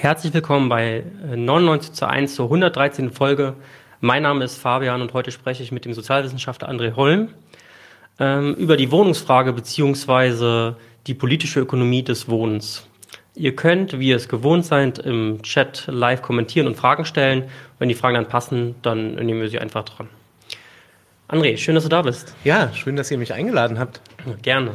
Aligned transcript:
Herzlich 0.00 0.32
willkommen 0.32 0.68
bei 0.68 1.02
99 1.34 1.92
zu 1.92 2.06
1 2.06 2.36
zur 2.36 2.44
113. 2.44 3.10
Folge. 3.10 3.54
Mein 4.00 4.22
Name 4.22 4.44
ist 4.44 4.56
Fabian 4.56 5.02
und 5.02 5.12
heute 5.12 5.32
spreche 5.32 5.64
ich 5.64 5.72
mit 5.72 5.84
dem 5.84 5.92
Sozialwissenschaftler 5.92 6.70
André 6.70 6.94
Holm 6.94 7.30
ähm, 8.20 8.54
über 8.54 8.76
die 8.76 8.92
Wohnungsfrage 8.92 9.52
beziehungsweise 9.52 10.76
die 11.08 11.14
politische 11.14 11.58
Ökonomie 11.58 12.04
des 12.04 12.28
Wohnens. 12.28 12.86
Ihr 13.34 13.56
könnt, 13.56 13.98
wie 13.98 14.10
ihr 14.10 14.16
es 14.16 14.28
gewohnt 14.28 14.64
seid, 14.64 15.00
im 15.00 15.42
Chat 15.42 15.88
live 15.88 16.22
kommentieren 16.22 16.68
und 16.68 16.76
Fragen 16.76 17.04
stellen. 17.04 17.48
Wenn 17.80 17.88
die 17.88 17.96
Fragen 17.96 18.14
dann 18.14 18.28
passen, 18.28 18.76
dann 18.82 19.16
nehmen 19.16 19.40
wir 19.40 19.48
sie 19.48 19.58
einfach 19.58 19.82
dran. 19.82 20.08
André, 21.28 21.56
schön, 21.56 21.74
dass 21.74 21.82
du 21.82 21.90
da 21.90 22.02
bist. 22.02 22.36
Ja, 22.44 22.72
schön, 22.72 22.94
dass 22.94 23.10
ihr 23.10 23.18
mich 23.18 23.32
eingeladen 23.32 23.80
habt. 23.80 24.00
Gerne. 24.42 24.74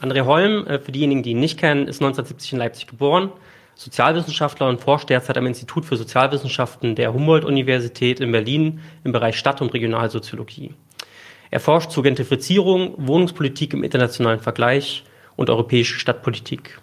André 0.00 0.24
Holm, 0.24 0.66
äh, 0.66 0.78
für 0.78 0.90
diejenigen, 0.90 1.22
die 1.22 1.32
ihn 1.32 1.40
nicht 1.40 1.58
kennen, 1.58 1.86
ist 1.86 2.00
1970 2.00 2.54
in 2.54 2.58
Leipzig 2.60 2.86
geboren, 2.86 3.30
Sozialwissenschaftler 3.76 4.68
und 4.68 4.80
forscht 4.80 5.10
derzeit 5.10 5.36
am 5.36 5.46
Institut 5.46 5.84
für 5.84 5.96
Sozialwissenschaften 5.96 6.94
der 6.94 7.12
Humboldt-Universität 7.12 8.20
in 8.20 8.32
Berlin 8.32 8.80
im 9.04 9.12
Bereich 9.12 9.36
Stadt- 9.36 9.60
und 9.60 9.74
Regionalsoziologie. 9.74 10.74
Er 11.50 11.60
forscht 11.60 11.90
zur 11.90 12.02
Gentrifizierung, 12.02 12.94
Wohnungspolitik 12.96 13.74
im 13.74 13.84
internationalen 13.84 14.40
Vergleich 14.40 15.04
und 15.36 15.50
europäische 15.50 15.98
Stadtpolitik. 15.98 16.80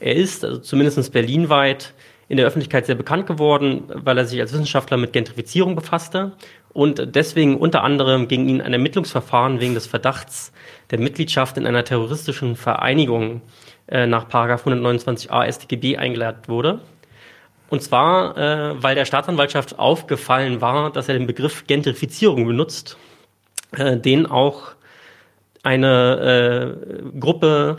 Er 0.00 0.14
ist, 0.16 0.44
also 0.44 0.58
zumindest 0.58 1.12
berlinweit, 1.12 1.94
in 2.28 2.36
der 2.36 2.46
Öffentlichkeit 2.46 2.86
sehr 2.86 2.96
bekannt 2.96 3.26
geworden, 3.26 3.84
weil 3.88 4.18
er 4.18 4.26
sich 4.26 4.40
als 4.40 4.52
Wissenschaftler 4.52 4.96
mit 4.96 5.12
Gentrifizierung 5.12 5.76
befasste 5.76 6.32
und 6.72 7.14
deswegen 7.14 7.56
unter 7.56 7.84
anderem 7.84 8.26
gegen 8.26 8.48
ihn 8.48 8.60
ein 8.60 8.72
Ermittlungsverfahren 8.72 9.60
wegen 9.60 9.74
des 9.74 9.86
Verdachts 9.86 10.52
der 10.90 10.98
Mitgliedschaft 10.98 11.56
in 11.56 11.66
einer 11.66 11.84
terroristischen 11.84 12.56
Vereinigung 12.56 13.42
äh, 13.88 14.06
nach 14.06 14.28
129a 14.28 15.50
StGB 15.50 15.96
eingeleitet 15.96 16.48
wurde. 16.48 16.80
Und 17.68 17.82
zwar, 17.82 18.36
äh, 18.36 18.82
weil 18.82 18.94
der 18.94 19.04
Staatsanwaltschaft 19.04 19.78
aufgefallen 19.78 20.60
war, 20.60 20.92
dass 20.92 21.08
er 21.08 21.14
den 21.14 21.26
Begriff 21.26 21.66
Gentrifizierung 21.66 22.46
benutzt, 22.46 22.96
äh, 23.72 23.96
den 23.96 24.26
auch 24.26 24.72
eine 25.62 26.76
äh, 27.12 27.18
Gruppe 27.18 27.78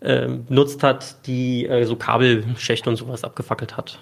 äh, 0.00 0.28
benutzt 0.28 0.82
hat, 0.82 1.26
die 1.26 1.66
äh, 1.66 1.84
so 1.84 1.96
Kabelschächte 1.96 2.90
und 2.90 2.96
sowas 2.96 3.24
abgefackelt 3.24 3.76
hat. 3.76 3.98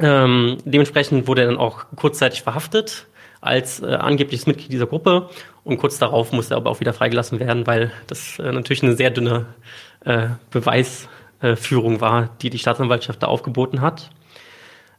Ähm, 0.00 0.58
dementsprechend 0.64 1.26
wurde 1.26 1.42
er 1.42 1.48
dann 1.48 1.58
auch 1.58 1.86
kurzzeitig 1.96 2.42
verhaftet 2.42 3.06
als 3.40 3.80
äh, 3.80 3.86
angebliches 3.86 4.46
Mitglied 4.46 4.72
dieser 4.72 4.86
Gruppe 4.86 5.28
und 5.64 5.78
kurz 5.78 5.98
darauf 5.98 6.32
musste 6.32 6.54
er 6.54 6.58
aber 6.58 6.70
auch 6.70 6.80
wieder 6.80 6.92
freigelassen 6.92 7.38
werden, 7.40 7.66
weil 7.66 7.92
das 8.06 8.38
äh, 8.38 8.52
natürlich 8.52 8.82
eine 8.82 8.96
sehr 8.96 9.10
dünne 9.10 9.46
äh, 10.04 10.28
Beweisführung 10.50 12.00
war, 12.00 12.30
die 12.40 12.50
die 12.50 12.58
Staatsanwaltschaft 12.58 13.22
da 13.22 13.26
aufgeboten 13.26 13.80
hat. 13.80 14.10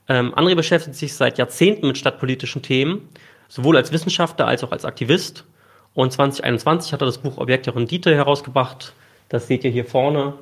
Ähm, 0.08 0.34
André 0.34 0.56
beschäftigt 0.56 0.96
sich 0.96 1.14
seit 1.14 1.38
Jahrzehnten 1.38 1.88
mit 1.88 1.98
stadtpolitischen 1.98 2.62
Themen, 2.62 3.08
sowohl 3.48 3.78
als 3.78 3.92
Wissenschaftler 3.92 4.48
als 4.48 4.64
auch 4.64 4.72
als 4.72 4.86
Aktivist. 4.86 5.46
Und 5.94 6.12
2021 6.12 6.94
hat 6.94 7.02
er 7.02 7.06
das 7.06 7.18
Buch 7.18 7.38
Objekt 7.38 7.66
der 7.66 7.76
Rendite 7.76 8.16
herausgebracht, 8.16 8.94
das 9.30 9.48
seht 9.48 9.64
ihr 9.64 9.72
hier 9.72 9.86
vorne 9.86 10.34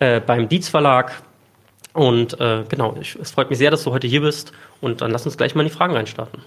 äh, 0.00 0.20
beim 0.20 0.48
Dietz 0.48 0.68
Verlag. 0.68 1.22
Und 1.92 2.40
äh, 2.40 2.64
genau, 2.68 2.96
ich, 3.00 3.16
es 3.16 3.30
freut 3.30 3.50
mich 3.50 3.58
sehr, 3.58 3.70
dass 3.70 3.84
du 3.84 3.92
heute 3.92 4.06
hier 4.06 4.22
bist. 4.22 4.52
Und 4.80 5.00
dann 5.00 5.10
lass 5.10 5.24
uns 5.24 5.36
gleich 5.36 5.54
mal 5.54 5.62
in 5.62 5.68
die 5.68 5.74
Fragen 5.74 5.94
reinstarten. 5.94 6.42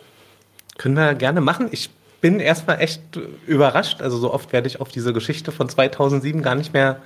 Können 0.78 0.96
wir 0.96 1.14
gerne 1.16 1.40
machen. 1.40 1.70
Ich 1.72 1.90
bin 2.26 2.40
erstmal 2.40 2.82
echt 2.82 3.02
überrascht. 3.46 4.02
Also 4.02 4.18
so 4.18 4.34
oft 4.34 4.52
werde 4.52 4.68
ich 4.68 4.82
auf 4.82 4.90
diese 4.90 5.14
Geschichte 5.14 5.52
von 5.52 5.70
2007 5.70 6.42
gar 6.42 6.56
nicht 6.56 6.74
mehr 6.74 6.98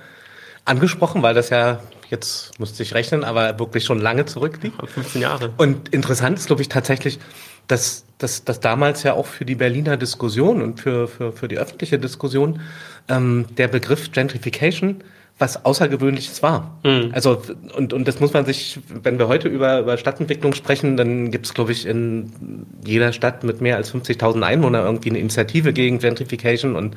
angesprochen, 0.64 1.22
weil 1.22 1.34
das 1.34 1.50
ja 1.50 1.80
jetzt 2.08 2.58
musste 2.58 2.82
ich 2.82 2.94
rechnen, 2.94 3.22
aber 3.22 3.58
wirklich 3.58 3.84
schon 3.84 4.00
lange 4.00 4.24
zurückliegt. 4.24 4.76
15 4.82 5.20
Jahre. 5.20 5.52
Und 5.58 5.90
interessant 5.90 6.38
ist, 6.38 6.46
glaube 6.46 6.62
ich, 6.62 6.70
tatsächlich, 6.70 7.18
dass, 7.66 8.06
dass, 8.16 8.44
dass 8.44 8.60
damals 8.60 9.02
ja 9.02 9.12
auch 9.12 9.26
für 9.26 9.44
die 9.44 9.56
Berliner 9.56 9.98
Diskussion 9.98 10.62
und 10.62 10.80
für, 10.80 11.06
für, 11.06 11.32
für 11.32 11.48
die 11.48 11.58
öffentliche 11.58 11.98
Diskussion 11.98 12.62
ähm, 13.10 13.44
der 13.58 13.68
Begriff 13.68 14.12
Gentrification 14.12 15.04
was 15.40 15.64
Außergewöhnliches 15.64 16.42
war. 16.42 16.78
Mhm. 16.84 17.10
Also, 17.12 17.42
und, 17.74 17.92
und 17.92 18.06
das 18.06 18.20
muss 18.20 18.34
man 18.34 18.44
sich, 18.44 18.78
wenn 19.02 19.18
wir 19.18 19.26
heute 19.26 19.48
über, 19.48 19.80
über 19.80 19.96
Stadtentwicklung 19.96 20.52
sprechen, 20.52 20.98
dann 20.98 21.30
gibt 21.30 21.46
es, 21.46 21.54
glaube 21.54 21.72
ich, 21.72 21.86
in 21.86 22.66
jeder 22.84 23.12
Stadt 23.12 23.42
mit 23.42 23.62
mehr 23.62 23.76
als 23.76 23.92
50.000 23.92 24.42
Einwohnern 24.42 24.84
irgendwie 24.84 25.08
eine 25.08 25.18
Initiative 25.18 25.72
gegen 25.72 25.98
Gentrification 25.98 26.76
und 26.76 26.94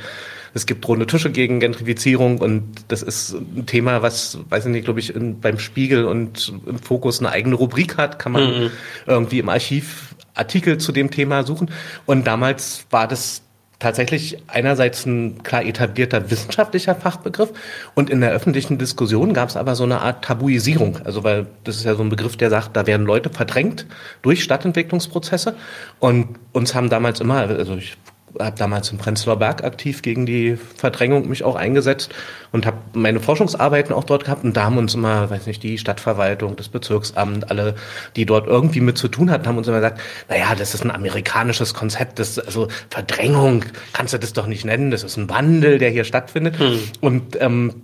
es 0.53 0.65
gibt 0.65 0.87
runde 0.87 1.07
Tische 1.07 1.31
gegen 1.31 1.59
Gentrifizierung 1.59 2.37
und 2.39 2.63
das 2.89 3.01
ist 3.01 3.33
ein 3.33 3.65
Thema, 3.65 4.01
was, 4.01 4.37
weiß 4.49 4.65
ich 4.65 4.71
nicht, 4.71 4.83
glaube 4.83 4.99
ich, 4.99 5.15
in, 5.15 5.39
beim 5.39 5.57
Spiegel 5.57 6.05
und 6.05 6.53
im 6.67 6.77
Fokus 6.77 7.19
eine 7.19 7.29
eigene 7.29 7.55
Rubrik 7.55 7.97
hat, 7.97 8.19
kann 8.19 8.33
man 8.33 8.63
mhm. 8.63 8.71
irgendwie 9.07 9.39
im 9.39 9.49
Archiv 9.49 10.13
Artikel 10.35 10.77
zu 10.79 10.91
dem 10.91 11.11
Thema 11.11 11.43
suchen. 11.43 11.69
Und 12.05 12.27
damals 12.27 12.85
war 12.89 13.07
das 13.07 13.42
tatsächlich 13.83 14.37
einerseits 14.47 15.05
ein 15.05 15.43
klar 15.43 15.63
etablierter 15.63 16.31
wissenschaftlicher 16.31 16.95
Fachbegriff 16.95 17.51
und 17.93 18.09
in 18.09 18.21
der 18.21 18.31
öffentlichen 18.31 18.77
Diskussion 18.77 19.33
gab 19.33 19.49
es 19.49 19.57
aber 19.57 19.75
so 19.75 19.83
eine 19.83 20.01
Art 20.01 20.23
Tabuisierung. 20.23 20.99
Also 21.03 21.23
weil 21.23 21.47
das 21.65 21.75
ist 21.75 21.83
ja 21.83 21.93
so 21.93 22.01
ein 22.01 22.09
Begriff, 22.09 22.37
der 22.37 22.49
sagt, 22.49 22.75
da 22.75 22.87
werden 22.87 23.05
Leute 23.05 23.29
verdrängt 23.29 23.85
durch 24.21 24.41
Stadtentwicklungsprozesse 24.43 25.55
und 25.99 26.39
uns 26.53 26.73
haben 26.73 26.89
damals 26.89 27.19
immer, 27.19 27.41
also 27.41 27.75
ich 27.75 27.97
habe 28.39 28.57
damals 28.57 28.91
im 28.91 28.97
Prenzlauer 28.97 29.37
Berg 29.37 29.63
aktiv 29.63 30.01
gegen 30.01 30.25
die 30.25 30.57
Verdrängung 30.77 31.27
mich 31.29 31.43
auch 31.43 31.55
eingesetzt 31.55 32.13
und 32.51 32.65
habe 32.65 32.77
meine 32.93 33.19
Forschungsarbeiten 33.19 33.93
auch 33.93 34.03
dort 34.03 34.25
gehabt 34.25 34.43
und 34.43 34.55
da 34.57 34.63
haben 34.63 34.77
uns 34.77 34.93
immer, 34.93 35.29
weiß 35.29 35.47
nicht, 35.47 35.63
die 35.63 35.77
Stadtverwaltung, 35.77 36.55
das 36.55 36.69
Bezirksamt, 36.69 37.49
alle, 37.49 37.75
die 38.15 38.25
dort 38.25 38.47
irgendwie 38.47 38.81
mit 38.81 38.97
zu 38.97 39.07
tun 39.07 39.31
hatten, 39.31 39.47
haben 39.47 39.57
uns 39.57 39.67
immer 39.67 39.77
gesagt, 39.77 40.01
naja, 40.29 40.55
das 40.57 40.73
ist 40.73 40.83
ein 40.83 40.91
amerikanisches 40.91 41.73
Konzept, 41.73 42.19
das 42.19 42.39
also 42.39 42.67
Verdrängung, 42.89 43.65
kannst 43.93 44.13
du 44.13 44.17
das 44.17 44.33
doch 44.33 44.47
nicht 44.47 44.65
nennen, 44.65 44.91
das 44.91 45.03
ist 45.03 45.17
ein 45.17 45.29
Wandel, 45.29 45.77
der 45.77 45.89
hier 45.89 46.03
stattfindet. 46.03 46.59
Hm. 46.59 46.79
Und 47.01 47.41
ähm, 47.41 47.83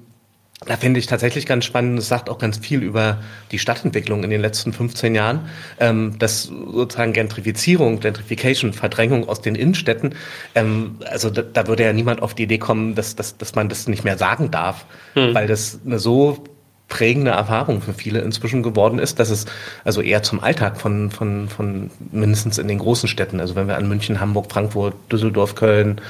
da 0.65 0.75
finde 0.75 0.99
ich 0.99 1.07
tatsächlich 1.07 1.45
ganz 1.45 1.63
spannend, 1.63 1.99
es 1.99 2.09
sagt 2.09 2.29
auch 2.29 2.37
ganz 2.37 2.57
viel 2.57 2.83
über 2.83 3.19
die 3.51 3.59
Stadtentwicklung 3.59 4.23
in 4.25 4.29
den 4.29 4.41
letzten 4.41 4.73
15 4.73 5.15
Jahren, 5.15 5.47
ähm, 5.79 6.19
dass 6.19 6.43
sozusagen 6.43 7.13
Gentrifizierung, 7.13 8.01
Gentrification, 8.01 8.73
Verdrängung 8.73 9.29
aus 9.29 9.41
den 9.41 9.55
Innenstädten, 9.55 10.15
ähm, 10.55 10.97
also 11.05 11.29
da, 11.29 11.43
da, 11.43 11.67
würde 11.67 11.83
ja 11.83 11.93
niemand 11.93 12.21
auf 12.21 12.33
die 12.33 12.43
Idee 12.43 12.57
kommen, 12.57 12.93
dass, 12.93 13.15
dass, 13.15 13.37
dass 13.37 13.55
man 13.55 13.69
das 13.69 13.87
nicht 13.87 14.03
mehr 14.03 14.17
sagen 14.17 14.51
darf, 14.51 14.85
hm. 15.13 15.33
weil 15.33 15.47
das 15.47 15.79
eine 15.85 15.97
so 15.97 16.43
prägende 16.89 17.31
Erfahrung 17.31 17.81
für 17.81 17.93
viele 17.93 18.19
inzwischen 18.19 18.61
geworden 18.61 18.99
ist, 18.99 19.19
dass 19.19 19.29
es 19.29 19.45
also 19.85 20.01
eher 20.01 20.23
zum 20.23 20.43
Alltag 20.43 20.81
von, 20.81 21.09
von, 21.09 21.47
von 21.47 21.89
mindestens 22.11 22.57
in 22.57 22.67
den 22.67 22.79
großen 22.79 23.07
Städten, 23.07 23.39
also 23.39 23.55
wenn 23.55 23.67
wir 23.67 23.77
an 23.77 23.87
München, 23.87 24.19
Hamburg, 24.19 24.51
Frankfurt, 24.51 24.95
Düsseldorf, 25.09 25.55
Köln, 25.55 26.01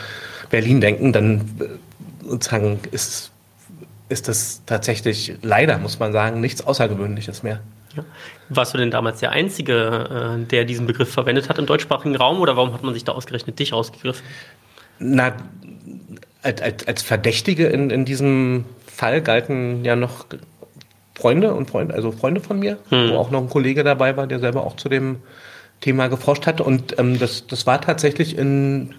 Berlin 0.49 0.81
denken, 0.81 1.13
dann 1.13 1.41
äh, 1.59 2.27
sozusagen 2.27 2.79
ist 2.91 3.31
ist 4.09 4.28
das 4.28 4.64
tatsächlich 4.66 5.34
leider, 5.42 5.78
muss 5.78 6.00
man 6.00 6.12
sagen, 6.12 6.42
nichts 6.42 6.66
Außergewöhnliches 6.66 7.44
mehr. 7.44 7.62
Ja. 7.96 8.03
Warst 8.50 8.74
du 8.74 8.78
denn 8.78 8.92
damals 8.92 9.20
der 9.20 9.31
Einzige, 9.31 10.38
äh, 10.40 10.46
der 10.46 10.66
diesen 10.66 10.86
Begriff 10.86 11.12
verwendet 11.12 11.50
hat 11.50 11.58
im 11.58 11.66
deutschsprachigen 11.66 12.16
Raum 12.16 12.40
oder 12.40 12.56
warum 12.58 12.74
hat 12.74 12.84
man 12.84 12.94
sich 12.94 13.03
da 13.03 13.14
ausgerechnet 13.14 13.58
dich 13.59 13.74
ausgegriffen? 13.74 14.25
Na, 15.00 15.34
als, 16.42 16.88
als 16.88 17.02
Verdächtige 17.02 17.68
in, 17.68 17.90
in 17.90 18.06
diesem 18.06 18.66
Fall 18.86 19.22
galten 19.22 19.84
ja 19.86 19.96
noch 19.96 20.26
Freunde 21.16 21.53
und 21.53 21.70
Freunde, 21.70 21.94
also 21.94 22.12
Freunde 22.12 22.41
von 22.41 22.59
mir, 22.59 22.78
hm. 22.90 23.12
wo 23.12 23.18
auch 23.18 23.31
noch 23.31 23.41
ein 23.41 23.50
Kollege 23.50 23.84
dabei 23.84 24.16
war, 24.18 24.28
der 24.28 24.40
selber 24.40 24.66
auch 24.66 24.76
zu 24.76 24.90
dem 24.90 25.18
Thema 25.81 26.08
geforscht 26.08 26.47
hatte. 26.47 26.64
Und 26.64 26.97
ähm, 26.97 27.20
das, 27.20 27.47
das 27.47 27.66
war 27.66 27.81
tatsächlich 27.81 28.38
in, 28.38 28.96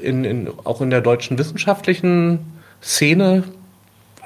in, 0.00 0.24
in, 0.24 0.48
auch 0.64 0.80
in 0.80 0.90
der 0.90 1.00
deutschen 1.00 1.38
wissenschaftlichen 1.38 2.40
Szene 2.82 3.44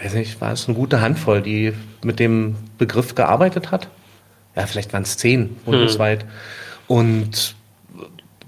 weiß 0.02 0.14
nicht, 0.14 0.40
war 0.40 0.52
es 0.52 0.68
eine 0.68 0.76
gute 0.76 1.00
Handvoll, 1.00 1.42
die 1.42 1.72
mit 2.02 2.18
dem 2.18 2.56
Begriff 2.78 3.14
gearbeitet 3.14 3.70
hat. 3.70 3.88
Ja, 4.56 4.66
vielleicht 4.66 4.92
waren 4.92 5.02
es 5.02 5.16
zehn 5.16 5.56
bundesweit. 5.64 6.22
Hm. 6.22 6.28
Und 6.88 7.54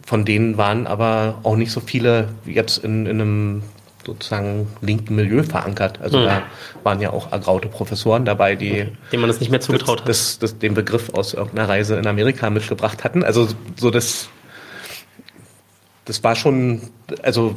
von 0.05 0.25
denen 0.25 0.57
waren 0.57 0.87
aber 0.87 1.39
auch 1.43 1.57
nicht 1.57 1.73
so 1.73 1.81
viele 1.81 2.29
jetzt 2.45 2.79
in, 2.79 3.07
in 3.07 3.21
einem 3.21 3.63
sozusagen 4.05 4.69
linken 4.81 5.15
Milieu 5.15 5.43
verankert. 5.43 6.01
Also 6.01 6.19
hm. 6.19 6.27
da 6.27 6.43
waren 6.83 7.01
ja 7.01 7.11
auch 7.11 7.31
ergraute 7.33 7.69
Professoren 7.69 8.25
dabei, 8.25 8.57
die 8.57 8.87
dem 9.13 9.21
man 9.21 9.29
das 9.29 9.41
nicht 9.41 9.51
mehr 9.51 9.61
zugetraut 9.61 10.01
das, 10.01 10.01
hat. 10.01 10.09
Das, 10.09 10.39
das, 10.39 10.59
den 10.59 10.75
Begriff 10.75 11.11
aus 11.11 11.35
irgendeiner 11.35 11.69
Reise 11.69 11.97
in 11.97 12.07
Amerika 12.07 12.51
mitgebracht 12.51 13.05
hatten. 13.05 13.23
Also 13.23 13.49
so 13.77 13.91
das, 13.91 14.29
das 16.07 16.25
war 16.25 16.35
schon, 16.35 16.81
also 17.23 17.57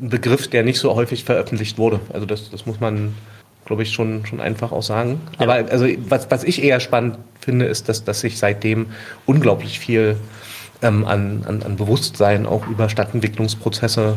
ein 0.00 0.08
Begriff, 0.08 0.48
der 0.48 0.62
nicht 0.62 0.78
so 0.78 0.94
häufig 0.94 1.24
veröffentlicht 1.24 1.78
wurde. 1.78 2.00
Also 2.12 2.26
das, 2.26 2.50
das 2.50 2.66
muss 2.66 2.80
man, 2.80 3.14
glaube 3.64 3.82
ich, 3.82 3.92
schon, 3.92 4.26
schon 4.26 4.40
einfach 4.40 4.72
auch 4.72 4.82
sagen. 4.82 5.20
Ja. 5.38 5.46
Aber 5.46 5.70
also 5.70 5.86
was, 6.08 6.30
was 6.30 6.44
ich 6.44 6.62
eher 6.62 6.80
spannend 6.80 7.18
finde, 7.40 7.66
ist, 7.66 7.88
dass, 7.88 8.04
dass 8.04 8.20
sich 8.20 8.38
seitdem 8.38 8.86
unglaublich 9.26 9.78
viel 9.78 10.16
ähm, 10.82 11.04
an, 11.04 11.44
an, 11.46 11.62
an 11.62 11.76
Bewusstsein 11.76 12.46
auch 12.46 12.66
über 12.66 12.88
Stadtentwicklungsprozesse 12.88 14.16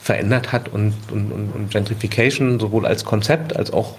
verändert 0.00 0.50
hat 0.50 0.68
und, 0.68 0.94
und, 1.12 1.30
und, 1.30 1.52
und 1.52 1.70
Gentrification 1.70 2.58
sowohl 2.58 2.86
als 2.86 3.04
Konzept 3.04 3.54
als 3.56 3.72
auch 3.72 3.96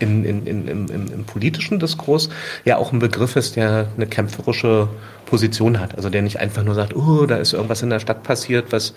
in, 0.00 0.24
in, 0.24 0.46
in, 0.46 0.68
im, 0.68 0.86
im, 0.88 1.24
politischen 1.24 1.78
Diskurs 1.78 2.28
ja 2.64 2.78
auch 2.78 2.92
ein 2.92 2.98
Begriff 2.98 3.36
ist, 3.36 3.56
der 3.56 3.88
eine 3.96 4.06
kämpferische 4.06 4.88
Position 5.26 5.78
hat. 5.78 5.94
Also 5.94 6.08
der 6.08 6.22
nicht 6.22 6.40
einfach 6.40 6.64
nur 6.64 6.74
sagt, 6.74 6.96
oh, 6.96 7.26
da 7.26 7.36
ist 7.36 7.52
irgendwas 7.52 7.82
in 7.82 7.90
der 7.90 8.00
Stadt 8.00 8.22
passiert, 8.22 8.72
was 8.72 8.94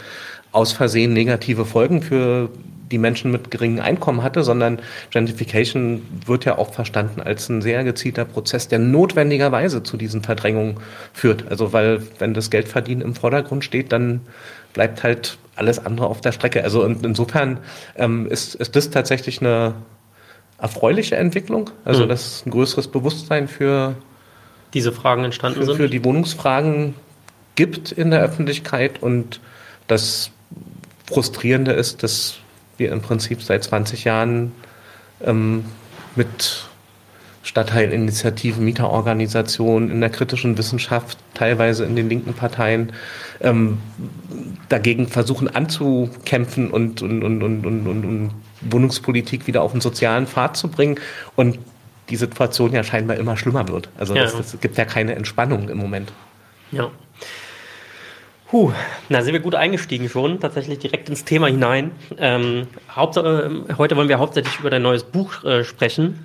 aus 0.53 0.71
Versehen 0.71 1.11
negative 1.13 1.65
Folgen 1.65 2.01
für 2.01 2.49
die 2.91 2.97
Menschen 2.97 3.31
mit 3.31 3.51
geringem 3.51 3.83
Einkommen 3.83 4.23
hatte, 4.23 4.43
sondern 4.43 4.79
Gentrification 5.09 6.03
wird 6.25 6.45
ja 6.45 6.57
auch 6.57 6.73
verstanden 6.73 7.21
als 7.21 7.49
ein 7.49 7.61
sehr 7.61 7.83
gezielter 7.83 8.23
Prozess, 8.23 8.67
der 8.67 8.79
notwendigerweise 8.79 9.83
zu 9.83 9.97
diesen 9.97 10.21
Verdrängungen 10.21 10.75
führt. 11.11 11.49
Also 11.49 11.73
weil 11.73 12.03
wenn 12.19 12.33
das 12.33 12.51
Geldverdienen 12.51 13.01
im 13.01 13.15
Vordergrund 13.15 13.65
steht, 13.65 13.91
dann 13.91 14.21
bleibt 14.73 15.03
halt 15.03 15.37
alles 15.55 15.83
andere 15.83 16.07
auf 16.07 16.21
der 16.21 16.31
Strecke. 16.31 16.63
Also 16.63 16.83
insofern 16.83 17.57
ähm, 17.95 18.27
ist, 18.27 18.55
ist 18.55 18.75
das 18.75 18.89
tatsächlich 18.91 19.41
eine 19.41 19.73
erfreuliche 20.59 21.15
Entwicklung, 21.15 21.71
also 21.83 22.05
mhm. 22.05 22.09
dass 22.09 22.45
ein 22.45 22.51
größeres 22.51 22.87
Bewusstsein 22.87 23.47
für 23.47 23.95
diese 24.73 24.91
Fragen 24.91 25.23
entstanden 25.23 25.59
für, 25.59 25.65
sind. 25.65 25.75
Für 25.77 25.89
die 25.89 26.03
Wohnungsfragen 26.03 26.93
gibt 27.55 27.91
in 27.91 28.11
der 28.11 28.21
Öffentlichkeit 28.21 29.01
und 29.01 29.39
das 29.87 30.31
Frustrierende 31.05 31.71
ist, 31.71 32.03
dass 32.03 32.35
wir 32.77 32.91
im 32.91 33.01
Prinzip 33.01 33.41
seit 33.41 33.63
20 33.63 34.03
Jahren 34.03 34.51
ähm, 35.21 35.65
mit 36.15 36.65
Stadtteilinitiativen, 37.43 38.63
Mieterorganisationen, 38.63 39.91
in 39.91 39.99
der 39.99 40.09
kritischen 40.09 40.57
Wissenschaft, 40.57 41.17
teilweise 41.33 41.83
in 41.83 41.95
den 41.95 42.07
linken 42.07 42.33
Parteien, 42.33 42.93
ähm, 43.41 43.79
dagegen 44.69 45.07
versuchen 45.07 45.53
anzukämpfen 45.53 46.71
und, 46.71 47.01
und, 47.01 47.21
und, 47.21 47.43
und, 47.43 47.65
und, 47.65 47.87
und 47.87 48.31
Wohnungspolitik 48.61 49.45
wieder 49.45 49.61
auf 49.61 49.73
einen 49.73 49.81
sozialen 49.81 50.25
Pfad 50.25 50.55
zu 50.55 50.69
bringen. 50.69 50.99
Und 51.35 51.59
die 52.09 52.15
Situation 52.15 52.71
ja 52.71 52.83
scheinbar 52.83 53.17
immer 53.17 53.35
schlimmer 53.35 53.67
wird. 53.67 53.89
Also 53.97 54.15
es 54.15 54.53
ja. 54.53 54.59
gibt 54.61 54.77
ja 54.77 54.85
keine 54.85 55.15
Entspannung 55.15 55.69
im 55.69 55.77
Moment. 55.77 56.13
Ja. 56.71 56.91
Puh, 58.53 58.71
na 59.09 59.23
sind 59.23 59.33
wir 59.33 59.39
gut 59.39 59.55
eingestiegen 59.55 60.07
schon, 60.09 60.39
tatsächlich 60.39 60.77
direkt 60.77 61.09
ins 61.09 61.25
Thema 61.25 61.47
hinein. 61.47 61.89
Ähm, 62.19 62.67
Hauptsache, 62.87 63.63
äh, 63.67 63.73
heute 63.79 63.95
wollen 63.95 64.09
wir 64.09 64.19
hauptsächlich 64.19 64.59
über 64.59 64.69
dein 64.69 64.83
neues 64.83 65.05
Buch 65.05 65.43
äh, 65.43 65.63
sprechen, 65.63 66.19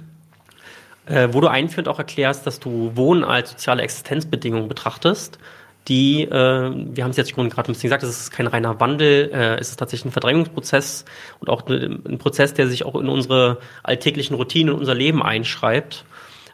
äh, 1.06 1.28
wo 1.32 1.40
du 1.40 1.48
einführend 1.48 1.88
auch 1.88 1.98
erklärst, 1.98 2.46
dass 2.46 2.60
du 2.60 2.92
Wohnen 2.96 3.25
als 3.25 3.52
soziale 3.52 3.80
Existenzbedingung 3.80 4.69
betrachtest 4.69 5.38
die, 5.88 6.25
äh, 6.25 6.30
wir 6.30 7.04
haben 7.04 7.10
es 7.10 7.16
jetzt 7.16 7.30
schon 7.30 7.48
gerade 7.48 7.70
ein 7.70 7.72
bisschen 7.72 7.88
gesagt, 7.88 8.02
es 8.02 8.10
ist 8.10 8.30
kein 8.30 8.46
reiner 8.46 8.78
Wandel, 8.78 9.30
äh, 9.32 9.54
es 9.58 9.70
ist 9.70 9.78
tatsächlich 9.78 10.06
ein 10.06 10.12
Verdrängungsprozess 10.12 11.04
und 11.40 11.48
auch 11.48 11.66
ein 11.66 12.19
Prozess, 12.19 12.52
der 12.54 12.69
sich 12.69 12.84
auch 12.84 12.94
in 12.94 13.08
unsere 13.08 13.58
alltäglichen 13.82 14.34
Routinen, 14.34 14.75
in 14.75 14.80
unser 14.80 14.94
Leben 14.94 15.22
einschreibt. 15.22 16.04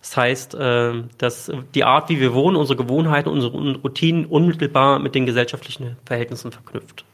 Das 0.05 0.19
heißt, 0.19 0.55
äh, 0.55 0.93
dass 1.17 1.51
die 1.75 1.83
Art, 1.83 2.11
wie 2.11 2.21
wir 2.21 2.35
wohnen, 2.35 2.57
unsere 2.57 2.77
Gewohnheiten, 2.77 3.31
unsere 3.31 3.57
Routinen 3.57 4.27
unmittelbar 4.27 4.99
mit 4.99 5.15
den 5.15 5.25
gesellschaftlichen 5.25 5.97
Verhältnissen 6.05 6.53
verknüpft. 6.53 7.07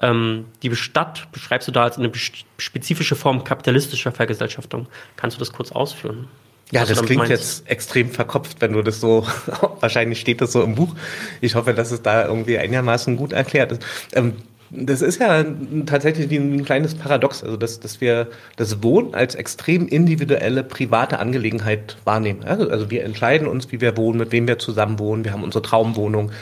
Ähm, 0.00 0.46
die 0.64 0.74
Stadt 0.74 1.30
beschreibst 1.30 1.68
du 1.68 1.72
da 1.72 1.84
als 1.84 1.96
eine 1.96 2.10
spezifische 2.58 3.14
Form 3.14 3.44
kapitalistischer 3.44 4.10
Vergesellschaftung. 4.10 4.88
Kannst 5.14 5.36
du 5.36 5.38
das 5.38 5.52
kurz 5.52 5.70
ausführen? 5.70 6.26
Ja, 6.72 6.84
das 6.84 7.00
klingt 7.02 7.18
meinst. 7.18 7.30
jetzt 7.30 7.70
extrem 7.70 8.10
verkopft, 8.10 8.56
wenn 8.60 8.72
du 8.72 8.82
das 8.82 9.00
so, 9.00 9.24
wahrscheinlich 9.80 10.18
steht 10.18 10.40
das 10.40 10.50
so 10.50 10.64
im 10.64 10.74
Buch. 10.74 10.92
Ich 11.40 11.54
hoffe, 11.54 11.72
dass 11.72 11.92
es 11.92 12.02
da 12.02 12.26
irgendwie 12.26 12.58
einigermaßen 12.58 13.16
gut 13.16 13.32
erklärt 13.32 13.70
ist. 13.70 13.86
Ähm, 14.12 14.38
das 14.70 15.02
ist 15.02 15.20
ja 15.20 15.44
tatsächlich 15.86 16.30
wie 16.30 16.36
ein 16.36 16.64
kleines 16.64 16.94
Paradox, 16.94 17.42
also 17.42 17.56
dass, 17.56 17.80
dass 17.80 18.00
wir 18.00 18.28
das 18.56 18.82
Wohnen 18.82 19.14
als 19.14 19.34
extrem 19.34 19.86
individuelle, 19.86 20.64
private 20.64 21.18
Angelegenheit 21.18 21.96
wahrnehmen. 22.04 22.44
Also 22.44 22.90
wir 22.90 23.04
entscheiden 23.04 23.46
uns, 23.46 23.70
wie 23.72 23.80
wir 23.80 23.96
wohnen, 23.96 24.18
mit 24.18 24.32
wem 24.32 24.48
wir 24.48 24.58
zusammen 24.58 24.98
wohnen. 24.98 25.24
Wir 25.24 25.32
haben 25.32 25.44
unsere 25.44 25.62
Traumwohnung. 25.62 26.32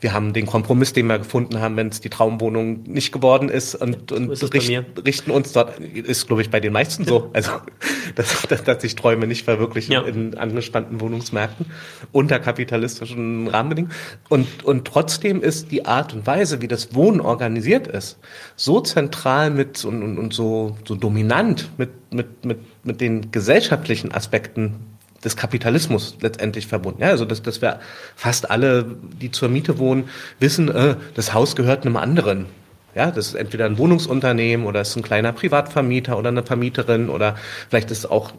Wir 0.00 0.12
haben 0.12 0.32
den 0.32 0.46
Kompromiss, 0.46 0.92
den 0.92 1.06
wir 1.06 1.18
gefunden 1.18 1.60
haben, 1.60 1.76
wenn 1.76 1.88
es 1.88 2.00
die 2.00 2.10
Traumwohnung 2.10 2.82
nicht 2.84 3.12
geworden 3.12 3.48
ist 3.48 3.74
und, 3.74 4.12
und 4.12 4.30
ist 4.30 4.52
richt, 4.52 4.70
richten 5.04 5.30
uns 5.30 5.52
dort, 5.52 5.78
ist 5.78 6.26
glaube 6.26 6.42
ich 6.42 6.50
bei 6.50 6.60
den 6.60 6.72
meisten 6.72 7.04
so, 7.04 7.30
also 7.32 7.50
dass, 8.14 8.42
dass, 8.42 8.64
dass 8.64 8.82
sich 8.82 8.94
Träume 8.94 9.26
nicht 9.26 9.44
verwirklichen 9.44 9.92
ja. 9.92 10.02
in 10.02 10.36
angespannten 10.36 11.00
Wohnungsmärkten 11.00 11.66
unter 12.12 12.38
kapitalistischen 12.38 13.48
Rahmenbedingungen. 13.48 13.94
Und, 14.28 14.64
und 14.64 14.86
trotzdem 14.86 15.42
ist 15.42 15.70
die 15.70 15.86
Art 15.86 16.14
und 16.14 16.26
Weise, 16.26 16.60
wie 16.60 16.68
das 16.68 16.94
Wohnen 16.94 17.20
organisiert 17.20 17.86
ist, 17.86 18.18
so 18.56 18.80
zentral 18.80 19.50
mit 19.50 19.84
und, 19.84 20.02
und, 20.02 20.18
und 20.18 20.34
so, 20.34 20.76
so 20.86 20.94
dominant 20.94 21.70
mit, 21.78 21.90
mit, 22.12 22.44
mit, 22.44 22.58
mit 22.84 23.00
den 23.00 23.30
gesellschaftlichen 23.30 24.12
Aspekten 24.12 24.93
des 25.24 25.36
Kapitalismus 25.36 26.16
letztendlich 26.20 26.66
verbunden. 26.66 27.02
Ja, 27.02 27.08
also 27.08 27.24
dass, 27.24 27.42
dass 27.42 27.62
wir 27.62 27.80
fast 28.14 28.50
alle, 28.50 28.84
die 29.20 29.30
zur 29.30 29.48
Miete 29.48 29.78
wohnen, 29.78 30.04
wissen, 30.38 30.68
äh, 30.68 30.96
das 31.14 31.32
Haus 31.32 31.56
gehört 31.56 31.84
einem 31.84 31.96
anderen. 31.96 32.46
Ja, 32.94 33.10
das 33.10 33.28
ist 33.28 33.34
entweder 33.34 33.66
ein 33.66 33.76
Wohnungsunternehmen 33.78 34.66
oder 34.66 34.80
es 34.80 34.90
ist 34.90 34.96
ein 34.96 35.02
kleiner 35.02 35.32
Privatvermieter 35.32 36.16
oder 36.16 36.28
eine 36.28 36.44
Vermieterin 36.44 37.08
oder 37.08 37.36
vielleicht 37.68 37.90
ist 37.90 37.98
es 37.98 38.06
auch 38.06 38.32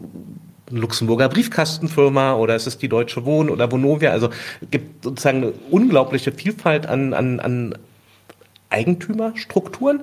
eine 0.69 0.79
Luxemburger 0.79 1.27
Briefkastenfirma 1.27 2.35
oder 2.35 2.55
es 2.55 2.65
ist 2.65 2.81
die 2.81 2.87
Deutsche 2.87 3.25
Wohn 3.25 3.49
oder 3.49 3.71
Vonovia. 3.71 4.11
Also 4.11 4.29
es 4.61 4.69
gibt 4.71 5.03
sozusagen 5.03 5.43
eine 5.43 5.53
unglaubliche 5.69 6.31
Vielfalt 6.31 6.85
an, 6.87 7.13
an, 7.13 7.39
an 7.41 7.75
Eigentümerstrukturen, 8.69 10.01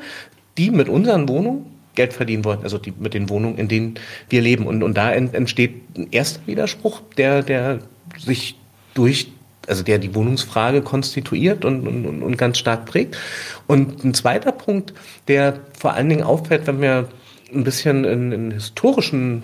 die 0.59 0.71
mit 0.71 0.89
unseren 0.89 1.29
Wohnungen 1.29 1.72
Geld 1.95 2.13
verdienen 2.13 2.45
wollen, 2.45 2.61
also 2.63 2.79
die, 2.79 2.93
mit 2.99 3.15
den 3.15 3.29
Wohnungen, 3.29 3.59
in 3.59 3.69
denen 3.69 3.95
wir 4.29 4.41
leben. 4.41 4.67
Und, 4.67 4.83
und 4.83 4.97
da 4.97 5.13
entsteht 5.13 5.75
ein 5.97 6.09
erster 6.11 6.47
Widerspruch, 6.47 7.03
der, 7.17 7.43
der 7.43 7.81
sich 8.19 8.57
durch, 8.95 9.31
also 9.67 9.83
der 9.83 9.99
die 9.99 10.15
Wohnungsfrage 10.15 10.83
konstituiert 10.83 11.65
und, 11.65 11.87
und, 11.87 12.23
und 12.23 12.39
ganz 12.39 12.59
stark 12.59 12.87
prägt. 12.87 13.17
Und 13.67 14.05
ein 14.05 14.15
zweiter 14.15 14.53
Punkt, 14.53 14.95
der 15.29 15.61
vor 15.79 15.95
allen 15.95 16.09
Dingen 16.09 16.23
auffällt, 16.23 16.67
wenn 16.67 16.81
wir 16.81 17.09
ein 17.55 17.65
bisschen 17.65 18.05
in, 18.05 18.33
in 18.33 18.51
historischen 18.51 19.43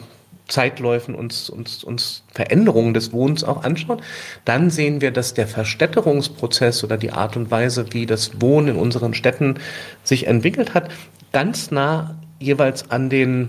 Zeitläufen 0.48 1.14
uns, 1.14 1.50
uns, 1.50 1.84
uns 1.84 2.24
Veränderungen 2.32 2.94
des 2.94 3.12
Wohnens 3.12 3.44
auch 3.44 3.64
anschauen, 3.64 4.00
dann 4.46 4.70
sehen 4.70 5.02
wir, 5.02 5.10
dass 5.10 5.34
der 5.34 5.46
Verstädterungsprozess 5.46 6.82
oder 6.84 6.96
die 6.96 7.12
Art 7.12 7.36
und 7.36 7.50
Weise, 7.50 7.92
wie 7.92 8.06
das 8.06 8.40
Wohnen 8.40 8.68
in 8.68 8.76
unseren 8.76 9.12
Städten 9.12 9.56
sich 10.04 10.26
entwickelt 10.26 10.72
hat, 10.72 10.90
ganz 11.32 11.70
nah 11.70 12.16
jeweils 12.38 12.90
an 12.90 13.10
den 13.10 13.48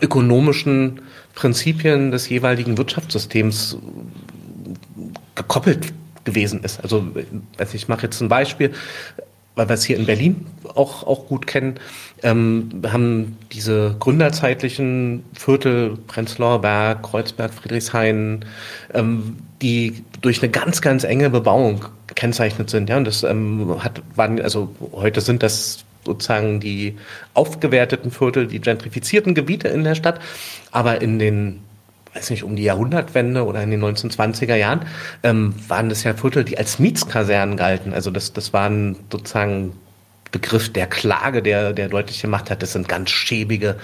ökonomischen 0.00 1.02
Prinzipien 1.34 2.10
des 2.10 2.28
jeweiligen 2.28 2.78
Wirtschaftssystems 2.78 3.76
gekoppelt 5.34 5.92
gewesen 6.24 6.62
ist. 6.62 6.80
Also 6.82 7.06
ich 7.72 7.88
mache 7.88 8.02
jetzt 8.04 8.20
ein 8.20 8.28
Beispiel, 8.28 8.72
weil 9.54 9.68
wir 9.68 9.74
es 9.74 9.84
hier 9.84 9.96
in 9.96 10.06
Berlin 10.06 10.46
auch, 10.74 11.06
auch 11.06 11.26
gut 11.26 11.46
kennen. 11.46 11.74
Ähm, 12.22 12.70
wir 12.80 12.92
haben 12.92 13.36
diese 13.52 13.96
gründerzeitlichen 13.98 15.24
Viertel, 15.34 15.98
Prenzlauer 16.06 16.60
Berg, 16.60 17.02
Kreuzberg, 17.02 17.52
Friedrichshain, 17.52 18.44
ähm, 18.94 19.36
die 19.60 20.04
durch 20.22 20.42
eine 20.42 20.50
ganz, 20.50 20.80
ganz 20.80 21.04
enge 21.04 21.28
Bebauung 21.28 21.84
gekennzeichnet 22.06 22.70
sind. 22.70 22.88
Ja, 22.88 22.96
und 22.96 23.04
das 23.04 23.24
ähm, 23.24 23.76
hat, 23.82 24.00
waren, 24.14 24.40
also 24.40 24.74
heute 24.92 25.20
sind 25.20 25.42
das 25.42 25.84
sozusagen 26.04 26.60
die 26.60 26.96
aufgewerteten 27.34 28.10
Viertel, 28.10 28.46
die 28.46 28.60
gentrifizierten 28.60 29.34
Gebiete 29.34 29.68
in 29.68 29.84
der 29.84 29.94
Stadt. 29.94 30.20
Aber 30.70 31.00
in 31.00 31.18
den, 31.18 31.62
weiß 32.14 32.30
nicht, 32.30 32.44
um 32.44 32.56
die 32.56 32.64
Jahrhundertwende 32.64 33.44
oder 33.44 33.62
in 33.62 33.70
den 33.70 33.82
1920er 33.82 34.56
Jahren 34.56 34.86
ähm, 35.22 35.54
waren 35.68 35.88
das 35.88 36.04
ja 36.04 36.14
Viertel, 36.14 36.44
die 36.44 36.58
als 36.58 36.78
Mietskasernen 36.78 37.56
galten. 37.56 37.92
Also 37.92 38.10
das, 38.10 38.32
das 38.32 38.52
waren 38.52 38.96
sozusagen 39.10 39.72
Begriff 40.32 40.72
der 40.72 40.86
Klage, 40.86 41.42
der, 41.42 41.72
der 41.74 41.88
deutlich 41.88 42.22
gemacht 42.22 42.50
hat, 42.50 42.62
das 42.62 42.72
sind 42.72 42.88
ganz 42.88 43.10
schäbige 43.10 43.76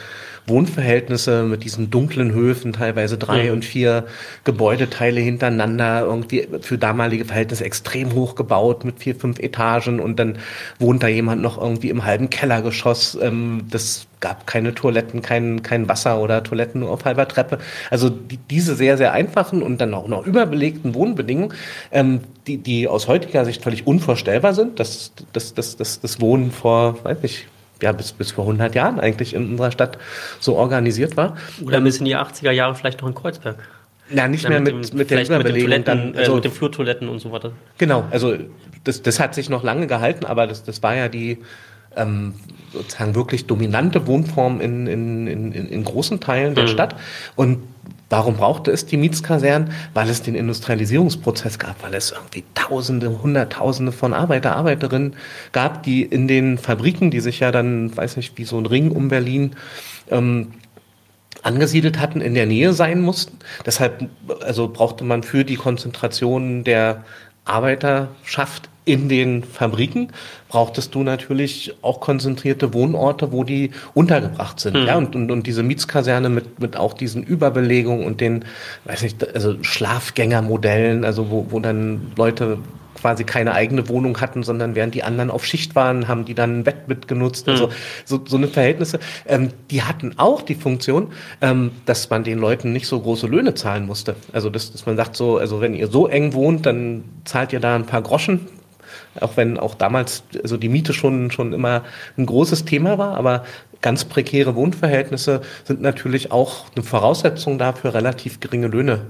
Wohnverhältnisse 0.48 1.42
mit 1.44 1.64
diesen 1.64 1.90
dunklen 1.90 2.32
Höfen, 2.32 2.72
teilweise 2.72 3.18
drei 3.18 3.46
ja. 3.46 3.52
und 3.52 3.64
vier 3.64 4.06
Gebäudeteile 4.44 5.20
hintereinander, 5.20 6.02
irgendwie 6.02 6.48
für 6.60 6.78
damalige 6.78 7.24
Verhältnisse 7.24 7.64
extrem 7.64 8.14
hoch 8.14 8.34
gebaut 8.34 8.84
mit 8.84 8.98
vier, 8.98 9.14
fünf 9.14 9.38
Etagen 9.38 10.00
und 10.00 10.18
dann 10.18 10.38
wohnt 10.78 11.02
da 11.02 11.08
jemand 11.08 11.42
noch 11.42 11.60
irgendwie 11.60 11.90
im 11.90 12.04
halben 12.04 12.30
Kellergeschoss. 12.30 13.18
Ähm, 13.20 13.64
das 13.70 14.06
gab 14.20 14.46
keine 14.46 14.74
Toiletten, 14.74 15.22
kein, 15.22 15.62
kein 15.62 15.88
Wasser 15.88 16.20
oder 16.20 16.42
Toiletten 16.42 16.80
nur 16.80 16.90
auf 16.90 17.04
halber 17.04 17.28
Treppe. 17.28 17.58
Also 17.90 18.08
die, 18.08 18.38
diese 18.50 18.74
sehr, 18.74 18.96
sehr 18.96 19.12
einfachen 19.12 19.62
und 19.62 19.80
dann 19.80 19.94
auch 19.94 20.08
noch 20.08 20.26
überbelegten 20.26 20.94
Wohnbedingungen, 20.94 21.54
ähm, 21.92 22.20
die, 22.46 22.58
die 22.58 22.88
aus 22.88 23.08
heutiger 23.08 23.44
Sicht 23.44 23.62
völlig 23.62 23.86
unvorstellbar 23.86 24.54
sind. 24.54 24.80
Das, 24.80 25.12
das, 25.32 25.54
das, 25.54 25.76
das, 25.76 26.00
das 26.00 26.20
Wohnen 26.20 26.50
vor, 26.50 27.04
weiß 27.04 27.22
nicht, 27.22 27.46
ja, 27.82 27.92
bis, 27.92 28.12
bis 28.12 28.32
vor 28.32 28.44
100 28.44 28.74
Jahren 28.74 29.00
eigentlich 29.00 29.34
in 29.34 29.50
unserer 29.50 29.70
Stadt 29.70 29.98
so 30.40 30.56
organisiert 30.56 31.16
war. 31.16 31.36
Oder 31.64 31.80
bis 31.80 31.98
in 31.98 32.04
die 32.04 32.16
80er 32.16 32.50
Jahre 32.50 32.74
vielleicht 32.74 33.00
noch 33.00 33.08
in 33.08 33.14
Kreuzberg. 33.14 33.56
Ja, 34.10 34.26
nicht 34.26 34.44
ja, 34.44 34.50
mehr 34.50 34.60
mit, 34.60 34.74
mit, 34.74 34.94
mit 34.94 35.10
der 35.10 35.24
Überbelegung. 35.24 35.68
Mit 35.68 35.78
den, 35.78 35.84
dann, 35.84 36.14
äh, 36.14 36.18
also, 36.18 36.32
äh, 36.32 36.34
mit 36.36 36.44
den 36.44 36.52
Flurtoiletten 36.52 37.08
und 37.08 37.18
so 37.18 37.30
weiter. 37.30 37.52
Genau, 37.76 38.04
also 38.10 38.36
das, 38.84 39.02
das 39.02 39.20
hat 39.20 39.34
sich 39.34 39.50
noch 39.50 39.62
lange 39.62 39.86
gehalten, 39.86 40.24
aber 40.24 40.46
das, 40.46 40.64
das 40.64 40.82
war 40.82 40.94
ja 40.94 41.08
die 41.08 41.38
ähm, 41.98 42.34
sozusagen 42.72 43.14
wirklich 43.14 43.46
dominante 43.46 44.06
Wohnform 44.06 44.60
in, 44.60 44.86
in, 44.86 45.26
in, 45.26 45.52
in 45.52 45.84
großen 45.84 46.20
Teilen 46.20 46.54
der 46.54 46.64
mhm. 46.64 46.68
Stadt. 46.68 46.96
Und 47.36 47.58
Warum 48.10 48.36
brauchte 48.36 48.70
es 48.70 48.86
die 48.86 48.96
Mietskasernen? 48.96 49.70
Weil 49.92 50.08
es 50.08 50.22
den 50.22 50.34
Industrialisierungsprozess 50.34 51.58
gab, 51.58 51.82
weil 51.82 51.92
es 51.94 52.12
irgendwie 52.12 52.42
Tausende, 52.54 53.22
Hunderttausende 53.22 53.92
von 53.92 54.14
Arbeiter, 54.14 54.56
Arbeiterinnen 54.56 55.14
gab, 55.52 55.82
die 55.82 56.02
in 56.02 56.26
den 56.26 56.56
Fabriken, 56.56 57.10
die 57.10 57.20
sich 57.20 57.40
ja 57.40 57.52
dann, 57.52 57.94
weiß 57.94 58.16
nicht, 58.16 58.38
wie 58.38 58.44
so 58.44 58.56
ein 58.58 58.64
Ring 58.64 58.92
um 58.92 59.08
Berlin 59.08 59.56
ähm, 60.10 60.52
angesiedelt 61.42 61.98
hatten, 61.98 62.22
in 62.22 62.34
der 62.34 62.46
Nähe 62.46 62.72
sein 62.72 63.02
mussten. 63.02 63.38
Deshalb 63.66 64.08
also 64.40 64.68
brauchte 64.68 65.04
man 65.04 65.22
für 65.22 65.44
die 65.44 65.56
Konzentration 65.56 66.64
der 66.64 67.04
Arbeiterschaft 67.44 68.70
in 68.88 69.10
den 69.10 69.44
Fabriken 69.44 70.08
brauchtest 70.48 70.94
du 70.94 71.02
natürlich 71.02 71.74
auch 71.82 72.00
konzentrierte 72.00 72.72
Wohnorte, 72.72 73.32
wo 73.32 73.44
die 73.44 73.70
untergebracht 73.92 74.58
sind. 74.58 74.76
Mhm. 74.76 74.86
Ja, 74.86 74.96
und, 74.96 75.14
und, 75.14 75.30
und 75.30 75.46
diese 75.46 75.62
Mietskaserne 75.62 76.30
mit, 76.30 76.58
mit 76.58 76.76
auch 76.78 76.94
diesen 76.94 77.22
Überbelegungen 77.22 78.06
und 78.06 78.22
den, 78.22 78.46
weiß 78.86 79.02
nicht, 79.02 79.34
also 79.34 79.62
Schlafgängermodellen, 79.62 81.04
also 81.04 81.30
wo, 81.30 81.46
wo 81.50 81.60
dann 81.60 82.12
Leute 82.16 82.58
quasi 82.98 83.24
keine 83.24 83.52
eigene 83.52 83.88
Wohnung 83.88 84.20
hatten, 84.20 84.42
sondern 84.42 84.74
während 84.74 84.94
die 84.94 85.02
anderen 85.04 85.30
auf 85.30 85.44
Schicht 85.44 85.76
waren, 85.76 86.08
haben 86.08 86.24
die 86.24 86.34
dann 86.34 86.60
ein 86.60 86.64
Bett 86.64 86.88
mitgenutzt. 86.88 87.46
Mhm. 87.46 87.52
Also 87.52 87.68
so, 88.06 88.20
so 88.26 88.36
eine 88.36 88.48
Verhältnisse. 88.48 88.98
Ähm, 89.26 89.50
die 89.70 89.82
hatten 89.82 90.14
auch 90.16 90.42
die 90.42 90.54
Funktion, 90.54 91.12
ähm, 91.40 91.72
dass 91.86 92.10
man 92.10 92.24
den 92.24 92.38
Leuten 92.38 92.72
nicht 92.72 92.86
so 92.86 92.98
große 92.98 93.26
Löhne 93.26 93.54
zahlen 93.54 93.86
musste. 93.86 94.16
Also 94.32 94.50
dass, 94.50 94.72
dass 94.72 94.86
man 94.86 94.96
sagt 94.96 95.14
so, 95.14 95.36
also 95.36 95.60
wenn 95.60 95.74
ihr 95.74 95.88
so 95.88 96.08
eng 96.08 96.32
wohnt, 96.32 96.66
dann 96.66 97.04
zahlt 97.24 97.52
ihr 97.52 97.60
da 97.60 97.76
ein 97.76 97.86
paar 97.86 98.02
Groschen 98.02 98.48
auch 99.20 99.36
wenn 99.36 99.58
auch 99.58 99.74
damals 99.74 100.22
also 100.42 100.56
die 100.56 100.68
Miete 100.68 100.92
schon, 100.92 101.30
schon 101.30 101.52
immer 101.52 101.82
ein 102.16 102.26
großes 102.26 102.64
Thema 102.64 102.98
war, 102.98 103.16
aber 103.16 103.44
ganz 103.80 104.04
prekäre 104.04 104.54
Wohnverhältnisse 104.54 105.42
sind 105.64 105.80
natürlich 105.80 106.32
auch 106.32 106.66
eine 106.74 106.84
Voraussetzung 106.84 107.58
dafür, 107.58 107.94
relativ 107.94 108.40
geringe 108.40 108.68
Löhne 108.68 109.02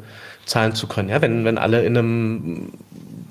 zahlen 0.45 0.75
zu 0.75 0.87
können. 0.87 1.09
Ja, 1.09 1.21
wenn, 1.23 1.45
wenn 1.45 1.59
alle 1.59 1.85
in 1.85 1.97
einem 1.97 2.73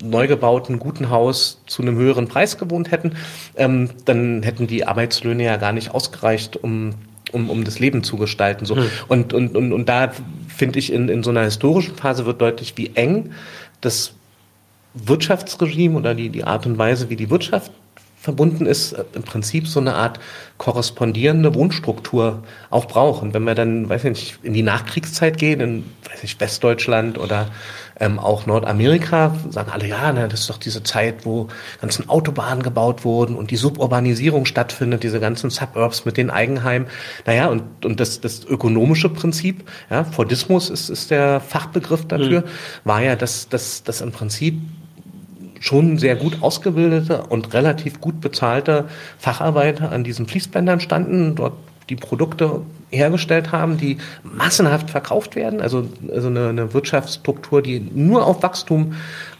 neu 0.02 0.28
gebauten, 0.28 0.78
guten 0.78 1.10
Haus 1.10 1.60
zu 1.66 1.82
einem 1.82 1.96
höheren 1.96 2.28
Preis 2.28 2.58
gewohnt 2.58 2.90
hätten, 2.90 3.16
ähm, 3.56 3.90
dann 4.04 4.42
hätten 4.42 4.66
die 4.66 4.86
Arbeitslöhne 4.86 5.44
ja 5.44 5.56
gar 5.56 5.72
nicht 5.72 5.92
ausgereicht, 5.92 6.56
um 6.56 6.94
um, 7.32 7.50
um 7.50 7.64
das 7.64 7.78
Leben 7.78 8.02
zu 8.02 8.16
gestalten. 8.16 8.64
So. 8.64 8.76
Hm. 8.76 8.90
Und, 9.08 9.32
und, 9.34 9.56
und, 9.56 9.72
und 9.72 9.88
da 9.88 10.12
finde 10.48 10.78
ich, 10.78 10.92
in, 10.92 11.08
in 11.10 11.22
so 11.22 11.28
einer 11.28 11.42
historischen 11.42 11.94
Phase 11.94 12.26
wird 12.26 12.40
deutlich, 12.40 12.72
wie 12.76 12.90
eng 12.94 13.32
das 13.82 14.14
Wirtschaftsregime 14.94 15.96
oder 15.98 16.14
die, 16.14 16.30
die 16.30 16.44
Art 16.44 16.66
und 16.66 16.78
Weise, 16.78 17.10
wie 17.10 17.16
die 17.16 17.30
Wirtschaft 17.30 17.70
verbunden 18.20 18.66
ist, 18.66 18.92
äh, 18.92 19.04
im 19.14 19.22
Prinzip 19.22 19.68
so 19.68 19.80
eine 19.80 19.94
Art 19.94 20.18
korrespondierende 20.58 21.54
Wohnstruktur 21.54 22.42
auch 22.68 22.86
brauchen. 22.86 23.32
Wenn 23.32 23.44
wir 23.44 23.54
dann, 23.54 23.88
weiß 23.88 24.04
ich 24.04 24.10
nicht, 24.10 24.38
in 24.42 24.54
die 24.54 24.62
Nachkriegszeit 24.62 25.38
gehen, 25.38 25.60
in, 25.60 25.84
weiß 26.10 26.24
ich, 26.24 26.40
Westdeutschland 26.40 27.16
oder 27.16 27.46
ähm, 28.00 28.18
auch 28.18 28.44
Nordamerika, 28.46 29.34
sagen 29.50 29.70
alle, 29.70 29.86
ja, 29.86 30.12
na, 30.12 30.26
das 30.26 30.40
ist 30.40 30.50
doch 30.50 30.58
diese 30.58 30.82
Zeit, 30.82 31.24
wo 31.24 31.48
ganzen 31.80 32.08
Autobahnen 32.08 32.62
gebaut 32.62 33.04
wurden 33.04 33.36
und 33.36 33.50
die 33.52 33.56
Suburbanisierung 33.56 34.46
stattfindet, 34.46 35.04
diese 35.04 35.20
ganzen 35.20 35.50
Suburbs 35.50 36.04
mit 36.04 36.16
den 36.16 36.30
Eigenheimen. 36.30 36.88
Naja, 37.24 37.46
und, 37.46 37.84
und 37.84 38.00
das, 38.00 38.20
das 38.20 38.44
ökonomische 38.44 39.08
Prinzip, 39.08 39.68
ja, 39.90 40.04
Fordismus 40.04 40.70
ist, 40.70 40.90
ist 40.90 41.10
der 41.10 41.40
Fachbegriff 41.40 42.06
dafür, 42.06 42.40
mhm. 42.40 42.44
war 42.84 43.00
ja, 43.00 43.16
dass, 43.16 43.48
dass, 43.48 43.84
dass 43.84 44.00
im 44.00 44.10
Prinzip 44.10 44.60
schon 45.60 45.98
sehr 45.98 46.16
gut 46.16 46.38
ausgebildete 46.42 47.24
und 47.28 47.54
relativ 47.54 48.00
gut 48.00 48.20
bezahlte 48.20 48.86
Facharbeiter 49.18 49.92
an 49.92 50.04
diesen 50.04 50.26
Fließbändern 50.26 50.80
standen, 50.80 51.34
dort 51.34 51.54
die 51.88 51.96
Produkte 51.96 52.62
hergestellt 52.90 53.52
haben, 53.52 53.78
die 53.78 53.98
massenhaft 54.22 54.90
verkauft 54.90 55.36
werden. 55.36 55.60
Also, 55.60 55.88
also 56.12 56.28
eine, 56.28 56.48
eine 56.48 56.74
Wirtschaftsstruktur, 56.74 57.62
die 57.62 57.80
nur 57.80 58.26
auf 58.26 58.42
Wachstum 58.42 58.94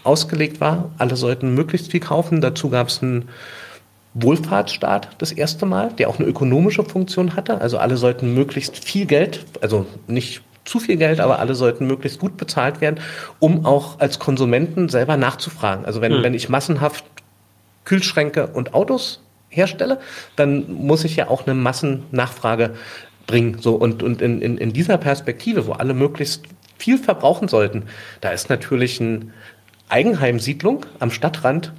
ausgelegt 0.04 0.60
war. 0.60 0.90
Alle 0.98 1.16
sollten 1.16 1.54
möglichst 1.54 1.90
viel 1.90 2.00
kaufen. 2.00 2.40
Dazu 2.40 2.70
gab 2.70 2.88
es 2.88 3.02
einen 3.02 3.28
Wohlfahrtsstaat 4.14 5.10
das 5.18 5.32
erste 5.32 5.66
Mal, 5.66 5.92
der 5.98 6.08
auch 6.08 6.18
eine 6.18 6.28
ökonomische 6.28 6.84
Funktion 6.84 7.36
hatte. 7.36 7.60
Also 7.60 7.78
alle 7.78 7.96
sollten 7.96 8.34
möglichst 8.34 8.82
viel 8.84 9.06
Geld, 9.06 9.44
also 9.60 9.86
nicht 10.06 10.42
zu 10.68 10.80
viel 10.80 10.96
Geld, 10.96 11.20
aber 11.20 11.38
alle 11.38 11.54
sollten 11.54 11.86
möglichst 11.86 12.20
gut 12.20 12.36
bezahlt 12.36 12.80
werden, 12.80 13.00
um 13.38 13.64
auch 13.64 13.98
als 14.00 14.18
Konsumenten 14.18 14.88
selber 14.88 15.16
nachzufragen. 15.16 15.84
Also 15.84 16.00
wenn, 16.00 16.18
mhm. 16.18 16.22
wenn 16.22 16.34
ich 16.34 16.48
massenhaft 16.48 17.04
Kühlschränke 17.84 18.48
und 18.48 18.74
Autos 18.74 19.20
herstelle, 19.48 19.98
dann 20.36 20.70
muss 20.70 21.04
ich 21.04 21.16
ja 21.16 21.28
auch 21.28 21.46
eine 21.46 21.54
Massennachfrage 21.54 22.74
bringen. 23.26 23.58
So, 23.60 23.74
und, 23.74 24.02
und 24.02 24.20
in, 24.20 24.42
in, 24.42 24.58
in 24.58 24.72
dieser 24.72 24.98
Perspektive, 24.98 25.66
wo 25.66 25.72
alle 25.72 25.94
möglichst 25.94 26.44
viel 26.76 26.98
verbrauchen 26.98 27.48
sollten, 27.48 27.84
da 28.20 28.30
ist 28.30 28.50
natürlich 28.50 29.00
eine 29.00 29.32
Eigenheimsiedlung 29.88 30.84
am 30.98 31.10
Stadtrand 31.10 31.72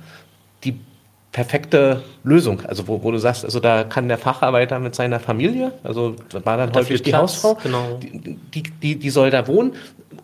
perfekte 1.31 2.01
Lösung. 2.23 2.61
Also 2.65 2.87
wo, 2.87 3.03
wo 3.03 3.11
du 3.11 3.17
sagst, 3.19 3.45
also 3.45 3.59
da 3.59 3.83
kann 3.83 4.07
der 4.07 4.17
Facharbeiter 4.17 4.79
mit 4.79 4.95
seiner 4.95 5.19
Familie, 5.19 5.71
also 5.83 6.15
war 6.43 6.57
dann 6.57 6.73
häufig 6.73 7.01
die 7.03 7.11
Platz, 7.11 7.43
Hausfrau, 7.43 7.55
genau. 7.61 7.99
die, 8.01 8.63
die, 8.63 8.95
die 8.95 9.09
soll 9.09 9.29
da 9.29 9.47
wohnen. 9.47 9.73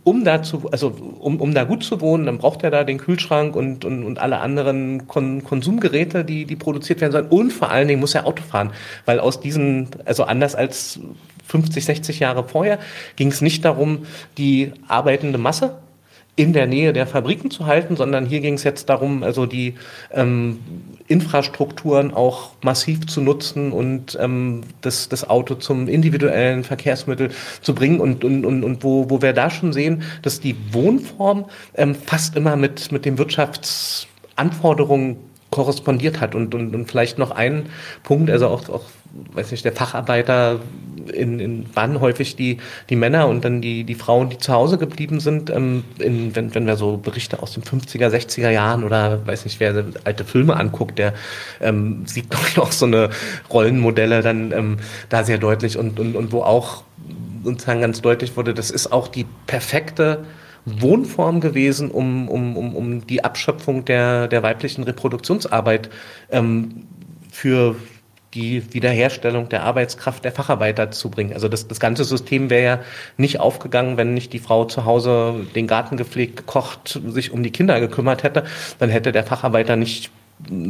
Um 0.04 0.24
da 0.24 0.44
zu, 0.44 0.70
also 0.72 0.96
um, 1.20 1.42
um 1.42 1.54
da 1.56 1.64
gut 1.64 1.84
zu 1.84 2.00
wohnen, 2.00 2.28
dann 2.28 2.38
braucht 2.38 2.64
er 2.64 2.70
da 2.70 2.84
den 2.84 3.00
Kühlschrank 3.00 3.56
und, 3.56 3.86
und, 3.86 4.04
und 4.04 4.20
alle 4.20 4.40
anderen 4.40 5.08
Kon 5.08 5.44
Konsumgeräte, 5.44 6.24
die, 6.24 6.46
die 6.46 6.56
produziert 6.56 7.02
werden 7.02 7.12
sollen. 7.12 7.28
Und 7.28 7.52
vor 7.52 7.72
allen 7.72 7.88
Dingen 7.88 8.00
muss 8.00 8.14
er 8.14 8.28
Auto 8.28 8.44
fahren, 8.44 8.72
weil 9.06 9.20
aus 9.20 9.40
diesen, 9.40 9.90
also 10.06 10.24
anders 10.24 10.54
als 10.54 11.00
50, 11.48 11.86
60 11.86 12.20
Jahre 12.20 12.44
vorher, 12.44 12.80
ging 13.16 13.30
es 13.30 13.42
nicht 13.42 13.66
darum, 13.66 14.06
die 14.38 14.74
arbeitende 14.88 15.38
Masse 15.38 15.76
in 16.38 16.52
der 16.52 16.68
Nähe 16.68 16.92
der 16.92 17.08
Fabriken 17.08 17.50
zu 17.50 17.66
halten, 17.66 17.96
sondern 17.96 18.26
hier 18.26 18.42
ging 18.42 18.56
es 18.56 18.64
jetzt 18.64 18.90
darum, 18.90 19.24
also 19.24 19.46
die 19.46 19.76
ähm, 20.12 20.60
Infrastrukturen 21.08 22.14
auch 22.14 22.52
massiv 22.62 23.08
zu 23.08 23.22
nutzen 23.22 23.72
und 23.72 24.18
ähm, 24.20 24.62
das, 24.82 25.08
das 25.08 25.30
Auto 25.30 25.56
zum 25.56 25.88
individuellen 25.88 26.66
Verkehrsmittel 26.66 27.32
zu 27.62 27.74
bringen 27.74 28.02
und, 28.02 28.26
und, 28.26 28.46
und, 28.46 28.64
und 28.64 28.84
wo, 28.84 29.10
wo 29.10 29.22
wir 29.22 29.34
da 29.34 29.50
schon 29.50 29.72
sehen, 29.72 30.04
dass 30.24 30.42
die 30.42 30.58
Wohnform 30.72 31.46
ähm, 31.76 31.96
fast 31.96 32.36
immer 32.36 32.58
mit, 32.58 32.92
mit 32.92 33.06
den 33.06 33.18
Wirtschaftsanforderungen 33.18 35.16
korrespondiert 35.52 36.20
hat. 36.20 36.36
Und, 36.36 36.54
und, 36.54 36.76
und 36.76 36.92
vielleicht 36.92 37.18
noch 37.18 37.32
ein 37.32 37.68
Punkt, 38.04 38.30
also 38.30 38.48
auch, 38.48 38.68
auch 38.68 38.84
weiß 39.34 39.52
nicht, 39.52 39.66
der 39.66 39.72
Facharbeiter 39.72 40.60
in, 41.14 41.40
in 41.40 41.66
waren 41.76 42.00
häufig 42.02 42.36
die, 42.36 42.58
die 42.90 42.96
Männer 42.96 43.28
und 43.28 43.46
dann 43.46 43.62
die, 43.62 43.84
die 43.84 43.96
Frauen, 43.96 44.30
die 44.30 44.38
zu 44.38 44.54
Hause 44.54 44.78
geblieben 44.78 45.20
sind. 45.20 45.50
Ähm, 45.50 45.84
in, 46.00 46.36
wenn, 46.36 46.54
wenn 46.56 46.66
wir 46.68 46.76
so 46.76 46.98
Berichte 46.98 47.42
aus 47.42 47.54
den 47.54 47.64
50er, 47.64 48.10
60er 48.10 48.50
Jahren 48.50 48.84
oder 48.84 49.26
weiß 49.26 49.46
nicht, 49.46 49.60
wer 49.60 49.86
alte 50.04 50.26
Filme 50.26 50.56
anguckt, 50.56 51.00
der 51.00 51.14
ähm, 51.62 52.06
sieht 52.06 52.34
doch 52.34 52.58
auch 52.58 52.72
so 52.72 52.86
eine 52.86 53.10
Rollenmodelle 53.52 54.22
dann 54.22 54.52
ähm, 54.52 54.78
da 55.10 55.24
sehr 55.24 55.38
deutlich 55.38 55.78
und, 55.78 56.00
und, 56.00 56.16
und 56.16 56.32
wo 56.32 56.42
auch 56.42 56.84
sozusagen 57.44 57.82
ganz 57.82 58.02
deutlich 58.02 58.36
wurde, 58.36 58.54
das 58.54 58.72
ist 58.72 58.92
auch 58.92 59.08
die 59.08 59.26
perfekte 59.46 60.26
Wohnform 60.66 61.42
gewesen, 61.42 61.92
um, 61.92 62.28
um, 62.28 62.58
um, 62.58 62.76
um 62.76 63.08
die 63.08 63.24
Abschöpfung 63.24 63.86
der, 63.86 64.28
der 64.28 64.42
weiblichen 64.42 64.84
Reproduktionsarbeit 64.84 65.92
ähm, 66.32 66.88
für 67.32 67.76
die 68.36 68.74
Wiederherstellung 68.74 69.50
der 69.50 69.64
Arbeitskraft 69.64 70.26
der 70.26 70.32
Facharbeiter 70.32 70.92
zu 70.92 71.10
bringen. 71.10 71.34
Also 71.34 71.48
das, 71.48 71.68
das 71.68 71.80
ganze 71.80 72.04
System 72.04 72.50
wäre 72.50 72.64
ja 72.64 72.80
nicht 73.18 73.40
aufgegangen, 73.40 73.98
wenn 73.98 74.14
nicht 74.14 74.34
die 74.34 74.40
Frau 74.40 74.66
zu 74.66 74.86
Hause 74.86 75.48
den 75.56 75.68
Garten 75.68 75.98
gepflegt, 75.98 76.38
gekocht, 76.38 77.00
sich 77.08 77.32
um 77.32 77.42
die 77.42 77.52
Kinder 77.52 77.80
gekümmert 77.80 78.24
hätte. 78.24 78.44
Dann 78.78 78.90
hätte 78.90 79.12
der 79.12 79.24
Facharbeiter 79.24 79.76
nicht 79.78 80.12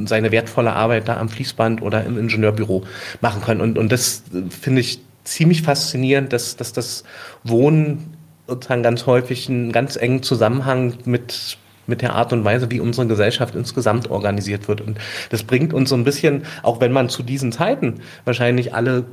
seine 0.05 0.31
wertvolle 0.31 0.73
Arbeit 0.73 1.07
da 1.07 1.17
am 1.17 1.27
Fließband 1.27 1.81
oder 1.81 2.03
im 2.05 2.19
Ingenieurbüro 2.19 2.83
machen 3.21 3.41
können. 3.41 3.61
Und, 3.61 3.77
und 3.77 3.91
das 3.91 4.23
finde 4.49 4.81
ich 4.81 4.99
ziemlich 5.23 5.63
faszinierend, 5.63 6.31
dass, 6.33 6.55
dass 6.55 6.71
das 6.71 7.03
Wohnen 7.43 8.15
sozusagen 8.47 8.83
ganz 8.83 9.07
häufig 9.07 9.49
einen 9.49 9.71
ganz 9.71 9.95
engen 9.95 10.21
Zusammenhang 10.21 10.93
mit 11.05 11.57
mit 11.87 12.01
der 12.01 12.13
Art 12.13 12.33
und 12.33 12.43
Weise, 12.43 12.71
wie 12.71 12.79
unsere 12.79 13.07
Gesellschaft 13.07 13.55
insgesamt 13.55 14.09
organisiert 14.09 14.67
wird. 14.67 14.81
Und 14.81 14.97
das 15.29 15.43
bringt 15.43 15.73
uns 15.73 15.89
so 15.89 15.95
ein 15.95 16.03
bisschen, 16.03 16.43
auch 16.63 16.81
wenn 16.81 16.91
man 16.91 17.09
zu 17.09 17.23
diesen 17.23 17.51
Zeiten 17.51 17.95
wahrscheinlich 18.25 18.73
alle 18.73 19.05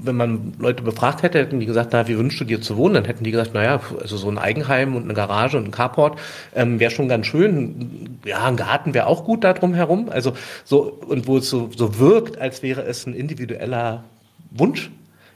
wenn 0.00 0.16
man 0.16 0.54
Leute 0.58 0.82
befragt 0.82 1.22
hätte, 1.22 1.38
hätten 1.38 1.60
die 1.60 1.66
gesagt, 1.66 1.90
na, 1.92 2.08
wie 2.08 2.16
wünschst 2.16 2.40
du 2.40 2.44
dir 2.44 2.60
zu 2.60 2.76
wohnen? 2.76 2.94
Dann 2.94 3.04
hätten 3.04 3.24
die 3.24 3.30
gesagt, 3.30 3.54
naja, 3.54 3.80
also 4.00 4.16
so 4.16 4.28
ein 4.28 4.38
Eigenheim 4.38 4.96
und 4.96 5.04
eine 5.04 5.14
Garage 5.14 5.58
und 5.58 5.66
ein 5.66 5.70
Carport 5.70 6.18
ähm, 6.54 6.80
wäre 6.80 6.90
schon 6.90 7.08
ganz 7.08 7.26
schön. 7.26 8.18
Ja, 8.24 8.44
ein 8.46 8.56
Garten 8.56 8.94
wäre 8.94 9.06
auch 9.06 9.24
gut 9.24 9.44
da 9.44 9.52
drum 9.52 9.74
herum. 9.74 10.08
Also 10.10 10.32
so, 10.64 10.98
und 11.06 11.26
wo 11.26 11.38
es 11.38 11.50
so, 11.50 11.70
so 11.76 11.98
wirkt, 11.98 12.38
als 12.40 12.62
wäre 12.62 12.82
es 12.82 13.06
ein 13.06 13.14
individueller 13.14 14.04
Wunsch, 14.50 14.90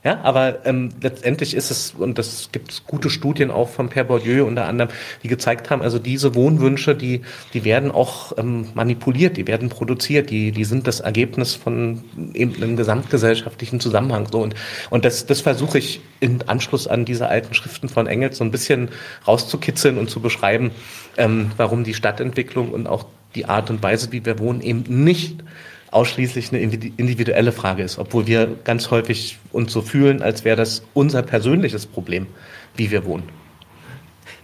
Ja, 0.05 0.21
aber 0.25 0.67
ähm, 0.67 0.89
letztendlich 1.01 1.55
ist 1.55 1.71
es, 1.71 1.95
und 1.97 2.19
das 2.19 2.49
gibt 2.51 2.89
gute 2.89 3.09
Studien 3.09 3.53
auch 3.53 3.69
von 3.69 3.89
Per 3.89 4.03
Bourdieu 4.03 4.45
unter 4.45 4.65
anderem, 4.65 4.91
die 5.23 5.29
gezeigt 5.29 5.71
haben, 5.71 5.81
also 5.81 6.01
diese 6.01 6.35
Wohnwünsche, 6.35 6.97
die, 6.97 7.23
die 7.55 7.65
werden 7.65 7.93
auch 7.93 8.37
ähm, 8.37 8.67
manipuliert, 8.75 9.37
die 9.37 9.47
werden 9.47 9.69
produziert, 9.69 10.31
die, 10.31 10.51
die 10.51 10.65
sind 10.65 10.89
das 10.89 10.99
Ergebnis 10.99 11.55
von 11.55 12.03
eben 12.35 12.57
einem 12.57 12.77
gesamtgesellschaftlichen 12.77 13.79
Zusammenhang. 13.79 14.27
So 14.33 14.43
und, 14.43 14.57
und 14.91 15.05
das, 15.05 15.27
das 15.27 15.41
versuche 15.41 15.79
ich 15.79 16.01
in 16.19 16.43
Anschluss 16.49 16.89
an 16.89 17.05
diese 17.05 17.29
alten 17.29 17.55
Schriften 17.55 17.89
von 17.89 18.09
Engels 18.09 18.39
so 18.39 18.45
ein 18.45 18.51
bisschen 18.51 18.89
rauszukitzeln 19.29 19.99
und 19.99 20.11
zu 20.11 20.19
beschreiben, 20.19 20.73
ähm, 21.17 21.53
warum 21.57 21.85
die 21.85 21.95
Stadtentwicklung 21.95 22.73
und 22.73 22.89
auch 22.89 23.07
die 23.37 23.47
Art 23.47 23.71
und 23.71 23.85
Weise, 23.85 24.11
wie 24.11 24.25
wir 24.25 24.41
wohnen, 24.41 24.63
eben 24.63 24.83
nicht 25.05 25.45
ausschließlich 25.93 26.53
eine 26.53 26.61
individuelle 26.61 27.53
Frage 27.53 27.83
ist, 27.83 27.99
obwohl 27.99 28.27
wir 28.27 28.49
ganz 28.65 28.91
häufig 28.91 29.39
uns 29.53 29.73
so 29.73 29.83
fühlen, 29.83 30.23
als 30.23 30.45
wäre 30.45 30.57
das 30.57 30.83
unser 30.95 31.23
persönliches 31.23 31.87
Problem, 31.87 32.27
wie 32.75 32.91
wir 32.91 33.05
wohnen. 33.05 33.29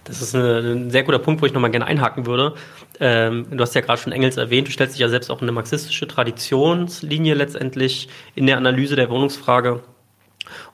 Das 0.05 0.23
ist 0.23 0.35
ein 0.35 0.91
sehr 0.91 1.03
guter 1.03 1.19
Punkt, 1.19 1.43
wo 1.43 1.47
ich 1.47 1.53
nochmal 1.53 1.71
gerne 1.71 1.87
einhaken 1.87 2.27
würde. 2.27 2.55
Ähm, 2.99 3.47
du 3.51 3.61
hast 3.61 3.75
ja 3.75 3.83
gerade 3.83 4.01
schon 4.01 4.13
Engels 4.13 4.39
erwähnt, 4.39 4.67
du 4.69 4.73
stellst 4.73 4.95
dich 4.95 5.01
ja 5.01 5.09
selbst 5.09 5.31
auch 5.31 5.39
in 5.39 5.45
eine 5.45 5.53
marxistische 5.53 6.09
Traditionslinie 6.09 7.35
letztendlich 7.35 8.09
in 8.35 8.47
der 8.47 8.57
Analyse 8.57 8.97
der 8.97 9.11
Wohnungsfrage 9.11 9.83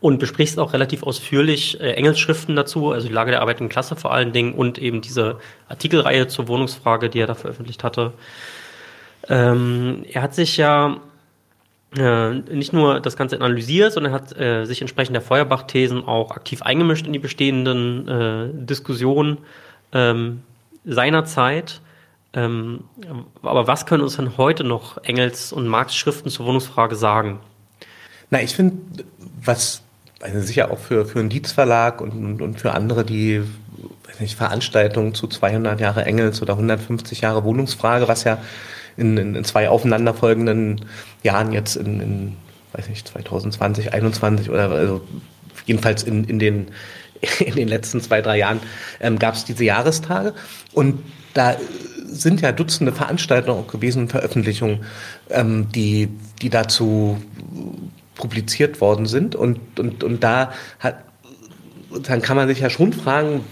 und 0.01 0.19
besprichst 0.19 0.59
auch 0.59 0.73
relativ 0.73 1.03
ausführlich 1.03 1.81
äh, 1.81 1.95
Engels 1.95 2.19
Schriften 2.21 2.55
dazu, 2.55 2.93
also 2.93 3.09
die 3.09 3.13
Lage 3.13 3.33
der 3.33 3.41
arbeitenden 3.41 3.71
Klasse 3.71 3.97
vor 3.97 4.13
allen 4.13 4.33
Dingen 4.33 4.55
und 4.55 4.79
eben 4.79 5.01
diese 5.01 5.39
Artikelreihe 5.69 6.29
zur 6.29 6.47
Wohnungsfrage, 6.47 7.11
die 7.11 7.19
er 7.19 7.27
da 7.27 7.35
veröffentlicht 7.35 7.83
hatte. 7.83 8.13
Ähm, 9.29 10.05
er 10.11 10.23
hat 10.23 10.35
sich 10.35 10.57
ja 10.57 10.99
äh, 11.97 12.31
nicht 12.31 12.73
nur 12.73 13.01
das 13.01 13.17
Ganze 13.17 13.37
analysiert, 13.37 13.93
sondern 13.93 14.13
hat 14.13 14.39
äh, 14.39 14.65
sich 14.65 14.81
entsprechend 14.81 15.15
der 15.15 15.23
Feuerbach-Thesen 15.23 16.05
auch 16.05 16.33
aktiv 16.33 16.63
eingemischt 16.63 17.07
in 17.07 17.13
die 17.13 17.19
bestehenden 17.19 18.09
äh, 18.09 18.49
Diskussionen 18.53 19.39
ähm, 19.93 20.43
seiner 20.85 21.25
Zeit. 21.25 21.81
Ähm, 22.33 22.85
aber 23.43 23.67
was 23.67 23.87
können 23.87 24.03
uns 24.03 24.17
denn 24.17 24.37
heute 24.37 24.65
noch 24.65 24.99
Engels 25.05 25.53
und 25.53 25.69
Marx 25.69 25.95
Schriften 25.95 26.31
zur 26.31 26.47
Wohnungsfrage 26.47 26.97
sagen? 26.97 27.39
Na, 28.31 28.43
ich 28.43 28.55
finde, 28.55 29.05
was 29.43 29.83
also 30.21 30.41
sicher 30.41 30.71
auch 30.71 30.79
für, 30.79 31.05
für 31.05 31.21
einen 31.21 31.29
Dietz-Verlag 31.29 32.01
und, 32.01 32.41
und, 32.41 32.61
für 32.61 32.73
andere, 32.73 33.05
die 33.05 33.43
weiß 34.09 34.21
nicht, 34.21 34.37
Veranstaltungen 34.37 35.15
zu 35.15 35.29
200 35.29 35.81
Jahre 35.81 36.07
Engels 36.07 36.41
oder 36.41 36.55
150 36.55 37.21
Jahre 37.21 37.45
Wohnungsfrage, 37.45 38.09
was 38.09 38.25
ja 38.25 38.39
in, 38.97 39.17
in, 39.17 39.35
in 39.35 39.45
zwei 39.45 39.69
aufeinanderfolgenden 39.69 40.85
Jahren 41.23 41.53
jetzt 41.53 41.77
in, 41.77 42.01
in 42.01 42.37
weiß 42.75 42.89
nicht, 42.89 43.09
2020, 43.09 43.87
2021 43.87 44.51
oder 44.51 44.71
also 44.71 45.01
jedenfalls 45.67 46.03
in, 46.03 46.25
in, 46.25 46.39
den, 46.39 46.69
in 47.39 47.55
den 47.55 47.69
letzten 47.69 48.01
zwei, 48.01 48.21
drei 48.21 48.39
Jahren 48.39 48.61
ähm, 49.01 49.19
gab 49.19 49.35
es 49.35 49.45
diese 49.45 49.65
Jahrestage. 49.65 50.35
Und 50.73 51.03
da 51.33 51.57
sind 52.07 52.41
ja 52.41 52.53
Dutzende 52.53 52.93
Veranstaltungen 52.93 53.61
auch 53.61 53.69
gewesen, 53.69 54.09
Veröffentlichungen, 54.09 54.85
ähm, 55.31 55.69
die, 55.75 56.09
die 56.43 56.51
dazu 56.51 57.19
publiziert 58.15 58.81
worden 58.81 59.07
sind. 59.07 59.35
Und, 59.35 59.79
und, 59.79 60.05
und 60.05 60.23
da 60.23 60.53
hat, 60.79 60.99
dann 62.03 62.23
kann 62.23 62.37
man 62.37 62.49
sich 62.49 62.61
ja 62.61 62.71
schon 62.71 62.93
fragen, 62.93 63.45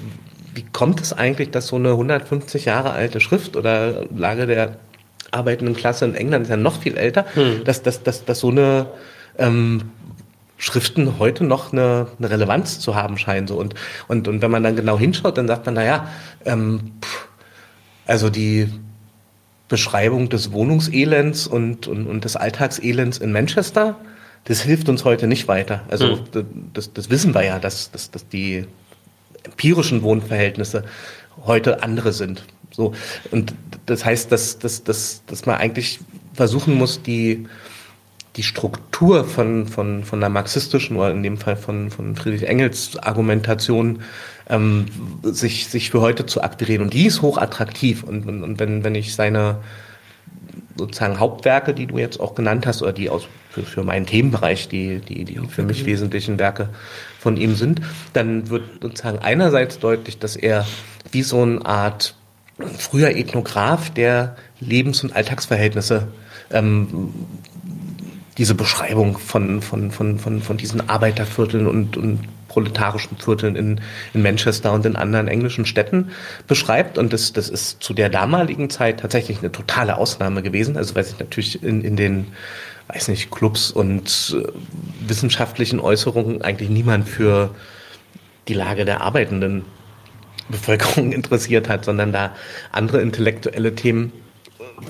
wie 0.55 0.65
kommt 0.73 1.01
es 1.01 1.13
eigentlich, 1.13 1.51
dass 1.51 1.69
so 1.69 1.77
eine 1.77 1.91
150 1.91 2.67
Jahre 2.67 2.91
alte 2.91 3.21
Schrift 3.21 3.57
oder 3.57 4.07
Lage 4.15 4.47
der 4.47 4.77
arbeitenden 5.33 5.75
Klasse 5.75 6.05
in 6.05 6.15
England 6.15 6.45
ist 6.45 6.51
ja 6.51 6.57
noch 6.57 6.81
viel 6.81 6.97
älter, 6.97 7.25
hm. 7.35 7.65
dass, 7.65 7.83
dass, 7.83 8.03
dass, 8.03 8.25
dass 8.25 8.39
so 8.41 8.51
eine 8.51 8.87
ähm, 9.39 9.91
Schriften 10.59 11.19
heute 11.19 11.43
noch 11.43 11.73
eine, 11.73 12.07
eine 12.19 12.31
Relevanz 12.31 12.79
zu 12.79 12.95
haben 12.95 13.19
scheinen. 13.19 13.49
So. 13.49 13.57
Und, 13.57 13.75
und, 14.07 14.29
und 14.29 14.43
wenn 14.43 14.51
man 14.51 14.63
dann 14.63 14.77
genau 14.77 14.99
hinschaut, 14.99 15.37
dann 15.37 15.49
sagt 15.49 15.67
man, 15.67 15.75
naja, 15.75 16.09
ähm, 16.45 16.93
also 18.07 18.31
die 18.31 18.69
Beschreibung 19.69 20.29
des 20.29 20.53
Wohnungselends 20.53 21.47
und, 21.47 21.89
und, 21.89 22.07
und 22.07 22.25
des 22.25 22.37
Alltagselends 22.37 23.19
in 23.19 23.33
Manchester, 23.33 23.97
das 24.45 24.61
hilft 24.61 24.89
uns 24.89 25.05
heute 25.05 25.27
nicht 25.27 25.49
weiter. 25.49 25.83
Also 25.91 26.19
hm. 26.19 26.45
das, 26.75 26.93
das 26.93 27.11
wissen 27.11 27.35
wir 27.35 27.45
ja, 27.45 27.59
dass, 27.59 27.91
dass, 27.91 28.11
dass 28.11 28.29
die 28.29 28.67
empirischen 29.45 30.03
Wohnverhältnisse 30.03 30.85
heute 31.45 31.83
andere 31.83 32.13
sind. 32.13 32.45
So, 32.73 32.95
und 33.31 33.55
das 33.87 34.05
heißt, 34.05 34.33
dass, 34.33 34.59
dass, 34.59 34.83
dass, 34.85 35.23
dass 35.27 35.47
man 35.47 35.57
eigentlich 35.57 36.01
versuchen 36.35 36.75
muss, 36.75 37.03
die, 37.03 37.47
die 38.37 38.43
Struktur 38.43 39.25
von, 39.25 39.67
von, 39.67 40.05
von 40.05 40.21
der 40.21 40.31
marxistischen 40.31 40.97
oder 40.97 41.11
in 41.11 41.23
dem 41.23 41.37
Fall 41.37 41.57
von, 41.57 41.91
von 41.91 42.17
Friedrich 42.17 42.49
Engels 42.49 42.97
Argumentation 42.99 44.03
ähm, 44.49 44.87
sich, 45.23 45.69
sich 45.69 45.91
für 45.91 46.01
heute 46.01 46.27
zu 46.27 46.43
akquirieren. 46.43 46.83
Und 46.83 46.95
die 46.95 47.07
ist 47.07 47.23
hochattraktiv. 47.23 48.03
Und, 48.03 48.27
und, 48.27 48.43
und 48.43 48.59
wenn, 48.59 48.85
wenn 48.85 48.95
ich 48.95 49.15
seine 49.15 49.59
sozusagen 50.77 51.21
Hauptwerke, 51.21 51.75
die 51.75 51.87
du 51.87 51.99
jetzt 51.99 52.21
auch 52.21 52.35
genannt 52.35 52.67
hast, 52.67 52.83
oder 52.83 52.93
die 52.93 53.11
aus, 53.11 53.29
für, 53.51 53.63
für 53.63 53.85
meinen 53.85 54.07
Themenbereich, 54.07 54.69
die, 54.69 55.01
die, 55.01 55.25
die 55.25 55.39
für 55.49 55.63
mich 55.63 55.85
wesentlichen 55.85 56.39
Werke 56.39 56.71
von 57.19 57.37
ihm 57.37 57.55
sind, 57.55 57.83
dann 58.15 58.49
wird 58.49 58.65
sozusagen 58.81 59.19
einerseits 59.19 59.79
deutlich, 59.79 60.19
dass 60.19 60.37
er 60.37 60.67
wie 61.11 61.23
so 61.23 61.43
eine 61.43 61.65
Art 61.67 62.17
früher 62.79 63.11
Ethnograph 63.11 63.91
der 63.91 64.37
Lebens- 64.61 65.03
und 65.03 65.15
Alltagsverhältnisse 65.15 66.09
ähm, 66.51 67.13
diese 68.39 68.55
Beschreibung 68.55 69.19
von, 69.19 69.61
von, 69.61 69.91
von, 69.91 70.19
von, 70.19 70.41
von 70.41 70.57
diesen 70.57 70.89
Arbeitervierteln 70.89 71.67
und, 71.67 71.97
und 71.97 72.21
proletarischen 72.49 73.17
Vierteln 73.17 73.57
in, 73.57 73.81
in 74.15 74.23
Manchester 74.23 74.73
und 74.73 74.85
in 74.85 74.97
anderen 74.97 75.29
englischen 75.29 75.67
Städten 75.67 76.11
beschreibt. 76.47 76.99
Und 76.99 77.13
das, 77.13 77.33
das 77.33 77.49
ist 77.49 77.83
zu 77.83 77.95
der 77.95 78.09
damaligen 78.09 78.71
Zeit 78.71 79.01
tatsächlich 79.01 79.39
eine 79.39 79.53
totale 79.53 79.97
Ausnahme 79.97 80.43
gewesen. 80.43 80.77
Also 80.77 80.95
weil 80.95 81.05
sich 81.05 81.19
natürlich 81.19 81.63
in, 81.63 81.83
in 81.83 81.97
den, 81.97 82.29
weiß 82.89 83.09
nicht, 83.09 83.31
Clubs 83.31 83.71
und 83.71 84.37
äh, 84.39 84.49
wissenschaftlichen 85.07 85.81
Äußerungen 85.81 86.43
eigentlich 86.43 86.71
niemand 86.71 87.09
für 87.09 87.55
die 88.49 88.55
Lage 88.55 88.85
der 88.85 89.03
Arbeitenden 89.03 89.65
Bevölkerung 90.49 91.13
interessiert 91.13 91.69
hat, 91.69 91.85
sondern 91.85 92.13
da 92.13 92.35
andere 92.71 93.01
intellektuelle 93.01 93.75
Themen 93.75 94.13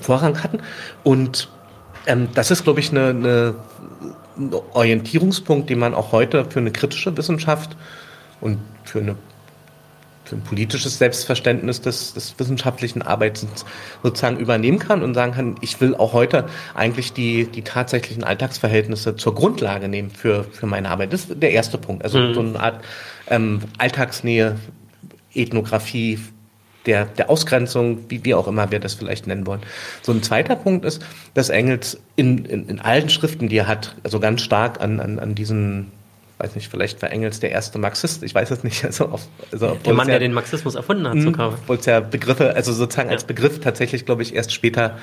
Vorrang 0.01 0.43
hatten. 0.43 0.59
Und 1.03 1.49
ähm, 2.05 2.29
das 2.33 2.51
ist, 2.51 2.63
glaube 2.63 2.79
ich, 2.79 2.91
eine, 2.91 3.09
eine, 3.09 3.55
ein 4.37 4.53
Orientierungspunkt, 4.73 5.69
den 5.69 5.79
man 5.79 5.93
auch 5.93 6.11
heute 6.11 6.45
für 6.45 6.59
eine 6.59 6.71
kritische 6.71 7.15
Wissenschaft 7.15 7.77
und 8.41 8.59
für, 8.83 8.99
eine, 8.99 9.15
für 10.25 10.35
ein 10.35 10.43
politisches 10.43 10.97
Selbstverständnis 10.97 11.81
des, 11.81 12.13
des 12.13 12.35
wissenschaftlichen 12.37 13.01
Arbeitens 13.01 13.65
sozusagen 14.01 14.37
übernehmen 14.37 14.79
kann 14.79 15.03
und 15.03 15.13
sagen 15.13 15.33
kann, 15.33 15.55
ich 15.61 15.79
will 15.79 15.95
auch 15.95 16.13
heute 16.13 16.45
eigentlich 16.73 17.13
die, 17.13 17.45
die 17.45 17.61
tatsächlichen 17.61 18.23
Alltagsverhältnisse 18.23 19.15
zur 19.15 19.35
Grundlage 19.35 19.87
nehmen 19.87 20.09
für, 20.09 20.43
für 20.45 20.65
meine 20.65 20.89
Arbeit. 20.89 21.13
Das 21.13 21.25
ist 21.25 21.41
der 21.41 21.51
erste 21.51 21.77
Punkt. 21.77 22.03
Also 22.03 22.19
mhm. 22.19 22.33
so 22.33 22.39
eine 22.41 22.59
Art 22.59 22.83
ähm, 23.27 23.59
Alltagsnähe 23.77 24.57
Ethnographie, 25.33 26.19
der, 26.85 27.05
der 27.05 27.29
Ausgrenzung, 27.29 28.09
wie 28.09 28.25
wir 28.25 28.37
auch 28.37 28.47
immer 28.47 28.71
wir 28.71 28.79
das 28.79 28.93
vielleicht 28.93 29.27
nennen 29.27 29.47
wollen. 29.47 29.61
So 30.01 30.11
ein 30.11 30.21
zweiter 30.21 30.55
Punkt 30.55 30.85
ist, 30.85 31.01
dass 31.33 31.49
Engels 31.49 32.01
in, 32.15 32.45
in, 32.45 32.67
in 32.67 32.79
allen 32.79 33.09
Schriften, 33.09 33.47
die 33.47 33.57
er 33.57 33.67
hat, 33.67 33.95
also 34.03 34.19
ganz 34.19 34.41
stark 34.41 34.81
an, 34.81 34.99
an, 34.99 35.19
an 35.19 35.35
diesen 35.35 35.91
weiß 36.39 36.55
nicht, 36.55 36.69
vielleicht 36.69 37.01
war 37.01 37.11
Engels 37.11 37.39
der 37.39 37.51
erste 37.51 37.79
Marxist, 37.79 38.21
ich 38.23 38.35
weiß 38.35 38.51
es 38.51 38.63
nicht. 38.63 38.83
Also, 38.93 39.17
also 39.51 39.77
der 39.85 39.93
Mann, 39.93 40.07
ja, 40.07 40.13
der 40.13 40.19
den 40.19 40.33
Marxismus 40.33 40.75
erfunden 40.75 41.07
hat, 41.07 41.19
sogar. 41.21 41.49
Obwohl 41.53 41.77
es 41.77 41.85
ja 41.85 41.99
Begriffe, 41.99 42.53
also 42.53 42.73
sozusagen 42.73 43.09
ja. 43.09 43.15
als 43.15 43.23
Begriff 43.23 43.59
tatsächlich, 43.59 44.05
glaube 44.05 44.23
ich, 44.23 44.35
erst 44.35 44.51
später 44.51 44.97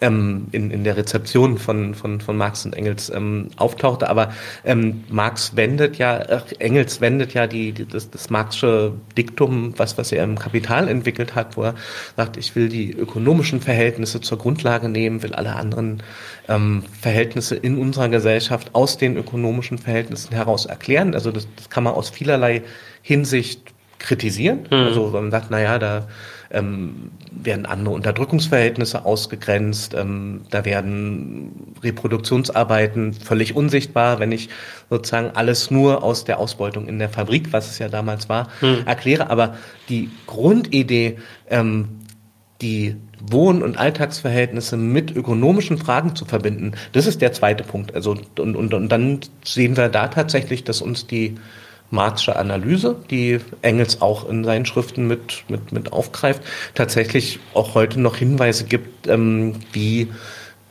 ähm, 0.00 0.46
in, 0.52 0.70
in 0.70 0.84
der 0.84 0.96
Rezeption 0.96 1.58
von, 1.58 1.94
von, 1.94 2.20
von 2.20 2.36
Marx 2.36 2.64
und 2.64 2.74
Engels 2.74 3.10
ähm, 3.10 3.48
auftauchte. 3.56 4.08
Aber 4.08 4.32
ähm, 4.64 5.04
Marx 5.08 5.56
wendet 5.56 5.98
ja, 5.98 6.16
äh, 6.18 6.40
Engels 6.58 7.00
wendet 7.00 7.34
ja 7.34 7.46
die, 7.46 7.72
die, 7.72 7.86
das, 7.86 8.10
das 8.10 8.30
Marxische 8.30 8.92
Diktum, 9.16 9.74
was, 9.76 9.98
was 9.98 10.12
er 10.12 10.24
im 10.24 10.38
Kapital 10.38 10.88
entwickelt 10.88 11.34
hat, 11.34 11.56
wo 11.56 11.64
er 11.64 11.74
sagt, 12.16 12.36
ich 12.36 12.54
will 12.56 12.68
die 12.68 12.92
ökonomischen 12.92 13.60
Verhältnisse 13.60 14.20
zur 14.20 14.38
Grundlage 14.38 14.88
nehmen, 14.88 15.22
will 15.22 15.34
alle 15.34 15.56
anderen 15.56 16.02
ähm, 16.48 16.82
Verhältnisse 17.00 17.56
in 17.56 17.78
unserer 17.78 18.08
Gesellschaft 18.08 18.74
aus 18.74 18.98
den 18.98 19.16
ökonomischen 19.16 19.78
Verhältnissen 19.78 20.34
heraus 20.34 20.66
erklären. 20.66 21.14
Also 21.14 21.30
das, 21.32 21.46
das 21.56 21.70
kann 21.70 21.84
man 21.84 21.94
aus 21.94 22.10
vielerlei 22.10 22.62
Hinsicht 23.02 23.74
kritisieren. 23.98 24.60
Mhm. 24.70 24.76
Also 24.76 25.08
man 25.08 25.30
sagt, 25.30 25.50
naja, 25.50 25.78
da 25.78 26.08
ähm, 26.50 27.10
werden 27.30 27.66
andere 27.66 27.94
Unterdrückungsverhältnisse 27.94 29.04
ausgegrenzt, 29.04 29.94
ähm, 29.94 30.42
da 30.50 30.64
werden 30.64 31.74
Reproduktionsarbeiten 31.82 33.12
völlig 33.12 33.54
unsichtbar, 33.54 34.18
wenn 34.18 34.32
ich 34.32 34.48
sozusagen 34.88 35.30
alles 35.34 35.70
nur 35.70 36.02
aus 36.02 36.24
der 36.24 36.38
Ausbeutung 36.38 36.88
in 36.88 36.98
der 36.98 37.08
Fabrik, 37.08 37.52
was 37.52 37.70
es 37.70 37.78
ja 37.78 37.88
damals 37.88 38.28
war, 38.28 38.48
mhm. 38.60 38.82
erkläre. 38.86 39.30
Aber 39.30 39.56
die 39.88 40.10
Grundidee, 40.26 41.18
ähm, 41.50 41.88
die 42.60 42.96
Wohn- 43.20 43.62
und 43.62 43.76
Alltagsverhältnisse 43.76 44.76
mit 44.76 45.14
ökonomischen 45.14 45.78
Fragen 45.78 46.16
zu 46.16 46.24
verbinden, 46.24 46.72
das 46.92 47.06
ist 47.06 47.20
der 47.20 47.32
zweite 47.32 47.64
Punkt. 47.64 47.94
Also, 47.94 48.12
und, 48.38 48.56
und, 48.56 48.74
und 48.74 48.88
dann 48.88 49.20
sehen 49.44 49.76
wir 49.76 49.88
da 49.88 50.08
tatsächlich, 50.08 50.64
dass 50.64 50.80
uns 50.80 51.06
die 51.06 51.36
Marxische 51.90 52.36
Analyse, 52.36 52.96
die 53.10 53.40
Engels 53.62 54.02
auch 54.02 54.28
in 54.28 54.44
seinen 54.44 54.66
Schriften 54.66 55.06
mit, 55.06 55.44
mit, 55.48 55.72
mit 55.72 55.92
aufgreift, 55.92 56.42
tatsächlich 56.74 57.40
auch 57.54 57.74
heute 57.74 58.00
noch 58.00 58.16
Hinweise 58.16 58.64
gibt, 58.64 59.06
ähm, 59.06 59.54
wie 59.72 60.08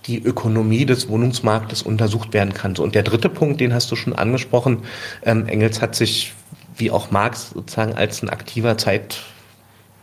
die 0.06 0.23
Ökonomie 0.23 0.86
des 0.86 1.10
Wohnungsmarktes 1.10 1.82
untersucht 1.82 2.34
werden 2.34 2.53
kann. 2.53 2.77
Und 2.77 2.95
der 2.95 3.03
dritte 3.03 3.30
Punkt, 3.30 3.60
den 3.60 3.73
hast 3.73 3.91
du 3.91 3.95
schon 3.95 4.13
angesprochen, 4.13 4.84
ähm, 5.23 5.47
Engels 5.47 5.82
hat 5.82 5.95
sich 5.95 6.34
wie 6.77 6.91
auch 6.91 7.12
Marx 7.12 7.49
sozusagen 7.49 7.93
als 7.93 8.21
ein 8.21 8.30
aktiver 8.30 8.77
Zeit 8.77 9.23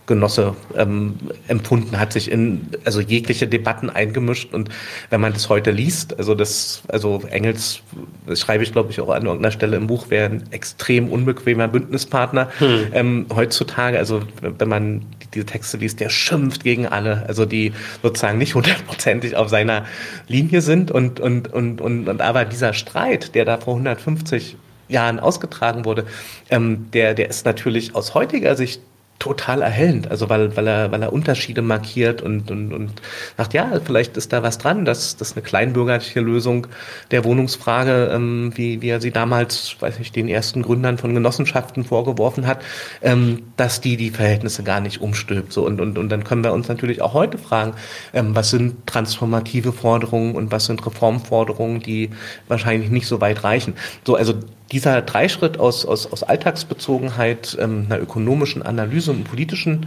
Genosse 0.07 0.55
ähm, 0.77 1.15
empfunden, 1.49 1.99
hat 1.99 2.13
sich 2.13 2.31
in 2.31 2.69
also 2.85 3.01
jegliche 3.01 3.49
Debatten 3.49 3.89
eingemischt 3.89 4.53
und 4.53 4.69
wenn 5.11 5.21
man 5.21 5.33
das 5.33 5.49
heute 5.49 5.71
liest, 5.71 6.19
also 6.19 6.35
das, 6.35 6.83
also 6.89 7.23
Engels, 7.31 7.81
das 8.27 8.41
schreibe 8.41 8.63
ich 8.63 8.73
glaube 8.73 8.91
ich 8.91 9.01
auch 9.01 9.09
an 9.09 9.25
irgendeiner 9.25 9.51
Stelle 9.51 9.77
im 9.77 9.87
Buch, 9.87 10.11
wäre 10.11 10.27
ein 10.27 10.45
extrem 10.51 11.09
unbequemer 11.11 11.69
Bündnispartner 11.69 12.51
hm. 12.59 12.87
ähm, 12.93 13.27
heutzutage. 13.35 13.99
Also 13.99 14.23
wenn 14.41 14.69
man 14.69 15.07
diese 15.33 15.47
Texte 15.47 15.79
liest, 15.79 16.01
der 16.01 16.11
schimpft 16.11 16.65
gegen 16.65 16.87
alle, 16.87 17.25
also 17.27 17.47
die 17.47 17.73
sozusagen 18.03 18.39
nicht 18.39 18.55
hundertprozentig 18.55 19.37
auf 19.37 19.49
seiner 19.49 19.87
Linie 20.29 20.61
sind 20.61 20.91
und 20.91 21.19
und 21.19 21.53
und 21.53 21.81
und, 21.81 22.09
und 22.09 22.21
aber 22.21 22.45
dieser 22.45 22.75
Streit, 22.75 23.35
der 23.35 23.45
da 23.45 23.59
vor 23.59 23.75
150 23.75 24.57
Jahren 24.89 25.19
ausgetragen 25.19 25.85
wurde, 25.85 26.05
ähm, 26.51 26.91
der, 26.93 27.15
der 27.15 27.31
ist 27.31 27.47
natürlich 27.47 27.95
aus 27.95 28.15
heutiger 28.15 28.55
Sicht 28.55 28.83
total 29.25 29.63
erhellend, 29.63 30.11
also 30.11 30.29
weil, 30.29 30.55
weil, 30.55 30.67
er, 30.67 30.93
weil 30.93 31.01
er 31.01 31.11
Unterschiede 31.11 31.63
markiert 31.63 32.21
und, 32.21 32.51
und, 32.51 32.75
und 32.75 32.91
sagt, 33.39 33.55
ja, 33.55 33.81
vielleicht 33.83 34.19
ist 34.19 34.35
da 34.35 34.43
was 34.43 34.59
dran, 34.59 34.85
dass 34.85 35.17
das 35.17 35.33
eine 35.33 35.41
kleinbürgerliche 35.41 36.21
Lösung 36.21 36.67
der 37.11 37.25
Wohnungsfrage, 37.25 38.11
ähm, 38.13 38.53
wie, 38.55 38.83
wie 38.83 38.89
er 38.91 39.01
sie 39.01 39.13
damals, 39.13 39.77
weiß 39.81 39.99
ich, 40.01 40.13
den 40.13 40.29
ersten 40.29 40.61
Gründern 40.61 40.99
von 40.99 41.15
Genossenschaften 41.15 41.85
vorgeworfen 41.85 42.47
hat, 42.47 42.63
ähm, 43.01 43.45
dass 43.57 43.81
die 43.81 43.97
die 43.97 44.11
Verhältnisse 44.11 44.63
gar 44.63 44.81
nicht 44.81 45.01
umstülpt. 45.01 45.55
So, 45.55 45.65
und, 45.65 45.81
und, 45.81 45.97
und 45.97 46.11
dann 46.11 46.23
können 46.23 46.45
wir 46.45 46.53
uns 46.53 46.69
natürlich 46.69 47.01
auch 47.01 47.15
heute 47.15 47.39
fragen, 47.39 47.73
ähm, 48.13 48.37
was 48.37 48.51
sind 48.51 48.87
transformative 48.87 49.73
Forderungen 49.73 50.35
und 50.35 50.53
was 50.53 50.67
sind 50.67 50.85
Reformforderungen, 50.85 51.81
die 51.81 52.11
wahrscheinlich 52.47 52.91
nicht 52.91 53.07
so 53.07 53.23
weit 53.23 53.43
reichen. 53.43 53.73
So, 54.05 54.17
also 54.17 54.35
dieser 54.75 55.03
Dreischritt 55.03 55.59
aus, 55.61 55.87
aus, 55.87 56.11
aus 56.11 56.25
Alltagsbezogenheit, 56.25 57.57
ähm, 57.61 57.87
einer 57.89 58.01
ökonomischen 58.01 58.63
Analyse 58.63 59.13
und 59.13 59.19
einem 59.19 59.25
politischen 59.25 59.87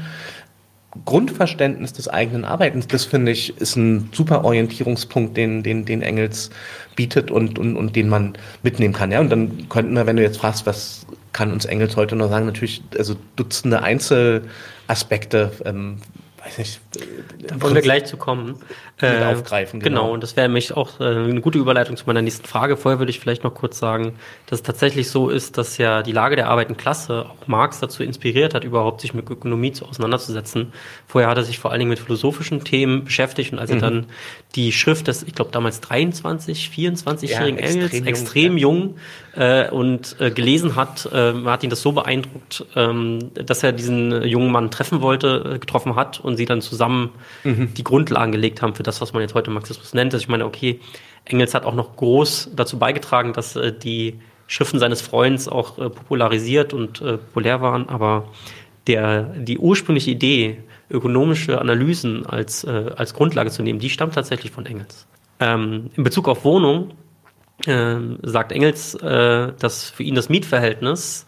Grundverständnis 1.06 1.94
des 1.94 2.08
eigenen 2.08 2.46
Arbeitens, 2.46 2.88
das 2.88 3.04
finde 3.06 3.32
ich, 3.32 3.56
ist 3.58 3.76
ein 3.76 4.10
super 4.14 4.46
Orientierungspunkt, 4.46 5.36
den, 5.36 5.62
den, 5.62 5.86
den 5.86 6.02
Engels 6.02 6.50
bietet 6.96 7.30
und, 7.30 7.60
und, 7.60 7.76
und 7.76 7.96
den 7.96 8.10
man 8.10 8.34
mitnehmen 8.64 8.94
kann. 8.94 9.12
Ja, 9.12 9.20
und 9.20 9.30
dann 9.30 9.70
könnten 9.70 9.94
wir, 9.94 10.08
wenn 10.08 10.16
du 10.16 10.24
jetzt 10.24 10.38
fragst, 10.38 10.66
was 10.66 11.06
kann 11.34 11.52
uns 11.52 11.66
Engels 11.66 11.98
heute 11.98 12.16
noch 12.16 12.30
sagen, 12.30 12.46
natürlich, 12.46 12.82
also 12.98 13.16
Dutzende 13.36 13.84
Einzelaspekte, 13.84 15.52
ähm, 15.66 15.98
weiß 16.44 16.58
nicht. 16.58 16.80
Da 17.48 17.62
wollen 17.62 17.76
wir 17.76 17.82
gleich 17.82 18.06
zu 18.06 18.18
kommen. 18.18 18.56
Äh, 19.00 19.24
aufgreifen. 19.26 19.80
Genau. 19.80 20.02
genau, 20.02 20.14
und 20.14 20.24
das 20.24 20.36
wäre 20.36 20.50
mich 20.50 20.76
auch 20.76 21.00
äh, 21.00 21.04
eine 21.04 21.42
gute 21.42 21.60
Überleitung 21.60 21.98
zu 21.98 22.06
meiner 22.08 22.22
nächsten 22.24 22.48
Frage. 22.48 22.78
Vorher 22.78 22.98
würde 23.00 23.12
ich 23.12 23.20
vielleicht 23.20 23.44
noch 23.44 23.54
kurz 23.54 23.78
sagen, 23.78 24.16
dass 24.48 24.60
es 24.60 24.64
tatsächlich 24.64 25.12
so 25.12 25.30
ist, 25.30 25.58
dass 25.58 25.78
ja 25.78 26.02
die 26.02 26.12
Lage 26.12 26.36
der 26.36 26.50
arbeitenden 26.50 26.82
Klasse 26.82 27.28
auch 27.30 27.48
Marx 27.48 27.80
dazu 27.80 28.02
inspiriert 28.02 28.56
hat, 28.56 28.64
überhaupt 28.64 29.02
sich 29.02 29.14
mit 29.14 29.30
Ökonomie 29.30 29.72
zu 29.72 29.86
auseinanderzusetzen. 29.86 30.74
Vorher 31.06 31.30
hat 31.30 31.38
er 31.38 31.44
sich 31.44 31.60
vor 31.60 31.72
allen 31.72 31.80
Dingen 31.80 31.90
mit 31.90 32.00
philosophischen 32.00 32.64
Themen 32.64 33.04
beschäftigt 33.04 33.54
und 33.54 33.60
als 33.60 33.70
mhm. 33.70 33.78
er 33.78 33.82
dann 33.82 34.06
die 34.56 34.72
Schrift 34.72 35.08
des, 35.08 35.22
ich 35.22 35.36
glaube 35.36 35.52
damals 35.52 35.80
23, 35.82 36.72
24-jährigen 36.76 37.60
ja, 37.60 37.66
Engels, 37.66 37.94
extrem, 37.94 38.08
extrem 38.08 38.58
jung, 38.58 38.78
jung 38.78 38.96
äh, 39.36 39.70
und 39.70 40.16
äh, 40.20 40.32
gelesen 40.32 40.76
hat, 40.76 41.06
äh, 41.06 41.34
hat 41.46 41.64
ihn 41.64 41.70
das 41.70 41.82
so 41.82 41.92
beeindruckt, 41.92 42.66
ähm, 42.76 43.32
dass 43.34 43.64
er 43.64 43.72
diesen 43.72 44.24
jungen 44.24 44.52
Mann 44.52 44.72
treffen 44.72 45.02
wollte, 45.02 45.54
äh, 45.56 45.60
getroffen 45.60 45.96
hat 45.96 46.20
und 46.20 46.38
sie 46.38 46.46
dann 46.46 46.62
zusammen 46.62 46.87
mhm. 47.44 47.74
die 47.74 47.84
Grundlagen 47.84 48.32
gelegt 48.32 48.62
haben 48.62 48.76
für 48.76 48.84
das, 48.84 49.02
was 49.02 49.14
man 49.14 49.22
jetzt 49.22 49.34
heute 49.34 49.52
Marxismus 49.52 49.94
nennt. 49.94 50.14
Also 50.14 50.24
ich 50.24 50.30
meine, 50.30 50.46
okay, 50.46 50.80
Engels 51.26 51.54
hat 51.54 51.66
auch 51.66 51.76
noch 51.76 51.96
groß 51.96 52.52
dazu 52.56 52.80
beigetragen, 52.80 53.34
dass 53.34 53.56
äh, 53.56 53.74
die 53.74 54.20
Schriften 54.48 54.80
seines 54.80 55.02
Freundes 55.02 55.48
auch 55.48 55.78
äh, 55.78 55.90
popularisiert 55.90 56.74
und 56.74 57.02
äh, 57.02 57.18
populär 57.18 57.62
waren, 57.62 57.90
aber 57.90 58.30
der, 58.88 59.24
die 59.24 59.58
ursprüngliche 59.58 60.12
Idee, 60.12 60.64
ökonomische 60.90 61.60
Analysen 61.60 62.26
als, 62.26 62.64
äh, 62.64 62.92
als 62.96 63.14
Grundlage 63.14 63.52
zu 63.52 63.62
nehmen, 63.62 63.80
die 63.80 63.90
stammt 63.90 64.16
tatsächlich 64.16 64.52
von 64.52 64.66
Engels. 64.66 65.06
Ähm, 65.40 65.90
in 65.96 66.04
Bezug 66.04 66.30
auf 66.30 66.46
Wohnung 66.46 66.94
äh, 67.66 67.98
sagt 68.24 68.52
Engels, 68.54 68.96
äh, 68.96 69.52
dass 69.60 69.90
für 69.90 70.04
ihn 70.04 70.16
das 70.16 70.30
Mietverhältnis 70.30 71.26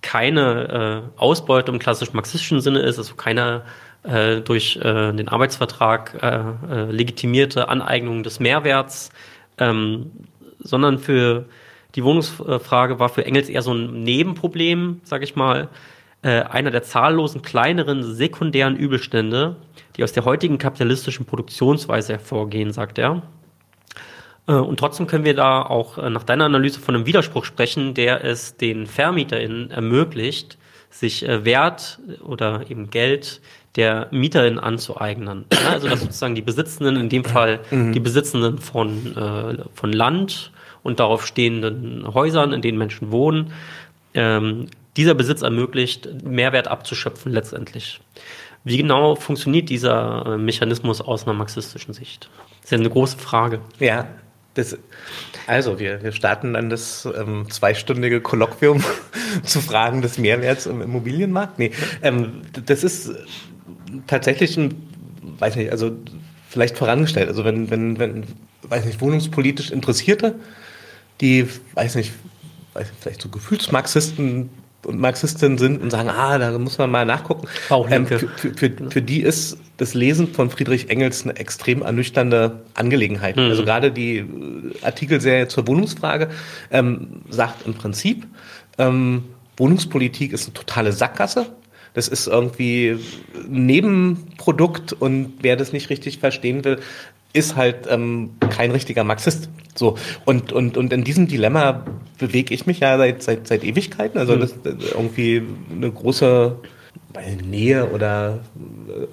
keine 0.00 1.04
äh, 1.16 1.20
Ausbeutung 1.20 1.76
im 1.76 1.78
klassisch 1.78 2.12
marxistischen 2.12 2.60
Sinne 2.60 2.80
ist, 2.80 2.98
also 2.98 3.14
keine 3.14 3.62
äh, 4.04 4.42
durch 4.42 4.76
äh, 4.76 5.12
den 5.12 5.28
Arbeitsvertrag 5.28 6.22
äh, 6.22 6.72
äh, 6.72 6.90
legitimierte 6.90 7.68
Aneignung 7.68 8.22
des 8.22 8.38
Mehrwerts, 8.38 9.10
ähm, 9.58 10.10
sondern 10.58 10.98
für 10.98 11.46
die 11.94 12.04
Wohnungsfrage 12.04 12.98
war 12.98 13.08
für 13.08 13.24
Engels 13.24 13.48
eher 13.48 13.62
so 13.62 13.72
ein 13.72 14.02
Nebenproblem, 14.02 15.00
sage 15.04 15.24
ich 15.24 15.36
mal, 15.36 15.68
äh, 16.22 16.42
einer 16.42 16.70
der 16.70 16.82
zahllosen 16.82 17.42
kleineren 17.42 18.02
sekundären 18.02 18.76
Übelstände, 18.76 19.56
die 19.96 20.04
aus 20.04 20.12
der 20.12 20.24
heutigen 20.24 20.58
kapitalistischen 20.58 21.24
Produktionsweise 21.24 22.14
hervorgehen, 22.14 22.72
sagt 22.72 22.98
er. 22.98 23.22
Und 24.46 24.78
trotzdem 24.78 25.06
können 25.06 25.24
wir 25.24 25.34
da 25.34 25.62
auch 25.62 25.96
nach 25.96 26.24
deiner 26.24 26.44
Analyse 26.44 26.78
von 26.78 26.94
einem 26.94 27.06
Widerspruch 27.06 27.46
sprechen, 27.46 27.94
der 27.94 28.22
es 28.24 28.58
den 28.58 28.86
VermieterInnen 28.86 29.70
ermöglicht, 29.70 30.58
sich 30.90 31.22
Wert 31.22 31.98
oder 32.22 32.68
eben 32.68 32.90
Geld 32.90 33.40
der 33.76 34.08
Mieterin 34.10 34.58
anzueignen. 34.58 35.46
Also 35.68 35.88
dass 35.88 36.00
sozusagen 36.00 36.34
die 36.34 36.42
Besitzenden, 36.42 36.96
in 36.96 37.08
dem 37.08 37.24
Fall 37.24 37.60
mhm. 37.70 37.92
die 37.92 38.00
Besitzenden 38.00 38.58
von, 38.58 39.16
äh, 39.16 39.64
von 39.74 39.92
Land 39.92 40.52
und 40.82 41.00
darauf 41.00 41.26
stehenden 41.26 42.12
Häusern, 42.14 42.52
in 42.52 42.62
denen 42.62 42.78
Menschen 42.78 43.10
wohnen, 43.10 43.52
ähm, 44.14 44.66
dieser 44.96 45.14
Besitz 45.14 45.42
ermöglicht, 45.42 46.08
Mehrwert 46.24 46.68
abzuschöpfen 46.68 47.32
letztendlich. 47.32 48.00
Wie 48.62 48.76
genau 48.76 49.16
funktioniert 49.16 49.68
dieser 49.68 50.38
Mechanismus 50.38 51.00
aus 51.00 51.24
einer 51.24 51.34
marxistischen 51.34 51.92
Sicht? 51.92 52.30
Das 52.60 52.66
ist 52.66 52.70
ja 52.70 52.78
eine 52.78 52.88
große 52.88 53.18
Frage. 53.18 53.60
Ja, 53.78 54.06
das, 54.54 54.78
also, 55.48 55.80
wir, 55.80 56.02
wir 56.02 56.12
starten 56.12 56.54
dann 56.54 56.70
das 56.70 57.06
ähm, 57.06 57.50
zweistündige 57.50 58.20
Kolloquium 58.20 58.82
zu 59.42 59.60
Fragen 59.60 60.00
des 60.00 60.16
Mehrwerts 60.16 60.66
im 60.66 60.80
Immobilienmarkt. 60.80 61.58
Nee, 61.58 61.72
ähm, 62.02 62.42
das 62.64 62.84
ist 62.84 63.10
tatsächlich 64.06 64.56
ein, 64.56 64.74
weiß 65.38 65.56
nicht, 65.56 65.70
also 65.70 65.92
vielleicht 66.48 66.76
vorangestellt. 66.78 67.28
Also 67.28 67.44
wenn, 67.44 67.70
wenn, 67.70 67.98
wenn, 67.98 68.24
weiß 68.62 68.84
nicht, 68.84 69.00
wohnungspolitisch 69.00 69.70
Interessierte, 69.70 70.36
die, 71.20 71.48
weiß 71.74 71.96
nicht, 71.96 72.12
weiß 72.74 72.88
nicht 72.88 73.02
vielleicht 73.02 73.22
so 73.22 73.28
Gefühlsmarxisten 73.28 74.50
und 74.86 74.98
Marxistinnen 75.00 75.58
sind 75.58 75.80
und 75.80 75.90
sagen, 75.90 76.08
ah, 76.08 76.38
da 76.38 76.56
muss 76.58 76.78
man 76.78 76.90
mal 76.90 77.06
nachgucken. 77.06 77.48
Auch 77.70 77.90
ähm, 77.90 78.06
für, 78.06 78.18
für, 78.18 78.54
für, 78.54 78.70
für, 78.90 79.02
die 79.02 79.22
ist 79.22 79.58
das 79.76 79.94
Lesen 79.94 80.28
von 80.28 80.50
Friedrich 80.50 80.90
Engels 80.90 81.24
eine 81.24 81.36
extrem 81.36 81.82
ernüchternde 81.82 82.60
Angelegenheit. 82.74 83.36
Mhm. 83.36 83.44
Also 83.44 83.64
gerade 83.64 83.90
die 83.90 84.18
äh, 84.18 84.24
Artikelserie 84.82 85.48
zur 85.48 85.66
Wohnungsfrage 85.66 86.28
ähm, 86.70 87.22
sagt 87.30 87.66
im 87.66 87.74
Prinzip, 87.74 88.26
ähm, 88.78 89.24
Wohnungspolitik 89.56 90.32
ist 90.32 90.46
eine 90.46 90.54
totale 90.54 90.92
Sackgasse. 90.92 91.46
Das 91.94 92.08
ist 92.08 92.26
irgendwie 92.26 92.98
ein 93.34 93.66
Nebenprodukt 93.66 94.92
und 94.92 95.34
wer 95.40 95.56
das 95.56 95.72
nicht 95.72 95.90
richtig 95.90 96.18
verstehen 96.18 96.64
will, 96.64 96.80
ist 97.32 97.56
halt 97.56 97.86
ähm, 97.88 98.30
kein 98.50 98.70
richtiger 98.70 99.04
Marxist. 99.04 99.48
So 99.74 99.96
und 100.24 100.52
und 100.52 100.76
und 100.76 100.92
in 100.92 101.04
diesem 101.04 101.26
Dilemma 101.26 101.84
bewege 102.18 102.54
ich 102.54 102.66
mich 102.66 102.80
ja 102.80 102.96
seit 102.98 103.22
seit 103.22 103.46
seit 103.48 103.64
Ewigkeiten. 103.64 104.18
Also 104.18 104.34
hm. 104.34 104.40
das 104.40 104.52
ist 104.52 104.64
irgendwie 104.64 105.42
eine 105.70 105.90
große 105.90 106.56
Nähe 107.48 107.90
oder 107.90 108.40
äh, 108.88 109.06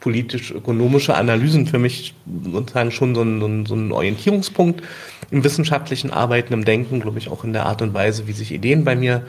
politisch-ökonomische 0.00 1.14
Analysen 1.16 1.66
für 1.66 1.78
mich 1.78 2.14
sozusagen 2.44 2.92
schon 2.92 3.14
so 3.14 3.22
ein, 3.22 3.66
so 3.66 3.74
ein 3.74 3.90
Orientierungspunkt 3.90 4.82
im 5.30 5.42
wissenschaftlichen 5.42 6.12
Arbeiten, 6.12 6.52
im 6.52 6.64
Denken, 6.64 7.00
glaube 7.00 7.18
ich, 7.18 7.28
auch 7.28 7.42
in 7.42 7.52
der 7.52 7.66
Art 7.66 7.82
und 7.82 7.92
Weise, 7.92 8.28
wie 8.28 8.32
sich 8.32 8.52
Ideen 8.52 8.84
bei 8.84 8.94
mir 8.94 9.22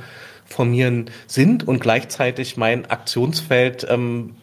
formieren 0.48 1.10
sind 1.28 1.68
und 1.68 1.80
gleichzeitig 1.80 2.58
mein 2.58 2.86
Aktionsfeld 2.90 3.86
ähm, 3.90 4.36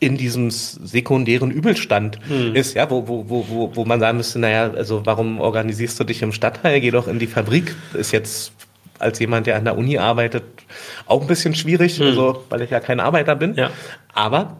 in 0.00 0.16
diesem 0.16 0.50
sekundären 0.50 1.50
Übelstand 1.50 2.18
hm. 2.28 2.54
ist, 2.54 2.74
ja, 2.74 2.88
wo, 2.90 3.08
wo, 3.08 3.24
wo, 3.28 3.74
wo 3.74 3.84
man 3.84 3.98
sagen 3.98 4.18
müsste, 4.18 4.38
naja, 4.38 4.70
also 4.70 5.04
warum 5.04 5.40
organisierst 5.40 5.98
du 5.98 6.04
dich 6.04 6.22
im 6.22 6.32
Stadtteil, 6.32 6.80
geh 6.80 6.90
doch 6.92 7.08
in 7.08 7.18
die 7.18 7.26
Fabrik, 7.26 7.74
ist 7.94 8.12
jetzt 8.12 8.52
als 9.00 9.18
jemand, 9.18 9.46
der 9.46 9.56
an 9.56 9.64
der 9.64 9.76
Uni 9.76 9.98
arbeitet, 9.98 10.44
auch 11.06 11.20
ein 11.20 11.26
bisschen 11.26 11.54
schwierig, 11.54 11.98
hm. 11.98 12.06
also, 12.06 12.44
weil 12.48 12.62
ich 12.62 12.70
ja 12.70 12.80
kein 12.80 13.00
Arbeiter 13.00 13.34
bin. 13.34 13.54
Ja. 13.54 13.70
Aber 14.12 14.56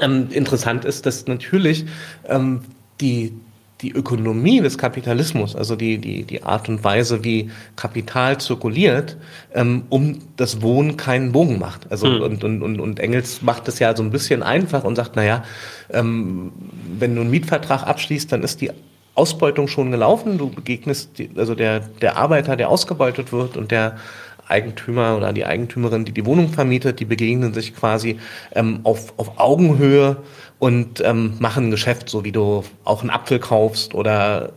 Ähm, 0.00 0.28
interessant 0.30 0.84
ist, 0.84 1.04
dass 1.04 1.26
natürlich 1.26 1.84
ähm, 2.28 2.62
die, 3.00 3.32
die 3.82 3.92
Ökonomie 3.92 4.60
des 4.60 4.78
Kapitalismus, 4.78 5.56
also 5.56 5.76
die, 5.76 5.98
die, 5.98 6.24
die 6.24 6.42
Art 6.42 6.68
und 6.68 6.84
Weise, 6.84 7.24
wie 7.24 7.50
Kapital 7.76 8.38
zirkuliert, 8.38 9.16
ähm, 9.54 9.84
um 9.88 10.18
das 10.36 10.62
Wohnen 10.62 10.96
keinen 10.96 11.32
Bogen 11.32 11.58
macht. 11.58 11.90
Also 11.90 12.06
mhm. 12.06 12.22
und, 12.22 12.44
und, 12.44 12.62
und, 12.62 12.80
und 12.80 13.00
Engels 13.00 13.42
macht 13.42 13.68
es 13.68 13.78
ja 13.78 13.96
so 13.96 14.02
ein 14.02 14.10
bisschen 14.10 14.42
einfach 14.42 14.84
und 14.84 14.96
sagt, 14.96 15.16
naja, 15.16 15.44
ähm, 15.90 16.52
wenn 16.98 17.14
du 17.14 17.22
einen 17.22 17.30
Mietvertrag 17.30 17.86
abschließt, 17.86 18.30
dann 18.32 18.42
ist 18.42 18.60
die 18.60 18.70
Ausbeutung 19.14 19.68
schon 19.68 19.90
gelaufen. 19.90 20.38
Du 20.38 20.50
begegnest, 20.50 21.18
die, 21.18 21.30
also 21.36 21.54
der, 21.54 21.80
der 21.80 22.16
Arbeiter, 22.16 22.56
der 22.56 22.68
ausgebeutet 22.68 23.32
wird 23.32 23.56
und 23.56 23.70
der 23.70 23.96
Eigentümer 24.50 25.16
oder 25.16 25.32
die 25.32 25.46
Eigentümerin, 25.46 26.04
die 26.04 26.12
die 26.12 26.26
Wohnung 26.26 26.48
vermietet, 26.48 27.00
die 27.00 27.04
begegnen 27.04 27.54
sich 27.54 27.74
quasi 27.74 28.18
ähm, 28.52 28.80
auf, 28.82 29.14
auf 29.16 29.38
Augenhöhe 29.38 30.16
und 30.60 31.00
ähm, 31.00 31.34
machen 31.40 31.66
ein 31.66 31.70
Geschäft, 31.72 32.08
so 32.08 32.22
wie 32.22 32.30
du 32.30 32.62
auch 32.84 33.00
einen 33.00 33.10
Apfel 33.10 33.40
kaufst 33.40 33.94
oder 33.94 34.52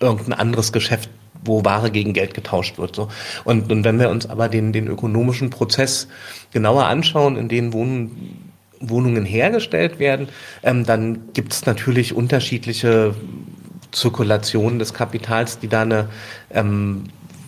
irgendein 0.00 0.32
anderes 0.32 0.72
Geschäft, 0.72 1.10
wo 1.44 1.64
Ware 1.64 1.90
gegen 1.90 2.14
Geld 2.14 2.34
getauscht 2.34 2.78
wird. 2.78 2.96
So. 2.96 3.08
Und, 3.44 3.70
und 3.70 3.84
wenn 3.84 4.00
wir 4.00 4.08
uns 4.08 4.26
aber 4.26 4.48
den, 4.48 4.72
den 4.72 4.88
ökonomischen 4.88 5.50
Prozess 5.50 6.08
genauer 6.52 6.86
anschauen, 6.86 7.36
in 7.36 7.48
dem 7.48 7.74
Wohnen, 7.74 8.50
Wohnungen 8.80 9.26
hergestellt 9.26 9.98
werden, 9.98 10.28
ähm, 10.62 10.84
dann 10.84 11.32
gibt 11.34 11.52
es 11.52 11.66
natürlich 11.66 12.14
unterschiedliche 12.14 13.14
Zirkulationen 13.92 14.78
des 14.78 14.94
Kapitals, 14.94 15.58
die 15.58 15.68
da 15.68 15.82
eine 15.82 16.08
ähm, 16.50 17.04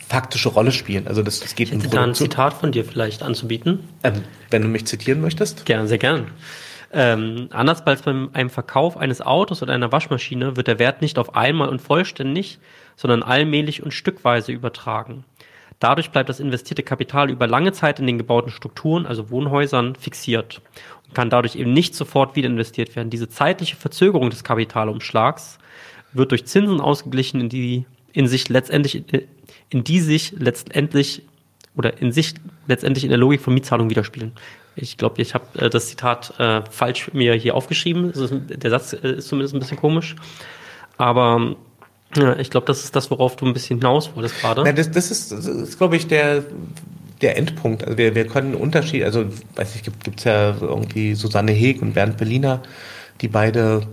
faktische 0.07 0.51
Rolle 0.51 0.73
spielen. 0.73 1.09
Also 1.09 1.23
das, 1.23 1.41
das 1.41 1.55
geht 1.55 1.69
ich 1.69 1.75
hätte 1.75 1.89
da 1.89 2.05
ein 2.05 2.15
Zitat 2.15 2.53
von 2.53 2.71
dir 2.71 2.85
vielleicht 2.85 3.23
anzubieten. 3.23 3.81
Ähm, 4.05 4.23
wenn 4.51 4.61
du 4.61 4.69
mich 4.69 4.87
zitieren 4.87 5.23
möchtest. 5.23 5.65
Gerne, 5.65 5.89
sehr 5.89 5.99
gern. 5.99 6.27
Ähm, 6.93 7.49
anders 7.51 7.85
als 7.87 8.03
beim 8.03 8.31
einem 8.33 8.51
Verkauf 8.51 8.97
eines 8.97 9.21
Autos 9.21 9.63
oder 9.63 9.73
einer 9.73 9.93
Waschmaschine 9.93 10.57
wird 10.57 10.69
der 10.69 10.79
Wert 10.79 11.03
nicht 11.03 11.19
auf 11.19 11.35
einmal 11.35 11.69
und 11.69 11.81
vollständig, 11.81 12.59
sondern 12.95 13.23
allmählich 13.23 13.83
und 13.83 13.93
stückweise 13.93 14.53
übertragen. 14.53 15.25
Dadurch 15.79 16.11
bleibt 16.11 16.29
das 16.29 16.41
investierte 16.41 16.83
Kapital 16.83 17.29
über 17.31 17.47
lange 17.47 17.73
Zeit 17.73 17.99
in 17.99 18.07
den 18.07 18.19
gebauten 18.19 18.51
Strukturen, 18.51 19.05
also 19.05 19.31
Wohnhäusern, 19.31 19.95
fixiert 19.95 20.63
und 21.07 21.15
kann 21.15 21.29
dadurch 21.29 21.57
eben 21.57 21.73
nicht 21.73 21.95
sofort 21.95 22.35
wieder 22.35 22.49
investiert 22.49 22.97
werden. 22.97 23.11
Diese 23.11 23.29
zeitliche 23.29 23.77
Verzögerung 23.77 24.31
des 24.31 24.43
Kapitalumschlags 24.43 25.59
wird 26.13 26.31
durch 26.31 26.47
Zinsen 26.47 26.81
ausgeglichen, 26.81 27.41
in 27.41 27.49
die 27.49 27.85
in 28.13 28.27
sich 28.27 28.49
letztendlich 28.49 29.05
in 29.69 29.85
die 29.85 30.01
sich 30.01 30.33
letztendlich 30.39 31.23
oder 31.77 32.01
in 32.01 32.13
sich 32.13 32.35
letztendlich 32.67 33.05
in 33.05 33.11
der 33.11 33.19
Logik 33.19 33.43
von 33.43 33.53
Mietzahlung 33.53 33.91
widerspiegeln. 33.91 34.33
Ich 34.77 34.99
glaube, 34.99 35.23
ich 35.23 35.35
habe 35.35 35.47
äh, 35.59 35.71
das 35.71 35.89
Zitat 35.89 36.39
äh, 36.39 36.63
falsch 36.71 37.11
mir 37.13 37.35
hier 37.35 37.55
aufgeschrieben. 37.55 38.11
Ist, 38.11 38.33
der 38.49 38.71
Satz 38.71 38.93
äh, 38.93 39.13
ist 39.13 39.29
zumindest 39.29 39.55
ein 39.55 39.61
bisschen 39.61 39.79
komisch. 39.79 40.15
Aber 40.99 41.57
ja, 42.15 42.37
ich 42.37 42.51
glaube, 42.51 42.67
das 42.67 42.85
ist 42.85 42.95
das, 42.95 43.11
worauf 43.11 43.37
du 43.37 43.47
ein 43.47 43.55
bisschen 43.55 43.79
hinaus 43.79 44.15
wolltest 44.15 44.41
gerade. 44.41 44.73
Das, 44.73 44.91
das 44.91 45.11
ist, 45.11 45.33
das 45.33 45.47
ist 45.47 45.79
glaube 45.79 45.97
ich, 45.97 46.07
der, 46.07 46.45
der 47.23 47.37
Endpunkt. 47.37 47.85
Also 47.85 47.99
wir, 47.99 48.15
wir 48.15 48.27
können 48.27 48.55
Unterschied, 48.55 49.03
also 49.03 49.25
weiß 49.57 49.75
nicht, 49.75 49.85
gibt 50.05 50.19
es 50.19 50.25
ja 50.25 50.55
irgendwie 50.61 51.15
Susanne 51.15 51.53
Heeg 51.53 51.83
und 51.83 51.95
Bernd 51.95 52.19
Berliner, 52.19 52.63
die 53.21 53.29
beide 53.29 53.87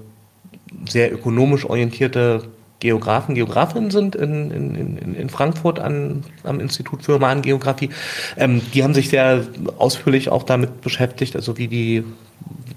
sehr 0.88 1.14
ökonomisch 1.14 1.66
orientierte 1.66 2.44
Geografen, 2.84 3.34
Geografinnen 3.34 3.92
sind 3.92 4.14
in, 4.14 4.52
in, 4.52 5.16
in 5.16 5.30
Frankfurt 5.30 5.80
an, 5.80 6.26
am 6.44 6.60
Institut 6.60 7.02
für 7.02 7.14
Humangeografie. 7.14 7.90
Ähm, 8.36 8.62
die 8.74 8.84
haben 8.84 8.94
sich 8.94 9.08
sehr 9.08 9.48
ausführlich 9.78 10.28
auch 10.28 10.44
damit 10.44 10.82
beschäftigt, 10.82 11.38
also 11.38 11.58
wie 11.58 11.70
die, 11.70 12.04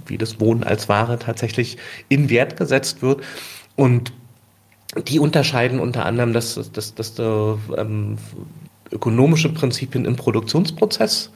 wie 0.07 0.17
das 0.17 0.39
Wohnen 0.39 0.63
als 0.63 0.89
Ware 0.89 1.19
tatsächlich 1.19 1.77
in 2.09 2.31
Wert 2.31 2.57
gesetzt 2.57 3.03
wird. 3.03 3.21
Und 3.75 4.13
die 5.09 5.19
unterscheiden 5.19 5.81
unter 5.81 6.07
anderem, 6.07 6.33
dass, 6.33 6.55
dass, 6.73 6.95
dass 6.95 7.15
du 7.15 7.59
ähm, 7.77 8.17
ökonomische 8.93 9.53
Prinzipien 9.53 10.05
im 10.05 10.15
Produktionsprozess 10.15 11.33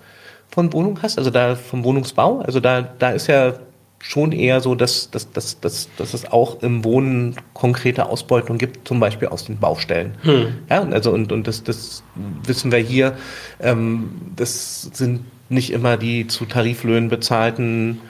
von 0.48 0.72
Wohnung 0.72 1.00
hast, 1.02 1.18
also 1.18 1.30
da 1.30 1.56
vom 1.56 1.83
Wohnungsbau. 1.83 2.38
Also 2.38 2.61
da, 2.61 2.83
da 2.83 3.11
ist 3.11 3.26
ja 3.26 3.54
schon 4.00 4.32
eher 4.32 4.60
so, 4.60 4.74
dass, 4.74 5.10
dass, 5.10 5.30
dass, 5.30 5.60
dass, 5.60 5.88
dass 5.96 6.14
es 6.14 6.32
auch 6.32 6.62
im 6.62 6.84
Wohnen 6.84 7.36
konkrete 7.52 8.06
Ausbeutung 8.06 8.58
gibt, 8.58 8.88
zum 8.88 8.98
Beispiel 8.98 9.28
aus 9.28 9.44
den 9.44 9.58
Baustellen. 9.58 10.16
Hm. 10.22 10.46
Ja, 10.68 10.82
also 10.82 11.12
und, 11.12 11.30
und 11.30 11.46
das, 11.46 11.62
das 11.62 12.02
wissen 12.44 12.72
wir 12.72 12.78
hier, 12.78 13.16
ähm, 13.60 14.10
das 14.36 14.90
sind 14.94 15.24
nicht 15.50 15.70
immer 15.72 15.96
die 15.96 16.26
zu 16.26 16.46
Tariflöhnen 16.46 17.10
bezahlten 17.10 18.00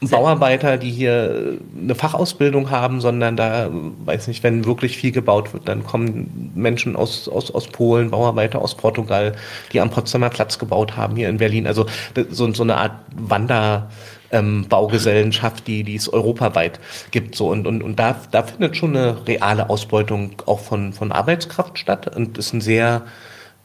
Bauarbeiter, 0.00 0.76
die 0.76 0.90
hier 0.90 1.58
eine 1.76 1.94
Fachausbildung 1.94 2.70
haben, 2.70 3.00
sondern 3.00 3.36
da, 3.36 3.68
weiß 4.04 4.28
nicht, 4.28 4.44
wenn 4.44 4.64
wirklich 4.64 4.96
viel 4.96 5.10
gebaut 5.10 5.52
wird, 5.52 5.66
dann 5.66 5.82
kommen 5.82 6.52
Menschen 6.54 6.94
aus, 6.94 7.28
aus, 7.28 7.50
aus 7.50 7.66
Polen, 7.66 8.10
Bauarbeiter 8.10 8.62
aus 8.62 8.76
Portugal, 8.76 9.34
die 9.72 9.80
am 9.80 9.90
Potsdamer 9.90 10.30
Platz 10.30 10.58
gebaut 10.58 10.96
haben 10.96 11.16
hier 11.16 11.28
in 11.28 11.38
Berlin. 11.38 11.66
Also 11.66 11.86
so, 12.30 12.52
so 12.52 12.62
eine 12.62 12.76
Art 12.76 12.92
Wander, 13.16 13.90
ähm, 14.30 14.66
Baugesellenschaft, 14.68 15.66
die, 15.66 15.84
die 15.84 15.96
es 15.96 16.12
europaweit 16.12 16.80
gibt. 17.10 17.34
So 17.34 17.50
und, 17.50 17.66
und, 17.66 17.82
und 17.82 17.98
da, 17.98 18.16
da 18.30 18.42
findet 18.42 18.76
schon 18.76 18.96
eine 18.96 19.26
reale 19.26 19.70
Ausbeutung 19.70 20.32
auch 20.46 20.60
von, 20.60 20.92
von 20.92 21.12
Arbeitskraft 21.12 21.78
statt 21.78 22.14
und 22.14 22.38
ist 22.38 22.52
ein 22.52 22.60
sehr 22.60 23.02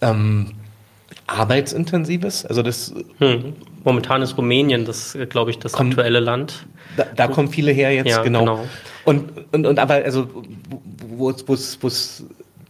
ähm, 0.01 0.51
arbeitsintensives. 1.27 2.45
Also 2.45 2.61
das 2.61 2.93
hm. 3.19 3.53
momentan 3.83 4.21
ist 4.21 4.37
Rumänien 4.37 4.85
das, 4.85 5.17
glaube 5.29 5.51
ich, 5.51 5.59
das 5.59 5.73
kommt, 5.73 5.91
aktuelle 5.91 6.19
Land. 6.19 6.65
Da, 6.97 7.05
da 7.15 7.27
kommen 7.27 7.49
viele 7.49 7.71
her 7.71 7.93
jetzt, 7.93 8.09
ja, 8.09 8.21
genau. 8.21 8.39
genau. 8.39 8.65
Und, 9.05 9.31
und, 9.51 9.65
und 9.65 9.79
aber 9.79 9.95
also 9.95 10.27
wo 11.07 11.29
es, 11.29 12.23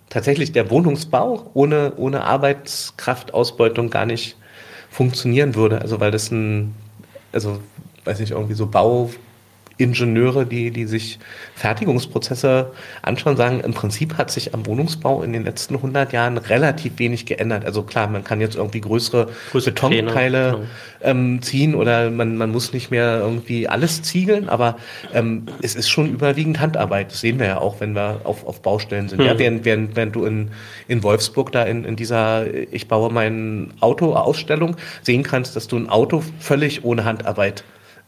tatsächlich 0.10 0.52
der 0.52 0.70
Wohnungsbau 0.70 1.50
ohne, 1.56 1.94
ohne 1.98 2.24
Arbeitskraftausbeutung 2.24 3.90
gar 3.90 4.06
nicht 4.06 4.38
funktionieren 4.92 5.56
würde. 5.56 5.82
Also 5.82 6.00
weil 6.00 6.12
das 6.12 6.32
ein, 6.32 6.76
also 7.34 7.60
weiß 8.06 8.20
nicht, 8.20 8.32
irgendwie 8.32 8.54
so 8.54 8.68
Bau, 8.68 9.10
Ingenieure, 9.78 10.46
die, 10.46 10.72
die 10.72 10.86
sich 10.86 11.20
Fertigungsprozesse 11.56 12.72
anschauen, 13.02 13.38
sagen, 13.38 13.60
im 13.62 13.74
Prinzip 13.74 14.18
hat 14.18 14.30
sich 14.30 14.54
am 14.54 14.66
Wohnungsbau 14.66 15.24
in 15.24 15.34
den 15.34 15.44
letzten 15.44 15.76
100 15.76 16.14
Jahren 16.14 16.38
relativ 16.38 17.00
wenig 17.00 17.26
geändert. 17.26 17.66
Also 17.66 17.82
klar, 17.82 18.08
man 18.08 18.24
kann 18.24 18.40
jetzt 18.40 18.56
irgendwie 18.56 18.82
größere, 18.82 19.30
größere 19.52 19.74
Betonteile 19.74 20.52
genau. 20.52 20.64
ähm, 21.02 21.42
ziehen 21.42 21.74
oder 21.74 22.12
man, 22.12 22.38
man 22.38 22.52
muss 22.52 22.72
nicht 22.72 22.92
mehr 22.92 23.20
irgendwie 23.20 23.68
alles 23.68 24.04
ziegeln, 24.04 24.48
aber 24.48 24.78
ähm, 25.14 25.46
es 25.62 25.76
ist 25.76 25.90
schon 25.90 26.12
überwiegend 26.12 26.60
Handarbeit. 26.60 27.12
Das 27.12 27.22
sehen 27.22 27.40
wir 27.40 27.48
ja 27.48 27.58
auch, 27.58 27.80
wenn 27.80 27.96
wir 27.96 28.22
auf, 28.26 28.46
auf 28.46 28.62
Baustellen 28.62 29.10
sind. 29.10 29.20
Mhm. 29.20 29.26
Ja, 29.26 29.40
während, 29.40 29.66
während, 29.66 29.96
während 29.96 30.16
du 30.16 30.26
in, 30.26 30.52
in 30.88 31.02
Wolfsburg 31.02 31.52
da 31.52 31.64
in, 31.64 31.84
in 31.84 31.96
dieser 31.96 32.46
Ich 32.72 32.88
baue 32.88 33.12
mein 33.12 33.74
Auto-Ausstellung 33.80 34.76
sehen 35.02 35.24
kannst, 35.24 35.56
dass 35.56 35.68
du 35.68 35.78
ein 35.78 35.90
Auto 35.90 36.24
völlig 36.40 36.84
ohne 36.84 37.06
Handarbeit 37.06 37.64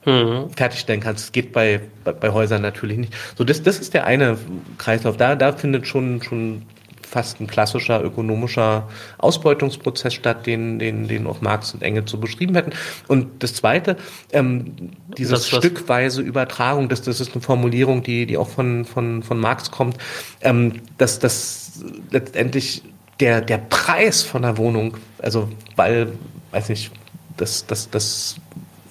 mhm. 0.06 0.50
fertigstellen 0.56 1.02
kannst. 1.02 1.26
Das 1.26 1.32
geht 1.32 1.52
bei, 1.52 1.82
bei, 2.04 2.14
bei, 2.14 2.32
Häusern 2.32 2.62
natürlich 2.62 2.98
nicht. 2.98 3.14
So, 3.38 3.44
das, 3.44 3.64
das 3.64 3.80
ist 3.80 3.94
der 3.94 4.06
eine 4.06 4.38
Kreislauf. 4.78 5.18
Da, 5.18 5.36
da 5.36 5.54
findet 5.54 5.88
schon, 5.88 6.22
schon 6.22 6.64
fast 7.06 7.40
ein 7.40 7.48
klassischer 7.48 8.04
ökonomischer 8.04 8.90
Ausbeutungsprozess 9.20 10.14
statt, 10.14 10.46
den, 10.46 10.80
den, 10.80 11.08
den 11.08 11.28
auch 11.28 11.40
Marx 11.40 11.74
und 11.74 11.82
Engels 11.82 12.12
so 12.12 12.18
beschrieben 12.18 12.56
hätten. 12.56 12.72
Und 13.08 13.42
das 13.44 13.54
Zweite, 13.54 13.96
ähm, 14.34 14.92
dieses 15.18 15.50
das, 15.50 15.60
stückweise 15.60 16.22
Übertragung, 16.22 16.90
das, 16.90 17.04
das 17.04 17.22
ist 17.22 17.34
eine 17.34 17.42
Formulierung, 17.42 18.04
die, 18.04 18.26
die 18.26 18.38
auch 18.38 18.50
von, 18.50 18.86
von, 18.86 19.24
von 19.24 19.40
Marx 19.40 19.72
kommt, 19.72 19.98
ähm, 20.42 20.82
dass 20.98 21.20
das 21.20 21.84
letztendlich 22.12 22.84
der, 23.20 23.42
der 23.42 23.60
Preis 23.60 24.24
von 24.24 24.42
der 24.42 24.58
Wohnung, 24.58 24.98
also 25.20 25.50
weil, 25.76 26.12
weiß 26.52 26.70
nicht, 26.70 26.92
das, 27.38 27.66
das, 27.66 27.90
das 27.90 28.36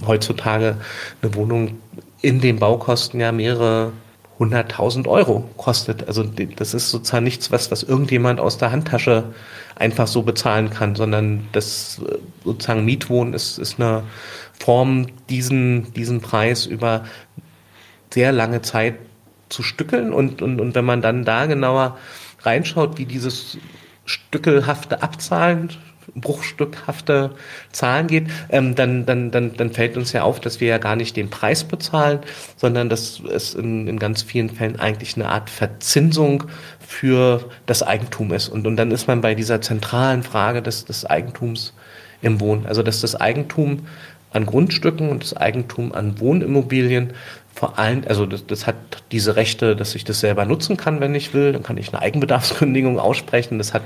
heutzutage 0.06 0.76
eine 1.22 1.34
Wohnung 1.34 1.78
in 2.20 2.40
den 2.40 2.58
Baukosten 2.58 3.20
ja 3.20 3.32
mehrere 3.32 3.92
hunderttausend 4.38 5.06
Euro 5.06 5.48
kostet. 5.56 6.08
Also 6.08 6.24
das 6.56 6.74
ist 6.74 6.90
sozusagen 6.90 7.24
nichts, 7.24 7.52
was, 7.52 7.70
was 7.70 7.82
irgendjemand 7.82 8.40
aus 8.40 8.58
der 8.58 8.72
Handtasche 8.72 9.24
einfach 9.76 10.06
so 10.06 10.22
bezahlen 10.22 10.70
kann, 10.70 10.96
sondern 10.96 11.46
das 11.52 12.00
sozusagen 12.44 12.84
Mietwohnen 12.84 13.34
ist, 13.34 13.58
ist 13.58 13.80
eine 13.80 14.02
Form, 14.58 15.06
diesen, 15.28 15.92
diesen 15.94 16.20
Preis 16.20 16.66
über 16.66 17.04
sehr 18.12 18.32
lange 18.32 18.62
Zeit 18.62 18.96
zu 19.48 19.62
stückeln 19.62 20.12
und, 20.12 20.42
und, 20.42 20.60
und 20.60 20.74
wenn 20.74 20.84
man 20.84 21.02
dann 21.02 21.24
da 21.24 21.46
genauer 21.46 21.98
reinschaut, 22.42 22.98
wie 22.98 23.06
dieses 23.06 23.58
stückelhafte 24.04 25.02
Abzahlen 25.02 25.70
bruchstückhafte 26.14 27.30
Zahlen 27.72 28.06
geht, 28.06 28.28
ähm, 28.50 28.74
dann, 28.74 29.06
dann, 29.06 29.30
dann, 29.30 29.56
dann 29.56 29.70
fällt 29.70 29.96
uns 29.96 30.12
ja 30.12 30.22
auf, 30.22 30.40
dass 30.40 30.60
wir 30.60 30.68
ja 30.68 30.78
gar 30.78 30.96
nicht 30.96 31.16
den 31.16 31.30
Preis 31.30 31.64
bezahlen, 31.64 32.20
sondern 32.56 32.88
dass 32.88 33.20
es 33.20 33.54
in, 33.54 33.86
in 33.88 33.98
ganz 33.98 34.22
vielen 34.22 34.50
Fällen 34.50 34.78
eigentlich 34.78 35.16
eine 35.16 35.28
Art 35.28 35.50
Verzinsung 35.50 36.44
für 36.86 37.48
das 37.66 37.82
Eigentum 37.82 38.32
ist. 38.32 38.48
Und, 38.48 38.66
und 38.66 38.76
dann 38.76 38.90
ist 38.90 39.06
man 39.06 39.20
bei 39.20 39.34
dieser 39.34 39.60
zentralen 39.60 40.22
Frage 40.22 40.62
des, 40.62 40.84
des 40.84 41.04
Eigentums 41.04 41.72
im 42.22 42.40
Wohnen. 42.40 42.66
Also 42.66 42.82
dass 42.82 43.00
das 43.00 43.14
Eigentum 43.16 43.86
an 44.32 44.46
Grundstücken 44.46 45.10
und 45.10 45.22
das 45.22 45.36
Eigentum 45.36 45.92
an 45.92 46.18
Wohnimmobilien 46.18 47.12
vor 47.54 47.78
allem, 47.78 48.02
also 48.08 48.26
das, 48.26 48.46
das 48.46 48.66
hat 48.66 48.76
diese 49.12 49.36
Rechte, 49.36 49.76
dass 49.76 49.94
ich 49.94 50.04
das 50.04 50.20
selber 50.20 50.44
nutzen 50.44 50.76
kann, 50.76 51.00
wenn 51.00 51.14
ich 51.14 51.34
will. 51.34 51.52
Dann 51.52 51.62
kann 51.62 51.76
ich 51.76 51.92
eine 51.92 52.02
Eigenbedarfskündigung 52.02 52.98
aussprechen. 52.98 53.58
Das 53.58 53.72
hat 53.72 53.82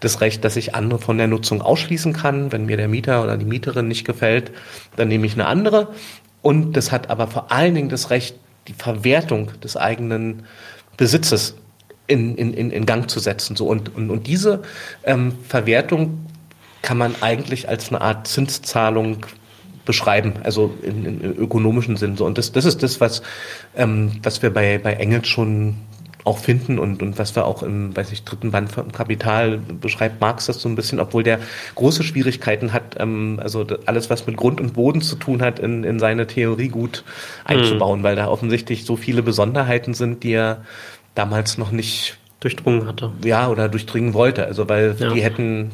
das 0.00 0.20
Recht, 0.20 0.44
dass 0.44 0.56
ich 0.56 0.74
andere 0.74 0.98
von 0.98 1.16
der 1.16 1.28
Nutzung 1.28 1.62
ausschließen 1.62 2.12
kann. 2.12 2.50
Wenn 2.50 2.66
mir 2.66 2.76
der 2.76 2.88
Mieter 2.88 3.22
oder 3.22 3.36
die 3.36 3.44
Mieterin 3.44 3.86
nicht 3.86 4.04
gefällt, 4.04 4.50
dann 4.96 5.08
nehme 5.08 5.26
ich 5.26 5.34
eine 5.34 5.46
andere. 5.46 5.94
Und 6.42 6.76
das 6.76 6.90
hat 6.90 7.08
aber 7.08 7.28
vor 7.28 7.52
allen 7.52 7.74
Dingen 7.74 7.88
das 7.88 8.10
Recht, 8.10 8.36
die 8.66 8.74
Verwertung 8.74 9.50
des 9.62 9.76
eigenen 9.76 10.42
Besitzes 10.96 11.54
in, 12.06 12.36
in, 12.36 12.70
in 12.70 12.84
Gang 12.84 13.08
zu 13.08 13.20
setzen. 13.20 13.54
So, 13.54 13.66
und, 13.66 13.94
und, 13.94 14.10
und 14.10 14.26
diese 14.26 14.62
ähm, 15.04 15.38
Verwertung 15.48 16.26
kann 16.82 16.98
man 16.98 17.14
eigentlich 17.20 17.68
als 17.68 17.88
eine 17.88 18.00
Art 18.00 18.26
Zinszahlung 18.26 19.24
beschreiben, 19.84 20.34
also 20.42 20.74
in, 20.82 21.04
in 21.04 21.36
ökonomischen 21.36 21.96
Sinn. 21.96 22.16
So. 22.16 22.24
Und 22.24 22.38
das, 22.38 22.52
das 22.52 22.64
ist 22.64 22.82
das, 22.82 23.00
was, 23.00 23.22
ähm, 23.76 24.12
was 24.22 24.42
wir 24.42 24.52
bei, 24.52 24.78
bei 24.78 24.94
Engels 24.94 25.28
schon 25.28 25.76
auch 26.24 26.38
finden 26.38 26.78
und, 26.78 27.02
und 27.02 27.18
was 27.18 27.36
wir 27.36 27.44
auch 27.44 27.62
im, 27.62 27.94
weiß 27.94 28.10
ich, 28.12 28.24
dritten 28.24 28.50
Band 28.50 28.72
vom 28.72 28.90
Kapital 28.90 29.58
beschreibt 29.58 30.22
Marx 30.22 30.46
das 30.46 30.60
so 30.60 30.68
ein 30.70 30.74
bisschen, 30.74 30.98
obwohl 30.98 31.22
der 31.22 31.38
große 31.74 32.02
Schwierigkeiten 32.02 32.72
hat, 32.72 32.96
ähm, 32.98 33.38
also 33.42 33.66
alles, 33.84 34.08
was 34.08 34.26
mit 34.26 34.36
Grund 34.36 34.60
und 34.60 34.72
Boden 34.72 35.02
zu 35.02 35.16
tun 35.16 35.42
hat, 35.42 35.58
in, 35.58 35.84
in 35.84 35.98
seine 35.98 36.26
Theorie 36.26 36.68
gut 36.68 37.04
einzubauen, 37.44 38.00
mhm. 38.00 38.04
weil 38.04 38.16
da 38.16 38.28
offensichtlich 38.28 38.86
so 38.86 38.96
viele 38.96 39.22
Besonderheiten 39.22 39.92
sind, 39.92 40.22
die 40.22 40.32
er 40.32 40.64
damals 41.14 41.58
noch 41.58 41.70
nicht 41.70 42.16
durchdrungen 42.40 42.86
hatte. 42.86 43.12
Ja, 43.22 43.48
oder 43.48 43.68
durchdringen 43.68 44.14
wollte. 44.14 44.46
Also 44.46 44.68
weil 44.68 44.96
ja. 44.98 45.12
die 45.12 45.22
hätten 45.22 45.72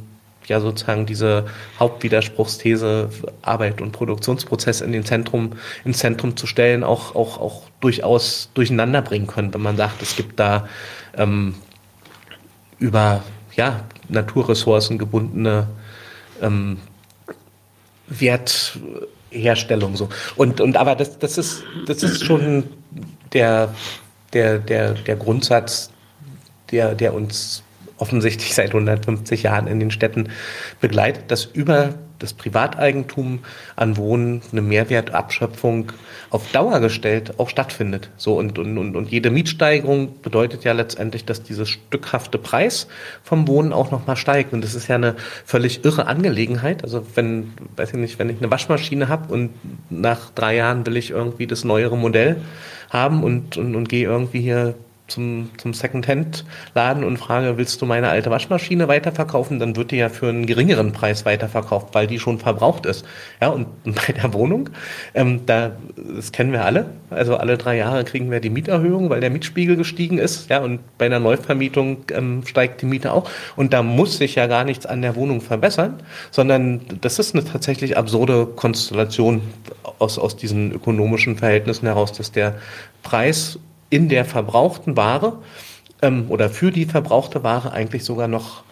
ja 0.50 0.60
sozusagen 0.60 1.06
diese 1.06 1.46
Hauptwiderspruchsthese 1.78 3.08
Arbeit 3.40 3.80
und 3.80 3.92
Produktionsprozess 3.92 4.82
in 4.82 4.92
den 4.92 5.04
Zentrum, 5.04 5.52
ins 5.84 5.98
Zentrum 5.98 6.36
zu 6.36 6.46
stellen, 6.46 6.84
auch, 6.84 7.14
auch, 7.14 7.40
auch 7.40 7.62
durchaus 7.80 8.50
durcheinander 8.52 9.00
bringen 9.00 9.26
können, 9.26 9.54
wenn 9.54 9.62
man 9.62 9.76
sagt, 9.76 10.02
es 10.02 10.16
gibt 10.16 10.38
da 10.38 10.68
ähm, 11.16 11.54
über 12.78 13.22
ja, 13.56 13.84
Naturressourcen 14.08 14.98
gebundene 14.98 15.68
ähm, 16.42 16.78
Wertherstellung 18.08 19.96
so. 19.96 20.08
Und, 20.36 20.60
und 20.60 20.76
aber 20.76 20.96
das, 20.96 21.18
das 21.18 21.38
ist, 21.38 21.62
das 21.86 22.02
ist 22.02 22.24
schon 22.24 22.64
der, 23.32 23.74
der, 24.32 24.58
der, 24.58 24.94
der 24.94 25.16
Grundsatz, 25.16 25.90
der, 26.70 26.94
der 26.94 27.14
uns 27.14 27.62
offensichtlich 28.00 28.54
seit 28.54 28.68
150 28.68 29.42
Jahren 29.44 29.66
in 29.66 29.80
den 29.80 29.90
Städten 29.90 30.30
begleitet, 30.80 31.24
dass 31.28 31.44
über 31.44 31.94
das 32.20 32.34
Privateigentum 32.34 33.40
an 33.76 33.96
Wohnen 33.96 34.42
eine 34.52 34.62
Mehrwertabschöpfung 34.62 35.92
auf 36.28 36.52
Dauer 36.52 36.80
gestellt 36.80 37.34
auch 37.38 37.48
stattfindet. 37.48 38.10
So 38.16 38.38
und, 38.38 38.58
und, 38.58 38.78
und, 38.78 39.08
jede 39.10 39.30
Mietsteigerung 39.30 40.20
bedeutet 40.22 40.64
ja 40.64 40.72
letztendlich, 40.72 41.24
dass 41.24 41.42
dieses 41.42 41.68
stückhafte 41.68 42.38
Preis 42.38 42.86
vom 43.22 43.48
Wohnen 43.48 43.72
auch 43.72 43.90
nochmal 43.90 44.16
steigt. 44.16 44.52
Und 44.52 44.62
das 44.62 44.74
ist 44.74 44.88
ja 44.88 44.94
eine 44.94 45.16
völlig 45.44 45.84
irre 45.84 46.06
Angelegenheit. 46.06 46.84
Also 46.84 47.04
wenn, 47.14 47.52
weiß 47.76 47.90
ich 47.90 47.96
nicht, 47.96 48.18
wenn 48.18 48.30
ich 48.30 48.38
eine 48.38 48.50
Waschmaschine 48.50 49.08
habe 49.08 49.32
und 49.32 49.50
nach 49.88 50.30
drei 50.30 50.56
Jahren 50.56 50.86
will 50.86 50.96
ich 50.96 51.10
irgendwie 51.10 51.46
das 51.46 51.64
neuere 51.64 51.96
Modell 51.96 52.36
haben 52.90 53.24
und, 53.24 53.56
und, 53.56 53.74
und 53.74 53.88
gehe 53.88 54.06
irgendwie 54.06 54.40
hier 54.40 54.74
zum, 55.10 55.50
zum 55.58 55.74
Second-Hand-Laden 55.74 57.04
und 57.04 57.18
frage, 57.18 57.56
willst 57.56 57.80
du 57.82 57.86
meine 57.86 58.08
alte 58.08 58.30
Waschmaschine 58.30 58.88
weiterverkaufen, 58.88 59.58
dann 59.58 59.76
wird 59.76 59.90
die 59.90 59.96
ja 59.96 60.08
für 60.08 60.28
einen 60.28 60.46
geringeren 60.46 60.92
Preis 60.92 61.24
weiterverkauft, 61.24 61.94
weil 61.94 62.06
die 62.06 62.18
schon 62.18 62.38
verbraucht 62.38 62.86
ist. 62.86 63.04
Ja, 63.40 63.48
und 63.48 63.66
bei 63.84 64.12
der 64.12 64.32
Wohnung, 64.32 64.70
ähm, 65.14 65.40
da, 65.46 65.72
das 66.16 66.32
kennen 66.32 66.52
wir 66.52 66.64
alle, 66.64 66.86
also 67.10 67.36
alle 67.36 67.58
drei 67.58 67.76
Jahre 67.76 68.04
kriegen 68.04 68.30
wir 68.30 68.40
die 68.40 68.50
Mieterhöhung, 68.50 69.10
weil 69.10 69.20
der 69.20 69.30
Mietspiegel 69.30 69.76
gestiegen 69.76 70.18
ist, 70.18 70.48
ja, 70.48 70.60
und 70.60 70.80
bei 70.98 71.06
einer 71.06 71.20
Neuvermietung 71.20 72.04
ähm, 72.12 72.42
steigt 72.46 72.82
die 72.82 72.86
Miete 72.86 73.12
auch. 73.12 73.28
Und 73.56 73.72
da 73.72 73.82
muss 73.82 74.18
sich 74.18 74.34
ja 74.34 74.46
gar 74.46 74.64
nichts 74.64 74.86
an 74.86 75.02
der 75.02 75.16
Wohnung 75.16 75.40
verbessern, 75.40 76.02
sondern 76.30 76.80
das 77.00 77.18
ist 77.18 77.34
eine 77.34 77.44
tatsächlich 77.44 77.96
absurde 77.96 78.46
Konstellation 78.46 79.42
aus, 79.98 80.18
aus 80.18 80.36
diesen 80.36 80.72
ökonomischen 80.72 81.36
Verhältnissen 81.36 81.86
heraus, 81.86 82.12
dass 82.12 82.32
der 82.32 82.56
Preis 83.02 83.58
in 83.90 84.08
der 84.08 84.24
verbrauchten 84.24 84.96
Ware 84.96 85.38
ähm, 86.00 86.26
oder 86.28 86.48
für 86.48 86.70
die 86.70 86.86
verbrauchte 86.86 87.42
Ware 87.42 87.72
eigentlich 87.72 88.04
sogar 88.04 88.28
noch, 88.28 88.62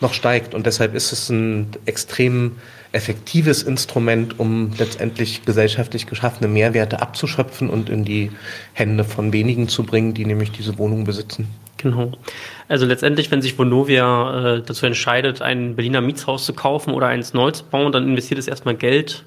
noch 0.00 0.14
steigt. 0.14 0.54
Und 0.54 0.66
deshalb 0.66 0.94
ist 0.94 1.12
es 1.12 1.28
ein 1.28 1.68
extrem 1.84 2.52
effektives 2.92 3.62
Instrument, 3.62 4.38
um 4.38 4.70
letztendlich 4.78 5.44
gesellschaftlich 5.44 6.06
geschaffene 6.06 6.48
Mehrwerte 6.48 7.02
abzuschöpfen 7.02 7.68
und 7.68 7.90
in 7.90 8.04
die 8.04 8.30
Hände 8.72 9.04
von 9.04 9.32
wenigen 9.32 9.68
zu 9.68 9.82
bringen, 9.82 10.14
die 10.14 10.24
nämlich 10.24 10.52
diese 10.52 10.78
Wohnung 10.78 11.04
besitzen. 11.04 11.48
Genau. 11.76 12.12
Also 12.66 12.86
letztendlich, 12.86 13.30
wenn 13.30 13.42
sich 13.42 13.58
Vonovia 13.58 14.56
äh, 14.56 14.62
dazu 14.62 14.86
entscheidet, 14.86 15.42
ein 15.42 15.76
Berliner 15.76 16.00
Mietshaus 16.00 16.44
zu 16.44 16.52
kaufen 16.52 16.92
oder 16.92 17.06
eins 17.06 17.34
neu 17.34 17.50
zu 17.50 17.64
bauen, 17.64 17.92
dann 17.92 18.04
investiert 18.04 18.38
es 18.38 18.48
erstmal 18.48 18.74
Geld 18.74 19.24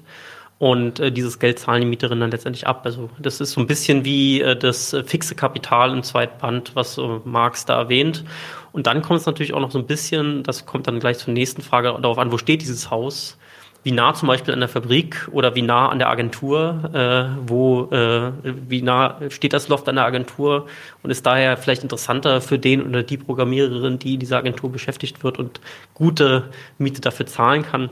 und 0.62 1.00
äh, 1.00 1.10
dieses 1.10 1.40
Geld 1.40 1.58
zahlen 1.58 1.80
die 1.80 1.88
Mieterinnen 1.88 2.20
dann 2.20 2.30
letztendlich 2.30 2.68
ab. 2.68 2.82
Also 2.84 3.10
das 3.18 3.40
ist 3.40 3.50
so 3.50 3.60
ein 3.60 3.66
bisschen 3.66 4.04
wie 4.04 4.40
äh, 4.42 4.54
das 4.54 4.92
äh, 4.92 5.02
fixe 5.02 5.34
Kapital 5.34 5.90
im 5.90 6.04
zweiten 6.04 6.38
Band, 6.38 6.76
was 6.76 6.98
äh, 6.98 7.02
Marx 7.24 7.64
da 7.64 7.76
erwähnt. 7.76 8.22
Und 8.70 8.86
dann 8.86 9.02
kommt 9.02 9.18
es 9.18 9.26
natürlich 9.26 9.54
auch 9.54 9.60
noch 9.60 9.72
so 9.72 9.80
ein 9.80 9.88
bisschen, 9.88 10.44
das 10.44 10.64
kommt 10.64 10.86
dann 10.86 11.00
gleich 11.00 11.18
zur 11.18 11.34
nächsten 11.34 11.62
Frage 11.62 11.98
darauf 12.00 12.16
an, 12.16 12.30
wo 12.30 12.38
steht 12.38 12.62
dieses 12.62 12.92
Haus? 12.92 13.38
Wie 13.82 13.90
nah 13.90 14.14
zum 14.14 14.28
Beispiel 14.28 14.54
an 14.54 14.60
der 14.60 14.68
Fabrik 14.68 15.28
oder 15.32 15.56
wie 15.56 15.62
nah 15.62 15.88
an 15.88 15.98
der 15.98 16.08
Agentur? 16.08 16.90
Äh, 16.94 17.42
wo, 17.44 17.90
äh, 17.90 18.30
wie 18.44 18.82
nah 18.82 19.18
steht 19.30 19.54
das 19.54 19.66
Loft 19.66 19.88
an 19.88 19.96
der 19.96 20.04
Agentur? 20.04 20.68
Und 21.02 21.10
ist 21.10 21.26
daher 21.26 21.56
vielleicht 21.56 21.82
interessanter 21.82 22.40
für 22.40 22.60
den 22.60 22.86
oder 22.86 23.02
die 23.02 23.16
Programmiererin, 23.16 23.98
die 23.98 24.14
in 24.14 24.20
dieser 24.20 24.36
Agentur 24.36 24.70
beschäftigt 24.70 25.24
wird 25.24 25.40
und 25.40 25.60
gute 25.92 26.50
Miete 26.78 27.00
dafür 27.00 27.26
zahlen 27.26 27.64
kann. 27.64 27.90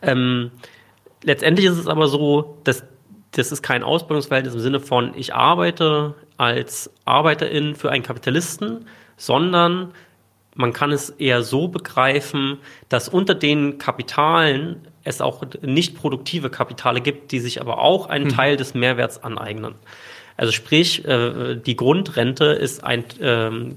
Ähm, 0.00 0.50
letztendlich 1.22 1.66
ist 1.66 1.78
es 1.78 1.86
aber 1.86 2.08
so, 2.08 2.58
dass 2.64 2.84
das 3.32 3.52
ist 3.52 3.62
kein 3.62 3.82
Ausbildungsverhältnis 3.82 4.54
im 4.54 4.60
Sinne 4.60 4.80
von, 4.80 5.12
ich 5.14 5.34
arbeite 5.34 6.14
als 6.38 6.90
Arbeiterin 7.04 7.74
für 7.74 7.90
einen 7.90 8.02
Kapitalisten, 8.02 8.86
sondern 9.16 9.92
man 10.54 10.72
kann 10.72 10.90
es 10.92 11.10
eher 11.10 11.42
so 11.42 11.68
begreifen, 11.68 12.58
dass 12.88 13.08
unter 13.08 13.34
den 13.34 13.78
Kapitalen 13.78 14.88
es 15.04 15.20
auch 15.20 15.44
nicht 15.62 15.96
produktive 15.96 16.50
Kapitale 16.50 17.00
gibt, 17.00 17.32
die 17.32 17.38
sich 17.38 17.60
aber 17.60 17.78
auch 17.78 18.06
einen 18.06 18.30
hm. 18.30 18.34
Teil 18.34 18.56
des 18.56 18.74
Mehrwerts 18.74 19.22
aneignen. 19.22 19.74
Also 20.36 20.52
sprich, 20.52 21.04
äh, 21.04 21.56
die 21.56 21.76
Grundrente 21.76 22.46
ist 22.46 22.82
ein 22.82 23.04
ähm, 23.20 23.72
äh, 23.72 23.74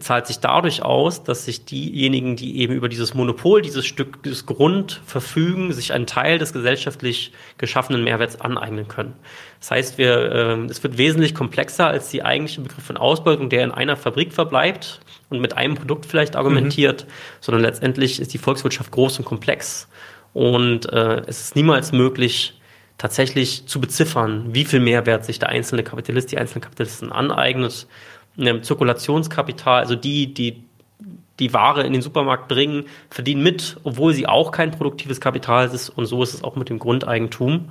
zahlt 0.00 0.26
sich 0.26 0.38
dadurch 0.38 0.82
aus, 0.82 1.24
dass 1.24 1.44
sich 1.46 1.64
diejenigen, 1.64 2.36
die 2.36 2.58
eben 2.58 2.74
über 2.74 2.88
dieses 2.88 3.14
Monopol, 3.14 3.62
dieses 3.62 3.86
Stück, 3.86 4.22
dieses 4.22 4.44
Grund 4.46 5.00
verfügen, 5.06 5.72
sich 5.72 5.92
einen 5.92 6.06
Teil 6.06 6.38
des 6.38 6.52
gesellschaftlich 6.52 7.32
geschaffenen 7.58 8.04
Mehrwerts 8.04 8.40
aneignen 8.40 8.88
können. 8.88 9.14
Das 9.60 9.70
heißt, 9.70 9.98
wir, 9.98 10.32
äh, 10.32 10.64
es 10.66 10.82
wird 10.82 10.98
wesentlich 10.98 11.34
komplexer 11.34 11.86
als 11.86 12.10
die 12.10 12.22
eigentliche 12.22 12.60
Begriff 12.60 12.84
von 12.84 12.96
Ausbeutung, 12.96 13.48
der 13.48 13.64
in 13.64 13.70
einer 13.70 13.96
Fabrik 13.96 14.32
verbleibt 14.32 15.00
und 15.30 15.40
mit 15.40 15.56
einem 15.56 15.74
Produkt 15.74 16.06
vielleicht 16.06 16.36
argumentiert, 16.36 17.04
mhm. 17.04 17.10
sondern 17.40 17.62
letztendlich 17.62 18.20
ist 18.20 18.34
die 18.34 18.38
Volkswirtschaft 18.38 18.90
groß 18.90 19.18
und 19.18 19.24
komplex. 19.24 19.88
Und 20.34 20.92
äh, 20.92 21.22
es 21.26 21.40
ist 21.40 21.56
niemals 21.56 21.92
möglich, 21.92 22.54
tatsächlich 22.98 23.66
zu 23.66 23.80
beziffern, 23.80 24.54
wie 24.54 24.64
viel 24.64 24.80
Mehrwert 24.80 25.24
sich 25.24 25.38
der 25.38 25.48
einzelne 25.48 25.82
Kapitalist, 25.82 26.30
die 26.30 26.38
einzelnen 26.38 26.62
Kapitalisten 26.62 27.10
aneignet 27.10 27.86
einem 28.38 28.62
Zirkulationskapital, 28.62 29.80
also 29.80 29.94
die, 29.94 30.32
die 30.32 30.64
die 31.38 31.52
Ware 31.52 31.82
in 31.82 31.92
den 31.92 32.02
Supermarkt 32.02 32.48
bringen, 32.48 32.84
verdienen 33.10 33.42
mit, 33.42 33.78
obwohl 33.84 34.14
sie 34.14 34.26
auch 34.26 34.52
kein 34.52 34.70
produktives 34.70 35.20
Kapital 35.20 35.66
ist. 35.66 35.88
Und 35.88 36.06
so 36.06 36.22
ist 36.22 36.34
es 36.34 36.44
auch 36.44 36.56
mit 36.56 36.68
dem 36.68 36.78
Grundeigentum. 36.78 37.70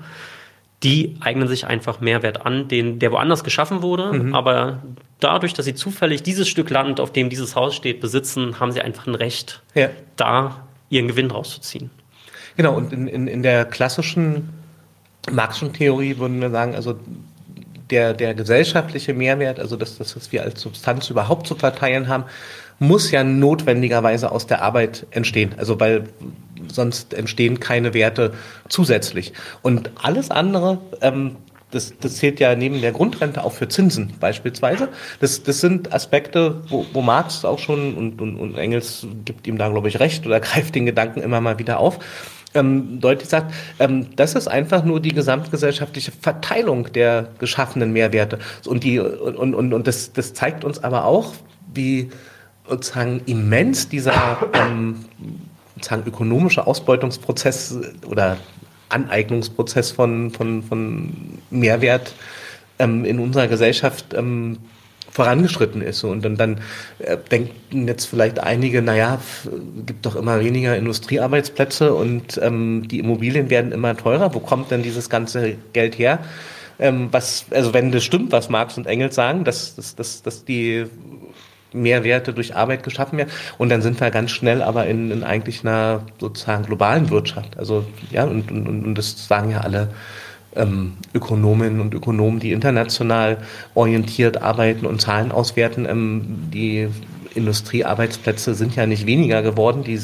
Die 0.83 1.15
eignen 1.19 1.47
sich 1.47 1.67
einfach 1.67 2.01
Mehrwert 2.01 2.45
an, 2.45 2.67
den, 2.67 2.99
der 2.99 3.11
woanders 3.11 3.43
geschaffen 3.43 3.81
wurde. 3.81 4.11
Mhm. 4.11 4.35
Aber 4.35 4.81
dadurch, 5.19 5.53
dass 5.53 5.65
sie 5.65 5.75
zufällig 5.75 6.23
dieses 6.23 6.49
Stück 6.49 6.69
Land, 6.69 6.99
auf 6.99 7.13
dem 7.13 7.29
dieses 7.29 7.55
Haus 7.55 7.75
steht, 7.75 8.01
besitzen, 8.01 8.59
haben 8.59 8.71
sie 8.71 8.81
einfach 8.81 9.07
ein 9.07 9.15
Recht, 9.15 9.61
ja. 9.75 9.89
da 10.15 10.67
ihren 10.89 11.07
Gewinn 11.07 11.29
rauszuziehen. 11.29 11.91
Genau, 12.57 12.75
und 12.75 12.91
in, 12.91 13.07
in, 13.07 13.27
in 13.27 13.43
der 13.43 13.63
klassischen 13.65 14.49
Marxischen 15.31 15.71
Theorie 15.71 16.17
würden 16.17 16.41
wir 16.41 16.49
sagen, 16.49 16.75
also 16.75 16.99
der, 17.91 18.13
der 18.13 18.33
gesellschaftliche 18.33 19.13
Mehrwert, 19.13 19.59
also 19.59 19.75
das, 19.75 19.97
das, 19.97 20.15
was 20.15 20.31
wir 20.31 20.43
als 20.43 20.61
Substanz 20.61 21.09
überhaupt 21.09 21.47
zu 21.47 21.55
verteilen 21.55 22.07
haben, 22.07 22.25
muss 22.79 23.11
ja 23.11 23.23
notwendigerweise 23.23 24.31
aus 24.31 24.47
der 24.47 24.63
Arbeit 24.63 25.05
entstehen. 25.11 25.53
Also 25.57 25.79
weil 25.79 26.05
sonst 26.67 27.13
entstehen 27.13 27.59
keine 27.59 27.93
Werte 27.93 28.33
zusätzlich. 28.69 29.33
Und 29.61 29.91
alles 30.01 30.31
andere, 30.31 30.79
ähm, 31.01 31.35
das, 31.69 31.93
das 31.99 32.15
zählt 32.17 32.39
ja 32.39 32.55
neben 32.55 32.81
der 32.81 32.91
Grundrente 32.91 33.43
auch 33.43 33.53
für 33.53 33.67
Zinsen 33.67 34.13
beispielsweise. 34.19 34.89
Das, 35.19 35.43
das 35.43 35.61
sind 35.61 35.93
Aspekte, 35.93 36.61
wo, 36.67 36.85
wo 36.91 37.01
Marx 37.01 37.45
auch 37.45 37.59
schon 37.59 37.93
und, 37.95 38.21
und, 38.21 38.37
und 38.37 38.57
Engels 38.57 39.05
gibt 39.25 39.47
ihm 39.47 39.57
da, 39.57 39.69
glaube 39.69 39.87
ich, 39.87 39.99
recht 39.99 40.25
oder 40.25 40.39
greift 40.41 40.75
den 40.75 40.85
Gedanken 40.85 41.21
immer 41.21 41.39
mal 41.39 41.59
wieder 41.59 41.79
auf 41.79 41.99
ähm, 42.53 42.99
deutlich 42.99 43.29
sagt, 43.29 43.53
ähm, 43.79 44.07
das 44.15 44.35
ist 44.35 44.47
einfach 44.47 44.83
nur 44.83 44.99
die 44.99 45.13
gesamtgesellschaftliche 45.13 46.11
Verteilung 46.11 46.91
der 46.93 47.29
geschaffenen 47.39 47.93
Mehrwerte. 47.93 48.39
Und, 48.65 48.83
die, 48.83 48.99
und, 48.99 49.53
und, 49.53 49.73
und 49.73 49.87
das, 49.87 50.13
das 50.13 50.33
zeigt 50.33 50.63
uns 50.63 50.83
aber 50.83 51.05
auch, 51.05 51.33
wie 51.73 52.09
sozusagen 52.67 53.21
immens 53.25 53.89
dieser 53.89 54.37
ähm, 54.53 55.05
sozusagen 55.75 56.07
ökonomische 56.07 56.67
Ausbeutungsprozess 56.67 57.77
oder 58.07 58.37
Aneignungsprozess 58.89 59.91
von, 59.91 60.31
von, 60.31 60.63
von 60.63 61.13
Mehrwert 61.49 62.13
ähm, 62.79 63.05
in 63.05 63.19
unserer 63.19 63.47
Gesellschaft 63.47 64.13
ähm, 64.13 64.57
vorangeschritten 65.11 65.81
ist. 65.81 66.03
Und 66.03 66.23
dann, 66.23 66.37
dann 66.37 66.61
äh, 66.99 67.17
denken 67.29 67.87
jetzt 67.87 68.05
vielleicht 68.05 68.39
einige, 68.39 68.81
naja, 68.81 69.19
gibt 69.85 70.05
doch 70.05 70.15
immer 70.15 70.39
weniger 70.39 70.75
Industriearbeitsplätze 70.77 71.93
und 71.93 72.39
ähm, 72.41 72.87
die 72.87 72.99
Immobilien 72.99 73.49
werden 73.49 73.71
immer 73.71 73.95
teurer. 73.95 74.33
Wo 74.33 74.39
kommt 74.39 74.71
denn 74.71 74.83
dieses 74.83 75.09
ganze 75.09 75.55
Geld 75.73 75.97
her? 75.97 76.19
Ähm, 76.79 77.09
was, 77.11 77.45
also 77.51 77.73
wenn 77.73 77.91
das 77.91 78.03
stimmt, 78.03 78.31
was 78.31 78.49
Marx 78.49 78.77
und 78.77 78.87
Engels 78.87 79.15
sagen, 79.15 79.43
dass, 79.43 79.75
dass, 79.75 79.95
dass, 79.95 80.23
dass 80.23 80.45
die 80.45 80.85
Mehrwerte 81.73 82.33
durch 82.33 82.55
Arbeit 82.55 82.83
geschaffen 82.83 83.17
werden. 83.17 83.31
Und 83.57 83.69
dann 83.69 83.81
sind 83.81 83.99
wir 83.99 84.11
ganz 84.11 84.31
schnell 84.31 84.61
aber 84.61 84.87
in, 84.87 85.11
in 85.11 85.23
eigentlich 85.23 85.61
einer 85.61 86.03
sozusagen 86.19 86.65
globalen 86.65 87.09
Wirtschaft. 87.09 87.57
Also 87.57 87.85
ja, 88.11 88.25
und, 88.25 88.51
und, 88.51 88.67
und 88.67 88.95
das 88.95 89.27
sagen 89.27 89.51
ja 89.51 89.61
alle 89.61 89.89
ähm, 90.55 90.97
Ökonominnen 91.13 91.79
und 91.79 91.93
Ökonomen, 91.93 92.39
die 92.39 92.51
international 92.51 93.37
orientiert 93.73 94.41
arbeiten 94.41 94.85
und 94.85 95.01
Zahlen 95.01 95.31
auswerten. 95.31 95.85
Ähm, 95.85 96.49
die 96.53 96.89
Industriearbeitsplätze 97.35 98.53
sind 98.55 98.75
ja 98.75 98.85
nicht 98.85 99.05
weniger 99.05 99.41
geworden, 99.41 99.83
die 99.83 99.99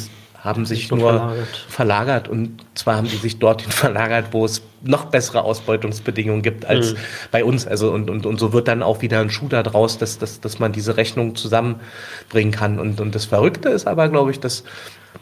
haben 0.47 0.65
sich 0.65 0.89
nur 0.91 0.99
verlagert. 0.99 1.47
verlagert. 1.67 2.27
und 2.29 2.63
zwar 2.73 2.95
haben 2.97 3.07
die 3.07 3.17
sich 3.17 3.39
dorthin 3.39 3.71
verlagert, 3.71 4.27
wo 4.31 4.45
es 4.45 4.61
noch 4.81 5.05
bessere 5.05 5.43
Ausbeutungsbedingungen 5.43 6.41
gibt 6.41 6.65
als 6.65 6.93
mhm. 6.93 6.97
bei 7.31 7.43
uns. 7.43 7.67
Also 7.67 7.91
und, 7.91 8.09
und, 8.09 8.25
und 8.25 8.39
so 8.39 8.53
wird 8.53 8.67
dann 8.67 8.83
auch 8.83 9.01
wieder 9.01 9.19
ein 9.19 9.29
Schuh 9.29 9.47
daraus, 9.49 9.97
dass, 9.97 10.19
dass, 10.19 10.39
dass 10.39 10.59
man 10.59 10.71
diese 10.71 10.95
Rechnung 10.95 11.35
zusammenbringen 11.35 12.51
kann. 12.51 12.79
Und, 12.79 13.01
und 13.01 13.13
das 13.15 13.25
Verrückte 13.25 13.69
ist 13.69 13.87
aber, 13.87 14.07
glaube 14.09 14.31
ich, 14.31 14.39
dass 14.39 14.63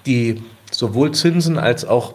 die 0.05 0.43
sowohl 0.71 1.11
Zinsen 1.13 1.57
als 1.57 1.85
auch 1.85 2.13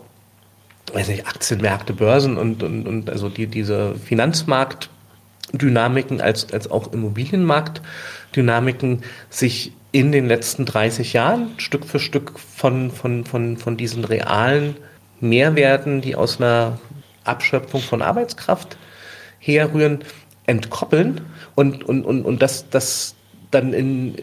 weiß 0.94 1.08
nicht, 1.08 1.26
Aktienmärkte, 1.26 1.92
Börsen 1.92 2.36
und, 2.36 2.62
und, 2.62 2.86
und 2.86 3.10
also 3.10 3.28
die, 3.28 3.46
diese 3.46 3.96
Finanzmarktdynamiken 3.96 6.20
als, 6.20 6.52
als 6.52 6.70
auch 6.70 6.92
Immobilienmarktdynamiken 6.92 9.02
sich 9.28 9.72
in 9.92 10.12
den 10.12 10.28
letzten 10.28 10.66
30 10.66 11.12
Jahren 11.12 11.58
Stück 11.58 11.84
für 11.84 11.98
Stück 11.98 12.38
von, 12.38 12.90
von, 12.90 13.24
von, 13.24 13.56
von 13.56 13.76
diesen 13.76 14.04
realen 14.04 14.76
Mehrwerten, 15.20 16.00
die 16.00 16.14
aus 16.14 16.40
einer 16.40 16.78
Abschöpfung 17.24 17.80
von 17.80 18.02
Arbeitskraft 18.02 18.76
herrühren, 19.38 20.04
entkoppeln 20.46 21.20
und, 21.54 21.84
und, 21.84 22.04
und, 22.04 22.24
und 22.24 22.42
das, 22.42 22.68
das 22.70 23.14
dann 23.50 23.72
in, 23.72 24.14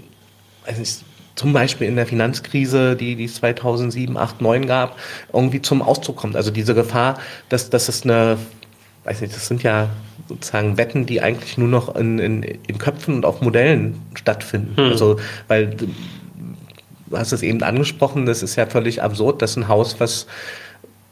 weiß 0.65 0.77
nicht, 0.77 1.03
zum 1.37 1.53
Beispiel 1.53 1.87
in 1.87 1.95
der 1.95 2.07
Finanzkrise, 2.07 2.95
die, 2.95 3.15
die 3.15 3.25
es 3.25 3.35
2007, 3.35 4.17
8, 4.17 4.41
9 4.41 4.65
gab, 4.65 4.97
irgendwie 5.31 5.61
zum 5.61 5.81
Ausdruck 5.81 6.17
kommt. 6.17 6.35
Also 6.35 6.51
diese 6.51 6.73
Gefahr, 6.73 7.19
dass, 7.49 7.69
dass 7.69 7.87
es 7.87 8.03
eine, 8.03 8.37
weiß 9.03 9.21
nicht, 9.21 9.35
das 9.35 9.47
sind 9.47 9.61
ja 9.63 9.89
sozusagen 10.27 10.77
Wetten, 10.77 11.05
die 11.05 11.21
eigentlich 11.21 11.57
nur 11.57 11.67
noch 11.67 11.95
in, 11.95 12.17
in, 12.17 12.43
in 12.43 12.77
Köpfen 12.79 13.15
und 13.15 13.25
auf 13.25 13.41
Modellen 13.41 14.01
stattfinden. 14.15 14.75
Hm. 14.75 14.91
Also, 14.91 15.19
weil 15.47 15.67
du 15.67 15.87
hast 17.13 17.31
es 17.31 17.43
eben 17.43 17.61
angesprochen, 17.61 18.25
das 18.25 18.41
ist 18.41 18.55
ja 18.55 18.65
völlig 18.65 19.03
absurd, 19.03 19.41
dass 19.43 19.55
ein 19.55 19.67
Haus, 19.67 19.99
was 19.99 20.25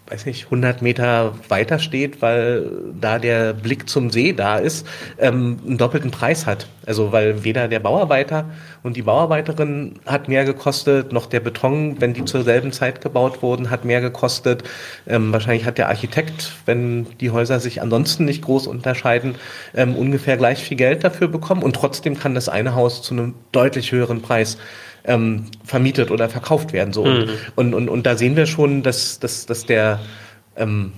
weiß 0.07 0.27
nicht, 0.27 0.45
100 0.45 0.81
Meter 0.83 1.33
weiter 1.49 1.79
steht, 1.79 2.21
weil 2.21 2.69
da 2.99 3.17
der 3.17 3.53
Blick 3.53 3.89
zum 3.89 4.11
See 4.11 4.33
da 4.33 4.57
ist, 4.57 4.85
ähm, 5.17 5.59
einen 5.65 5.77
doppelten 5.77 6.11
Preis 6.11 6.45
hat. 6.45 6.67
Also 6.85 7.11
weil 7.11 7.43
weder 7.43 7.67
der 7.67 7.79
Bauarbeiter 7.79 8.45
und 8.83 8.95
die 8.95 9.01
Bauarbeiterin 9.01 9.95
hat 10.05 10.27
mehr 10.27 10.45
gekostet, 10.45 11.11
noch 11.11 11.25
der 11.25 11.39
Beton, 11.39 11.99
wenn 11.99 12.13
die 12.13 12.23
zur 12.23 12.43
selben 12.43 12.71
Zeit 12.71 13.01
gebaut 13.01 13.41
wurden, 13.41 13.71
hat 13.71 13.83
mehr 13.83 14.01
gekostet. 14.01 14.63
Ähm, 15.07 15.33
wahrscheinlich 15.33 15.65
hat 15.65 15.79
der 15.79 15.89
Architekt, 15.89 16.51
wenn 16.67 17.07
die 17.19 17.31
Häuser 17.31 17.59
sich 17.59 17.81
ansonsten 17.81 18.25
nicht 18.25 18.43
groß 18.43 18.67
unterscheiden, 18.67 19.35
ähm, 19.73 19.95
ungefähr 19.95 20.37
gleich 20.37 20.63
viel 20.63 20.77
Geld 20.77 21.03
dafür 21.03 21.27
bekommen. 21.27 21.63
Und 21.63 21.75
trotzdem 21.75 22.19
kann 22.19 22.35
das 22.35 22.47
eine 22.47 22.75
Haus 22.75 23.01
zu 23.01 23.15
einem 23.15 23.33
deutlich 23.51 23.91
höheren 23.91 24.21
Preis 24.21 24.59
ähm, 25.07 25.45
vermietet 25.63 26.11
oder 26.11 26.29
verkauft 26.29 26.73
werden. 26.73 26.93
So. 26.93 27.05
Mhm. 27.05 27.29
Und, 27.55 27.73
und, 27.73 27.89
und 27.89 28.05
da 28.05 28.15
sehen 28.15 28.35
wir 28.35 28.45
schon, 28.45 28.83
dass, 28.83 29.19
dass, 29.19 29.45
dass 29.45 29.65
der 29.65 29.99
ähm, 30.55 30.93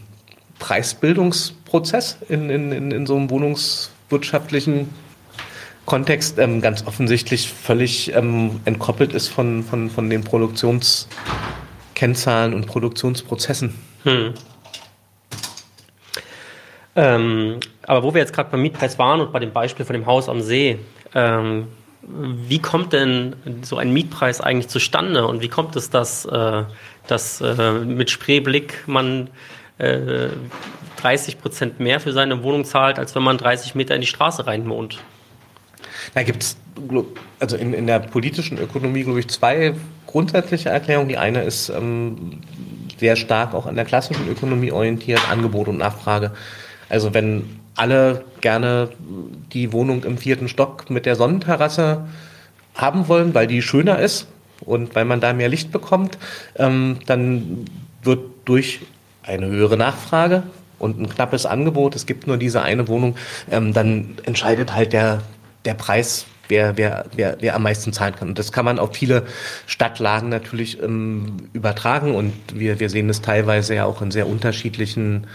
Preisbildungsprozess 0.59 2.17
in, 2.29 2.49
in, 2.49 2.71
in, 2.71 2.91
in 2.91 3.05
so 3.05 3.15
einem 3.15 3.29
wohnungswirtschaftlichen 3.29 4.89
Kontext 5.85 6.39
ähm, 6.39 6.61
ganz 6.61 6.85
offensichtlich 6.85 7.49
völlig 7.49 8.13
ähm, 8.13 8.59
entkoppelt 8.65 9.13
ist 9.13 9.29
von, 9.29 9.63
von, 9.63 9.89
von 9.89 10.09
den 10.09 10.21
Produktionskennzahlen 10.23 12.53
und 12.53 12.67
Produktionsprozessen. 12.67 13.73
Hm. 14.03 14.33
Ähm, 16.95 17.59
aber 17.83 18.03
wo 18.03 18.13
wir 18.13 18.19
jetzt 18.19 18.33
gerade 18.33 18.49
beim 18.49 18.61
Mietpreis 18.63 18.99
waren 18.99 19.21
und 19.21 19.31
bei 19.31 19.39
dem 19.39 19.53
Beispiel 19.53 19.85
von 19.85 19.93
dem 19.93 20.05
Haus 20.05 20.27
am 20.27 20.41
See, 20.41 20.79
ähm, 21.15 21.67
wie 22.07 22.59
kommt 22.59 22.93
denn 22.93 23.35
so 23.63 23.77
ein 23.77 23.91
Mietpreis 23.91 24.39
eigentlich 24.39 24.69
zustande 24.69 25.27
und 25.27 25.41
wie 25.41 25.49
kommt 25.49 25.75
es, 25.75 25.89
dass, 25.89 26.25
äh, 26.25 26.63
dass 27.07 27.41
äh, 27.41 27.71
mit 27.73 28.09
Spreeblick 28.09 28.87
man 28.87 29.29
äh, 29.77 30.29
30 31.01 31.39
Prozent 31.39 31.79
mehr 31.79 31.99
für 31.99 32.13
seine 32.13 32.43
Wohnung 32.43 32.65
zahlt, 32.65 32.97
als 32.97 33.13
wenn 33.13 33.23
man 33.23 33.37
30 33.37 33.75
Meter 33.75 33.93
in 33.95 34.01
die 34.01 34.07
Straße 34.07 34.47
rein 34.47 34.69
wohnt? 34.69 34.99
Da 36.13 36.23
gibt 36.23 36.43
es 36.43 36.57
also 37.39 37.57
in, 37.57 37.73
in 37.73 37.87
der 37.87 37.99
politischen 37.99 38.57
Ökonomie, 38.57 39.03
glaube 39.03 39.19
ich, 39.19 39.27
zwei 39.27 39.73
grundsätzliche 40.05 40.69
Erklärungen. 40.69 41.09
Die 41.09 41.17
eine 41.17 41.43
ist 41.43 41.69
ähm, 41.69 42.39
sehr 42.99 43.15
stark 43.15 43.53
auch 43.53 43.65
an 43.65 43.75
der 43.75 43.85
klassischen 43.85 44.27
Ökonomie 44.29 44.71
orientiert, 44.71 45.19
Angebot 45.29 45.67
und 45.67 45.77
Nachfrage. 45.77 46.31
Also 46.89 47.13
wenn 47.13 47.59
alle 47.75 48.23
gerne 48.47 48.87
die 49.51 49.73
Wohnung 49.73 50.05
im 50.05 50.17
vierten 50.17 50.47
Stock 50.47 50.89
mit 50.89 51.05
der 51.05 51.17
Sonnenterrasse 51.17 52.05
haben 52.75 53.09
wollen, 53.09 53.35
weil 53.35 53.45
die 53.45 53.61
schöner 53.61 53.99
ist 53.99 54.27
und 54.61 54.95
weil 54.95 55.03
man 55.03 55.19
da 55.19 55.33
mehr 55.33 55.49
Licht 55.49 55.73
bekommt, 55.73 56.17
ähm, 56.55 56.99
dann 57.07 57.65
wird 58.03 58.21
durch 58.45 58.79
eine 59.21 59.47
höhere 59.47 59.75
Nachfrage 59.75 60.43
und 60.79 60.97
ein 60.97 61.09
knappes 61.09 61.45
Angebot, 61.45 61.93
es 61.97 62.05
gibt 62.05 62.25
nur 62.25 62.37
diese 62.37 62.61
eine 62.61 62.87
Wohnung, 62.87 63.17
ähm, 63.51 63.73
dann 63.73 64.15
entscheidet 64.23 64.73
halt 64.73 64.93
der, 64.93 65.23
der 65.65 65.73
Preis, 65.73 66.25
wer, 66.47 66.77
wer, 66.77 67.03
wer, 67.17 67.35
wer 67.41 67.53
am 67.53 67.63
meisten 67.63 67.91
zahlen 67.91 68.15
kann. 68.15 68.29
Und 68.29 68.39
das 68.39 68.53
kann 68.53 68.63
man 68.63 68.79
auf 68.79 68.95
viele 68.95 69.23
Stadtlagen 69.65 70.29
natürlich 70.29 70.81
ähm, 70.81 71.49
übertragen 71.51 72.15
und 72.15 72.33
wir, 72.53 72.79
wir 72.79 72.89
sehen 72.89 73.09
es 73.09 73.21
teilweise 73.21 73.75
ja 73.75 73.83
auch 73.83 74.01
in 74.01 74.11
sehr 74.11 74.25
unterschiedlichen 74.25 75.27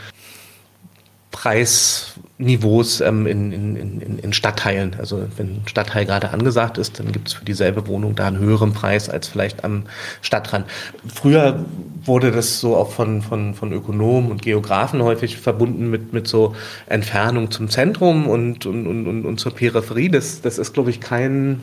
Preisniveaus 2.42 3.00
ähm, 3.00 3.26
in, 3.26 3.52
in, 3.52 3.76
in, 3.76 4.18
in 4.18 4.32
Stadtteilen. 4.32 4.96
Also 4.98 5.24
wenn 5.36 5.46
ein 5.46 5.62
Stadtteil 5.66 6.06
gerade 6.06 6.30
angesagt 6.30 6.78
ist, 6.78 6.98
dann 6.98 7.12
gibt 7.12 7.28
es 7.28 7.34
für 7.34 7.44
dieselbe 7.44 7.86
Wohnung 7.86 8.14
da 8.14 8.26
einen 8.26 8.38
höheren 8.38 8.72
Preis 8.72 9.08
als 9.08 9.28
vielleicht 9.28 9.64
am 9.64 9.84
Stadtrand. 10.20 10.66
Früher 11.12 11.64
wurde 12.04 12.32
das 12.32 12.60
so 12.60 12.76
auch 12.76 12.90
von, 12.90 13.22
von, 13.22 13.54
von 13.54 13.72
Ökonomen 13.72 14.30
und 14.30 14.42
Geografen 14.42 15.02
häufig 15.02 15.36
verbunden 15.36 15.90
mit, 15.90 16.12
mit 16.12 16.26
so 16.26 16.54
Entfernung 16.86 17.50
zum 17.50 17.68
Zentrum 17.68 18.26
und, 18.26 18.66
und, 18.66 18.86
und, 18.86 19.24
und 19.24 19.38
zur 19.38 19.54
Peripherie. 19.54 20.08
Das, 20.08 20.40
das 20.42 20.58
ist, 20.58 20.74
glaube 20.74 20.90
ich, 20.90 21.00
kein 21.00 21.62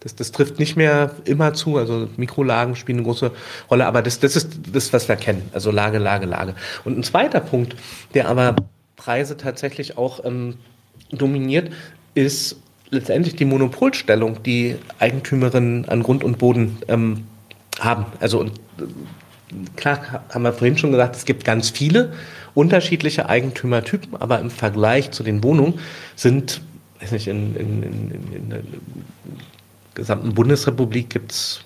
das, 0.00 0.14
das 0.14 0.30
trifft 0.30 0.60
nicht 0.60 0.76
mehr 0.76 1.10
immer 1.24 1.52
zu. 1.52 1.78
Also 1.78 2.08
Mikrolagen 2.16 2.76
spielen 2.76 2.98
eine 2.98 3.06
große 3.06 3.32
Rolle, 3.68 3.86
aber 3.86 4.02
das, 4.02 4.20
das 4.20 4.36
ist 4.36 4.60
das, 4.72 4.92
was 4.92 5.08
wir 5.08 5.16
kennen. 5.16 5.50
Also 5.52 5.72
Lage, 5.72 5.98
Lage, 5.98 6.26
Lage. 6.26 6.54
Und 6.84 6.96
ein 6.96 7.02
zweiter 7.02 7.40
Punkt, 7.40 7.74
der 8.14 8.28
aber 8.28 8.54
Preise 8.96 9.36
tatsächlich 9.36 9.96
auch 9.96 10.24
ähm, 10.24 10.54
dominiert, 11.10 11.72
ist 12.14 12.56
letztendlich 12.90 13.36
die 13.36 13.44
Monopolstellung, 13.44 14.42
die 14.42 14.76
Eigentümerinnen 14.98 15.88
an 15.88 16.02
Grund 16.02 16.24
und 16.24 16.38
Boden 16.38 16.78
ähm, 16.88 17.26
haben. 17.78 18.06
Also 18.20 18.40
und, 18.40 18.52
klar 19.76 20.24
haben 20.30 20.42
wir 20.42 20.52
vorhin 20.52 20.78
schon 20.78 20.92
gesagt, 20.92 21.16
es 21.16 21.24
gibt 21.24 21.44
ganz 21.44 21.70
viele 21.70 22.12
unterschiedliche 22.54 23.28
Eigentümertypen, 23.28 24.16
aber 24.16 24.40
im 24.40 24.50
Vergleich 24.50 25.10
zu 25.10 25.22
den 25.22 25.42
Wohnungen 25.42 25.78
sind 26.14 26.62
weiß 27.00 27.12
nicht, 27.12 27.28
in, 27.28 27.54
in, 27.56 27.82
in, 27.82 28.50
in 28.50 28.64
gesamten 29.94 30.34
Bundesrepublik 30.34 31.10
gibt 31.10 31.32
es 31.32 31.60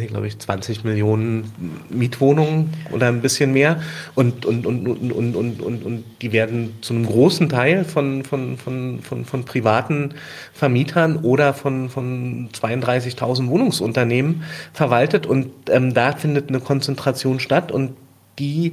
glaube 0.00 0.26
ich, 0.26 0.38
20 0.38 0.84
Millionen 0.84 1.52
Mietwohnungen 1.88 2.72
oder 2.90 3.08
ein 3.08 3.20
bisschen 3.20 3.52
mehr. 3.52 3.82
Und, 4.14 4.44
und, 4.46 4.66
und, 4.66 4.86
und, 4.86 5.12
und, 5.12 5.36
und, 5.36 5.62
und, 5.62 5.84
und 5.84 6.04
die 6.20 6.32
werden 6.32 6.74
zu 6.80 6.94
einem 6.94 7.06
großen 7.06 7.48
Teil 7.48 7.84
von, 7.84 8.24
von, 8.24 8.56
von, 8.56 9.00
von, 9.00 9.24
von 9.24 9.44
privaten 9.44 10.14
Vermietern 10.52 11.16
oder 11.16 11.54
von, 11.54 11.88
von 11.88 12.48
32.000 12.52 13.48
Wohnungsunternehmen 13.48 14.42
verwaltet. 14.72 15.26
Und 15.26 15.50
ähm, 15.70 15.94
da 15.94 16.12
findet 16.12 16.48
eine 16.48 16.60
Konzentration 16.60 17.40
statt. 17.40 17.72
Und 17.72 17.92
die 18.38 18.72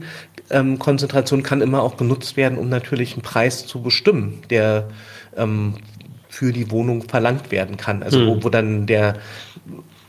ähm, 0.50 0.80
Konzentration 0.80 1.44
kann 1.44 1.62
immer 1.62 1.82
auch 1.84 1.98
genutzt 1.98 2.38
werden, 2.38 2.58
um 2.58 2.70
natürlich 2.70 3.14
einen 3.14 3.22
Preis 3.22 3.66
zu 3.66 3.82
bestimmen, 3.82 4.42
der 4.50 4.90
ähm, 5.36 5.76
für 6.30 6.54
die 6.54 6.72
Wohnung 6.72 7.04
verlangt 7.04 7.52
werden 7.52 7.76
kann. 7.76 8.04
Also 8.04 8.20
mhm. 8.20 8.28
wo, 8.28 8.44
wo 8.44 8.50
dann 8.50 8.86
der 8.86 9.16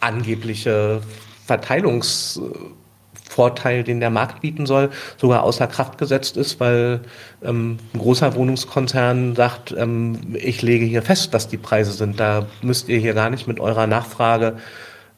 angebliche 0.00 1.00
Verteilungsvorteil, 1.46 3.84
den 3.84 4.00
der 4.00 4.10
Markt 4.10 4.40
bieten 4.40 4.66
soll, 4.66 4.90
sogar 5.16 5.42
außer 5.42 5.66
Kraft 5.66 5.98
gesetzt 5.98 6.36
ist, 6.36 6.60
weil 6.60 7.00
ähm, 7.42 7.78
ein 7.92 7.98
großer 7.98 8.34
Wohnungskonzern 8.34 9.34
sagt, 9.34 9.74
ähm, 9.76 10.34
ich 10.34 10.62
lege 10.62 10.84
hier 10.84 11.02
fest, 11.02 11.32
was 11.32 11.48
die 11.48 11.56
Preise 11.56 11.92
sind. 11.92 12.20
Da 12.20 12.46
müsst 12.62 12.88
ihr 12.88 12.98
hier 12.98 13.14
gar 13.14 13.30
nicht 13.30 13.48
mit 13.48 13.60
eurer 13.60 13.86
Nachfrage 13.86 14.56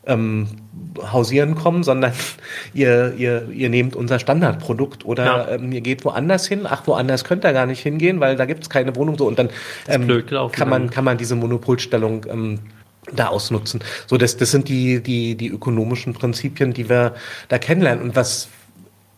ähm, 0.07 0.49
hausieren 1.12 1.55
kommen, 1.55 1.83
sondern 1.83 2.12
ihr, 2.74 3.14
ihr, 3.16 3.49
ihr 3.51 3.68
nehmt 3.68 3.95
unser 3.95 4.18
Standardprodukt 4.18 5.05
oder 5.05 5.24
ja. 5.24 5.49
ähm, 5.51 5.72
ihr 5.72 5.80
geht 5.80 6.05
woanders 6.05 6.47
hin. 6.47 6.62
Ach, 6.64 6.87
woanders 6.87 7.24
könnt 7.24 7.45
ihr 7.45 7.53
gar 7.53 7.66
nicht 7.66 7.80
hingehen, 7.80 8.20
weil 8.20 8.37
da 8.37 8.47
gibt 8.47 8.62
es 8.62 8.70
keine 8.70 8.97
Wohnung 8.97 9.18
so 9.18 9.26
und 9.26 9.39
dann 9.39 9.51
ähm, 9.89 10.09
kann 10.53 10.68
man 10.68 10.91
kann 10.91 11.05
man 11.05 11.18
diese 11.18 11.37
Monopolstellung 11.37 12.26
ähm, 12.28 12.59
da 13.11 13.28
ausnutzen. 13.28 13.80
So, 14.07 14.16
das, 14.16 14.36
das 14.36 14.50
sind 14.50 14.68
die, 14.68 15.03
die, 15.03 15.34
die 15.34 15.48
ökonomischen 15.48 16.12
Prinzipien, 16.12 16.72
die 16.72 16.88
wir 16.88 17.14
da 17.48 17.59
kennenlernen. 17.59 18.03
Und 18.03 18.16
was 18.16 18.48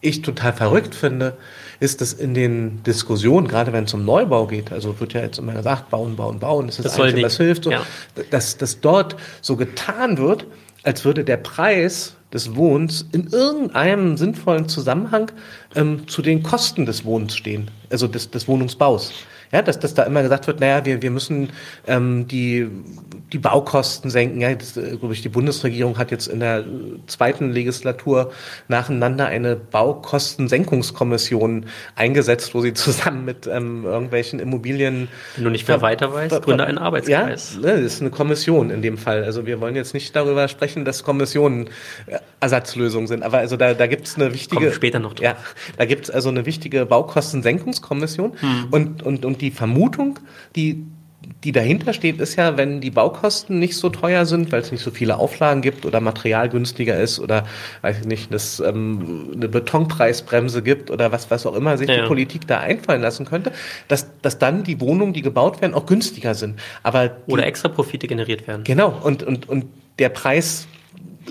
ich 0.00 0.22
total 0.22 0.52
verrückt 0.52 0.94
finde, 0.94 1.36
ist, 1.80 2.00
dass 2.00 2.12
in 2.12 2.34
den 2.34 2.82
Diskussionen, 2.82 3.48
gerade 3.48 3.72
wenn 3.72 3.84
es 3.84 3.94
um 3.94 4.04
Neubau 4.04 4.46
geht, 4.46 4.72
also 4.72 4.98
wird 5.00 5.12
ja 5.12 5.20
jetzt 5.20 5.38
immer 5.38 5.54
gesagt, 5.54 5.90
bauen, 5.90 6.16
bauen, 6.16 6.38
bauen, 6.38 6.66
das 6.66 6.78
ist 6.78 6.84
das 6.86 7.00
Einzige, 7.00 7.22
was 7.22 7.36
hilft, 7.36 7.64
so, 7.64 7.70
ja. 7.70 7.82
dass, 8.30 8.56
dass 8.56 8.80
dort 8.80 9.16
so 9.40 9.56
getan 9.56 10.18
wird, 10.18 10.46
als 10.82 11.04
würde 11.04 11.24
der 11.24 11.38
Preis 11.38 12.14
des 12.32 12.54
Wohnens 12.54 13.06
in 13.12 13.28
irgendeinem 13.28 14.16
sinnvollen 14.16 14.68
Zusammenhang 14.68 15.30
ähm, 15.74 16.06
zu 16.08 16.20
den 16.20 16.42
Kosten 16.42 16.84
des 16.84 17.04
Wohnens 17.04 17.34
stehen, 17.34 17.70
also 17.90 18.06
des, 18.06 18.30
des 18.30 18.48
Wohnungsbaus. 18.48 19.12
Ja, 19.54 19.62
dass, 19.62 19.78
dass 19.78 19.94
da 19.94 20.02
immer 20.02 20.22
gesagt 20.22 20.48
wird, 20.48 20.58
naja, 20.58 20.84
wir, 20.84 21.00
wir 21.00 21.12
müssen 21.12 21.50
ähm, 21.86 22.26
die, 22.26 22.66
die 23.32 23.38
Baukosten 23.38 24.10
senken. 24.10 24.40
Ja, 24.40 24.52
das, 24.52 24.76
äh, 24.76 24.96
glaube 24.96 25.14
ich, 25.14 25.22
die 25.22 25.28
Bundesregierung 25.28 25.96
hat 25.96 26.10
jetzt 26.10 26.26
in 26.26 26.40
der 26.40 26.64
zweiten 27.06 27.52
Legislatur 27.52 28.32
nacheinander 28.66 29.26
eine 29.26 29.54
Baukostensenkungskommission 29.54 31.66
eingesetzt, 31.94 32.52
wo 32.52 32.62
sie 32.62 32.74
zusammen 32.74 33.24
mit 33.24 33.46
ähm, 33.46 33.84
irgendwelchen 33.84 34.40
Immobilien. 34.40 35.06
Wenn 35.36 35.44
du 35.44 35.50
nicht 35.50 35.68
mehr 35.68 35.82
weiter 35.82 36.12
weißt, 36.12 36.42
gründe 36.42 36.66
einen 36.66 36.78
Arbeitskreis. 36.78 37.54
Ja, 37.54 37.60
ne, 37.60 37.80
das 37.80 37.94
ist 37.94 38.00
eine 38.00 38.10
Kommission 38.10 38.70
in 38.70 38.82
dem 38.82 38.98
Fall. 38.98 39.22
Also 39.22 39.46
wir 39.46 39.60
wollen 39.60 39.76
jetzt 39.76 39.94
nicht 39.94 40.16
darüber 40.16 40.48
sprechen, 40.48 40.84
dass 40.84 41.04
Kommissionen 41.04 41.68
äh, 42.06 42.18
Ersatzlösungen 42.40 43.06
sind. 43.06 43.22
Aber 43.22 43.38
also 43.38 43.56
da, 43.56 43.74
da 43.74 43.86
gibt 43.86 44.08
es 44.08 44.16
eine 44.16 44.34
wichtige. 44.34 44.62
Kommen 44.62 44.74
später 44.74 44.98
noch 44.98 45.14
drauf. 45.14 45.24
Ja, 45.24 45.36
da 45.78 45.84
gibt 45.84 46.06
es 46.06 46.10
also 46.10 46.28
eine 46.28 46.44
wichtige 46.44 46.86
Baukostensenkungskommission 46.86 48.32
hm. 48.40 48.66
und, 48.72 49.04
und, 49.04 49.24
und 49.24 49.40
die 49.40 49.43
Vermutung, 49.50 50.18
die, 50.56 50.84
die 51.42 51.52
dahinter 51.52 51.92
steht, 51.92 52.20
ist 52.20 52.36
ja, 52.36 52.56
wenn 52.56 52.80
die 52.80 52.90
Baukosten 52.90 53.58
nicht 53.58 53.76
so 53.76 53.88
teuer 53.88 54.26
sind, 54.26 54.52
weil 54.52 54.60
es 54.60 54.72
nicht 54.72 54.82
so 54.82 54.90
viele 54.90 55.18
Auflagen 55.18 55.62
gibt 55.62 55.86
oder 55.86 56.00
Material 56.00 56.48
günstiger 56.48 56.98
ist 56.98 57.18
oder 57.18 57.46
weiß 57.82 58.00
ich 58.00 58.06
nicht, 58.06 58.32
dass 58.32 58.60
ähm, 58.60 59.30
eine 59.34 59.48
Betonpreisbremse 59.48 60.62
gibt 60.62 60.90
oder 60.90 61.12
was, 61.12 61.30
was 61.30 61.46
auch 61.46 61.54
immer 61.54 61.78
sich 61.78 61.88
ja. 61.88 62.02
die 62.02 62.06
Politik 62.06 62.46
da 62.46 62.60
einfallen 62.60 63.02
lassen 63.02 63.26
könnte, 63.26 63.52
dass, 63.88 64.06
dass 64.22 64.38
dann 64.38 64.64
die 64.64 64.80
Wohnungen, 64.80 65.12
die 65.12 65.22
gebaut 65.22 65.60
werden, 65.60 65.74
auch 65.74 65.86
günstiger 65.86 66.34
sind. 66.34 66.58
Aber 66.82 67.08
die, 67.08 67.32
oder 67.32 67.46
extra 67.46 67.68
Profite 67.68 68.06
generiert 68.06 68.46
werden. 68.46 68.64
Genau, 68.64 68.98
und, 69.02 69.22
und, 69.22 69.48
und 69.48 69.66
der 69.98 70.08
Preis 70.08 70.66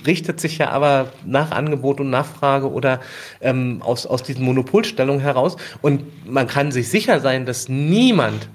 richtet 0.06 0.40
sich 0.40 0.58
ja 0.58 0.70
aber 0.70 1.12
nach 1.26 1.52
Angebot 1.52 2.00
und 2.00 2.10
Nachfrage 2.10 2.72
oder 2.72 3.00
ähm, 3.42 3.82
aus, 3.82 4.06
aus 4.06 4.24
diesen 4.24 4.44
Monopolstellungen 4.46 5.22
heraus. 5.22 5.58
Und 5.82 6.30
man 6.30 6.48
kann 6.48 6.72
sich 6.72 6.90
sicher 6.90 7.20
sein, 7.20 7.46
dass 7.46 7.70
niemand 7.70 8.50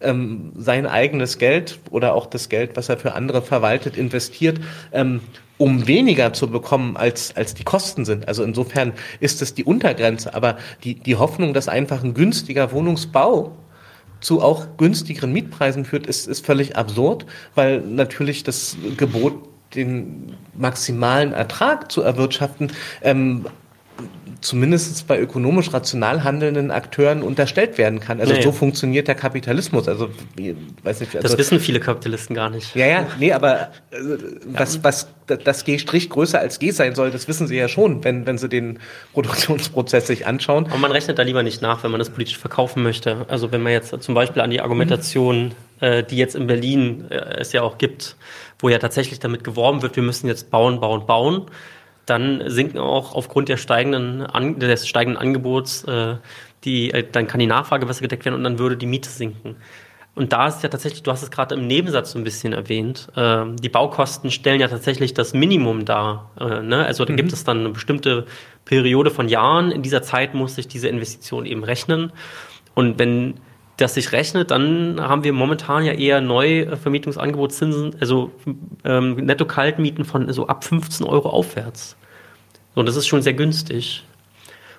ähm, 0.00 0.52
sein 0.56 0.86
eigenes 0.86 1.38
Geld 1.38 1.78
oder 1.90 2.14
auch 2.14 2.26
das 2.26 2.48
Geld, 2.48 2.76
was 2.76 2.88
er 2.88 2.96
für 2.98 3.14
andere 3.14 3.42
verwaltet, 3.42 3.96
investiert, 3.96 4.60
ähm, 4.92 5.20
um 5.58 5.86
weniger 5.86 6.32
zu 6.32 6.48
bekommen, 6.48 6.96
als, 6.96 7.36
als 7.36 7.54
die 7.54 7.64
Kosten 7.64 8.04
sind. 8.04 8.26
Also 8.26 8.42
insofern 8.42 8.92
ist 9.20 9.42
es 9.42 9.54
die 9.54 9.64
Untergrenze. 9.64 10.34
Aber 10.34 10.56
die, 10.82 10.94
die 10.94 11.16
Hoffnung, 11.16 11.54
dass 11.54 11.68
einfach 11.68 12.02
ein 12.02 12.14
günstiger 12.14 12.72
Wohnungsbau 12.72 13.56
zu 14.20 14.40
auch 14.40 14.76
günstigeren 14.76 15.32
Mietpreisen 15.32 15.84
führt, 15.84 16.06
ist, 16.06 16.28
ist 16.28 16.44
völlig 16.46 16.76
absurd, 16.76 17.26
weil 17.54 17.80
natürlich 17.80 18.44
das 18.44 18.76
Gebot 18.96 19.34
den 19.74 20.34
maximalen 20.54 21.32
Ertrag 21.32 21.90
zu 21.90 22.02
erwirtschaften, 22.02 22.72
ähm, 23.02 23.46
zumindest 24.40 25.06
bei 25.06 25.20
ökonomisch 25.20 25.72
rational 25.72 26.24
handelnden 26.24 26.70
Akteuren 26.70 27.22
unterstellt 27.22 27.78
werden 27.78 28.00
kann. 28.00 28.20
Also 28.20 28.34
nee. 28.34 28.42
so 28.42 28.52
funktioniert 28.52 29.08
der 29.08 29.14
Kapitalismus. 29.14 29.88
Also 29.88 30.10
weiß 30.82 31.00
nicht. 31.00 31.14
Also, 31.14 31.28
das 31.28 31.38
wissen 31.38 31.60
viele 31.60 31.80
Kapitalisten 31.80 32.34
gar 32.34 32.50
nicht. 32.50 32.74
Ja, 32.74 32.86
ja, 32.86 33.06
nee, 33.18 33.32
aber 33.32 33.70
äh, 33.90 33.96
was, 34.46 34.82
was 34.82 35.08
das 35.26 35.64
G' 35.64 35.76
größer 35.76 36.38
als 36.38 36.58
G 36.58 36.72
sein 36.72 36.94
soll, 36.94 37.10
das 37.10 37.28
wissen 37.28 37.46
sie 37.46 37.56
ja 37.56 37.68
schon, 37.68 38.02
wenn, 38.04 38.26
wenn 38.26 38.36
sie 38.36 38.48
den 38.48 38.80
Produktionsprozess 39.12 40.08
sich 40.08 40.26
anschauen. 40.26 40.66
Aber 40.66 40.78
man 40.78 40.90
rechnet 40.90 41.18
da 41.18 41.22
lieber 41.22 41.42
nicht 41.42 41.62
nach, 41.62 41.84
wenn 41.84 41.90
man 41.90 42.00
das 42.00 42.10
politisch 42.10 42.38
verkaufen 42.38 42.82
möchte. 42.82 43.24
Also 43.28 43.52
wenn 43.52 43.62
man 43.62 43.72
jetzt 43.72 43.94
zum 44.02 44.14
Beispiel 44.14 44.42
an 44.42 44.50
die 44.50 44.60
Argumentation. 44.60 45.52
Äh, 45.82 46.02
die 46.02 46.16
jetzt 46.16 46.34
in 46.34 46.46
Berlin 46.46 47.10
äh, 47.10 47.16
es 47.40 47.52
ja 47.52 47.62
auch 47.62 47.76
gibt, 47.76 48.16
wo 48.58 48.68
ja 48.68 48.78
tatsächlich 48.78 49.18
damit 49.18 49.44
geworben 49.44 49.82
wird, 49.82 49.96
wir 49.96 50.02
müssen 50.02 50.28
jetzt 50.28 50.50
bauen, 50.50 50.80
bauen, 50.80 51.04
bauen, 51.06 51.46
dann 52.06 52.42
sinken 52.46 52.78
auch 52.78 53.14
aufgrund 53.14 53.48
der 53.48 53.56
steigenden 53.56 54.22
An 54.22 54.58
des 54.58 54.88
steigenden 54.88 55.20
Angebots 55.20 55.84
äh, 55.84 56.16
die, 56.64 56.92
äh, 56.92 57.04
dann 57.10 57.26
kann 57.26 57.40
die 57.40 57.46
Nachfrage 57.46 57.86
besser 57.86 58.02
gedeckt 58.02 58.24
werden 58.24 58.36
und 58.36 58.44
dann 58.44 58.58
würde 58.58 58.76
die 58.76 58.86
Miete 58.86 59.10
sinken. 59.10 59.56
Und 60.14 60.32
da 60.32 60.46
ist 60.46 60.62
ja 60.62 60.68
tatsächlich, 60.68 61.02
du 61.02 61.10
hast 61.10 61.22
es 61.22 61.30
gerade 61.30 61.54
im 61.54 61.66
Nebensatz 61.66 62.12
so 62.12 62.18
ein 62.18 62.24
bisschen 62.24 62.52
erwähnt, 62.52 63.08
äh, 63.16 63.44
die 63.60 63.70
Baukosten 63.70 64.30
stellen 64.30 64.60
ja 64.60 64.68
tatsächlich 64.68 65.14
das 65.14 65.32
Minimum 65.32 65.84
dar. 65.84 66.30
Äh, 66.38 66.60
ne? 66.62 66.84
Also 66.84 67.04
da 67.04 67.12
mhm. 67.12 67.16
gibt 67.16 67.32
es 67.32 67.44
dann 67.44 67.60
eine 67.60 67.70
bestimmte 67.70 68.26
Periode 68.64 69.10
von 69.10 69.28
Jahren. 69.28 69.70
In 69.70 69.82
dieser 69.82 70.02
Zeit 70.02 70.34
muss 70.34 70.56
sich 70.56 70.68
diese 70.68 70.88
Investition 70.88 71.46
eben 71.46 71.64
rechnen. 71.64 72.12
Und 72.74 72.98
wenn 72.98 73.34
das 73.82 73.94
sich 73.94 74.12
rechnet, 74.12 74.50
dann 74.50 75.00
haben 75.00 75.24
wir 75.24 75.32
momentan 75.32 75.84
ja 75.84 75.92
eher 75.92 76.20
Neuvermietungsangebotszinsen, 76.20 77.96
also 78.00 78.32
ähm, 78.84 79.16
Netto-Kaltmieten 79.16 80.04
von 80.04 80.32
so 80.32 80.46
ab 80.46 80.64
15 80.64 81.06
Euro 81.06 81.28
aufwärts. 81.30 81.96
So, 82.74 82.82
das 82.82 82.96
ist 82.96 83.06
schon 83.06 83.22
sehr 83.22 83.34
günstig. 83.34 84.04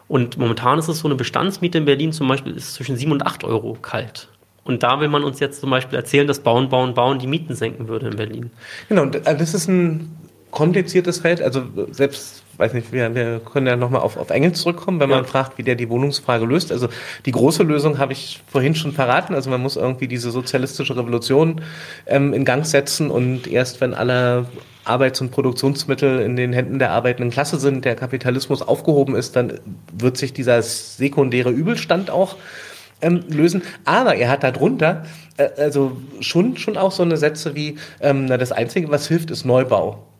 Und 0.07 0.37
momentan 0.37 0.79
ist 0.79 0.87
es 0.87 0.99
so, 0.99 1.07
eine 1.07 1.15
Bestandsmiete 1.15 1.77
in 1.77 1.85
Berlin 1.85 2.11
zum 2.11 2.27
Beispiel 2.27 2.53
ist 2.53 2.73
zwischen 2.73 2.97
7 2.97 3.11
und 3.11 3.25
8 3.25 3.43
Euro 3.43 3.77
kalt. 3.81 4.29
Und 4.63 4.83
da 4.83 4.99
will 4.99 5.09
man 5.09 5.23
uns 5.23 5.39
jetzt 5.39 5.59
zum 5.59 5.69
Beispiel 5.69 5.97
erzählen, 5.97 6.27
dass 6.27 6.39
Bauen, 6.39 6.69
Bauen, 6.69 6.93
Bauen 6.93 7.19
die 7.19 7.27
Mieten 7.27 7.55
senken 7.55 7.87
würde 7.87 8.07
in 8.07 8.15
Berlin. 8.15 8.51
Genau, 8.87 9.05
das 9.05 9.53
ist 9.53 9.67
ein 9.67 10.15
kompliziertes 10.53 11.19
Feld. 11.19 11.41
Also 11.41 11.63
selbst 11.91 12.43
weiß 12.57 12.73
nicht, 12.73 12.93
wir, 12.93 13.13
wir 13.15 13.39
können 13.39 13.65
ja 13.65 13.75
nochmal 13.75 14.01
auf, 14.01 14.17
auf 14.17 14.29
Engel 14.29 14.53
zurückkommen, 14.53 14.99
wenn 14.99 15.09
ja. 15.09 15.17
man 15.17 15.25
fragt, 15.25 15.57
wie 15.57 15.63
der 15.63 15.75
die 15.75 15.89
Wohnungsfrage 15.89 16.45
löst. 16.45 16.71
Also 16.71 16.87
die 17.25 17.31
große 17.31 17.63
Lösung 17.63 17.97
habe 17.97 18.13
ich 18.13 18.41
vorhin 18.47 18.75
schon 18.75 18.91
verraten. 18.91 19.33
Also 19.33 19.49
man 19.49 19.61
muss 19.61 19.75
irgendwie 19.75 20.07
diese 20.07 20.29
sozialistische 20.29 20.95
Revolution 20.95 21.61
ähm, 22.05 22.33
in 22.33 22.45
Gang 22.45 22.65
setzen 22.65 23.09
und 23.09 23.47
erst 23.47 23.81
wenn 23.81 23.95
alle 23.95 24.45
Arbeits- 24.85 25.21
und 25.21 25.31
Produktionsmittel 25.31 26.19
in 26.19 26.35
den 26.35 26.53
Händen 26.53 26.77
der 26.77 26.91
arbeitenden 26.91 27.31
Klasse 27.31 27.57
sind, 27.57 27.83
der 27.83 27.95
Kapitalismus 27.95 28.61
aufgehoben 28.61 29.15
ist, 29.15 29.35
dann 29.35 29.59
wird 29.91 30.17
sich 30.17 30.33
dieser 30.33 30.61
sekundäre 30.61 31.49
Übelstand 31.49 32.11
auch 32.11 32.35
ähm, 33.01 33.23
lösen. 33.27 33.63
Aber 33.85 34.15
er 34.15 34.29
hat 34.29 34.43
darunter 34.43 35.03
äh, 35.37 35.49
also 35.57 35.97
schon, 36.19 36.57
schon 36.57 36.77
auch 36.77 36.91
so 36.91 37.01
eine 37.01 37.17
Sätze 37.17 37.55
wie, 37.55 37.77
ähm, 38.01 38.25
na, 38.25 38.37
das 38.37 38.51
Einzige, 38.51 38.91
was 38.91 39.07
hilft, 39.07 39.31
ist 39.31 39.45
Neubau. 39.45 40.12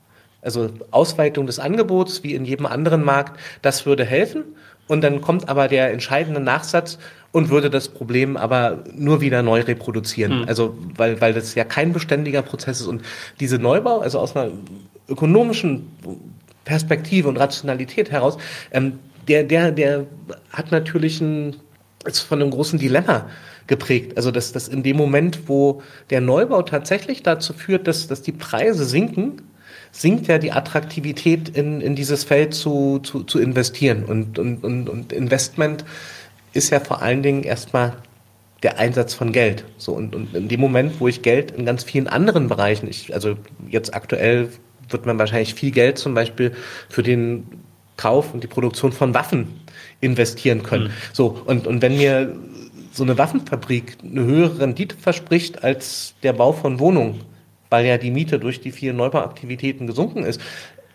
Also 0.44 0.70
Ausweitung 0.92 1.48
des 1.48 1.60
Angebots, 1.60 2.24
wie 2.24 2.34
in 2.34 2.46
jedem 2.46 2.66
anderen 2.66 3.04
Markt, 3.04 3.40
das 3.62 3.86
würde 3.86 4.06
helfen. 4.06 4.44
Und 4.88 5.02
dann 5.02 5.22
kommt 5.22 5.48
aber 5.48 5.68
der 5.68 5.92
entscheidende 5.92 6.42
Nachsatz 6.42 6.98
und 7.32 7.50
würde 7.50 7.70
das 7.70 7.88
Problem 7.88 8.38
aber 8.38 8.84
nur 8.94 9.22
wieder 9.22 9.42
neu 9.42 9.62
reproduzieren. 9.62 10.42
Mhm. 10.42 10.48
Also, 10.48 10.78
weil, 10.96 11.20
weil 11.22 11.34
das 11.34 11.56
ja 11.56 11.64
kein 11.64 11.94
beständiger 11.94 12.42
Prozess 12.42 12.82
ist. 12.82 12.88
Und 12.88 13.02
diese 13.40 13.58
Neubau, 13.58 14.00
also 14.00 14.20
aus 14.20 14.36
einer 14.36 14.52
ökonomischen 15.08 15.88
Perspektive 16.66 17.28
und 17.28 17.38
Rationalität 17.38 18.12
heraus, 18.12 18.38
ähm, 18.72 19.00
der, 19.28 19.44
der, 19.44 19.72
der 19.72 20.06
hat 20.52 20.72
natürlich 20.72 21.22
ein, 21.22 21.56
ist 22.06 22.20
von 22.20 22.42
einem 22.42 22.52
großen 22.52 22.78
Dilemma 22.78 23.30
geprägt. 23.68 24.18
Also, 24.18 24.32
dass, 24.32 24.52
dass 24.52 24.68
in 24.68 24.84
dem 24.84 24.98
Moment, 24.98 25.48
wo 25.48 25.82
der 26.10 26.22
Neubau 26.22 26.62
tatsächlich 26.62 27.24
dazu 27.24 27.54
führt, 27.54 27.88
dass, 27.88 28.08
dass 28.08 28.22
die 28.22 28.34
Preise 28.34 28.86
sinken, 28.86 29.42
sinkt 29.94 30.28
ja 30.28 30.40
die 30.40 30.52
Attraktivität 30.52 31.50
in, 31.50 31.80
in 31.80 31.96
dieses 31.96 32.24
Feld 32.24 32.54
zu, 32.54 33.00
zu, 33.00 33.24
zu 33.24 33.40
investieren. 33.40 34.04
Und, 34.04 34.40
und, 34.40 34.64
und, 34.64 34.90
und 34.90 35.14
Investment 35.14 35.86
ist 36.52 36.72
ja 36.72 36.80
vor 36.80 37.02
allen 37.02 37.22
Dingen 37.22 37.44
erstmal 37.44 37.94
der 38.64 38.80
Einsatz 38.80 39.14
von 39.14 39.32
Geld. 39.32 39.66
So, 39.78 39.94
und, 39.94 40.16
und 40.16 40.34
in 40.34 40.48
dem 40.48 40.60
Moment, 40.60 41.00
wo 41.00 41.08
ich 41.08 41.22
Geld 41.22 41.52
in 41.52 41.66
ganz 41.66 41.84
vielen 41.84 42.08
anderen 42.08 42.48
Bereichen, 42.48 42.90
ich, 42.90 43.14
also 43.14 43.38
jetzt 43.70 43.94
aktuell 43.94 44.50
wird 44.90 45.06
man 45.06 45.20
wahrscheinlich 45.20 45.54
viel 45.54 45.72
Geld 45.72 46.00
zum 46.00 46.16
Beispiel 46.16 46.54
für 46.90 47.04
den 47.04 47.46
Kauf 47.96 48.34
und 48.34 48.44
die 48.44 48.48
Produktion 48.48 48.92
von 48.92 49.14
Waffen 49.14 49.62
investieren 50.02 50.64
können. 50.64 50.86
Mhm. 50.86 50.92
So, 51.14 51.42
und, 51.46 51.68
und 51.68 51.84
wenn 51.84 51.98
mir 51.98 52.36
so 52.92 53.04
eine 53.04 53.18
Waffenfabrik 53.18 53.98
eine 54.04 54.24
höhere 54.24 54.60
Rendite 54.60 54.96
verspricht 54.98 55.64
als 55.64 56.16
der 56.24 56.34
Bau 56.34 56.52
von 56.52 56.80
Wohnungen, 56.80 57.22
weil 57.74 57.88
ja 57.88 57.98
die 57.98 58.12
Miete 58.12 58.38
durch 58.38 58.62
die 58.62 58.72
vielen 58.72 58.98
Neubauaktivitäten 58.98 59.88
gesunken 59.88 60.24
ist, 60.24 60.40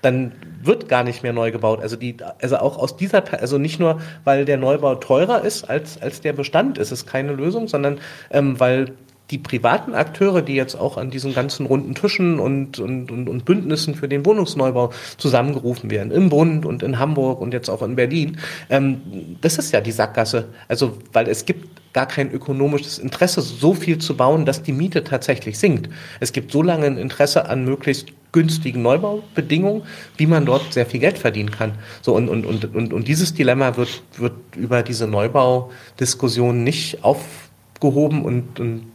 dann 0.00 0.30
wird 0.62 0.88
gar 0.88 1.02
nicht 1.02 1.24
mehr 1.24 1.32
neu 1.32 1.50
gebaut. 1.50 1.80
Also 1.80 1.96
die, 1.96 2.16
also 2.40 2.58
auch 2.58 2.78
aus 2.78 2.96
dieser, 2.96 3.24
also 3.40 3.58
nicht 3.58 3.80
nur, 3.80 4.00
weil 4.22 4.44
der 4.44 4.58
Neubau 4.58 4.94
teurer 4.94 5.42
ist 5.42 5.68
als, 5.68 6.00
als 6.00 6.20
der 6.20 6.34
Bestand, 6.34 6.78
ist 6.78 6.92
es 6.92 7.04
keine 7.04 7.32
Lösung, 7.32 7.66
sondern 7.66 7.98
ähm, 8.30 8.60
weil 8.60 8.92
die 9.30 9.38
privaten 9.38 9.94
Akteure, 9.94 10.42
die 10.42 10.54
jetzt 10.54 10.74
auch 10.74 10.96
an 10.96 11.10
diesen 11.10 11.34
ganzen 11.34 11.66
runden 11.66 11.94
Tischen 11.94 12.40
und, 12.40 12.78
und, 12.78 13.10
und, 13.10 13.28
und 13.28 13.44
Bündnissen 13.44 13.94
für 13.94 14.08
den 14.08 14.24
Wohnungsneubau 14.24 14.90
zusammengerufen 15.18 15.90
werden, 15.90 16.12
im 16.12 16.30
Bund 16.30 16.64
und 16.64 16.82
in 16.82 16.98
Hamburg 16.98 17.40
und 17.40 17.52
jetzt 17.52 17.68
auch 17.68 17.82
in 17.82 17.96
Berlin, 17.96 18.38
ähm, 18.70 19.36
das 19.40 19.58
ist 19.58 19.72
ja 19.72 19.80
die 19.80 19.92
Sackgasse. 19.92 20.48
Also, 20.68 20.98
weil 21.12 21.28
es 21.28 21.44
gibt 21.44 21.68
gar 21.92 22.06
kein 22.06 22.30
ökonomisches 22.30 22.98
Interesse, 22.98 23.40
so 23.40 23.74
viel 23.74 23.98
zu 23.98 24.16
bauen, 24.16 24.46
dass 24.46 24.62
die 24.62 24.72
Miete 24.72 25.04
tatsächlich 25.04 25.58
sinkt. 25.58 25.90
Es 26.20 26.32
gibt 26.32 26.52
so 26.52 26.62
lange 26.62 26.86
ein 26.86 26.98
Interesse 26.98 27.48
an 27.48 27.64
möglichst 27.64 28.08
günstigen 28.32 28.82
Neubaubedingungen, 28.82 29.82
wie 30.16 30.26
man 30.26 30.44
dort 30.44 30.72
sehr 30.72 30.86
viel 30.86 31.00
Geld 31.00 31.18
verdienen 31.18 31.50
kann. 31.50 31.72
So, 32.02 32.14
und, 32.14 32.28
und, 32.28 32.44
und, 32.44 32.74
und, 32.74 32.92
und 32.92 33.08
dieses 33.08 33.34
Dilemma 33.34 33.76
wird, 33.76 34.02
wird 34.16 34.34
über 34.54 34.82
diese 34.82 35.06
Neubaudiskussion 35.06 36.62
nicht 36.62 37.02
aufgehoben 37.04 38.22
und, 38.22 38.60
und 38.60 38.92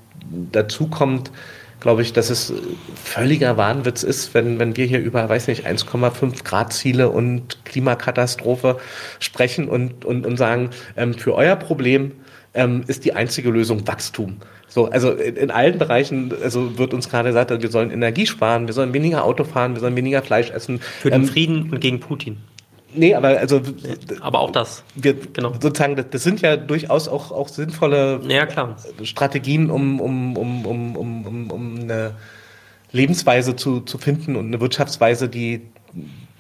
dazu 0.51 0.87
kommt, 0.87 1.31
glaube 1.79 2.01
ich, 2.01 2.13
dass 2.13 2.29
es 2.29 2.53
völliger 2.95 3.57
Wahnwitz 3.57 4.03
ist, 4.03 4.33
wenn, 4.33 4.57
wenn 4.57 4.77
wir 4.77 4.85
hier 4.85 4.99
über, 4.99 5.27
weiß 5.27 5.47
nicht, 5.47 5.67
1,5 5.67 6.43
Grad 6.43 6.71
Ziele 6.71 7.09
und 7.09 7.65
Klimakatastrophe 7.65 8.77
sprechen 9.19 9.67
und, 9.67 10.05
und, 10.05 10.25
und 10.25 10.37
sagen, 10.37 10.69
ähm, 10.95 11.13
für 11.13 11.35
euer 11.35 11.57
Problem 11.57 12.13
ähm, 12.53 12.83
ist 12.87 13.03
die 13.03 13.13
einzige 13.13 13.49
Lösung 13.49 13.85
Wachstum. 13.85 14.37
So, 14.69 14.89
also 14.89 15.11
in, 15.11 15.35
in 15.35 15.51
allen 15.51 15.77
Bereichen, 15.77 16.33
also 16.41 16.77
wird 16.77 16.93
uns 16.93 17.09
gerade 17.09 17.29
gesagt, 17.29 17.51
wir 17.51 17.69
sollen 17.69 17.91
Energie 17.91 18.25
sparen, 18.27 18.65
wir 18.65 18.73
sollen 18.73 18.93
weniger 18.93 19.25
Auto 19.25 19.43
fahren, 19.43 19.73
wir 19.73 19.81
sollen 19.81 19.95
weniger 19.95 20.21
Fleisch 20.21 20.51
essen. 20.51 20.79
Für 20.79 21.11
den 21.11 21.23
ähm, 21.23 21.27
Frieden 21.27 21.69
und 21.69 21.81
gegen 21.81 21.99
Putin. 21.99 22.37
Nee, 22.95 23.15
aber 23.15 23.29
also. 23.39 23.61
Aber 24.21 24.39
auch 24.39 24.51
das. 24.51 24.83
Wir, 24.95 25.13
genau. 25.13 25.53
Sozusagen, 25.53 25.95
das, 25.95 26.05
das 26.11 26.23
sind 26.23 26.41
ja 26.41 26.57
durchaus 26.57 27.07
auch, 27.07 27.31
auch 27.31 27.47
sinnvolle 27.47 28.21
ja, 28.27 28.45
klar. 28.45 28.75
Strategien, 29.03 29.69
um, 29.69 29.99
um, 29.99 30.37
um, 30.37 30.65
um, 30.65 30.95
um, 30.95 31.25
um, 31.25 31.51
um 31.51 31.79
eine 31.79 32.15
Lebensweise 32.91 33.55
zu, 33.55 33.81
zu 33.81 33.97
finden 33.97 34.35
und 34.35 34.47
eine 34.47 34.61
Wirtschaftsweise, 34.61 35.27
die, 35.27 35.61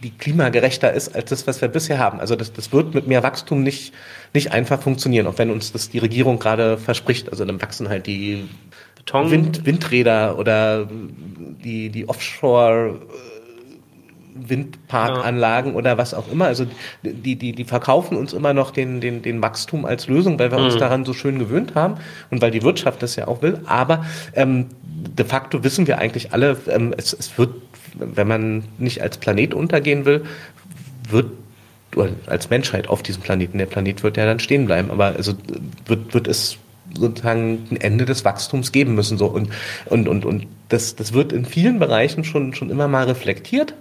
die 0.03 0.11
klimagerechter 0.11 0.93
ist 0.93 1.15
als 1.15 1.29
das, 1.29 1.47
was 1.47 1.61
wir 1.61 1.67
bisher 1.67 1.97
haben. 1.97 2.19
Also 2.19 2.35
das, 2.35 2.53
das 2.53 2.71
wird 2.71 2.93
mit 2.93 3.07
mehr 3.07 3.23
Wachstum 3.23 3.63
nicht, 3.63 3.93
nicht 4.33 4.51
einfach 4.51 4.81
funktionieren, 4.81 5.27
auch 5.27 5.37
wenn 5.37 5.49
uns 5.49 5.71
das 5.71 5.89
die 5.89 5.99
Regierung 5.99 6.39
gerade 6.39 6.77
verspricht. 6.77 7.29
Also 7.29 7.45
dann 7.45 7.61
wachsen 7.61 7.89
halt 7.89 8.05
die 8.05 8.47
Beton. 8.97 9.31
Wind, 9.31 9.65
Windräder 9.65 10.37
oder 10.37 10.87
die, 11.63 11.89
die 11.89 12.07
Offshore- 12.07 12.99
Windparkanlagen 14.35 15.71
ja. 15.71 15.77
oder 15.77 15.97
was 15.97 16.13
auch 16.13 16.31
immer. 16.31 16.45
Also 16.45 16.65
die, 17.03 17.35
die, 17.35 17.53
die 17.53 17.63
verkaufen 17.63 18.17
uns 18.17 18.33
immer 18.33 18.53
noch 18.53 18.71
den, 18.71 19.01
den, 19.01 19.21
den 19.21 19.41
Wachstum 19.41 19.85
als 19.85 20.07
Lösung, 20.07 20.39
weil 20.39 20.51
wir 20.51 20.59
mhm. 20.59 20.65
uns 20.65 20.77
daran 20.77 21.05
so 21.05 21.13
schön 21.13 21.39
gewöhnt 21.39 21.75
haben 21.75 21.95
und 22.31 22.41
weil 22.41 22.51
die 22.51 22.63
Wirtschaft 22.63 23.01
das 23.03 23.15
ja 23.15 23.27
auch 23.27 23.41
will. 23.41 23.59
Aber 23.65 24.05
ähm, 24.33 24.67
de 24.83 25.25
facto 25.25 25.63
wissen 25.63 25.87
wir 25.87 25.99
eigentlich 25.99 26.33
alle, 26.33 26.57
ähm, 26.67 26.93
es, 26.97 27.13
es 27.13 27.37
wird, 27.37 27.51
wenn 27.95 28.27
man 28.27 28.63
nicht 28.77 29.01
als 29.01 29.17
Planet 29.17 29.53
untergehen 29.53 30.05
will, 30.05 30.23
wird 31.09 31.27
als 32.25 32.49
Menschheit 32.49 32.89
auf 32.89 33.03
diesem 33.03 33.21
Planeten, 33.21 33.59
der 33.59 33.67
Planet 33.67 34.03
wird 34.03 34.17
ja 34.17 34.25
dann 34.25 34.39
stehen 34.39 34.65
bleiben, 34.65 34.89
aber 34.89 35.15
also 35.15 35.33
wird, 35.85 36.13
wird 36.15 36.27
es 36.27 36.57
sozusagen 36.97 37.67
ein 37.71 37.77
Ende 37.77 38.05
des 38.05 38.25
Wachstums 38.25 38.71
geben 38.71 38.95
müssen. 38.95 39.17
So. 39.17 39.27
Und, 39.27 39.49
und, 39.85 40.07
und, 40.07 40.25
und 40.25 40.47
das, 40.69 40.95
das 40.95 41.13
wird 41.13 41.31
in 41.31 41.45
vielen 41.45 41.79
Bereichen 41.79 42.23
schon, 42.23 42.53
schon 42.53 42.69
immer 42.69 42.87
mal 42.87 43.05
reflektiert. 43.05 43.73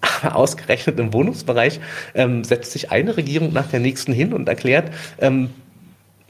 Aber 0.00 0.36
ausgerechnet 0.36 0.98
im 0.98 1.12
Wohnungsbereich 1.12 1.80
ähm, 2.14 2.44
setzt 2.44 2.72
sich 2.72 2.90
eine 2.90 3.16
Regierung 3.16 3.52
nach 3.52 3.68
der 3.68 3.80
nächsten 3.80 4.12
hin 4.12 4.32
und 4.32 4.48
erklärt, 4.48 4.92
ähm, 5.18 5.50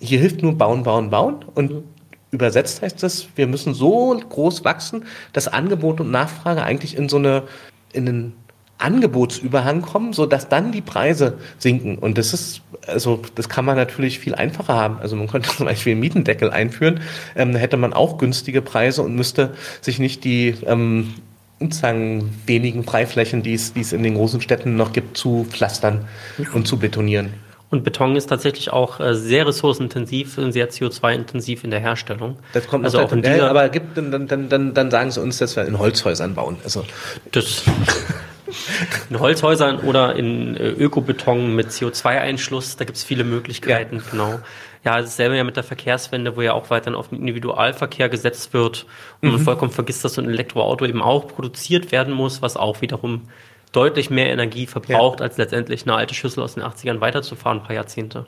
hier 0.01 0.21
hilft 0.21 0.43
nur 0.43 0.57
bauen, 0.57 0.85
bauen, 0.85 1.11
bauen. 1.11 1.45
Und 1.55 1.85
übersetzt 2.31 2.83
heißt 2.83 3.03
das, 3.03 3.29
wir 3.37 3.47
müssen 3.47 3.75
so 3.75 4.19
groß 4.29 4.65
wachsen, 4.65 5.05
dass 5.33 5.49
Angebot 5.49 6.01
und 6.01 6.11
Nachfrage 6.11 6.63
eigentlich 6.63 6.97
in 6.97 7.09
so 7.09 7.17
eine, 7.17 7.45
in 7.93 8.09
einen 8.09 8.33
Angebotsüberhang 8.79 9.83
kommen, 9.83 10.13
so 10.13 10.25
dass 10.25 10.49
dann 10.49 10.71
die 10.71 10.81
Preise 10.81 11.39
sinken. 11.59 11.99
Und 11.99 12.17
das 12.17 12.33
ist, 12.33 12.63
also, 12.87 13.21
das 13.35 13.49
kann 13.49 13.65
man 13.65 13.77
natürlich 13.77 14.21
viel 14.21 14.37
einfacher 14.37 14.75
haben. 14.75 14.99
Also, 15.01 15.17
man 15.17 15.27
könnte 15.27 15.51
zum 15.57 15.67
Beispiel 15.67 15.93
einen 15.93 16.01
Mietendeckel 16.01 16.51
einführen. 16.51 17.01
Ähm, 17.35 17.53
da 17.53 17.59
hätte 17.59 17.77
man 17.77 17.93
auch 17.93 18.19
günstige 18.19 18.63
Preise 18.63 19.03
und 19.03 19.17
müsste 19.17 19.55
sich 19.81 19.99
nicht 19.99 20.23
die, 20.25 20.55
ähm, 20.65 21.15
sozusagen 21.61 22.35
wenigen 22.47 22.85
Freiflächen, 22.85 23.43
die 23.43 23.55
es, 23.55 23.73
die 23.73 23.81
es 23.81 23.93
in 23.93 24.03
den 24.03 24.15
großen 24.15 24.41
Städten 24.41 24.77
noch 24.77 24.93
gibt, 24.93 25.17
zu 25.17 25.47
pflastern 25.49 26.07
und 26.55 26.67
zu 26.67 26.79
betonieren. 26.79 27.35
Und 27.71 27.85
Beton 27.85 28.17
ist 28.17 28.29
tatsächlich 28.29 28.73
auch 28.73 28.99
äh, 28.99 29.15
sehr 29.15 29.47
ressourcenintensiv 29.47 30.39
und 30.39 30.53
sehr 30.53 30.71
CO2-intensiv 30.71 31.65
in 31.65 31.71
der 31.71 31.81
Herstellung. 31.81 32.39
Das 32.55 32.67
kommt 32.67 32.85
also 32.85 33.01
auch 33.01 33.13
in 33.13 33.21
dieser, 33.21 33.51
aber 33.51 33.69
gibt, 33.69 33.99
dann, 33.99 34.27
dann, 34.27 34.49
dann, 34.49 34.73
dann 34.73 34.91
sagen 34.91 35.11
sie 35.11 35.21
uns, 35.21 35.37
dass 35.37 35.55
wir 35.55 35.67
in 35.67 35.79
Holzhäusern 35.79 36.35
bauen. 36.35 36.57
Also 36.65 36.85
das 37.31 37.65
in 39.11 39.21
Holzhäusern 39.21 39.81
oder 39.81 40.17
in 40.17 40.57
äh, 40.57 40.69
Ökobeton 40.71 41.55
mit 41.55 41.69
CO2-Einschluss, 41.69 42.77
da 42.77 42.87
gibt 42.87 42.97
es 42.97 43.05
viele 43.05 43.25
Möglichkeiten, 43.25 43.97
ja. 43.97 44.03
genau. 44.11 44.41
Ja, 44.89 45.03
dasselbe 45.03 45.37
ja 45.37 45.45
mit 45.45 45.55
der 45.55 45.65
Verkehrswende, 45.65 46.35
wo 46.35 46.41
ja 46.41 46.55
auch 46.55 46.71
weiterhin 46.71 46.95
auf 46.95 47.09
den 47.09 47.19
Individualverkehr 47.19 48.09
gesetzt 48.09 48.55
wird 48.55 48.87
und 49.21 49.29
mhm. 49.29 49.35
man 49.35 49.45
vollkommen 49.45 49.71
vergisst, 49.71 50.03
dass 50.03 50.15
so 50.15 50.23
ein 50.23 50.31
Elektroauto 50.31 50.87
eben 50.87 51.03
auch 51.03 51.29
produziert 51.29 51.93
werden 51.93 52.15
muss, 52.15 52.41
was 52.41 52.57
auch 52.57 52.81
wiederum 52.81 53.29
deutlich 53.73 54.09
mehr 54.09 54.31
Energie 54.31 54.67
verbraucht, 54.67 55.21
ja. 55.21 55.27
als 55.27 55.37
letztendlich 55.37 55.83
eine 55.83 55.95
alte 55.95 56.15
Schüssel 56.15 56.43
aus 56.43 56.55
den 56.55 56.63
80ern 56.63 57.03
weiterzufahren, 57.03 57.59
ein 57.59 57.65
paar 57.65 57.77
Jahrzehnte. 57.77 58.25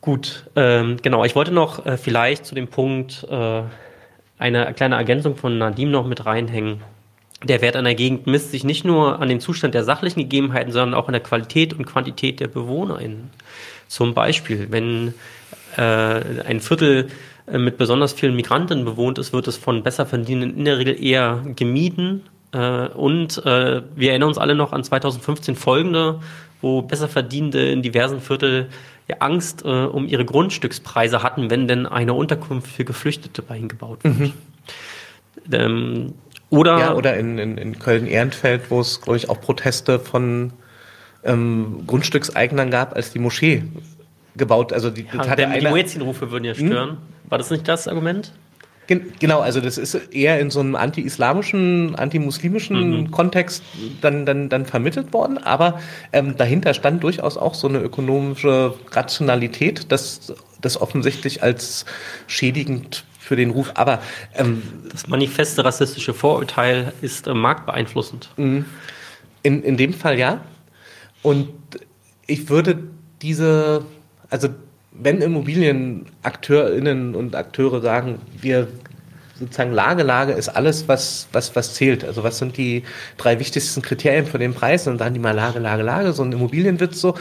Gut, 0.00 0.44
ähm, 0.54 0.98
genau. 1.02 1.24
Ich 1.24 1.34
wollte 1.34 1.50
noch 1.50 1.84
äh, 1.84 1.96
vielleicht 1.96 2.46
zu 2.46 2.54
dem 2.54 2.68
Punkt 2.68 3.26
äh, 3.28 3.62
eine 4.38 4.72
kleine 4.74 4.94
Ergänzung 4.94 5.34
von 5.34 5.58
Nadim 5.58 5.90
noch 5.90 6.06
mit 6.06 6.24
reinhängen. 6.24 6.82
Der 7.42 7.62
Wert 7.62 7.74
einer 7.74 7.96
Gegend 7.96 8.28
misst 8.28 8.52
sich 8.52 8.62
nicht 8.62 8.84
nur 8.84 9.20
an 9.20 9.28
dem 9.28 9.40
Zustand 9.40 9.74
der 9.74 9.82
sachlichen 9.82 10.20
Gegebenheiten, 10.20 10.70
sondern 10.70 10.94
auch 10.94 11.08
an 11.08 11.14
der 11.14 11.22
Qualität 11.22 11.74
und 11.74 11.84
Quantität 11.84 12.38
der 12.38 12.46
BewohnerInnen. 12.46 13.30
Zum 13.88 14.14
Beispiel, 14.14 14.68
wenn 14.70 15.14
äh, 15.80 16.42
ein 16.46 16.60
Viertel 16.60 17.08
äh, 17.46 17.58
mit 17.58 17.78
besonders 17.78 18.12
vielen 18.12 18.36
Migranten 18.36 18.84
bewohnt 18.84 19.18
ist, 19.18 19.32
wird 19.32 19.48
es 19.48 19.56
von 19.56 19.82
besser 19.82 20.04
verdienenden 20.04 20.58
in 20.58 20.64
der 20.66 20.78
Regel 20.78 21.02
eher 21.02 21.42
gemieden. 21.56 22.22
Äh, 22.52 22.88
und 22.88 23.38
äh, 23.46 23.82
wir 23.96 24.10
erinnern 24.10 24.28
uns 24.28 24.38
alle 24.38 24.54
noch 24.54 24.72
an 24.72 24.84
2015 24.84 25.56
folgende, 25.56 26.20
wo 26.60 26.82
besser 26.82 27.08
Verdienende 27.08 27.70
in 27.70 27.82
diversen 27.82 28.20
Viertel 28.20 28.68
Angst 29.18 29.64
um 29.64 30.06
ihre 30.06 30.24
Grundstückspreise 30.24 31.24
hatten, 31.24 31.50
wenn 31.50 31.66
denn 31.66 31.84
eine 31.84 32.14
Unterkunft 32.14 32.70
für 32.70 32.84
Geflüchtete 32.84 33.42
bei 33.42 33.56
ihnen 33.56 33.66
gebaut 33.66 34.04
wird. 34.04 34.20
Mhm. 34.20 34.32
Ähm, 35.50 36.14
oder, 36.48 36.78
ja, 36.78 36.94
oder 36.94 37.16
in, 37.16 37.36
in, 37.36 37.58
in 37.58 37.76
Köln-Ehrenfeld, 37.80 38.70
wo 38.70 38.80
es, 38.80 39.00
glaube 39.00 39.16
ich, 39.16 39.28
auch 39.28 39.40
Proteste 39.40 39.98
von 39.98 40.52
ähm, 41.24 41.82
Grundstückseignern 41.88 42.70
gab, 42.70 42.94
als 42.94 43.10
die 43.10 43.18
Moschee 43.18 43.64
gebaut. 44.36 44.72
Also 44.72 44.90
die, 44.90 45.06
ja, 45.12 45.34
der, 45.36 45.58
die 45.58 45.66
Muezzinrufe 45.66 46.30
würden 46.30 46.44
ja 46.44 46.54
hm? 46.54 46.66
stören. 46.66 46.90
Hm? 46.90 46.98
War 47.28 47.38
das 47.38 47.50
nicht 47.50 47.66
das 47.68 47.88
Argument? 47.88 48.32
Genau, 49.20 49.38
also 49.38 49.60
das 49.60 49.78
ist 49.78 49.94
eher 49.94 50.40
in 50.40 50.50
so 50.50 50.58
einem 50.58 50.74
anti-islamischen, 50.74 51.94
anti-muslimischen 51.94 53.02
mhm. 53.02 53.10
Kontext 53.12 53.62
dann, 54.00 54.26
dann, 54.26 54.48
dann 54.48 54.66
vermittelt 54.66 55.12
worden, 55.12 55.38
aber 55.38 55.80
ähm, 56.12 56.36
dahinter 56.36 56.74
stand 56.74 57.04
durchaus 57.04 57.36
auch 57.36 57.54
so 57.54 57.68
eine 57.68 57.78
ökonomische 57.78 58.74
Rationalität, 58.90 59.92
das, 59.92 60.32
das 60.60 60.80
offensichtlich 60.80 61.40
als 61.40 61.84
schädigend 62.26 63.04
für 63.20 63.36
den 63.36 63.50
Ruf. 63.50 63.70
Aber 63.74 64.00
ähm, 64.34 64.62
das 64.90 65.06
manifeste 65.06 65.64
rassistische 65.64 66.12
Vorurteil 66.12 66.92
ist 67.00 67.28
äh, 67.28 67.34
marktbeeinflussend. 67.34 68.30
Mhm. 68.36 68.64
In, 69.44 69.62
in 69.62 69.76
dem 69.76 69.94
Fall 69.94 70.18
ja. 70.18 70.40
Und 71.22 71.48
ich 72.26 72.48
würde 72.48 72.82
diese, 73.22 73.84
also 74.30 74.48
wenn 74.92 75.20
ImmobilienakteurInnen 75.20 77.14
und 77.14 77.36
Akteure 77.36 77.80
sagen, 77.80 78.18
wir 78.40 78.68
sozusagen 79.40 79.72
Lage, 79.72 80.02
Lage 80.02 80.32
ist 80.32 80.50
alles, 80.50 80.86
was, 80.86 81.26
was, 81.32 81.56
was 81.56 81.74
zählt. 81.74 82.04
Also 82.04 82.22
was 82.22 82.38
sind 82.38 82.58
die 82.58 82.84
drei 83.16 83.40
wichtigsten 83.40 83.80
Kriterien 83.80 84.26
für 84.26 84.38
den 84.38 84.52
Preis? 84.52 84.86
Und 84.86 84.98
dann 84.98 85.14
die 85.14 85.20
mal 85.20 85.34
Lage, 85.34 85.58
Lage, 85.58 85.82
Lage, 85.82 86.12
so 86.12 86.22
ein 86.22 86.32
Immobilienwitz 86.32 87.00
so. 87.00 87.14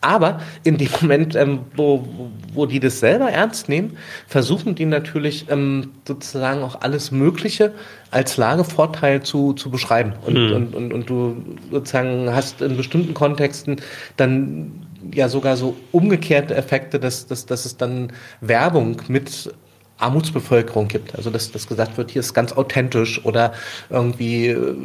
Aber 0.00 0.40
in 0.64 0.78
dem 0.78 0.88
Moment, 1.00 1.36
ähm, 1.36 1.60
wo, 1.74 2.08
wo 2.54 2.64
die 2.64 2.80
das 2.80 3.00
selber 3.00 3.30
ernst 3.30 3.68
nehmen, 3.68 3.98
versuchen 4.26 4.74
die 4.74 4.86
natürlich 4.86 5.46
ähm, 5.50 5.92
sozusagen 6.08 6.62
auch 6.62 6.80
alles 6.80 7.10
Mögliche 7.10 7.72
als 8.10 8.38
Lagevorteil 8.38 9.22
zu, 9.22 9.52
zu 9.52 9.70
beschreiben. 9.70 10.14
Und, 10.24 10.34
mhm. 10.34 10.56
und, 10.56 10.74
und, 10.74 10.92
und 10.94 11.10
du 11.10 11.44
sozusagen 11.70 12.34
hast 12.34 12.62
in 12.62 12.78
bestimmten 12.78 13.12
Kontexten 13.12 13.76
dann 14.16 14.85
ja 15.14 15.28
sogar 15.28 15.56
so 15.56 15.76
umgekehrte 15.92 16.54
Effekte, 16.54 16.98
dass, 16.98 17.26
dass, 17.26 17.46
dass 17.46 17.64
es 17.64 17.76
dann 17.76 18.12
Werbung 18.40 19.02
mit 19.08 19.52
Armutsbevölkerung 19.98 20.88
gibt. 20.88 21.14
Also 21.14 21.30
dass, 21.30 21.50
dass 21.52 21.66
gesagt 21.66 21.96
wird, 21.96 22.10
hier 22.10 22.20
ist 22.20 22.34
ganz 22.34 22.52
authentisch 22.52 23.24
oder 23.24 23.52
irgendwie 23.90 24.48
äh, 24.48 24.76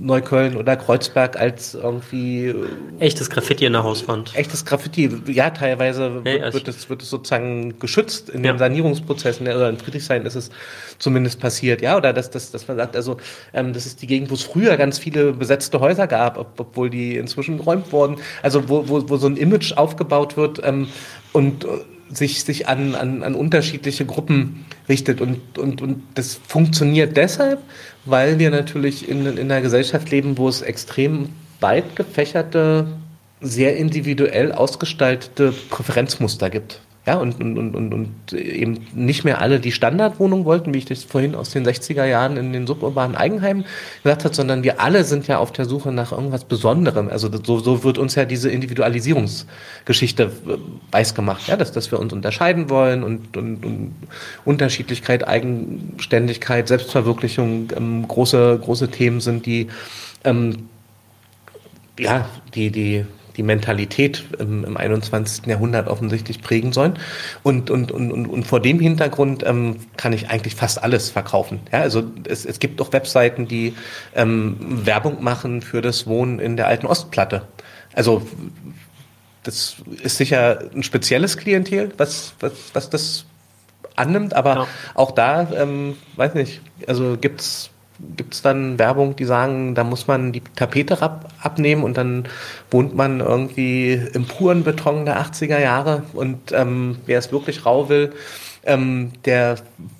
Neukölln 0.00 0.56
oder 0.56 0.76
Kreuzberg 0.76 1.38
als 1.38 1.74
irgendwie 1.74 2.46
äh, 2.46 2.54
echtes 3.00 3.28
Graffiti 3.28 3.66
in 3.66 3.74
der 3.74 3.84
Hauswand. 3.84 4.34
Echtes 4.34 4.64
Graffiti, 4.64 5.10
ja, 5.26 5.50
teilweise 5.50 6.22
hey, 6.24 6.40
wird, 6.40 6.54
wird, 6.54 6.68
es, 6.68 6.88
wird 6.88 7.02
es 7.02 7.10
sozusagen 7.10 7.78
geschützt 7.78 8.30
in 8.30 8.42
ja. 8.42 8.52
den 8.52 8.58
Sanierungsprozessen, 8.58 9.46
oder 9.46 9.68
in 9.68 9.76
Friedrichshain 9.76 10.24
ist 10.24 10.36
es 10.36 10.50
zumindest 10.98 11.38
passiert, 11.38 11.82
ja, 11.82 11.98
oder 11.98 12.14
dass, 12.14 12.30
dass, 12.30 12.50
dass 12.50 12.66
man 12.66 12.78
sagt, 12.78 12.96
also 12.96 13.18
ähm, 13.52 13.74
das 13.74 13.84
ist 13.84 14.00
die 14.00 14.06
Gegend, 14.06 14.30
wo 14.30 14.34
es 14.34 14.42
früher 14.42 14.78
ganz 14.78 14.98
viele 14.98 15.34
besetzte 15.34 15.80
Häuser 15.80 16.06
gab, 16.06 16.38
ob, 16.38 16.58
obwohl 16.58 16.88
die 16.88 17.16
inzwischen 17.16 17.58
geräumt 17.58 17.92
wurden, 17.92 18.16
also 18.42 18.70
wo, 18.70 18.88
wo, 18.88 19.06
wo 19.10 19.16
so 19.18 19.26
ein 19.26 19.36
Image 19.36 19.76
aufgebaut 19.76 20.38
wird 20.38 20.62
ähm, 20.64 20.88
und 21.32 21.64
äh, 21.64 21.68
sich, 22.12 22.44
sich 22.44 22.68
an, 22.68 22.94
an, 22.94 23.22
an 23.22 23.34
unterschiedliche 23.34 24.04
Gruppen 24.04 24.66
richtet. 24.88 25.20
Und, 25.20 25.58
und, 25.58 25.80
und 25.82 26.02
das 26.14 26.34
funktioniert 26.34 27.16
deshalb, 27.16 27.60
weil 28.04 28.38
wir 28.38 28.50
natürlich 28.50 29.08
in, 29.08 29.26
in 29.26 29.38
einer 29.38 29.60
Gesellschaft 29.60 30.10
leben, 30.10 30.38
wo 30.38 30.48
es 30.48 30.62
extrem 30.62 31.30
weit 31.60 31.96
gefächerte, 31.96 32.88
sehr 33.40 33.76
individuell 33.76 34.52
ausgestaltete 34.52 35.52
Präferenzmuster 35.70 36.50
gibt. 36.50 36.80
Ja, 37.06 37.16
und, 37.16 37.40
und, 37.40 37.56
und, 37.56 37.94
und, 37.94 38.32
eben 38.34 38.86
nicht 38.94 39.24
mehr 39.24 39.40
alle 39.40 39.58
die 39.58 39.72
Standardwohnung 39.72 40.44
wollten, 40.44 40.74
wie 40.74 40.78
ich 40.78 40.84
das 40.84 41.02
vorhin 41.02 41.34
aus 41.34 41.48
den 41.48 41.66
60er 41.66 42.04
Jahren 42.04 42.36
in 42.36 42.52
den 42.52 42.66
suburbanen 42.66 43.16
Eigenheimen 43.16 43.64
gesagt 44.02 44.24
habe, 44.24 44.34
sondern 44.34 44.62
wir 44.64 44.82
alle 44.82 45.04
sind 45.04 45.26
ja 45.26 45.38
auf 45.38 45.50
der 45.50 45.64
Suche 45.64 45.92
nach 45.92 46.12
irgendwas 46.12 46.44
Besonderem. 46.44 47.08
Also 47.08 47.30
so, 47.42 47.58
so 47.58 47.84
wird 47.84 47.96
uns 47.96 48.16
ja 48.16 48.26
diese 48.26 48.50
Individualisierungsgeschichte 48.50 50.24
äh, 50.24 50.58
weiß 50.92 51.14
gemacht, 51.14 51.48
ja, 51.48 51.56
dass, 51.56 51.72
dass 51.72 51.90
wir 51.90 51.98
uns 51.98 52.12
unterscheiden 52.12 52.68
wollen 52.68 53.02
und, 53.02 53.34
und, 53.34 53.64
und 53.64 53.94
Unterschiedlichkeit, 54.44 55.26
Eigenständigkeit, 55.26 56.68
Selbstverwirklichung 56.68 57.68
ähm, 57.74 58.06
große, 58.06 58.60
große 58.62 58.90
Themen 58.90 59.20
sind, 59.20 59.46
die 59.46 59.68
ähm, 60.24 60.68
ja, 61.98 62.28
die, 62.54 62.70
die 62.70 63.06
die 63.40 63.44
Mentalität 63.46 64.24
im, 64.38 64.64
im 64.64 64.76
21. 64.76 65.46
Jahrhundert 65.46 65.88
offensichtlich 65.88 66.42
prägen 66.42 66.74
sollen. 66.74 66.98
Und, 67.42 67.70
und, 67.70 67.90
und, 67.90 68.12
und, 68.12 68.26
und 68.26 68.46
vor 68.46 68.60
dem 68.60 68.78
Hintergrund 68.78 69.42
ähm, 69.46 69.76
kann 69.96 70.12
ich 70.12 70.28
eigentlich 70.28 70.54
fast 70.54 70.82
alles 70.82 71.08
verkaufen. 71.08 71.60
Ja, 71.72 71.80
also 71.80 72.02
es, 72.28 72.44
es 72.44 72.58
gibt 72.58 72.82
auch 72.82 72.92
Webseiten, 72.92 73.48
die 73.48 73.74
ähm, 74.14 74.58
Werbung 74.84 75.24
machen 75.24 75.62
für 75.62 75.80
das 75.80 76.06
Wohnen 76.06 76.38
in 76.38 76.58
der 76.58 76.66
alten 76.66 76.84
Ostplatte. 76.84 77.48
Also 77.94 78.28
das 79.42 79.76
ist 80.02 80.18
sicher 80.18 80.58
ein 80.74 80.82
spezielles 80.82 81.38
Klientel, 81.38 81.92
was, 81.96 82.34
was, 82.40 82.52
was 82.74 82.90
das 82.90 83.24
annimmt, 83.96 84.34
aber 84.34 84.54
ja. 84.54 84.66
auch 84.92 85.12
da, 85.12 85.50
ähm, 85.56 85.96
weiß 86.16 86.34
nicht, 86.34 86.60
also 86.86 87.16
gibt's 87.18 87.69
gibt 88.16 88.34
es 88.34 88.42
dann 88.42 88.78
Werbung, 88.78 89.16
die 89.16 89.24
sagen, 89.24 89.74
da 89.74 89.84
muss 89.84 90.06
man 90.06 90.32
die 90.32 90.42
Tapete 90.56 91.00
ab, 91.02 91.28
abnehmen 91.40 91.84
und 91.84 91.96
dann 91.96 92.24
wohnt 92.70 92.94
man 92.94 93.20
irgendwie 93.20 93.92
im 93.92 94.24
puren 94.26 94.64
Beton 94.64 95.04
der 95.04 95.20
80er 95.20 95.58
Jahre. 95.58 96.02
Und 96.12 96.52
ähm, 96.52 96.98
wer 97.06 97.18
es 97.18 97.32
wirklich 97.32 97.66
rau 97.66 97.88
will, 97.88 98.12
ähm, 98.64 99.12
der 99.24 99.56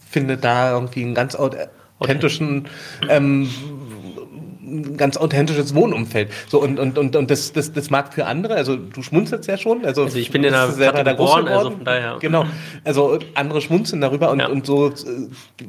findet 0.08 0.44
da 0.44 0.72
irgendwie 0.72 1.02
einen 1.02 1.14
ganz 1.14 1.36
authentischen 1.36 2.68
ähm, 3.08 3.48
ein 4.70 4.96
ganz 4.96 5.16
authentisches 5.16 5.74
Wohnumfeld. 5.74 6.30
So 6.48 6.62
und 6.62 6.78
und 6.78 6.98
und 6.98 7.16
und 7.16 7.30
das 7.30 7.52
das 7.52 7.72
das 7.72 7.90
mag 7.90 8.14
für 8.14 8.26
andere. 8.26 8.54
Also 8.54 8.76
du 8.76 9.02
schmunzelst 9.02 9.48
ja 9.48 9.56
schon. 9.56 9.84
Also, 9.84 10.04
also 10.04 10.18
ich 10.18 10.30
bin 10.30 10.44
in 10.44 10.52
der 10.52 10.72
Stadt 10.72 11.04
geboren, 11.04 11.48
also 11.48 11.70
von 11.72 11.84
daher. 11.84 12.16
Genau. 12.20 12.46
Also 12.84 13.18
andere 13.34 13.60
schmunzeln 13.60 14.00
darüber 14.00 14.30
und 14.30 14.40
ja. 14.40 14.48
und 14.48 14.66
so 14.66 14.88
äh, 14.88 14.92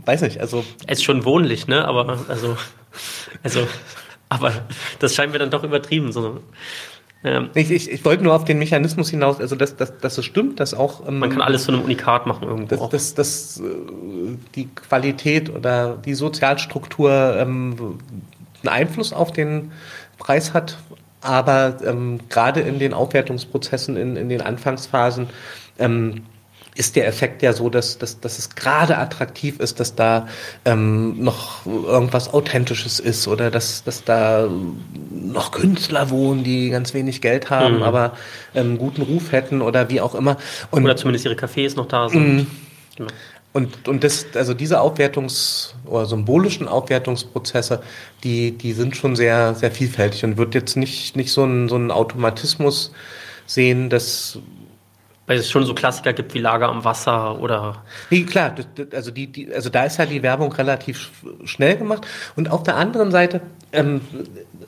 weiß 0.05 0.21
nicht. 0.21 0.39
Also 0.39 0.63
es 0.87 0.99
ist 0.99 1.03
schon 1.03 1.25
wohnlich, 1.25 1.67
ne? 1.67 1.85
Aber 1.85 2.19
also 2.27 2.57
also 3.43 3.67
aber 4.29 4.53
das 4.99 5.13
scheint 5.15 5.33
mir 5.33 5.39
dann 5.39 5.49
doch 5.49 5.63
übertrieben. 5.63 6.11
So. 6.11 6.39
Ja. 7.23 7.49
Ich, 7.53 7.69
ich, 7.69 7.91
ich 7.91 8.03
wollte 8.03 8.23
nur 8.23 8.33
auf 8.33 8.45
den 8.45 8.57
Mechanismus 8.57 9.09
hinaus, 9.09 9.39
also 9.39 9.55
dass, 9.55 9.75
dass, 9.75 9.97
dass 9.99 10.17
es 10.17 10.25
stimmt, 10.25 10.59
dass 10.59 10.73
auch. 10.73 11.07
Ähm, 11.07 11.19
Man 11.19 11.29
kann 11.29 11.41
alles 11.41 11.65
zu 11.65 11.71
einem 11.71 11.81
Unikat 11.81 12.25
machen 12.25 12.47
irgendwo. 12.47 12.87
Dass, 12.87 13.13
dass, 13.13 13.13
dass 13.13 13.59
äh, 13.59 14.37
die 14.55 14.67
Qualität 14.73 15.53
oder 15.53 15.97
die 15.97 16.15
Sozialstruktur 16.15 17.35
ähm, 17.37 17.99
einen 18.63 18.69
Einfluss 18.69 19.13
auf 19.13 19.31
den 19.31 19.71
Preis 20.17 20.53
hat. 20.53 20.77
Aber 21.21 21.77
ähm, 21.85 22.19
gerade 22.29 22.61
in 22.61 22.79
den 22.79 22.93
Aufwertungsprozessen, 22.93 23.95
in, 23.95 24.15
in 24.15 24.29
den 24.29 24.41
Anfangsphasen, 24.41 25.29
ähm, 25.77 26.23
ist 26.73 26.95
der 26.95 27.07
Effekt 27.07 27.41
ja 27.41 27.53
so, 27.53 27.69
dass, 27.69 27.97
dass, 27.97 28.21
dass 28.21 28.39
es 28.39 28.55
gerade 28.55 28.97
attraktiv 28.97 29.59
ist, 29.59 29.79
dass 29.79 29.95
da 29.95 30.27
ähm, 30.63 31.21
noch 31.21 31.65
irgendwas 31.65 32.33
Authentisches 32.33 32.99
ist 32.99 33.27
oder 33.27 33.51
dass, 33.51 33.83
dass 33.83 34.03
da 34.05 34.47
noch 35.11 35.51
Künstler 35.51 36.09
wohnen, 36.09 36.43
die 36.43 36.69
ganz 36.69 36.93
wenig 36.93 37.21
Geld 37.21 37.49
haben, 37.49 37.77
mhm. 37.77 37.83
aber 37.83 38.13
einen 38.53 38.71
ähm, 38.71 38.77
guten 38.77 39.01
Ruf 39.01 39.31
hätten 39.33 39.61
oder 39.61 39.89
wie 39.89 39.99
auch 39.99 40.15
immer. 40.15 40.37
Und, 40.71 40.85
oder 40.85 40.95
zumindest 40.95 41.25
ihre 41.25 41.35
Cafés 41.35 41.75
noch 41.75 41.87
da 41.87 42.07
sind. 42.07 42.35
Mhm. 42.35 42.47
Genau. 42.95 43.09
Und, 43.53 43.87
und 43.87 44.03
das, 44.03 44.27
also 44.35 44.53
diese 44.53 44.79
Aufwertungs- 44.79 45.73
oder 45.85 46.05
symbolischen 46.05 46.67
Aufwertungsprozesse, 46.67 47.81
die, 48.23 48.57
die 48.57 48.71
sind 48.71 48.95
schon 48.95 49.15
sehr, 49.15 49.55
sehr 49.55 49.71
vielfältig 49.71 50.23
und 50.23 50.37
wird 50.37 50.55
jetzt 50.55 50.77
nicht, 50.77 51.17
nicht 51.17 51.33
so 51.33 51.43
einen, 51.43 51.67
so 51.67 51.75
einen 51.75 51.91
Automatismus 51.91 52.93
sehen, 53.45 53.89
dass 53.89 54.39
weil 55.27 55.37
es 55.37 55.49
schon 55.49 55.65
so 55.65 55.73
Klassiker 55.73 56.11
gibt 56.11 56.33
wie 56.33 56.39
Lager 56.39 56.67
am 56.67 56.83
Wasser 56.83 57.39
oder. 57.39 57.83
Nee, 58.09 58.23
klar, 58.23 58.53
also, 58.91 59.11
die, 59.11 59.27
die, 59.27 59.53
also 59.53 59.69
da 59.69 59.85
ist 59.85 59.97
ja 59.97 60.05
die 60.05 60.23
Werbung 60.23 60.51
relativ 60.51 61.09
schnell 61.45 61.77
gemacht. 61.77 62.05
Und 62.35 62.51
auf 62.51 62.63
der 62.63 62.75
anderen 62.75 63.11
Seite, 63.11 63.39
ähm, 63.71 64.01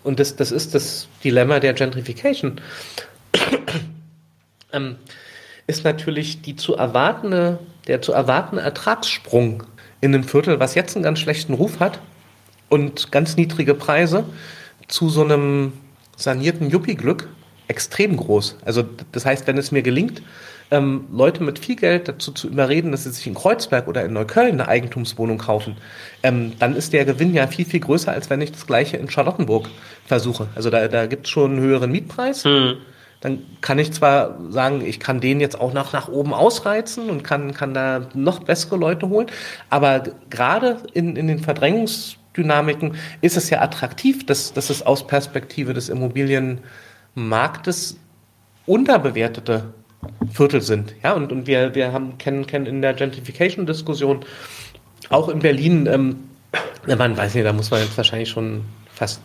und 0.04 0.22
das, 0.22 0.38
das 0.38 0.52
ist 0.52 0.74
das 0.74 1.10
Dilemma 1.22 1.60
der 1.60 1.74
Gentrification, 1.74 2.62
ähm, 4.72 4.96
ist 5.68 5.84
natürlich 5.84 6.42
die 6.42 6.56
zu 6.56 6.76
erwartende 6.76 7.60
der 7.88 8.02
zu 8.02 8.14
erwartende 8.14 8.64
Ertragssprung 8.64 9.64
in 10.02 10.14
einem 10.14 10.24
Viertel, 10.24 10.60
was 10.60 10.76
jetzt 10.76 10.96
einen 10.96 11.04
ganz 11.04 11.20
schlechten 11.20 11.54
Ruf 11.54 11.80
hat 11.80 12.00
und 12.70 13.12
ganz 13.12 13.38
niedrige 13.38 13.74
Preise, 13.74 14.26
zu 14.88 15.10
so 15.10 15.24
einem 15.24 15.74
sanierten 16.18 16.70
Yuppie-Glück 16.70 17.30
extrem 17.68 18.18
groß. 18.18 18.58
Also 18.66 18.84
das 19.12 19.26
heißt, 19.26 19.48
wenn 19.48 19.58
es 19.58 19.72
mir 19.72 19.82
gelingt, 19.82 20.22
ähm, 20.72 21.06
Leute 21.12 21.44
mit 21.44 21.60
viel 21.60 21.76
Geld 21.76 22.08
dazu 22.08 22.32
zu 22.32 22.48
überreden, 22.48 22.92
dass 22.92 23.04
sie 23.04 23.12
sich 23.12 23.28
in 23.28 23.34
Kreuzberg 23.34 23.88
oder 23.88 24.04
in 24.04 24.14
Neukölln 24.14 24.60
eine 24.60 24.68
Eigentumswohnung 24.68 25.38
kaufen, 25.38 25.78
ähm, 26.24 26.54
dann 26.60 26.76
ist 26.76 26.94
der 26.94 27.06
Gewinn 27.06 27.34
ja 27.34 27.48
viel, 27.48 27.66
viel 27.66 27.80
größer, 27.80 28.12
als 28.12 28.30
wenn 28.30 28.42
ich 28.42 28.52
das 28.52 28.68
gleiche 28.68 28.98
in 28.98 29.10
Charlottenburg 29.10 29.70
versuche. 30.06 30.48
Also 30.56 30.70
da, 30.70 30.88
da 30.88 31.06
gibt 31.06 31.28
es 31.28 31.32
schon 31.32 31.52
einen 31.52 31.62
höheren 31.62 31.92
Mietpreis. 31.92 32.44
Hm 32.44 32.78
dann 33.24 33.40
kann 33.62 33.80
ich 33.80 33.94
zwar 33.94 34.38
sagen, 34.50 34.86
ich 34.86 35.00
kann 35.00 35.22
den 35.22 35.40
jetzt 35.40 35.58
auch 35.58 35.72
nach, 35.72 35.94
nach 35.94 36.10
oben 36.10 36.34
ausreizen 36.34 37.10
und 37.10 37.24
kann, 37.24 37.54
kann 37.54 37.74
da 37.74 38.02
noch 38.14 38.44
bessere 38.44 38.76
Leute 38.76 39.08
holen, 39.08 39.28
aber 39.70 40.04
gerade 40.30 40.80
in, 40.94 41.16
in 41.16 41.30
den 41.30 41.40
Verdrängungsdynamiken 41.40 42.98
ist 43.22 43.38
es 43.38 43.50
ja 43.50 43.62
attraktiv, 43.62 44.26
dass, 44.26 44.52
dass 44.52 44.70
es 44.70 44.86
aus 44.86 45.08
Perspektive 45.08 45.74
des 45.74 45.88
Immobilienmarktes 45.88 47.98
unterbewertete 48.66 49.74
Viertel 50.30 50.60
sind. 50.60 50.94
Ja, 51.02 51.14
und, 51.14 51.32
und 51.32 51.48
wir, 51.48 51.76
wir 51.76 51.94
haben, 51.94 52.18
kennen, 52.18 52.46
kennen 52.46 52.66
in 52.66 52.82
der 52.82 52.94
Gentrification-Diskussion 52.94 54.26
auch 55.08 55.30
in 55.30 55.40
Berlin, 55.40 55.86
ähm, 55.86 56.28
man 56.86 57.16
weiß 57.16 57.36
nicht, 57.36 57.46
da 57.46 57.54
muss 57.54 57.72
man 57.72 57.80
jetzt 57.80 57.96
wahrscheinlich 57.96 58.30
schon 58.30 58.66
fast 58.94 59.22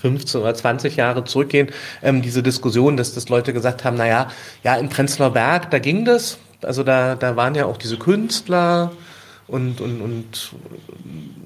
15 0.00 0.40
oder 0.40 0.54
20 0.54 0.96
Jahre 0.96 1.24
zurückgehen, 1.24 1.68
ähm, 2.02 2.22
diese 2.22 2.42
Diskussion, 2.42 2.96
dass, 2.96 3.14
dass 3.14 3.28
Leute 3.28 3.52
gesagt 3.52 3.84
haben, 3.84 3.96
naja, 3.96 4.28
ja, 4.64 4.76
in 4.76 4.88
Prenzlauer 4.88 5.32
Berg, 5.32 5.70
da 5.70 5.78
ging 5.78 6.04
das. 6.04 6.38
Also 6.62 6.82
da, 6.82 7.14
da 7.14 7.36
waren 7.36 7.54
ja 7.54 7.66
auch 7.66 7.76
diese 7.76 7.96
Künstler 7.96 8.92
und, 9.50 9.80
und, 9.80 10.00
und, 10.00 10.52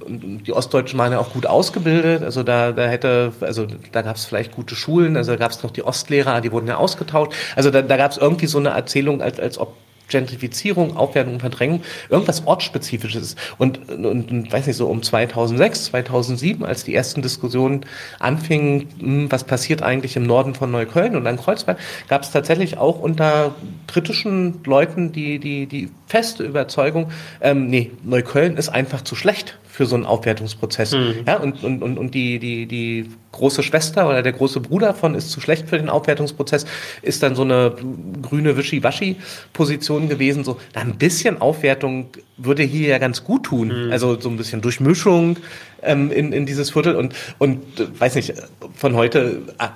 und 0.05 0.47
die 0.47 0.53
Ostdeutschen 0.53 0.99
waren 0.99 1.13
ja 1.13 1.19
auch 1.19 1.33
gut 1.33 1.47
ausgebildet. 1.47 2.23
Also 2.23 2.43
da, 2.43 2.73
da 2.73 2.87
hätte, 2.87 3.33
also 3.41 3.67
da 3.93 4.03
gab 4.03 4.17
es 4.17 4.27
vielleicht 4.27 4.53
gute 4.53 4.75
Schulen, 4.75 5.17
also 5.17 5.33
da 5.33 5.39
gab 5.39 5.53
es 5.53 5.63
noch 5.63 5.71
die 5.71 5.85
Ostlehrer, 5.85 6.41
die 6.41 6.53
wurden 6.53 6.67
ja 6.67 6.77
ausgetauscht. 6.77 7.33
Also 7.57 7.71
da, 7.71 7.83
da 7.83 7.97
gab 7.97 8.11
es 8.11 8.19
irgendwie 8.19 8.47
so 8.47 8.59
eine 8.59 8.71
Erzählung, 8.71 9.23
als, 9.23 9.41
als 9.41 9.59
ob 9.59 9.75
Gentrifizierung, 10.09 10.97
Aufwertung 10.97 11.41
Verdrängung 11.41 11.83
irgendwas 12.09 12.47
ortsspezifisches. 12.47 13.37
Und, 13.59 13.89
und, 13.91 14.31
und 14.31 14.53
weiß 14.53 14.67
nicht, 14.67 14.77
so 14.77 14.87
um 14.89 15.03
2006, 15.03 15.87
2007, 15.87 16.65
als 16.65 16.85
die 16.85 16.95
ersten 16.95 17.23
Diskussionen 17.23 17.87
anfingen, 18.19 18.89
hm, 18.99 19.33
was 19.33 19.45
passiert 19.45 19.83
eigentlich 19.83 20.17
im 20.17 20.25
Norden 20.25 20.55
von 20.55 20.71
Neukölln 20.71 21.17
und 21.17 21.27
an 21.27 21.37
Kreuzberg, 21.37 21.79
gab 22.09 22.23
es 22.23 22.31
tatsächlich 22.31 22.79
auch 22.79 23.01
unter 23.01 23.55
kritischen 23.87 24.61
Leuten 24.65 25.13
die, 25.13 25.39
die, 25.39 25.67
die 25.67 25.91
feste 26.07 26.45
Überzeugung, 26.45 27.11
ähm, 27.41 27.69
nee, 27.69 27.91
Neukölln 28.03 28.57
ist 28.57 28.69
einfach 28.69 29.03
zu 29.03 29.15
schlecht 29.15 29.59
für 29.75 29.87
so 29.87 29.97
einen 29.97 30.07
Aufwertungsprozess. 30.07 30.93
Mhm. 30.93 31.25
Ja, 31.27 31.39
und, 31.39 31.65
und, 31.65 31.83
und, 31.83 31.99
und 31.99 32.15
die, 32.15 32.39
die, 32.39 32.67
die 32.67 33.11
große 33.33 33.65
Schwester 33.65 34.09
oder 34.09 34.23
der 34.23 34.33
große 34.33 34.61
Bruder 34.61 34.95
von 34.95 35.17
ist 35.17 35.33
zu 35.33 35.41
schlecht 35.41 35.69
für 35.69 35.79
den 35.79 35.89
Aufwertungsprozess, 35.89 36.65
ist 37.03 37.25
dann 37.25 37.35
so 37.35 37.43
eine 37.43 37.75
grüne 38.23 38.57
Wischi-Waschi-Position 38.57 40.09
gewesen. 40.09 40.45
So, 40.45 40.61
na, 40.77 40.83
ein 40.83 40.97
bisschen 40.97 41.41
Aufwertung 41.41 42.11
würde 42.37 42.63
hier 42.63 42.87
ja 42.87 42.99
ganz 42.99 43.25
gut 43.25 43.47
tun. 43.47 43.87
Mhm. 43.87 43.91
Also 43.91 44.21
so 44.21 44.29
ein 44.29 44.37
bisschen 44.37 44.61
Durchmischung 44.61 45.39
ähm, 45.83 46.13
in, 46.13 46.33
in 46.33 46.47
dieses 46.47 46.71
Viertel 46.71 46.95
und, 46.95 47.13
und 47.39 47.81
äh, 47.81 47.87
weiß 47.99 48.15
nicht, 48.15 48.33
von 48.77 48.95
heute 48.95 49.43
äh, 49.59 49.67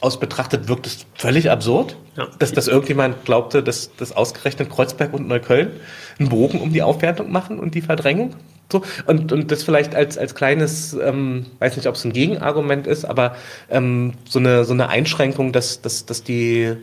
aus 0.00 0.18
betrachtet 0.18 0.66
wirkt 0.66 0.88
es 0.88 1.06
völlig 1.14 1.48
absurd, 1.48 1.96
ja. 2.16 2.26
dass, 2.40 2.50
dass 2.50 2.66
irgendjemand 2.66 3.24
glaubte, 3.24 3.62
dass, 3.62 3.94
dass 3.94 4.10
ausgerechnet 4.10 4.68
Kreuzberg 4.68 5.14
und 5.14 5.28
Neukölln 5.28 5.70
einen 6.18 6.28
Bogen 6.28 6.60
um 6.60 6.72
die 6.72 6.82
Aufwertung 6.82 7.30
machen 7.30 7.60
und 7.60 7.76
die 7.76 7.82
Verdrängung. 7.82 8.34
So, 8.72 8.82
und, 9.06 9.30
und 9.30 9.50
das 9.50 9.62
vielleicht 9.62 9.94
als, 9.94 10.18
als 10.18 10.34
kleines, 10.34 10.94
ähm, 10.94 11.46
weiß 11.58 11.76
nicht, 11.76 11.86
ob 11.86 11.94
es 11.94 12.04
ein 12.04 12.12
Gegenargument 12.12 12.86
ist, 12.86 13.04
aber 13.04 13.36
ähm, 13.70 14.14
so, 14.28 14.38
eine, 14.38 14.64
so 14.64 14.72
eine 14.72 14.88
Einschränkung, 14.88 15.52
dass, 15.52 15.80
dass, 15.82 16.06
dass 16.06 16.22
die 16.22 16.76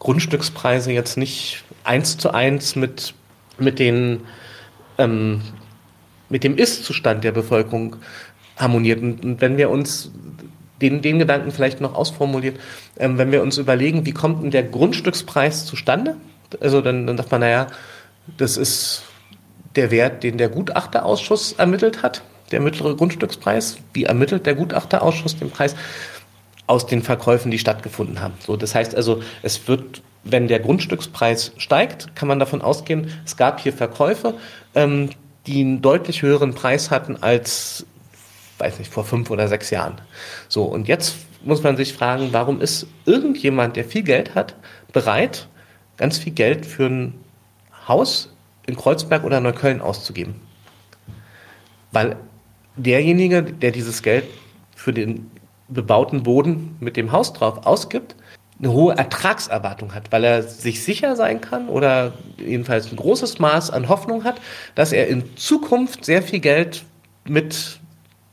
Grundstückspreise 0.00 0.92
jetzt 0.92 1.16
nicht 1.16 1.64
eins 1.84 2.18
zu 2.18 2.32
eins 2.32 2.74
mit, 2.76 3.14
mit, 3.58 3.78
den, 3.78 4.20
ähm, 4.98 5.40
mit 6.28 6.44
dem 6.44 6.56
Ist-Zustand 6.56 7.22
der 7.22 7.32
Bevölkerung 7.32 7.96
harmoniert. 8.56 9.00
Und, 9.02 9.24
und 9.24 9.40
wenn 9.40 9.56
wir 9.56 9.70
uns 9.70 10.10
den, 10.80 11.02
den 11.02 11.18
Gedanken 11.18 11.52
vielleicht 11.52 11.80
noch 11.80 11.94
ausformuliert, 11.94 12.58
ähm, 12.98 13.18
wenn 13.18 13.32
wir 13.32 13.42
uns 13.42 13.58
überlegen, 13.58 14.06
wie 14.06 14.12
kommt 14.12 14.42
denn 14.42 14.50
der 14.50 14.62
Grundstückspreis 14.64 15.66
zustande? 15.66 16.16
Also 16.60 16.80
dann, 16.80 17.06
dann 17.06 17.16
sagt 17.16 17.30
man, 17.30 17.42
naja, 17.42 17.68
das 18.36 18.56
ist 18.56 19.04
der 19.76 19.90
Wert, 19.90 20.22
den 20.22 20.38
der 20.38 20.48
Gutachterausschuss 20.48 21.52
ermittelt 21.52 22.02
hat, 22.02 22.22
der 22.50 22.60
mittlere 22.60 22.96
Grundstückspreis. 22.96 23.78
Wie 23.92 24.04
ermittelt 24.04 24.46
der 24.46 24.54
Gutachterausschuss 24.54 25.36
den 25.36 25.50
Preis? 25.50 25.76
Aus 26.66 26.86
den 26.86 27.02
Verkäufen, 27.02 27.50
die 27.50 27.58
stattgefunden 27.58 28.20
haben. 28.20 28.34
So, 28.46 28.56
das 28.56 28.74
heißt 28.74 28.94
also, 28.94 29.22
es 29.42 29.66
wird, 29.66 30.02
wenn 30.22 30.46
der 30.48 30.60
Grundstückspreis 30.60 31.52
steigt, 31.56 32.14
kann 32.14 32.28
man 32.28 32.38
davon 32.38 32.62
ausgehen, 32.62 33.12
es 33.24 33.36
gab 33.36 33.60
hier 33.60 33.72
Verkäufe, 33.72 34.34
ähm, 34.74 35.10
die 35.46 35.60
einen 35.62 35.82
deutlich 35.82 36.22
höheren 36.22 36.54
Preis 36.54 36.90
hatten 36.90 37.16
als, 37.22 37.86
weiß 38.58 38.78
nicht, 38.78 38.92
vor 38.92 39.04
fünf 39.04 39.30
oder 39.30 39.48
sechs 39.48 39.70
Jahren. 39.70 40.00
So, 40.48 40.64
und 40.64 40.86
jetzt 40.86 41.16
muss 41.42 41.62
man 41.62 41.76
sich 41.76 41.92
fragen, 41.92 42.28
warum 42.32 42.60
ist 42.60 42.86
irgendjemand, 43.06 43.76
der 43.76 43.84
viel 43.84 44.02
Geld 44.02 44.34
hat, 44.34 44.54
bereit, 44.92 45.48
ganz 45.96 46.18
viel 46.18 46.32
Geld 46.32 46.66
für 46.66 46.86
ein 46.86 47.14
Haus 47.88 48.28
in 48.66 48.76
Kreuzberg 48.76 49.24
oder 49.24 49.40
Neukölln 49.40 49.80
auszugeben. 49.80 50.36
Weil 51.92 52.16
derjenige, 52.76 53.42
der 53.42 53.72
dieses 53.72 54.02
Geld 54.02 54.24
für 54.74 54.92
den 54.92 55.30
bebauten 55.68 56.22
Boden 56.22 56.76
mit 56.80 56.96
dem 56.96 57.12
Haus 57.12 57.32
drauf 57.32 57.66
ausgibt, 57.66 58.16
eine 58.58 58.72
hohe 58.72 58.94
Ertragserwartung 58.94 59.94
hat, 59.94 60.12
weil 60.12 60.24
er 60.24 60.42
sich 60.42 60.82
sicher 60.84 61.16
sein 61.16 61.40
kann 61.40 61.68
oder 61.68 62.12
jedenfalls 62.38 62.90
ein 62.90 62.96
großes 62.96 63.38
Maß 63.38 63.70
an 63.70 63.88
Hoffnung 63.88 64.24
hat, 64.24 64.40
dass 64.74 64.92
er 64.92 65.08
in 65.08 65.36
Zukunft 65.36 66.04
sehr 66.04 66.22
viel 66.22 66.40
Geld 66.40 66.84
mit 67.24 67.80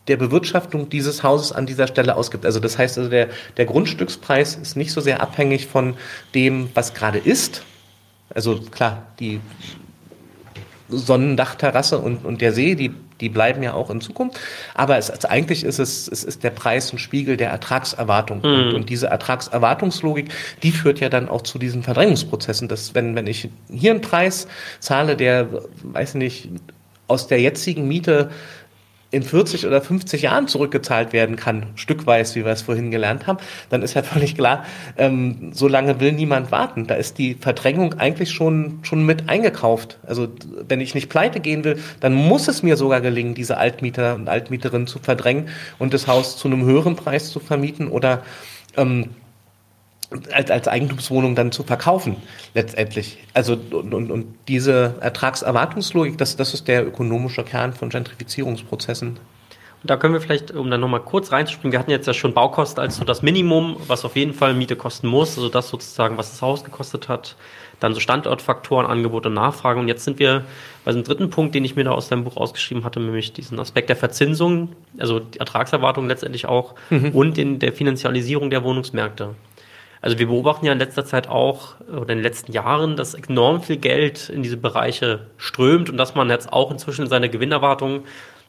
der 0.07 0.17
Bewirtschaftung 0.17 0.89
dieses 0.89 1.23
Hauses 1.23 1.51
an 1.51 1.65
dieser 1.65 1.87
Stelle 1.87 2.15
ausgibt. 2.15 2.45
Also 2.45 2.59
das 2.59 2.77
heißt 2.77 2.97
also, 2.97 3.09
der, 3.09 3.29
der 3.57 3.65
Grundstückspreis 3.65 4.55
ist 4.55 4.75
nicht 4.75 4.91
so 4.91 5.01
sehr 5.01 5.21
abhängig 5.21 5.67
von 5.67 5.95
dem, 6.33 6.69
was 6.73 6.93
gerade 6.93 7.19
ist. 7.19 7.63
Also 8.33 8.59
klar, 8.59 9.07
die 9.19 9.39
Sonnendachterrasse 10.89 11.99
und, 11.99 12.25
und 12.25 12.41
der 12.41 12.53
See, 12.53 12.75
die, 12.75 12.93
die 13.19 13.29
bleiben 13.29 13.61
ja 13.63 13.73
auch 13.73 13.89
in 13.89 14.01
Zukunft. 14.01 14.39
Aber 14.73 14.97
es, 14.97 15.09
also 15.09 15.27
eigentlich 15.27 15.63
ist 15.63 15.79
es, 15.79 16.07
es 16.07 16.23
ist 16.23 16.43
der 16.43 16.51
Preis 16.51 16.93
ein 16.93 16.99
Spiegel 16.99 17.37
der 17.37 17.49
Ertragserwartung. 17.49 18.39
Mhm. 18.39 18.45
Und, 18.45 18.73
und, 18.73 18.89
diese 18.89 19.07
Ertragserwartungslogik, 19.07 20.31
die 20.63 20.71
führt 20.71 20.99
ja 20.99 21.09
dann 21.09 21.29
auch 21.29 21.41
zu 21.41 21.59
diesen 21.59 21.83
Verdrängungsprozessen. 21.83 22.67
Dass 22.67 22.95
wenn, 22.95 23.15
wenn 23.15 23.27
ich 23.27 23.49
hier 23.69 23.91
einen 23.91 24.01
Preis 24.01 24.47
zahle, 24.79 25.17
der, 25.17 25.47
weiß 25.83 26.15
nicht, 26.15 26.49
aus 27.07 27.27
der 27.27 27.41
jetzigen 27.41 27.87
Miete 27.87 28.29
in 29.09 29.23
40 29.23 29.65
oder 29.65 29.81
50 29.81 30.23
Jahren 30.23 30.47
zurückgezahlt 30.47 31.13
werden 31.13 31.37
kann, 31.37 31.67
stückweise, 31.75 32.35
wie 32.35 32.45
wir 32.45 32.51
es 32.51 32.61
vorhin 32.61 32.91
gelernt 32.91 33.25
haben, 33.25 33.37
dann 33.69 33.81
ist 33.81 33.93
ja 33.93 34.03
völlig 34.03 34.35
klar, 34.35 34.65
ähm, 34.97 35.51
so 35.53 35.67
lange 35.67 35.99
will 35.99 36.11
niemand 36.11 36.51
warten. 36.51 36.87
Da 36.87 36.95
ist 36.95 37.17
die 37.17 37.35
Verdrängung 37.35 37.93
eigentlich 37.93 38.31
schon, 38.31 38.79
schon 38.83 39.05
mit 39.05 39.29
eingekauft. 39.29 39.99
Also 40.05 40.27
wenn 40.67 40.81
ich 40.81 40.93
nicht 40.93 41.09
pleite 41.09 41.39
gehen 41.39 41.63
will, 41.63 41.79
dann 41.99 42.13
muss 42.13 42.47
es 42.47 42.63
mir 42.63 42.75
sogar 42.75 42.99
gelingen, 43.01 43.33
diese 43.33 43.57
Altmieter 43.57 44.15
und 44.15 44.27
Altmieterinnen 44.27 44.87
zu 44.87 44.99
verdrängen 44.99 45.47
und 45.79 45.93
das 45.93 46.07
Haus 46.07 46.37
zu 46.37 46.47
einem 46.47 46.65
höheren 46.65 46.95
Preis 46.95 47.31
zu 47.31 47.39
vermieten 47.39 47.87
oder 47.87 48.23
ähm, 48.75 49.09
als, 50.31 50.51
als 50.51 50.67
Eigentumswohnung 50.67 51.35
dann 51.35 51.51
zu 51.51 51.63
verkaufen, 51.63 52.15
letztendlich. 52.53 53.17
Also 53.33 53.53
und, 53.53 53.93
und, 53.93 54.11
und 54.11 54.35
diese 54.47 54.95
Ertragserwartungslogik, 55.01 56.17
das, 56.17 56.35
das 56.37 56.53
ist 56.53 56.67
der 56.67 56.87
ökonomische 56.87 57.43
Kern 57.43 57.73
von 57.73 57.89
Gentrifizierungsprozessen. 57.89 59.19
Und 59.83 59.91
da 59.91 59.95
können 59.95 60.13
wir 60.13 60.21
vielleicht, 60.21 60.51
um 60.51 60.71
dann 60.71 60.81
nochmal 60.81 61.01
kurz 61.01 61.31
reinzuspringen, 61.31 61.71
wir 61.71 61.79
hatten 61.79 61.91
jetzt 61.91 62.07
ja 62.07 62.13
schon 62.13 62.33
Baukosten 62.33 62.81
als 62.81 62.95
so 62.95 63.03
das 63.03 63.21
Minimum, 63.21 63.77
was 63.87 64.05
auf 64.05 64.15
jeden 64.15 64.33
Fall 64.33 64.53
Miete 64.53 64.75
kosten 64.75 65.07
muss, 65.07 65.37
also 65.37 65.49
das 65.49 65.69
sozusagen, 65.69 66.17
was 66.17 66.31
das 66.31 66.41
Haus 66.41 66.63
gekostet 66.63 67.09
hat. 67.09 67.35
Dann 67.79 67.93
so 67.93 67.99
Standortfaktoren, 67.99 68.87
Angebot 68.87 69.27
und 69.27 69.35
Nachfrage. 69.35 69.79
Und 69.79 69.87
jetzt 69.87 70.03
sind 70.03 70.17
wir 70.17 70.45
bei 70.83 70.89
einem 70.89 71.03
dritten 71.03 71.29
Punkt, 71.29 71.53
den 71.53 71.63
ich 71.63 71.75
mir 71.75 71.83
da 71.83 71.91
aus 71.91 72.07
deinem 72.07 72.23
Buch 72.23 72.37
ausgeschrieben 72.37 72.85
hatte, 72.85 72.99
nämlich 72.99 73.33
diesen 73.33 73.59
Aspekt 73.59 73.89
der 73.89 73.95
Verzinsung, 73.95 74.69
also 74.97 75.19
die 75.19 75.39
Ertragserwartung 75.39 76.07
letztendlich 76.07 76.47
auch 76.47 76.73
mhm. 76.89 77.11
und 77.11 77.37
in 77.37 77.59
der 77.59 77.73
Finanzialisierung 77.73 78.49
der 78.49 78.63
Wohnungsmärkte. 78.63 79.35
Also 80.01 80.19
wir 80.19 80.27
beobachten 80.27 80.65
ja 80.65 80.73
in 80.73 80.79
letzter 80.79 81.05
Zeit 81.05 81.27
auch 81.27 81.75
oder 81.87 82.13
in 82.13 82.19
den 82.19 82.23
letzten 82.23 82.51
Jahren, 82.51 82.95
dass 82.95 83.13
enorm 83.13 83.61
viel 83.61 83.77
Geld 83.77 84.29
in 84.29 84.43
diese 84.43 84.57
Bereiche 84.57 85.27
strömt 85.37 85.89
und 85.89 85.97
dass 85.97 86.15
man 86.15 86.29
jetzt 86.29 86.51
auch 86.51 86.71
inzwischen 86.71 87.07
seine 87.07 87.29
Gewinnerwartungen, 87.29 88.01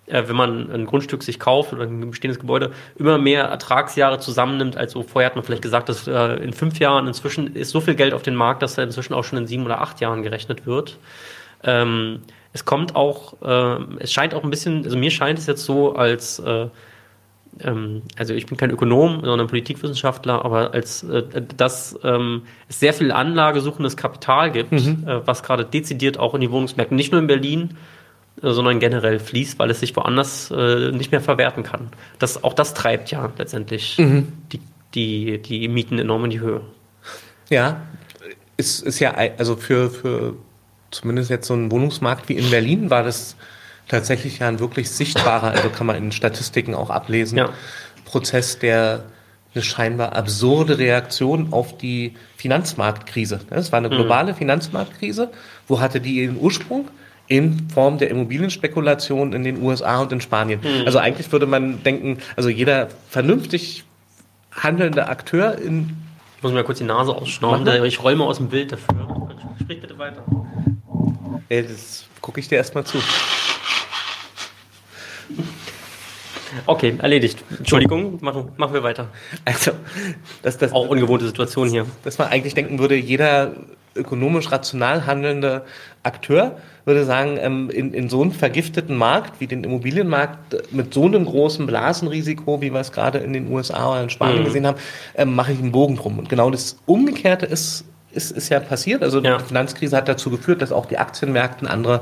äh, 0.06 0.24
wenn 0.26 0.36
man 0.36 0.70
ein 0.70 0.86
Grundstück 0.86 1.22
sich 1.22 1.38
kauft 1.38 1.72
oder 1.72 1.84
ein 1.84 2.10
bestehendes 2.10 2.38
Gebäude, 2.38 2.72
immer 2.96 3.18
mehr 3.18 3.44
Ertragsjahre 3.44 4.20
zusammennimmt. 4.20 4.76
Also 4.76 5.02
vorher 5.02 5.30
hat 5.30 5.36
man 5.36 5.44
vielleicht 5.44 5.62
gesagt, 5.62 5.88
dass 5.88 6.06
äh, 6.06 6.36
in 6.36 6.52
fünf 6.52 6.78
Jahren 6.78 7.06
inzwischen 7.06 7.54
ist 7.54 7.70
so 7.70 7.80
viel 7.80 7.94
Geld 7.94 8.12
auf 8.14 8.22
den 8.22 8.34
Markt, 8.34 8.62
dass 8.62 8.76
er 8.76 8.84
inzwischen 8.84 9.14
auch 9.14 9.24
schon 9.24 9.38
in 9.38 9.46
sieben 9.46 9.64
oder 9.64 9.80
acht 9.80 10.00
Jahren 10.00 10.22
gerechnet 10.22 10.66
wird. 10.66 10.98
Ähm, 11.64 12.20
es 12.52 12.64
kommt 12.64 12.96
auch, 12.96 13.34
äh, 13.42 13.82
es 14.00 14.12
scheint 14.12 14.34
auch 14.34 14.44
ein 14.44 14.50
bisschen, 14.50 14.84
also 14.84 14.96
mir 14.96 15.10
scheint 15.10 15.38
es 15.38 15.46
jetzt 15.46 15.64
so, 15.64 15.94
als 15.94 16.38
äh, 16.38 16.68
ähm, 17.60 18.02
also 18.16 18.34
ich 18.34 18.46
bin 18.46 18.56
kein 18.56 18.70
Ökonom, 18.70 19.22
sondern 19.24 19.46
Politikwissenschaftler, 19.46 20.44
aber 20.44 20.72
als 20.72 21.02
äh, 21.02 21.22
dass 21.56 21.98
ähm, 22.04 22.42
es 22.68 22.80
sehr 22.80 22.92
viel 22.92 23.12
anlagesuchendes 23.12 23.96
Kapital 23.96 24.52
gibt, 24.52 24.72
mhm. 24.72 25.04
äh, 25.06 25.26
was 25.26 25.42
gerade 25.42 25.64
dezidiert 25.64 26.18
auch 26.18 26.34
in 26.34 26.40
die 26.40 26.50
Wohnungsmärkte, 26.50 26.94
nicht 26.94 27.12
nur 27.12 27.20
in 27.20 27.26
Berlin, 27.26 27.76
äh, 28.42 28.50
sondern 28.50 28.78
generell 28.80 29.18
fließt, 29.18 29.58
weil 29.58 29.70
es 29.70 29.80
sich 29.80 29.94
woanders 29.96 30.50
äh, 30.50 30.92
nicht 30.92 31.10
mehr 31.10 31.20
verwerten 31.20 31.62
kann. 31.62 31.88
Das, 32.18 32.42
auch 32.44 32.54
das 32.54 32.74
treibt 32.74 33.10
ja 33.10 33.30
letztendlich 33.36 33.98
mhm. 33.98 34.32
die, 34.52 34.60
die, 34.94 35.38
die 35.42 35.68
Mieten 35.68 35.98
enorm 35.98 36.24
in 36.24 36.30
die 36.30 36.40
Höhe. 36.40 36.60
Ja, 37.50 37.82
ist, 38.56 38.82
ist 38.82 38.98
ja, 38.98 39.14
also 39.38 39.56
für, 39.56 39.90
für 39.90 40.34
zumindest 40.90 41.30
jetzt 41.30 41.46
so 41.46 41.54
einen 41.54 41.70
Wohnungsmarkt 41.70 42.28
wie 42.28 42.34
in 42.34 42.50
Berlin 42.50 42.90
war 42.90 43.02
das 43.02 43.36
tatsächlich 43.88 44.38
ja 44.38 44.48
ein 44.48 44.60
wirklich 44.60 44.90
sichtbarer, 44.90 45.50
also 45.50 45.70
kann 45.70 45.86
man 45.86 45.96
in 45.96 46.12
Statistiken 46.12 46.74
auch 46.74 46.90
ablesen, 46.90 47.38
ja. 47.38 47.50
Prozess, 48.04 48.58
der 48.58 49.04
eine 49.54 49.64
scheinbar 49.64 50.14
absurde 50.14 50.78
Reaktion 50.78 51.48
auf 51.52 51.76
die 51.76 52.14
Finanzmarktkrise. 52.36 53.40
Es 53.50 53.72
war 53.72 53.78
eine 53.78 53.88
mhm. 53.88 53.94
globale. 53.94 54.34
Finanzmarktkrise. 54.34 55.30
Wo 55.66 55.80
hatte 55.80 56.00
die 56.00 56.22
ihren 56.22 56.38
Ursprung? 56.38 56.88
in 57.30 57.68
Form 57.68 57.98
der 57.98 58.08
Immobilienspekulation 58.08 59.34
in 59.34 59.44
den 59.44 59.62
USA 59.62 60.00
und 60.00 60.10
in 60.12 60.22
Spanien. 60.22 60.60
Mhm. 60.62 60.86
Also 60.86 60.98
eigentlich 60.98 61.30
würde 61.30 61.44
man 61.44 61.82
denken, 61.82 62.18
also 62.36 62.48
jeder 62.48 62.88
vernünftig 63.10 63.84
handelnde 64.50 65.08
Akteur 65.08 65.58
in. 65.58 65.94
Ich 66.38 66.42
muss 66.42 66.52
mir 66.52 66.64
kurz 66.64 66.78
die 66.78 66.84
Nase 66.84 67.14
ausschnauben, 67.14 67.84
ich 67.84 68.02
räume 68.02 68.24
aus 68.24 68.38
dem 68.38 68.48
Bild 68.48 68.72
dafür. 68.72 69.28
Sprich 69.60 69.80
bitte 69.80 69.98
weiter. 69.98 70.24
Ey, 71.50 71.66
das 71.66 72.06
gucke 72.22 72.40
ich 72.40 72.48
dir 72.48 72.56
erstmal 72.56 72.84
zu. 72.84 72.98
Okay, 76.66 76.94
erledigt. 76.98 77.42
Entschuldigung, 77.56 78.18
machen, 78.20 78.52
wir 78.72 78.82
weiter. 78.82 79.08
Also, 79.44 79.72
das, 80.42 80.58
das, 80.58 80.72
auch 80.72 80.88
ungewohnte 80.88 81.26
Situation 81.26 81.68
hier. 81.68 81.86
Dass 82.04 82.18
man 82.18 82.28
eigentlich 82.28 82.54
denken 82.54 82.78
würde, 82.78 82.96
jeder 82.96 83.52
ökonomisch 83.94 84.50
rational 84.52 85.06
handelnde 85.06 85.64
Akteur 86.02 86.56
würde 86.88 87.04
sagen, 87.04 87.38
ähm, 87.40 87.70
in, 87.70 87.92
in 87.92 88.08
so 88.08 88.22
einem 88.22 88.32
vergifteten 88.32 88.96
Markt 88.96 89.40
wie 89.40 89.46
den 89.46 89.62
Immobilienmarkt 89.62 90.72
mit 90.72 90.94
so 90.94 91.04
einem 91.04 91.26
großen 91.26 91.66
Blasenrisiko, 91.66 92.60
wie 92.62 92.72
wir 92.72 92.80
es 92.80 92.92
gerade 92.92 93.18
in 93.18 93.32
den 93.32 93.52
USA 93.52 93.92
oder 93.92 94.02
in 94.02 94.10
Spanien 94.10 94.40
mhm. 94.40 94.44
gesehen 94.46 94.66
haben, 94.66 94.78
ähm, 95.14 95.34
mache 95.34 95.52
ich 95.52 95.58
einen 95.58 95.70
Bogen 95.70 95.96
drum. 95.96 96.18
Und 96.18 96.28
genau 96.28 96.50
das 96.50 96.78
Umgekehrte 96.86 97.46
ist, 97.46 97.84
ist, 98.12 98.30
ist 98.32 98.48
ja 98.48 98.58
passiert. 98.58 99.02
Also 99.02 99.20
ja. 99.20 99.36
die 99.36 99.44
Finanzkrise 99.44 99.96
hat 99.96 100.08
dazu 100.08 100.30
geführt, 100.30 100.62
dass 100.62 100.72
auch 100.72 100.86
die 100.86 100.98
Aktienmärkte 100.98 101.70
andere 101.70 102.00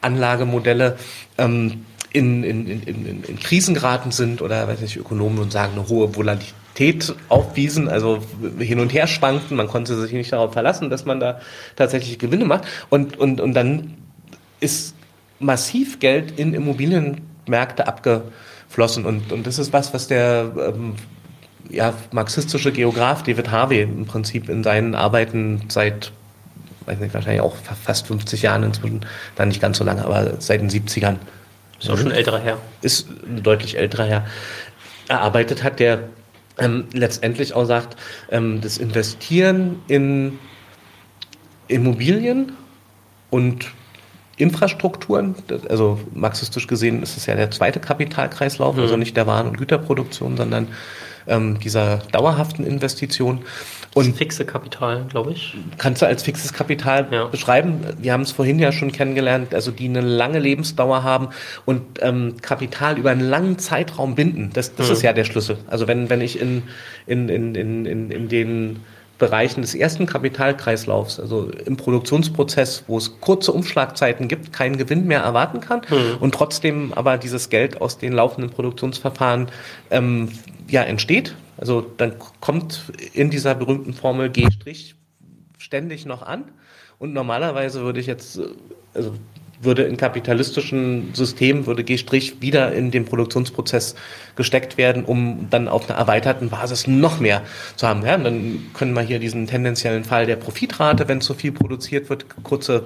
Anlagemodelle 0.00 0.96
ähm, 1.36 1.84
in, 2.12 2.42
in, 2.42 2.66
in, 2.66 2.82
in, 2.82 3.24
in 3.24 3.38
Krisen 3.38 3.74
geraten 3.74 4.10
sind 4.10 4.42
oder 4.42 4.66
weiß 4.66 4.80
nicht, 4.80 4.96
Ökonomen 4.96 5.38
und 5.38 5.52
sagen, 5.52 5.72
eine 5.74 5.88
hohe 5.88 6.14
Volatilität 6.16 7.14
aufwiesen, 7.28 7.88
also 7.88 8.18
hin 8.58 8.80
und 8.80 8.92
her 8.92 9.06
schwankten. 9.06 9.56
Man 9.56 9.68
konnte 9.68 10.00
sich 10.00 10.12
nicht 10.12 10.32
darauf 10.32 10.52
verlassen, 10.52 10.90
dass 10.90 11.04
man 11.04 11.20
da 11.20 11.40
tatsächlich 11.76 12.18
Gewinne 12.18 12.44
macht. 12.44 12.64
Und, 12.88 13.16
und, 13.18 13.40
und 13.40 13.54
dann 13.54 13.94
ist 14.58 14.94
massiv 15.38 16.00
Geld 16.00 16.38
in 16.38 16.52
Immobilienmärkte 16.52 17.86
abgeflossen. 17.86 19.06
Und, 19.06 19.32
und 19.32 19.46
das 19.46 19.58
ist 19.58 19.72
was, 19.72 19.94
was 19.94 20.08
der 20.08 20.52
ähm, 20.58 20.94
ja, 21.68 21.94
marxistische 22.10 22.72
Geograf 22.72 23.22
David 23.22 23.50
Harvey 23.50 23.82
im 23.82 24.04
Prinzip 24.06 24.48
in 24.48 24.64
seinen 24.64 24.96
Arbeiten 24.96 25.62
seit 25.68 26.12
weiß 26.86 26.98
nicht, 26.98 27.14
wahrscheinlich 27.14 27.42
auch 27.42 27.54
fast 27.84 28.06
50 28.08 28.42
Jahren 28.42 28.64
inzwischen, 28.64 29.06
dann 29.36 29.48
nicht 29.48 29.60
ganz 29.60 29.78
so 29.78 29.84
lange, 29.84 30.04
aber 30.04 30.40
seit 30.40 30.60
den 30.60 30.70
70ern 30.70 31.16
ist 31.80 31.90
auch 31.90 31.98
schon 31.98 32.10
älterer 32.10 32.38
Herr. 32.38 32.58
Ist 32.82 33.08
ein 33.08 33.42
deutlich 33.42 33.76
älterer 33.76 34.04
Herr. 34.04 34.26
Erarbeitet 35.08 35.62
hat, 35.62 35.80
der 35.80 36.04
ähm, 36.58 36.84
letztendlich 36.92 37.54
auch 37.54 37.64
sagt, 37.64 37.96
ähm, 38.30 38.60
das 38.60 38.78
Investieren 38.78 39.82
in 39.88 40.38
Immobilien 41.68 42.52
und 43.30 43.66
Infrastrukturen, 44.36 45.34
also 45.68 46.00
marxistisch 46.14 46.66
gesehen 46.66 47.02
ist 47.02 47.16
es 47.16 47.26
ja 47.26 47.34
der 47.34 47.50
zweite 47.50 47.78
Kapitalkreislauf, 47.80 48.74
also 48.74 48.80
mhm. 48.80 48.84
also 48.84 48.96
nicht 48.96 49.16
der 49.16 49.26
Waren- 49.26 49.48
und 49.48 49.58
Güterproduktion, 49.58 50.36
sondern 50.36 50.68
ähm, 51.26 51.58
dieser 51.60 51.98
dauerhaften 52.12 52.64
Investition. 52.64 53.40
Und 53.92 54.16
fixe 54.16 54.44
Kapital, 54.44 55.04
glaube 55.08 55.32
ich. 55.32 55.56
Kannst 55.76 56.00
du 56.00 56.06
als 56.06 56.22
fixes 56.22 56.52
Kapital 56.52 57.08
ja. 57.10 57.24
beschreiben. 57.24 57.80
Wir 57.98 58.12
haben 58.12 58.22
es 58.22 58.30
vorhin 58.30 58.60
ja 58.60 58.70
schon 58.70 58.92
kennengelernt, 58.92 59.52
also 59.52 59.72
die 59.72 59.88
eine 59.88 60.00
lange 60.00 60.38
Lebensdauer 60.38 61.02
haben 61.02 61.30
und 61.64 61.82
ähm, 62.00 62.36
Kapital 62.40 62.98
über 62.98 63.10
einen 63.10 63.28
langen 63.28 63.58
Zeitraum 63.58 64.14
binden. 64.14 64.50
Das, 64.52 64.76
das 64.76 64.86
mhm. 64.86 64.92
ist 64.92 65.02
ja 65.02 65.12
der 65.12 65.24
Schlüssel. 65.24 65.58
Also 65.66 65.88
wenn, 65.88 66.08
wenn 66.08 66.20
ich 66.20 66.40
in, 66.40 66.62
in, 67.06 67.28
in, 67.28 67.54
in, 67.56 67.86
in, 67.86 68.10
in 68.12 68.28
den 68.28 68.80
Bereichen 69.20 69.60
des 69.60 69.76
ersten 69.76 70.06
Kapitalkreislaufs, 70.06 71.20
also 71.20 71.48
im 71.64 71.76
Produktionsprozess, 71.76 72.82
wo 72.88 72.98
es 72.98 73.20
kurze 73.20 73.52
Umschlagzeiten 73.52 74.26
gibt, 74.26 74.52
keinen 74.52 74.76
Gewinn 74.76 75.06
mehr 75.06 75.20
erwarten 75.20 75.60
kann 75.60 75.82
mhm. 75.88 76.16
und 76.18 76.34
trotzdem 76.34 76.92
aber 76.92 77.18
dieses 77.18 77.50
Geld 77.50 77.80
aus 77.80 77.98
den 77.98 78.12
laufenden 78.12 78.50
Produktionsverfahren 78.50 79.46
ähm, 79.92 80.30
ja 80.68 80.82
entsteht. 80.82 81.36
Also 81.56 81.86
dann 81.98 82.14
kommt 82.40 82.90
in 83.12 83.30
dieser 83.30 83.54
berühmten 83.54 83.92
Formel 83.92 84.30
G' 84.30 84.48
ständig 85.58 86.06
noch 86.06 86.22
an. 86.22 86.44
Und 86.98 87.12
normalerweise 87.12 87.82
würde 87.82 88.00
ich 88.00 88.06
jetzt, 88.06 88.40
also 88.94 89.14
würde 89.62 89.82
in 89.82 89.96
kapitalistischen 89.96 91.14
Systemen, 91.14 91.66
würde 91.66 91.84
G' 91.84 91.98
wieder 92.40 92.72
in 92.72 92.90
den 92.90 93.04
Produktionsprozess 93.04 93.94
gesteckt 94.36 94.78
werden, 94.78 95.04
um 95.04 95.48
dann 95.50 95.68
auf 95.68 95.88
einer 95.88 95.98
erweiterten 95.98 96.48
Basis 96.48 96.86
noch 96.86 97.20
mehr 97.20 97.42
zu 97.76 97.86
haben. 97.86 98.04
Ja, 98.04 98.14
und 98.14 98.24
dann 98.24 98.66
können 98.74 98.94
wir 98.94 99.02
hier 99.02 99.18
diesen 99.18 99.46
tendenziellen 99.46 100.04
Fall 100.04 100.26
der 100.26 100.36
Profitrate, 100.36 101.08
wenn 101.08 101.20
zu 101.20 101.34
viel 101.34 101.52
produziert 101.52 102.08
wird, 102.08 102.26
kurze 102.42 102.84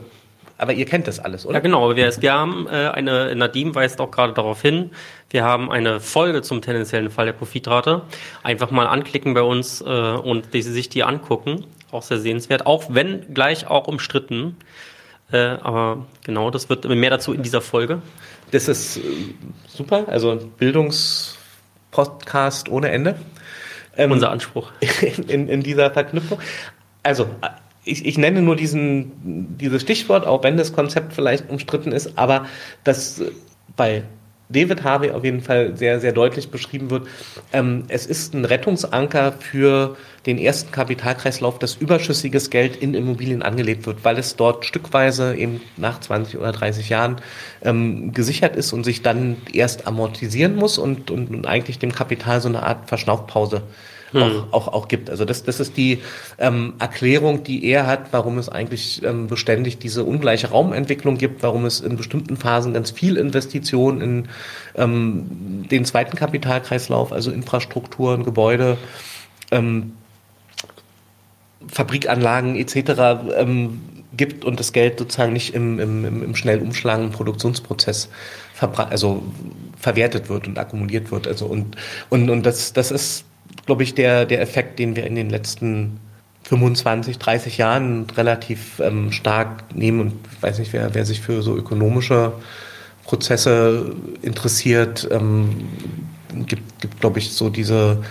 aber 0.57 0.73
ihr 0.73 0.87
kennt 0.87 1.09
das 1.09 1.19
alles, 1.19 1.45
oder? 1.47 1.55
Ja, 1.55 1.61
genau. 1.61 1.97
Wir, 1.97 2.33
haben 2.33 2.69
äh, 2.69 2.89
eine, 2.89 3.35
Nadim 3.35 3.75
weist 3.75 4.01
auch 4.01 4.13
gerade 4.13 4.33
darauf 4.35 4.63
hin, 4.63 4.91
wir 5.31 5.43
haben 5.43 5.71
eine 5.71 5.99
Folge 5.99 6.43
zum 6.43 6.63
tendenziellen 6.63 7.11
Fall 7.11 7.27
der 7.27 7.33
Profitrate. 7.33 8.03
Einfach 8.45 8.71
mal 8.71 8.87
anklicken 8.87 9.35
bei 9.35 9.43
uns 9.43 9.81
äh, 9.81 9.85
und 9.85 10.53
sich 10.53 10.89
die 10.89 11.03
angucken. 11.03 11.65
Auch 11.91 12.03
sehr 12.03 12.19
sehenswert. 12.19 12.67
Auch 12.67 12.85
wenn 12.89 13.35
gleich 13.35 13.67
auch 13.67 13.89
umstritten. 13.89 14.57
Äh, 15.33 15.39
aber 15.39 16.07
genau, 16.23 16.51
das 16.51 16.69
wird 16.69 16.89
mehr 16.89 17.11
dazu 17.11 17.33
in 17.33 17.43
dieser 17.43 17.61
Folge. 17.61 18.03
Das 18.51 18.69
ist 18.69 18.99
äh, 18.99 19.01
super. 19.67 20.05
Also 20.09 20.37
Bildungspodcast 20.59 22.69
ohne 22.69 22.91
Ende. 22.91 23.17
Ähm, 23.97 24.13
Unser 24.13 24.31
Anspruch. 24.31 24.71
In, 25.29 25.49
in, 25.49 25.63
dieser 25.63 25.91
Verknüpfung. 25.91 26.39
Also, 27.03 27.29
ich, 27.85 28.05
ich 28.05 28.19
nenne 28.19 28.43
nur 28.43 28.57
diesen, 28.57 29.57
dieses 29.57 29.83
Stichwort, 29.83 30.27
auch 30.27 30.43
wenn 30.43 30.57
das 30.57 30.73
Konzept 30.73 31.13
vielleicht 31.13 31.49
umstritten 31.49 31.93
ist, 31.93 32.19
aber 32.19 32.47
das 32.83 33.23
bei 33.77 34.03
David 34.49 34.85
Harvey 34.85 35.11
auf 35.11 35.25
jeden 35.25 35.41
Fall 35.41 35.77
sehr, 35.77 36.01
sehr 36.01 36.13
deutlich 36.13 36.51
beschrieben 36.51 36.91
wird. 36.91 37.07
Ähm, 37.53 37.85
es 37.89 38.07
ist 38.07 38.35
ein 38.35 38.45
Rettungsanker 38.45 39.33
für 39.33 39.97
den 40.27 40.39
ersten 40.39 40.71
Kapitalkreislauf, 40.71 41.59
dass 41.59 41.77
überschüssiges 41.77 42.51
Geld 42.51 42.77
in 42.77 42.95
Immobilien 42.95 43.43
angelegt 43.43 43.87
wird, 43.87 44.05
weil 44.05 44.19
es 44.19 44.37
dort 44.37 44.65
stückweise 44.65 45.35
eben 45.35 45.61
nach 45.77 46.01
20 46.01 46.39
oder 46.39 46.53
30 46.53 46.89
Jahren 46.89 47.17
ähm, 47.63 48.13
gesichert 48.13 48.57
ist 48.57 48.73
und 48.73 48.85
sich 48.85 49.03
dann 49.03 49.37
erst 49.53 49.87
amortisieren 49.87 50.57
muss 50.57 50.79
und, 50.79 51.11
und, 51.11 51.31
und 51.31 51.47
eigentlich 51.47 51.79
dem 51.79 51.93
Kapital 51.93 52.41
so 52.41 52.49
eine 52.49 52.63
Art 52.63 52.89
Verschnaufpause 52.89 53.63
hm. 54.15 54.23
auch, 54.23 54.53
auch, 54.53 54.69
auch 54.69 54.89
gibt. 54.89 55.11
Also 55.11 55.25
das, 55.25 55.43
das 55.43 55.61
ist 55.61 55.77
die 55.77 56.01
ähm, 56.39 56.75
Erklärung, 56.79 57.43
die 57.43 57.65
er 57.67 57.87
hat, 57.87 58.13
warum 58.13 58.39
es 58.39 58.49
eigentlich 58.49 59.03
ähm, 59.05 59.27
beständig 59.27 59.79
diese 59.79 60.05
ungleiche 60.05 60.49
Raumentwicklung 60.49 61.19
gibt, 61.19 61.43
warum 61.43 61.65
es 61.65 61.81
in 61.81 61.97
bestimmten 61.97 62.37
Phasen 62.37 62.73
ganz 62.73 62.91
viel 62.91 63.17
Investition 63.17 64.01
in 64.01 64.29
ähm, 64.77 65.67
den 65.71 65.85
zweiten 65.85 66.17
Kapitalkreislauf, 66.17 67.13
also 67.13 67.31
Infrastrukturen, 67.31 68.25
Gebäude, 68.25 68.79
ähm, 69.51 69.93
Fabrikanlagen 71.69 72.57
etc. 72.57 73.35
Ähm, 73.37 73.81
gibt 74.17 74.45
und 74.45 74.61
das 74.61 74.73
Geld 74.73 74.99
sozusagen 74.99 75.33
nicht 75.33 75.55
im, 75.55 75.81
im, 75.81 76.23
im 76.23 76.37
schnell 76.37 76.61
umschlagenden 76.61 77.13
Produktionsprozess 77.13 78.09
also 78.61 79.23
verwertet 79.79 80.29
wird 80.29 80.47
und 80.47 80.59
akkumuliert 80.59 81.11
wird. 81.11 81.27
Also 81.27 81.47
und, 81.47 81.77
und, 82.11 82.31
und 82.31 82.47
das, 82.47 82.73
das 82.73 82.91
ist 82.91 83.25
glaube 83.67 83.83
ich, 83.83 83.95
der, 83.95 84.27
der 84.27 84.41
Effekt, 84.41 84.79
den 84.79 84.97
wir 84.97 85.07
in 85.07 85.15
den 85.15 85.31
letzten 85.31 86.01
25, 86.45 87.19
30 87.19 87.59
Jahren 87.59 88.07
relativ 88.17 88.81
ähm, 88.81 89.13
stark 89.13 89.75
nehmen. 89.75 90.01
Und 90.01 90.13
ich 90.33 90.43
weiß 90.43 90.59
nicht, 90.59 90.73
wer, 90.73 90.95
wer 90.95 91.05
sich 91.05 91.21
für 91.21 91.43
so 91.43 91.57
ökonomische 91.57 92.33
Prozesse 93.05 93.95
interessiert, 94.23 95.09
ähm, 95.11 95.69
gibt, 96.47 96.81
gibt 96.81 97.01
glaube 97.01 97.19
ich, 97.19 97.33
so 97.33 97.49
diese, 97.49 98.03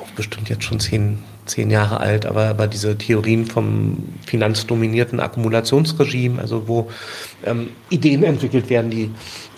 auch 0.00 0.10
bestimmt 0.10 0.48
jetzt 0.48 0.64
schon 0.64 0.80
zehn, 0.80 1.18
zehn 1.46 1.70
Jahre 1.70 2.00
alt, 2.00 2.26
aber, 2.26 2.46
aber 2.48 2.66
diese 2.66 2.96
Theorien 2.96 3.46
vom 3.46 3.98
finanzdominierten 4.26 5.20
Akkumulationsregime, 5.20 6.40
also 6.40 6.68
wo 6.68 6.90
ähm, 7.44 7.70
Ideen 7.90 8.24
entwickelt 8.24 8.68
werden, 8.68 8.90
die 8.90 9.10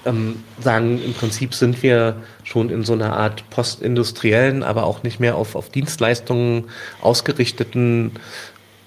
ähm, 0.04 0.42
sagen, 0.60 1.02
im 1.02 1.14
Prinzip 1.14 1.54
sind 1.54 1.82
wir 1.82 2.22
schon 2.42 2.70
in 2.70 2.84
so 2.84 2.92
einer 2.92 3.16
Art 3.16 3.48
postindustriellen, 3.50 4.62
aber 4.62 4.84
auch 4.84 5.02
nicht 5.02 5.20
mehr 5.20 5.36
auf, 5.36 5.54
auf 5.54 5.70
Dienstleistungen 5.70 6.64
ausgerichteten 7.00 8.12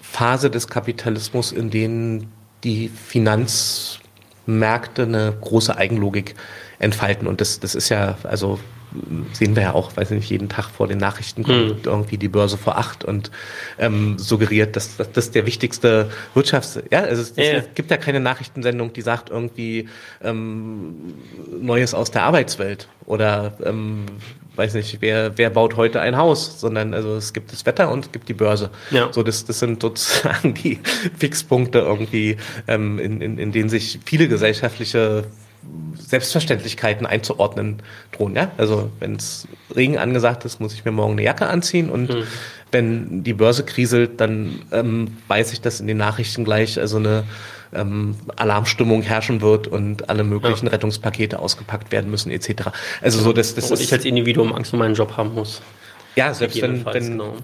Phase 0.02 0.50
des 0.50 0.68
Kapitalismus, 0.68 1.52
in 1.52 1.70
denen 1.70 2.32
die 2.64 2.90
Finanzmärkte 2.90 5.04
eine 5.04 5.34
große 5.40 5.76
Eigenlogik 5.76 6.36
entfalten. 6.80 7.28
Und 7.28 7.42
das, 7.42 7.60
das 7.60 7.76
ist 7.76 7.90
ja, 7.90 8.18
also 8.24 8.60
sehen 9.34 9.56
wir 9.56 9.64
ja 9.64 9.74
auch, 9.74 9.96
weiß 9.98 10.12
ich 10.12 10.18
nicht, 10.18 10.30
jeden 10.30 10.50
Tag 10.50 10.70
vor 10.70 10.88
den 10.88 10.98
Nachrichten 10.98 11.44
kommt 11.44 11.86
mhm. 11.86 11.92
irgendwie 11.92 12.18
die 12.18 12.30
Börse 12.30 12.58
vor 12.58 12.78
acht 12.78 13.04
und 13.04 13.32
ähm, 13.78 14.18
suggeriert, 14.18 14.76
dass, 14.76 14.98
dass 14.98 15.12
das 15.12 15.32
der 15.32 15.46
wichtigste 15.46 16.10
Wirtschafts... 16.34 16.80
Ja, 16.92 17.02
also 17.02 17.22
es, 17.22 17.34
ja. 17.36 17.44
es, 17.44 17.66
gibt 17.76 17.92
ja 17.92 17.98
keine 17.98 18.20
Nachrichtensendung, 18.20 18.94
die 18.94 19.02
sagt 19.02 19.30
irgendwie 19.30 19.90
ähm, 20.24 20.96
Neues 21.60 21.94
aus 21.94 22.12
der 22.12 22.24
Arbeitswelt 22.24 22.88
oder 23.06 23.58
ähm, 23.64 24.06
weiß 24.56 24.74
nicht, 24.74 24.98
wer, 25.02 25.38
wer 25.38 25.50
baut 25.50 25.76
heute 25.76 26.02
ein 26.02 26.18
Haus, 26.18 26.60
sondern 26.60 26.94
also 26.94 27.16
es 27.16 27.34
gibt 27.34 27.52
das 27.52 27.66
Wetter 27.66 27.92
und 27.92 28.06
es 28.06 28.12
gibt 28.12 28.28
die 28.28 28.34
Börse. 28.34 28.72
Ja. 28.90 29.12
So, 29.12 29.24
das, 29.24 29.46
das 29.46 29.60
sind 29.60 29.82
sozusagen 29.82 30.54
die 30.64 30.80
Fixpunkte 31.18 31.80
irgendwie, 31.80 32.38
ähm, 32.68 33.00
in, 33.00 33.22
in, 33.22 33.38
in 33.38 33.52
denen 33.52 33.70
sich 33.70 34.00
viele 34.06 34.28
gesellschaftliche 34.28 35.26
Selbstverständlichkeiten 35.96 37.06
einzuordnen 37.06 37.82
drohen. 38.12 38.36
Ja? 38.36 38.52
Also 38.58 38.90
wenn 39.00 39.16
es 39.16 39.48
Regen 39.76 39.98
angesagt 39.98 40.46
ist, 40.46 40.60
muss 40.60 40.74
ich 40.74 40.86
mir 40.86 40.92
morgen 40.92 41.14
eine 41.14 41.24
Jacke 41.24 41.48
anziehen 41.48 41.90
und 41.90 42.10
mhm. 42.10 42.24
wenn 42.72 43.24
die 43.24 43.34
Börse 43.34 43.64
kriselt, 43.64 44.22
dann 44.22 44.62
ähm, 44.72 45.18
weiß 45.28 45.54
ich, 45.54 45.62
dass 45.62 45.80
in 45.80 45.88
den 45.88 45.98
Nachrichten 45.98 46.46
gleich 46.46 46.80
also 46.80 46.98
eine 46.98 47.24
ähm, 47.74 48.16
Alarmstimmung 48.36 49.02
herrschen 49.02 49.42
wird 49.42 49.68
und 49.68 50.10
alle 50.10 50.24
möglichen 50.24 50.68
ja. 50.68 50.72
Rettungspakete 50.72 51.40
ausgepackt 51.40 51.92
werden 51.92 52.10
müssen 52.10 52.32
etc. 52.32 52.70
Also 53.02 53.20
so, 53.20 53.34
dass 53.34 53.56
das 53.56 53.72
und 53.72 53.80
ich 53.80 53.92
als 53.92 54.06
Individuum 54.06 54.54
Angst 54.54 54.74
um 54.74 54.80
meinen 54.80 54.96
Job 54.96 55.18
haben 55.18 55.34
muss. 55.34 55.62
Ja, 56.16 56.34
selbst 56.34 56.62
wenn, 56.62 56.86
wenn 56.86 57.12
genau. 57.12 57.36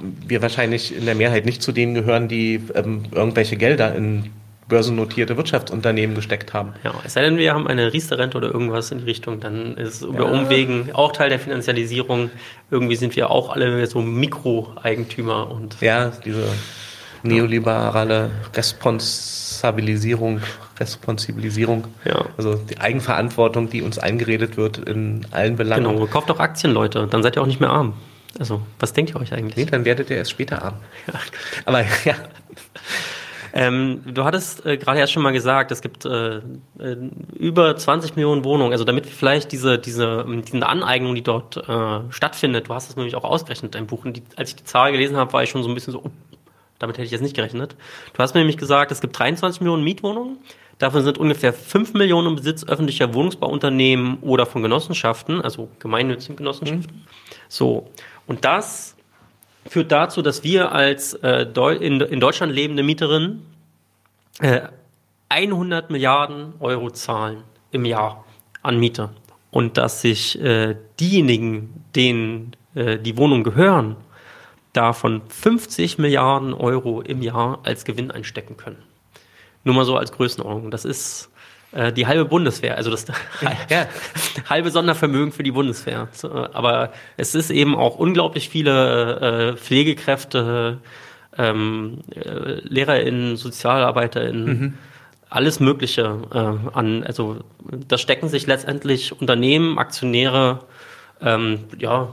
wir 0.00 0.40
wahrscheinlich 0.42 0.96
in 0.96 1.04
der 1.04 1.14
Mehrheit 1.14 1.44
nicht 1.44 1.62
zu 1.62 1.72
denen 1.72 1.94
gehören, 1.94 2.28
die 2.28 2.60
ähm, 2.74 3.04
irgendwelche 3.12 3.56
Gelder 3.56 3.94
in 3.94 4.30
börsennotierte 4.68 5.36
Wirtschaftsunternehmen 5.36 6.14
gesteckt 6.14 6.54
haben. 6.54 6.74
Ja, 6.84 6.94
es 7.04 7.14
sei 7.14 7.22
denn, 7.22 7.36
wir 7.36 7.52
haben 7.52 7.66
eine 7.66 7.92
Riester-Rente 7.92 8.36
oder 8.36 8.52
irgendwas 8.52 8.90
in 8.90 8.98
die 8.98 9.04
Richtung, 9.04 9.40
dann 9.40 9.76
ist 9.76 10.02
über 10.02 10.24
ja. 10.24 10.30
Umwegen 10.30 10.90
auch 10.92 11.12
Teil 11.12 11.28
der 11.30 11.38
Finanzialisierung. 11.38 12.30
Irgendwie 12.70 12.96
sind 12.96 13.16
wir 13.16 13.30
auch 13.30 13.50
alle 13.50 13.86
so 13.86 14.00
Mikroeigentümer 14.00 15.50
und. 15.50 15.80
Ja, 15.80 16.12
diese 16.24 16.44
neoliberale 17.22 18.30
Responsabilisierung, 18.54 20.40
Responsibilisierung. 20.78 21.86
Ja. 22.04 22.24
Also 22.36 22.54
die 22.54 22.78
Eigenverantwortung, 22.78 23.70
die 23.70 23.82
uns 23.82 23.98
eingeredet 23.98 24.56
wird 24.56 24.78
in 24.78 25.26
allen 25.30 25.56
Belangen. 25.56 25.84
Genau, 25.84 26.06
kauft 26.06 26.30
doch 26.30 26.40
Aktien, 26.40 26.72
Leute, 26.72 27.06
dann 27.08 27.22
seid 27.22 27.36
ihr 27.36 27.42
auch 27.42 27.46
nicht 27.46 27.60
mehr 27.60 27.70
arm. 27.70 27.94
Also, 28.38 28.62
was 28.80 28.92
denkt 28.94 29.14
ihr 29.14 29.20
euch 29.20 29.32
eigentlich? 29.34 29.56
Nee, 29.56 29.70
dann 29.70 29.84
werdet 29.84 30.08
ihr 30.08 30.16
erst 30.16 30.30
später 30.30 30.62
arm. 30.62 30.74
Ja. 31.06 31.20
Aber 31.66 31.82
ja. 32.04 32.14
Ähm, 33.54 34.02
du 34.06 34.24
hattest 34.24 34.64
äh, 34.64 34.78
gerade 34.78 34.98
erst 34.98 35.12
schon 35.12 35.22
mal 35.22 35.32
gesagt, 35.32 35.70
es 35.72 35.82
gibt 35.82 36.06
äh, 36.06 36.36
äh, 36.36 36.42
über 37.34 37.76
20 37.76 38.16
Millionen 38.16 38.44
Wohnungen. 38.44 38.72
Also 38.72 38.84
damit 38.84 39.06
vielleicht 39.06 39.52
diese, 39.52 39.78
diese, 39.78 40.24
diese 40.26 40.66
Aneignung, 40.66 41.14
die 41.14 41.22
dort 41.22 41.56
äh, 41.56 42.00
stattfindet, 42.10 42.68
du 42.68 42.74
hast 42.74 42.88
es 42.88 42.96
nämlich 42.96 43.14
auch 43.14 43.24
ausgerechnet, 43.24 43.74
dein 43.74 43.86
Buch. 43.86 44.04
Und 44.04 44.16
die, 44.16 44.22
als 44.36 44.50
ich 44.50 44.56
die 44.56 44.64
Zahl 44.64 44.92
gelesen 44.92 45.16
habe, 45.16 45.32
war 45.34 45.42
ich 45.42 45.50
schon 45.50 45.62
so 45.62 45.68
ein 45.68 45.74
bisschen 45.74 45.92
so, 45.92 46.02
oh, 46.02 46.10
damit 46.78 46.96
hätte 46.96 47.04
ich 47.04 47.12
jetzt 47.12 47.20
nicht 47.20 47.36
gerechnet. 47.36 47.76
Du 48.14 48.22
hast 48.22 48.34
mir 48.34 48.40
nämlich 48.40 48.56
gesagt, 48.56 48.90
es 48.90 49.00
gibt 49.00 49.18
23 49.18 49.60
Millionen 49.60 49.84
Mietwohnungen. 49.84 50.38
Davon 50.78 51.02
sind 51.04 51.18
ungefähr 51.18 51.52
5 51.52 51.92
Millionen 51.94 52.28
im 52.28 52.36
Besitz 52.36 52.64
öffentlicher 52.64 53.14
Wohnungsbauunternehmen 53.14 54.18
oder 54.22 54.46
von 54.46 54.62
Genossenschaften, 54.62 55.40
also 55.40 55.68
gemeinnützigen 55.78 56.36
Genossenschaften. 56.36 56.96
Mhm. 56.96 57.02
So. 57.48 57.90
Und 58.26 58.44
das 58.44 58.91
führt 59.66 59.92
dazu, 59.92 60.22
dass 60.22 60.44
wir 60.44 60.72
als 60.72 61.14
äh, 61.14 61.46
in, 61.80 62.00
in 62.00 62.20
Deutschland 62.20 62.52
lebende 62.52 62.82
Mieterinnen 62.82 63.46
äh, 64.40 64.62
100 65.28 65.90
Milliarden 65.90 66.54
Euro 66.60 66.90
zahlen 66.90 67.42
im 67.70 67.84
Jahr 67.84 68.24
an 68.62 68.78
Miete. 68.78 69.10
Und 69.50 69.76
dass 69.76 70.00
sich 70.00 70.40
äh, 70.40 70.76
diejenigen, 70.98 71.84
denen 71.94 72.56
äh, 72.74 72.98
die 72.98 73.16
Wohnung 73.16 73.42
gehören, 73.42 73.96
davon 74.72 75.22
50 75.28 75.98
Milliarden 75.98 76.54
Euro 76.54 77.02
im 77.02 77.22
Jahr 77.22 77.60
als 77.62 77.84
Gewinn 77.84 78.10
einstecken 78.10 78.56
können. 78.56 78.82
Nur 79.64 79.74
mal 79.74 79.84
so 79.84 79.96
als 79.96 80.12
Größenordnung. 80.12 80.70
Das 80.70 80.84
ist 80.84 81.30
äh, 81.72 81.92
die 81.92 82.06
halbe 82.06 82.24
Bundeswehr, 82.24 82.76
also 82.76 82.90
das 82.90 83.06
ja. 83.70 83.86
halbe 84.48 84.70
Sondervermögen 84.70 85.32
für 85.32 85.42
die 85.42 85.52
Bundeswehr. 85.52 86.08
Aber 86.52 86.92
es 87.16 87.34
ist 87.34 87.50
eben 87.50 87.74
auch 87.74 87.96
unglaublich 87.96 88.48
viele 88.48 89.54
äh, 89.54 89.56
Pflegekräfte, 89.56 90.78
ähm, 91.38 92.00
äh, 92.14 92.60
LehrerInnen, 92.62 93.36
SozialarbeiterInnen, 93.36 94.46
mhm. 94.46 94.74
alles 95.30 95.60
Mögliche 95.60 96.18
äh, 96.32 96.76
an. 96.76 97.04
Also 97.04 97.40
das 97.88 98.00
stecken 98.00 98.28
sich 98.28 98.46
letztendlich 98.46 99.18
Unternehmen, 99.18 99.78
Aktionäre, 99.78 100.60
ähm, 101.22 101.60
ja, 101.78 102.12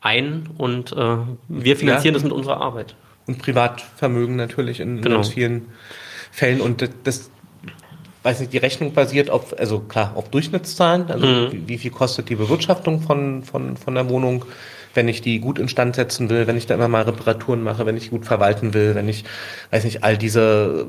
ein 0.00 0.48
und 0.58 0.92
äh, 0.92 1.16
wir 1.48 1.76
finanzieren 1.76 2.14
ja. 2.14 2.18
das 2.18 2.22
mit 2.24 2.32
unserer 2.32 2.60
Arbeit. 2.60 2.94
Und 3.26 3.38
Privatvermögen 3.38 4.36
natürlich 4.36 4.80
in 4.80 5.00
genau. 5.00 5.16
ganz 5.16 5.28
vielen 5.28 5.68
Fällen. 6.30 6.60
Und 6.60 6.88
das 7.04 7.30
weiß 8.24 8.40
nicht, 8.40 8.52
die 8.52 8.58
Rechnung 8.58 8.92
basiert 8.92 9.30
auf, 9.30 9.56
also 9.58 9.80
klar, 9.80 10.12
auf 10.14 10.30
Durchschnittszahlen, 10.30 11.10
also 11.10 11.26
mhm. 11.26 11.52
wie, 11.52 11.68
wie, 11.68 11.78
viel 11.78 11.90
kostet 11.90 12.30
die 12.30 12.34
Bewirtschaftung 12.34 13.02
von, 13.02 13.44
von, 13.44 13.76
von 13.76 13.94
der 13.94 14.08
Wohnung, 14.08 14.46
wenn 14.94 15.08
ich 15.08 15.20
die 15.20 15.40
gut 15.40 15.58
instand 15.58 15.94
setzen 15.94 16.30
will, 16.30 16.46
wenn 16.46 16.56
ich 16.56 16.66
da 16.66 16.74
immer 16.74 16.88
mal 16.88 17.02
Reparaturen 17.02 17.62
mache, 17.62 17.84
wenn 17.84 17.96
ich 17.96 18.10
gut 18.10 18.24
verwalten 18.24 18.72
will, 18.72 18.94
wenn 18.94 19.08
ich, 19.08 19.24
weiß 19.70 19.84
nicht, 19.84 20.02
all 20.02 20.16
diese 20.16 20.86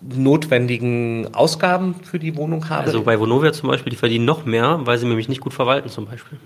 notwendigen 0.00 1.34
Ausgaben 1.34 1.94
für 2.02 2.18
die 2.18 2.34
Wohnung 2.36 2.70
habe. 2.70 2.84
Also 2.84 3.02
bei 3.02 3.20
Vonovia 3.20 3.52
zum 3.52 3.68
Beispiel, 3.68 3.90
die 3.90 3.96
verdienen 3.96 4.24
noch 4.24 4.46
mehr, 4.46 4.80
weil 4.84 4.96
sie 4.96 5.06
nämlich 5.06 5.28
nicht 5.28 5.42
gut 5.42 5.52
verwalten 5.52 5.90
zum 5.90 6.06
Beispiel. 6.06 6.38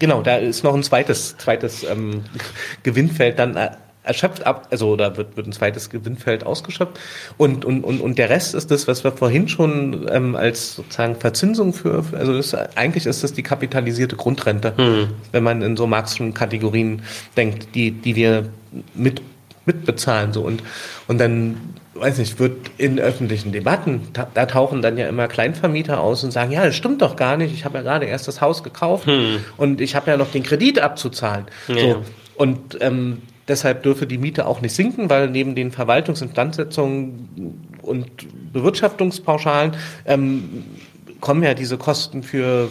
Genau, 0.00 0.22
da 0.22 0.36
ist 0.36 0.64
noch 0.64 0.74
ein 0.74 0.82
zweites, 0.82 1.36
zweites 1.38 1.84
ähm, 1.84 2.24
Gewinnfeld 2.82 3.38
dann 3.38 3.56
äh, 3.56 3.70
erschöpft 4.10 4.44
ab, 4.44 4.66
also 4.70 4.96
da 4.96 5.16
wird, 5.16 5.36
wird 5.36 5.46
ein 5.46 5.52
zweites 5.52 5.88
Gewinnfeld 5.88 6.44
ausgeschöpft. 6.44 6.98
Und, 7.36 7.64
und, 7.64 7.84
und, 7.84 8.00
und 8.00 8.18
der 8.18 8.28
Rest 8.28 8.56
ist 8.56 8.72
das, 8.72 8.88
was 8.88 9.04
wir 9.04 9.12
vorhin 9.12 9.48
schon 9.48 10.08
ähm, 10.10 10.34
als 10.34 10.74
sozusagen 10.74 11.14
Verzinsung 11.14 11.72
für, 11.72 12.04
also 12.12 12.34
ist, 12.34 12.54
eigentlich 12.76 13.06
ist 13.06 13.22
das 13.22 13.32
die 13.32 13.44
kapitalisierte 13.44 14.16
Grundrente, 14.16 14.76
hm. 14.76 15.10
wenn 15.30 15.44
man 15.44 15.62
in 15.62 15.76
so 15.76 15.86
marxischen 15.86 16.34
Kategorien 16.34 17.02
denkt, 17.36 17.74
die, 17.76 17.92
die 17.92 18.16
wir 18.16 18.46
mit, 18.94 19.22
mitbezahlen. 19.64 20.32
So. 20.32 20.42
Und, 20.42 20.64
und 21.06 21.18
dann, 21.18 21.74
weiß 21.94 22.18
nicht, 22.18 22.40
wird 22.40 22.56
in 22.78 22.98
öffentlichen 22.98 23.52
Debatten, 23.52 24.08
da, 24.12 24.26
da 24.34 24.46
tauchen 24.46 24.82
dann 24.82 24.98
ja 24.98 25.08
immer 25.08 25.28
Kleinvermieter 25.28 26.00
aus 26.00 26.24
und 26.24 26.32
sagen, 26.32 26.50
ja, 26.50 26.64
das 26.64 26.74
stimmt 26.74 27.00
doch 27.00 27.14
gar 27.14 27.36
nicht, 27.36 27.54
ich 27.54 27.64
habe 27.64 27.78
ja 27.78 27.82
gerade 27.82 28.06
erst 28.06 28.26
das 28.26 28.40
Haus 28.40 28.64
gekauft 28.64 29.06
hm. 29.06 29.36
und 29.56 29.80
ich 29.80 29.94
habe 29.94 30.10
ja 30.10 30.16
noch 30.16 30.32
den 30.32 30.42
Kredit 30.42 30.80
abzuzahlen. 30.80 31.44
Ja. 31.68 31.76
So. 31.76 32.02
Und 32.34 32.78
ähm, 32.80 33.18
Deshalb 33.50 33.82
dürfe 33.82 34.06
die 34.06 34.16
Miete 34.16 34.46
auch 34.46 34.60
nicht 34.60 34.76
sinken, 34.76 35.10
weil 35.10 35.28
neben 35.28 35.56
den 35.56 35.72
Verwaltungsinstandsetzungen 35.72 37.58
und 37.82 38.52
Bewirtschaftungspauschalen 38.52 39.72
ähm, 40.06 40.64
kommen 41.20 41.42
ja 41.42 41.54
diese 41.54 41.76
Kosten 41.76 42.22
für, 42.22 42.68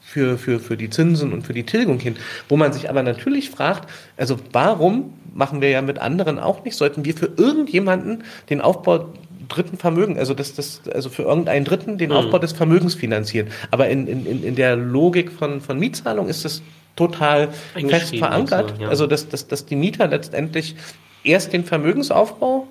für, 0.00 0.38
für, 0.38 0.60
für 0.60 0.76
die 0.76 0.90
Zinsen 0.90 1.32
und 1.32 1.44
für 1.44 1.54
die 1.54 1.64
Tilgung 1.64 1.98
hin. 1.98 2.14
Wo 2.48 2.56
man 2.56 2.72
sich 2.72 2.88
aber 2.88 3.02
natürlich 3.02 3.50
fragt, 3.50 3.90
also 4.16 4.36
warum 4.52 5.12
machen 5.34 5.60
wir 5.60 5.70
ja 5.70 5.82
mit 5.82 5.98
anderen 5.98 6.38
auch 6.38 6.64
nicht, 6.64 6.76
sollten 6.76 7.04
wir 7.04 7.14
für 7.14 7.32
irgendjemanden 7.36 8.22
den 8.48 8.60
Aufbau 8.60 9.08
dritten 9.54 9.78
Vermögen, 9.78 10.18
also 10.18 10.34
das, 10.34 10.54
das, 10.54 10.82
also 10.92 11.08
für 11.08 11.22
irgendeinen 11.22 11.64
Dritten 11.64 11.98
den 11.98 12.10
mhm. 12.10 12.16
Aufbau 12.16 12.38
des 12.38 12.52
Vermögens 12.52 12.94
finanzieren. 12.94 13.48
Aber 13.70 13.88
in, 13.88 14.06
in, 14.06 14.42
in 14.42 14.54
der 14.54 14.76
Logik 14.76 15.30
von, 15.32 15.60
von 15.60 15.78
Mietzahlung 15.78 16.28
ist 16.28 16.44
das 16.44 16.62
total 16.96 17.48
fest 17.74 18.16
verankert. 18.16 18.74
So, 18.76 18.82
ja. 18.82 18.88
Also 18.88 19.06
dass, 19.06 19.28
dass, 19.28 19.48
dass 19.48 19.66
die 19.66 19.76
Mieter 19.76 20.08
letztendlich 20.08 20.76
erst 21.24 21.52
den 21.52 21.64
Vermögensaufbau 21.64 22.66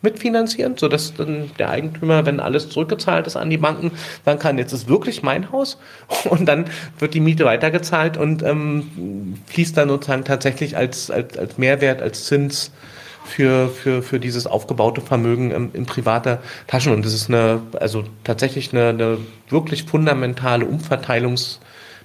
mitfinanzieren, 0.00 0.76
sodass 0.76 1.14
dann 1.14 1.50
der 1.58 1.70
Eigentümer, 1.70 2.24
wenn 2.24 2.38
alles 2.38 2.68
zurückgezahlt 2.68 3.26
ist 3.26 3.36
an 3.36 3.50
die 3.50 3.58
Banken, 3.58 3.90
sagen 4.24 4.38
kann, 4.38 4.58
jetzt 4.58 4.72
ist 4.72 4.88
wirklich 4.88 5.22
mein 5.22 5.50
Haus 5.50 5.78
und 6.30 6.46
dann 6.46 6.66
wird 6.98 7.14
die 7.14 7.20
Miete 7.20 7.44
weitergezahlt 7.44 8.16
und 8.16 8.42
ähm, 8.42 9.34
fließt 9.46 9.76
dann 9.76 9.88
sozusagen 9.88 10.24
tatsächlich 10.24 10.76
als, 10.76 11.10
als, 11.10 11.36
als 11.36 11.58
Mehrwert, 11.58 12.00
als 12.00 12.24
Zins 12.26 12.70
für, 13.28 13.68
für, 13.68 14.02
für 14.02 14.18
dieses 14.18 14.46
aufgebaute 14.46 15.00
Vermögen 15.00 15.50
in, 15.50 15.72
in 15.72 15.86
privater 15.86 16.40
Taschen. 16.66 16.92
Und 16.92 17.04
das 17.04 17.14
ist 17.14 17.28
eine, 17.28 17.60
also 17.78 18.04
tatsächlich 18.24 18.72
eine, 18.72 18.88
eine 18.88 19.18
wirklich 19.48 19.84
fundamentale 19.84 20.64
Umverteilungs- 20.64 21.58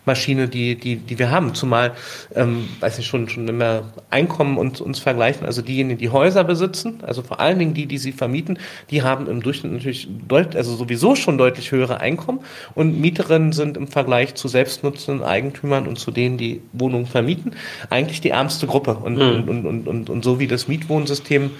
Maschine, 0.06 0.48
die, 0.48 0.76
die, 0.76 0.98
die 0.98 1.20
wir 1.20 1.32
haben. 1.32 1.54
Zumal, 1.54 1.94
ähm, 2.36 2.68
weiß 2.80 3.00
ich 3.00 3.08
schon, 3.08 3.30
schon 3.30 3.48
immer 3.48 3.84
Einkommen 4.10 4.58
und 4.58 4.82
uns 4.82 5.00
vergleichen. 5.00 5.46
Also 5.46 5.62
diejenigen, 5.62 6.00
die 6.00 6.10
Häuser 6.10 6.44
besitzen, 6.44 7.00
also 7.04 7.22
vor 7.22 7.40
allen 7.40 7.60
Dingen 7.60 7.74
die, 7.74 7.86
die 7.86 7.98
sie 7.98 8.12
vermieten, 8.12 8.60
die 8.90 9.02
haben 9.02 9.28
im 9.28 9.42
Durchschnitt 9.42 9.72
natürlich 9.72 10.08
deut, 10.28 10.56
also 10.56 10.76
sowieso 10.76 11.16
schon 11.16 11.38
deutlich 11.38 11.72
höhere 11.72 12.00
Einkommen. 12.00 12.40
Und 12.76 13.00
Mieterinnen 13.00 13.54
sind 13.54 13.78
im 13.78 13.88
Vergleich 13.88 14.36
zu 14.36 14.48
selbstnutzenden 14.48 15.24
Eigentümern 15.24 15.88
und 15.88 16.00
zu 16.00 16.12
denen, 16.12 16.38
die 16.38 16.62
Wohnungen 16.74 17.06
vermieten, 17.06 17.56
eigentlich 17.90 18.22
die 18.22 18.30
ärmste 18.30 18.68
Gruppe. 18.68 18.96
Und, 18.96 19.16
mhm. 19.16 19.50
und, 19.50 19.66
und, 19.66 19.88
und, 19.88 20.10
und 20.10 20.24
so 20.24 20.40
wie 20.40 20.48
das 20.48 20.68
Mietwohnsystem 20.68 21.52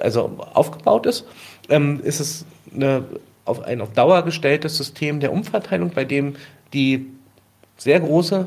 also 0.00 0.38
aufgebaut 0.54 1.06
ist, 1.06 1.26
ähm, 1.68 2.00
ist 2.02 2.20
es 2.20 2.46
eine, 2.74 3.04
auf 3.44 3.62
ein 3.62 3.80
auf 3.80 3.92
Dauer 3.92 4.22
gestelltes 4.22 4.76
System 4.76 5.20
der 5.20 5.32
Umverteilung, 5.32 5.90
bei 5.90 6.04
dem 6.04 6.34
die 6.72 7.06
sehr 7.78 8.00
große, 8.00 8.46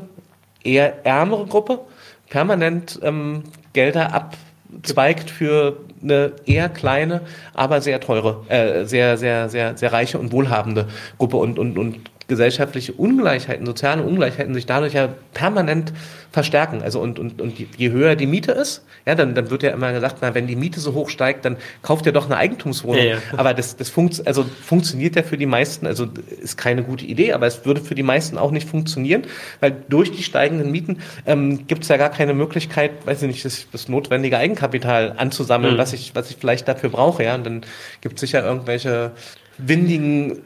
eher 0.62 1.04
ärmere 1.04 1.46
Gruppe 1.46 1.80
permanent 2.28 3.00
ähm, 3.02 3.42
Gelder 3.72 4.14
abzweigt 4.14 5.28
für 5.30 5.78
eine 6.02 6.32
eher 6.46 6.68
kleine, 6.68 7.22
aber 7.54 7.80
sehr 7.80 8.00
teure, 8.00 8.44
äh, 8.48 8.84
sehr, 8.84 9.18
sehr, 9.18 9.48
sehr, 9.48 9.76
sehr 9.76 9.92
reiche 9.92 10.18
und 10.18 10.32
wohlhabende 10.32 10.88
Gruppe 11.18 11.36
und, 11.36 11.58
und, 11.58 11.78
und 11.78 12.00
gesellschaftliche 12.32 12.94
Ungleichheiten, 12.94 13.66
soziale 13.66 14.02
Ungleichheiten 14.02 14.54
sich 14.54 14.64
dadurch 14.64 14.94
ja 14.94 15.10
permanent 15.34 15.92
verstärken. 16.30 16.80
Also 16.82 16.98
und, 16.98 17.18
und, 17.18 17.42
und 17.42 17.58
je 17.58 17.90
höher 17.90 18.16
die 18.16 18.26
Miete 18.26 18.52
ist, 18.52 18.82
ja, 19.04 19.14
dann, 19.14 19.34
dann 19.34 19.50
wird 19.50 19.62
ja 19.62 19.70
immer 19.70 19.92
gesagt, 19.92 20.16
na, 20.22 20.34
wenn 20.34 20.46
die 20.46 20.56
Miete 20.56 20.80
so 20.80 20.94
hoch 20.94 21.10
steigt, 21.10 21.44
dann 21.44 21.58
kauft 21.82 22.06
ihr 22.06 22.12
doch 22.12 22.24
eine 22.24 22.38
Eigentumswohnung. 22.38 23.04
Ja, 23.04 23.10
ja. 23.14 23.18
Aber 23.36 23.52
das, 23.52 23.76
das 23.76 23.90
funkt, 23.90 24.26
also 24.26 24.44
funktioniert 24.44 25.14
ja 25.14 25.22
für 25.22 25.36
die 25.36 25.44
meisten, 25.44 25.86
also 25.86 26.08
ist 26.40 26.56
keine 26.56 26.82
gute 26.84 27.04
Idee, 27.04 27.34
aber 27.34 27.46
es 27.46 27.66
würde 27.66 27.82
für 27.82 27.94
die 27.94 28.02
meisten 28.02 28.38
auch 28.38 28.50
nicht 28.50 28.66
funktionieren, 28.66 29.24
weil 29.60 29.76
durch 29.90 30.10
die 30.12 30.22
steigenden 30.22 30.70
Mieten 30.70 31.00
ähm, 31.26 31.66
gibt 31.66 31.82
es 31.82 31.88
ja 31.88 31.98
gar 31.98 32.10
keine 32.10 32.32
Möglichkeit, 32.32 32.92
weiß 33.04 33.20
ich 33.22 33.28
nicht, 33.28 33.44
das, 33.44 33.66
das 33.70 33.88
notwendige 33.88 34.38
Eigenkapital 34.38 35.14
anzusammeln, 35.18 35.74
mhm. 35.74 35.78
was 35.78 35.92
ich, 35.92 36.14
was 36.14 36.30
ich 36.30 36.38
vielleicht 36.40 36.66
dafür 36.66 36.88
brauche. 36.88 37.24
Ja, 37.24 37.34
und 37.34 37.44
dann 37.44 37.60
gibt 38.00 38.14
es 38.14 38.20
sicher 38.20 38.42
irgendwelche 38.42 39.10
windigen 39.58 40.38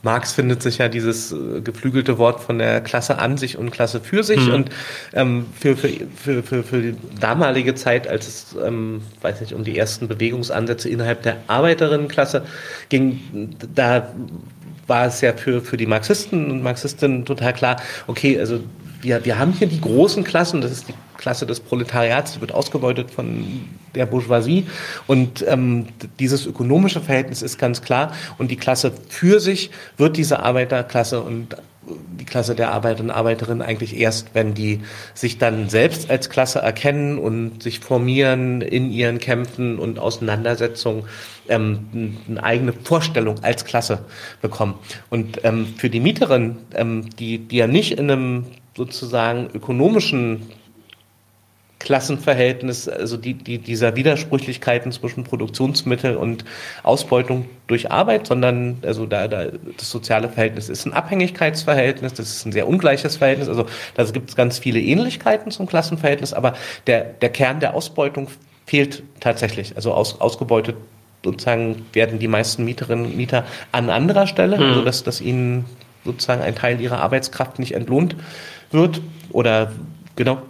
Marx 0.03 0.33
findet 0.33 0.63
sich 0.63 0.79
ja 0.79 0.89
dieses 0.89 1.33
äh, 1.33 1.61
geflügelte 1.63 2.17
Wort 2.19 2.41
von 2.41 2.59
der 2.59 2.81
Klasse 2.81 3.19
an 3.19 3.37
sich 3.37 3.59
und 3.59 3.73
Klasse 3.73 4.01
für 4.01 4.23
sich. 4.23 4.51
Und 4.51 4.71
ähm, 5.15 5.47
für, 5.59 5.77
für, 5.77 5.89
für, 6.15 6.43
für, 6.45 6.63
für 6.63 6.83
die 6.83 6.97
damalige 7.19 7.75
Zeit, 7.75 8.07
als 8.07 8.29
es, 8.29 8.57
ähm, 8.65 9.03
weiß 9.21 9.41
nicht, 9.41 9.53
um 9.53 9.65
die 9.65 9.77
ersten 9.77 10.07
Bewegungsansätze 10.07 10.89
innerhalb 10.89 11.23
der 11.23 11.39
Arbeiterinnenklasse 11.49 12.45
ging, 12.89 13.57
da 13.75 14.13
war 14.87 15.07
es 15.07 15.21
ja 15.21 15.33
für, 15.33 15.61
für 15.61 15.77
die 15.77 15.87
Marxisten 15.87 16.51
und 16.51 16.63
Marxistinnen 16.63 17.25
total 17.25 17.53
klar, 17.53 17.77
okay, 18.07 18.39
also 18.39 18.61
wir, 19.03 19.25
wir 19.25 19.39
haben 19.39 19.53
hier 19.53 19.67
die 19.67 19.81
großen 19.81 20.25
Klassen, 20.25 20.61
das 20.61 20.71
ist 20.71 20.89
die 20.89 20.95
Klasse 21.19 21.45
des 21.45 21.61
Proletariats, 21.61 22.35
die 22.35 22.41
wird 22.41 22.53
ausgebeutet 22.53 23.11
von 23.11 23.69
der 23.95 24.07
Bourgeoisie 24.07 24.67
und 25.07 25.45
ähm, 25.47 25.87
dieses 26.19 26.47
ökonomische 26.47 27.01
Verhältnis 27.01 27.43
ist 27.43 27.59
ganz 27.59 27.83
klar 27.83 28.13
und 28.39 28.51
die 28.51 28.57
Klasse 28.57 28.93
für 29.09 29.41
sich 29.41 29.71
wird 29.97 30.17
diese 30.17 30.41
Arbeiterklasse 30.41 31.21
und 31.21 31.57
die 31.85 32.25
Klasse 32.25 32.55
der 32.55 32.71
Arbeiter 32.71 33.03
und 33.03 33.11
Arbeiterinnen 33.11 33.61
eigentlich 33.61 33.99
erst, 33.99 34.35
wenn 34.35 34.55
die 34.55 34.81
sich 35.15 35.39
dann 35.39 35.69
selbst 35.69 36.11
als 36.11 36.31
Klasse 36.31 36.61
erkennen 36.61 37.19
und 37.19 37.61
sich 37.63 37.81
formieren 37.81 38.61
in 38.61 38.91
ihren 38.93 39.19
Kämpfen 39.19 39.81
und 39.81 39.99
Auseinandersetzungen, 39.99 41.05
ähm, 41.49 42.17
eine 42.29 42.43
eigene 42.43 42.73
Vorstellung 42.73 43.43
als 43.43 43.65
Klasse 43.65 44.05
bekommen. 44.41 44.75
Und 45.11 45.41
ähm, 45.45 45.75
für 45.77 45.91
die 45.91 45.99
Mieterin, 45.99 46.59
ähm, 46.75 47.11
die, 47.19 47.39
die 47.39 47.57
ja 47.57 47.67
nicht 47.67 47.99
in 47.99 48.11
einem 48.11 48.45
sozusagen 48.77 49.49
ökonomischen 49.55 50.49
Klassenverhältnis, 51.83 52.89
also 52.89 53.17
die, 53.17 53.35
die, 53.35 53.59
dieser 53.59 53.97
Widersprüchlichkeiten 53.97 54.93
zwischen 54.93 55.25
Produktionsmittel 55.25 56.17
und 56.17 56.45
Ausbeutung 56.85 57.47
durch 57.67 57.91
Arbeit, 57.91 58.27
sondern 58.27 58.79
also 58.83 59.05
da, 59.05 59.27
da 59.27 59.47
das 59.77 59.91
soziale 59.91 60.29
Verhältnis 60.29 60.69
ist 60.69 60.87
ein 60.87 60.93
Abhängigkeitsverhältnis, 60.93 62.15
das 62.15 62.29
ist 62.29 62.47
ein 62.47 62.53
sehr 62.53 62.69
ungleiches 62.69 63.17
Verhältnis, 63.17 63.49
also 63.49 63.67
da 63.95 64.05
gibt 64.05 64.31
es 64.31 64.37
ganz 64.37 64.59
viele 64.59 64.81
Ähnlichkeiten 64.81 65.51
zum 65.51 65.67
Klassenverhältnis, 65.67 66.33
aber 66.33 66.55
der, 66.87 67.03
der 67.03 67.31
Kern 67.31 67.59
der 67.59 67.75
Ausbeutung 67.75 68.29
fehlt 68.65 69.03
tatsächlich, 69.19 69.75
also 69.75 69.93
aus, 69.93 70.21
ausgebeutet 70.21 70.77
sozusagen 71.25 71.87
werden 71.93 72.19
die 72.19 72.29
meisten 72.29 72.65
Mieterinnen 72.65 73.07
und 73.07 73.17
Mieter 73.17 73.45
an 73.73 73.91
anderer 73.91 74.27
Stelle, 74.27 74.57
Mhm. 74.59 74.65
also 74.65 74.85
dass, 74.85 75.03
dass 75.03 75.21
ihnen 75.21 75.65
sozusagen 76.05 76.43
ein 76.43 76.55
Teil 76.55 76.81
ihrer 76.81 77.01
Arbeitskraft 77.01 77.59
nicht 77.59 77.73
entlohnt 77.73 78.17
wird 78.73 79.01
oder 79.31 79.73
genau. 80.17 80.43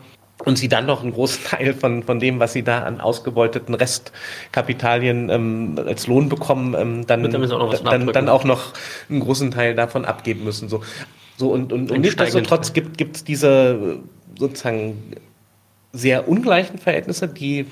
Und 0.45 0.59
sie 0.59 0.69
dann 0.69 0.87
noch 0.87 1.03
einen 1.03 1.13
großen 1.13 1.45
Teil 1.51 1.75
von, 1.75 2.03
von 2.03 2.19
dem, 2.19 2.41
was 2.41 2.53
sie 2.53 2.63
da 2.63 2.83
an 2.83 3.01
ausgebeuteten 3.01 3.75
Restkapitalien 3.75 5.31
ähm, 5.31 5.81
als 5.87 6.07
Lohn 6.07 6.29
bekommen, 6.29 6.75
ähm, 6.79 7.07
dann, 7.07 7.53
auch 7.53 7.75
dann, 7.83 8.07
dann 8.07 8.29
auch 8.29 8.45
noch 8.45 8.73
einen 9.09 9.21
großen 9.21 9.51
Teil 9.51 9.75
davon 9.75 10.05
abgeben 10.05 10.45
müssen. 10.45 10.69
So, 10.69 10.83
so 11.37 11.53
und, 11.53 11.73
und, 11.73 11.91
und 11.91 12.01
nichtsdestotrotz 12.01 12.73
gibt 12.73 13.17
es 13.17 13.25
diese 13.25 14.01
äh, 14.03 14.39
sozusagen 14.39 15.15
sehr 15.93 16.29
ungleichen 16.29 16.79
Verhältnisse, 16.79 17.29
die 17.29 17.67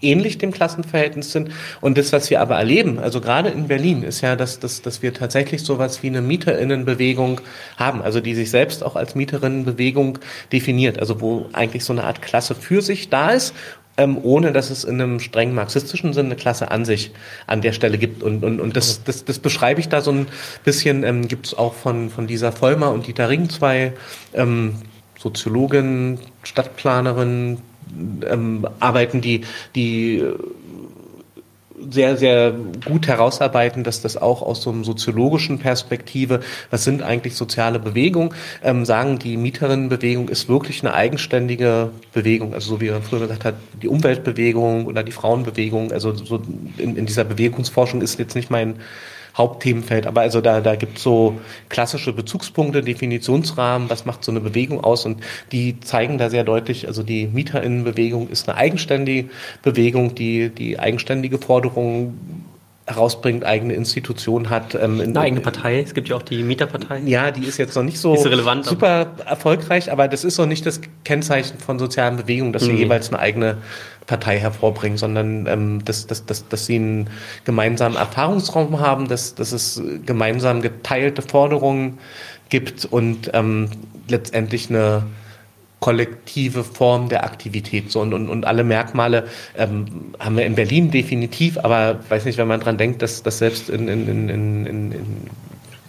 ähnlich 0.00 0.38
dem 0.38 0.52
Klassenverhältnis 0.52 1.32
sind. 1.32 1.50
Und 1.80 1.98
das, 1.98 2.12
was 2.12 2.30
wir 2.30 2.40
aber 2.40 2.56
erleben, 2.56 2.98
also 2.98 3.20
gerade 3.20 3.48
in 3.48 3.68
Berlin, 3.68 4.02
ist 4.02 4.20
ja, 4.20 4.36
dass, 4.36 4.58
dass, 4.60 4.82
dass 4.82 5.02
wir 5.02 5.14
tatsächlich 5.14 5.62
sowas 5.62 6.02
wie 6.02 6.08
eine 6.08 6.22
Mieterinnenbewegung 6.22 7.40
haben, 7.76 8.02
also 8.02 8.20
die 8.20 8.34
sich 8.34 8.50
selbst 8.50 8.84
auch 8.84 8.96
als 8.96 9.14
Mieterinnenbewegung 9.14 10.18
definiert, 10.52 10.98
also 10.98 11.20
wo 11.20 11.46
eigentlich 11.52 11.84
so 11.84 11.92
eine 11.92 12.04
Art 12.04 12.22
Klasse 12.22 12.54
für 12.54 12.82
sich 12.82 13.08
da 13.08 13.30
ist 13.30 13.54
ähm, 13.96 14.18
ohne 14.22 14.52
dass 14.52 14.70
es 14.70 14.84
in 14.84 15.00
einem 15.00 15.20
streng 15.20 15.54
marxistischen 15.54 16.12
Sinne 16.12 16.28
eine 16.28 16.36
Klasse 16.36 16.70
an 16.70 16.84
sich 16.84 17.12
an 17.46 17.62
der 17.62 17.72
Stelle 17.72 17.98
gibt. 17.98 18.22
Und, 18.22 18.44
und, 18.44 18.60
und 18.60 18.76
das, 18.76 19.02
das, 19.04 19.24
das 19.24 19.38
beschreibe 19.38 19.80
ich 19.80 19.88
da 19.88 20.00
so 20.00 20.12
ein 20.12 20.26
bisschen, 20.64 21.02
ähm, 21.04 21.28
gibt 21.28 21.46
es 21.46 21.54
auch 21.54 21.74
von, 21.74 22.10
von 22.10 22.28
Lisa 22.28 22.52
Vollmer 22.52 22.90
und 22.92 23.06
Dieter 23.06 23.28
Ring 23.28 23.48
zwei 23.48 23.92
ähm, 24.34 24.76
Soziologin, 25.18 26.18
Stadtplanerin, 26.42 27.58
ähm, 28.28 28.66
arbeiten, 28.80 29.20
die, 29.20 29.42
die 29.74 30.22
sehr, 31.90 32.16
sehr 32.16 32.54
gut 32.84 33.06
herausarbeiten, 33.06 33.84
dass 33.84 34.00
das 34.00 34.16
auch 34.16 34.42
aus 34.42 34.62
so 34.62 34.70
einer 34.70 34.84
soziologischen 34.84 35.58
Perspektive, 35.58 36.40
was 36.70 36.84
sind 36.84 37.02
eigentlich 37.02 37.34
soziale 37.34 37.78
Bewegungen, 37.78 38.30
ähm, 38.62 38.84
sagen, 38.84 39.18
die 39.18 39.36
Mieterinnenbewegung 39.36 40.28
ist 40.28 40.48
wirklich 40.48 40.82
eine 40.82 40.94
eigenständige 40.94 41.90
Bewegung. 42.12 42.54
Also 42.54 42.70
so 42.70 42.80
wie 42.80 42.90
man 42.90 43.02
früher 43.02 43.20
gesagt 43.20 43.44
hat, 43.44 43.54
die 43.82 43.88
Umweltbewegung 43.88 44.86
oder 44.86 45.02
die 45.02 45.12
Frauenbewegung, 45.12 45.92
also 45.92 46.14
so 46.14 46.40
in, 46.78 46.96
in 46.96 47.06
dieser 47.06 47.24
Bewegungsforschung 47.24 48.00
ist 48.00 48.18
jetzt 48.18 48.34
nicht 48.34 48.50
mein 48.50 48.76
Hauptthemenfeld. 49.36 50.06
Aber 50.06 50.22
also 50.22 50.40
da, 50.40 50.60
da 50.60 50.76
gibt 50.76 50.96
es 50.98 51.02
so 51.02 51.38
klassische 51.68 52.12
Bezugspunkte, 52.12 52.80
Definitionsrahmen, 52.82 53.90
was 53.90 54.06
macht 54.06 54.24
so 54.24 54.32
eine 54.32 54.40
Bewegung 54.40 54.82
aus 54.82 55.04
und 55.04 55.22
die 55.52 55.78
zeigen 55.80 56.18
da 56.18 56.30
sehr 56.30 56.44
deutlich, 56.44 56.86
also 56.86 57.02
die 57.02 57.26
Mieterinnenbewegung 57.26 58.28
ist 58.28 58.48
eine 58.48 58.56
eigenständige 58.56 59.28
Bewegung, 59.62 60.14
die, 60.14 60.48
die 60.48 60.78
eigenständige 60.78 61.38
Forderungen 61.38 62.45
herausbringt, 62.86 63.44
eigene 63.44 63.74
Institutionen 63.74 64.48
hat. 64.48 64.74
Ähm, 64.76 65.00
in, 65.00 65.10
Eine 65.10 65.20
eigene 65.20 65.40
Partei. 65.40 65.80
Es 65.80 65.92
gibt 65.92 66.08
ja 66.08 66.14
auch 66.16 66.22
die 66.22 66.42
Mieterpartei. 66.44 67.00
Ja, 67.04 67.32
die 67.32 67.44
ist 67.44 67.58
jetzt 67.58 67.74
noch 67.74 67.82
nicht 67.82 67.98
so, 67.98 68.14
relevant, 68.14 68.60
aber- 68.66 68.70
super 68.70 69.06
erfolgreich, 69.26 69.90
aber 69.90 70.06
das 70.06 70.22
ist 70.22 70.38
noch 70.38 70.46
nicht 70.46 70.64
das 70.64 70.80
Kennzeichen 71.04 71.58
von 71.58 71.78
sozialen 71.80 72.16
Bewegungen, 72.16 72.52
dass 72.52 72.62
sie 72.64 72.72
Mhm. 72.72 72.78
jeweils 72.78 73.08
eine 73.08 73.18
eigene 73.18 73.58
Partei 74.06 74.38
hervorbringen, 74.38 74.98
sondern 74.98 75.46
ähm, 75.48 75.84
dass, 75.84 76.06
dass, 76.06 76.26
dass, 76.26 76.46
dass 76.46 76.66
sie 76.66 76.76
einen 76.76 77.10
gemeinsamen 77.44 77.96
Erfahrungsraum 77.96 78.78
haben, 78.78 79.08
dass, 79.08 79.34
dass 79.34 79.50
es 79.50 79.82
gemeinsam 80.06 80.62
geteilte 80.62 81.22
Forderungen 81.22 81.98
gibt 82.50 82.84
und 82.84 83.30
ähm, 83.34 83.68
letztendlich 84.08 84.70
eine 84.70 85.02
kollektive 85.80 86.64
Form 86.64 87.08
der 87.08 87.24
Aktivität. 87.24 87.90
So, 87.90 88.00
und, 88.00 88.14
und, 88.14 88.28
und 88.28 88.44
alle 88.44 88.64
Merkmale 88.64 89.26
ähm, 89.56 90.14
haben 90.18 90.36
wir 90.36 90.46
in 90.46 90.54
Berlin 90.54 90.90
definitiv, 90.90 91.58
aber 91.58 92.00
weiß 92.08 92.24
nicht, 92.24 92.38
wenn 92.38 92.48
man 92.48 92.60
dran 92.60 92.78
denkt, 92.78 93.02
dass, 93.02 93.22
dass 93.22 93.38
selbst 93.38 93.68
in, 93.68 93.88
in, 93.88 94.08
in, 94.08 94.28
in, 94.28 94.66
in, 94.66 94.92
in 94.92 95.30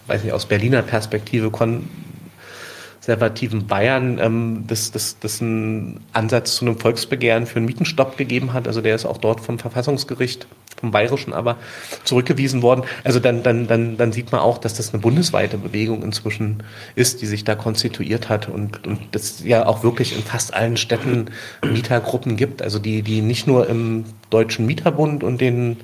weiß 0.06 0.24
nicht, 0.24 0.32
aus 0.32 0.46
Berliner 0.46 0.82
Perspektive 0.82 1.50
konservativen 1.50 3.66
Bayern 3.66 4.18
ähm, 4.18 4.64
das, 4.66 4.90
das, 4.90 5.18
das 5.20 5.40
einen 5.40 6.00
Ansatz 6.12 6.56
zu 6.56 6.64
einem 6.64 6.78
Volksbegehren 6.78 7.46
für 7.46 7.56
einen 7.56 7.66
Mietenstopp 7.66 8.16
gegeben 8.16 8.52
hat. 8.52 8.66
Also 8.66 8.80
der 8.80 8.94
ist 8.94 9.04
auch 9.04 9.18
dort 9.18 9.40
vom 9.40 9.58
Verfassungsgericht, 9.58 10.46
vom 10.80 10.90
Bayerischen 10.90 11.32
aber 11.32 11.56
zurückgewiesen 12.04 12.62
worden. 12.62 12.82
Also 13.04 13.20
dann, 13.20 13.42
dann, 13.42 13.66
dann, 13.66 13.96
dann 13.96 14.12
sieht 14.12 14.32
man 14.32 14.40
auch, 14.40 14.58
dass 14.58 14.74
das 14.74 14.92
eine 14.92 15.02
bundesweite 15.02 15.58
Bewegung 15.58 16.02
inzwischen 16.02 16.62
ist, 16.94 17.20
die 17.20 17.26
sich 17.26 17.44
da 17.44 17.54
konstituiert 17.54 18.28
hat 18.28 18.48
und, 18.48 18.86
und 18.86 19.00
das 19.12 19.44
ja 19.44 19.66
auch 19.66 19.82
wirklich 19.82 20.16
in 20.16 20.22
fast 20.22 20.54
allen 20.54 20.76
Städten 20.76 21.30
Mietergruppen 21.64 22.36
gibt. 22.36 22.62
Also 22.62 22.78
die, 22.78 23.02
die 23.02 23.20
nicht 23.20 23.46
nur 23.46 23.68
im 23.68 24.04
Deutschen 24.30 24.66
Mieterbund 24.66 25.24
und 25.24 25.40
den 25.40 25.78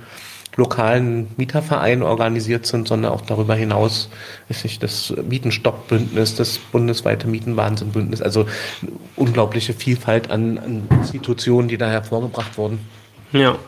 lokalen 0.57 1.29
Mietervereinen 1.37 2.05
organisiert 2.05 2.67
sind, 2.67 2.87
sondern 2.87 3.13
auch 3.13 3.23
darüber 3.23 3.57
hinaus 3.57 4.09
ist 4.49 4.63
nicht 4.63 4.83
das 4.85 5.13
Mietenstoppbündnis, 5.29 6.37
das 6.37 6.59
bundesweite 6.59 7.27
Mietenwahnsinnbündnis, 7.27 8.23
also 8.23 8.47
unglaubliche 9.17 9.73
Vielfalt 9.73 10.31
an, 10.31 10.59
an 10.59 10.89
Institutionen, 10.91 11.67
die 11.67 11.77
da 11.77 11.91
hervorgebracht 11.91 12.57
wurden. 12.57 12.79
Ja. 13.33 13.59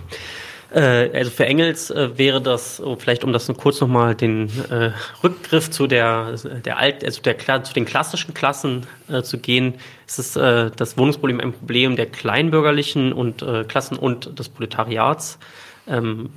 Äh, 0.75 1.11
also 1.17 1.31
für 1.31 1.47
Engels 1.47 1.91
äh, 1.91 2.19
wäre 2.19 2.41
das, 2.41 2.81
oh, 2.81 2.97
vielleicht 2.97 3.25
um 3.25 3.33
das 3.33 3.51
kurz 3.57 3.81
nochmal 3.81 4.15
den 4.15 4.51
äh, 4.71 4.91
Rückgriff 5.23 5.71
zu 5.71 5.87
der, 5.87 6.35
der 6.65 6.79
Alt, 6.79 7.05
also 7.05 7.23
der, 7.23 7.65
zu 7.65 7.73
den 7.73 7.85
klassischen 7.85 8.35
Klassen 8.35 8.87
äh, 9.09 9.23
zu 9.23 9.39
gehen, 9.39 9.75
ist 10.07 10.19
es 10.19 10.37
äh, 10.37 10.71
das 10.75 10.99
Wohnungsproblem 10.99 11.41
ein 11.41 11.53
Problem 11.53 11.97
der 11.97 12.07
kleinbürgerlichen 12.07 13.13
und 13.13 13.43
äh, 13.43 13.65
Klassen 13.65 13.97
und 13.97 14.39
des 14.39 14.49
Proletariats. 14.49 15.39
Ähm, 15.87 16.31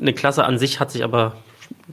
eine 0.00 0.12
Klasse 0.12 0.44
an 0.44 0.58
sich 0.58 0.80
hat 0.80 0.90
sich 0.90 1.02
aber 1.02 1.36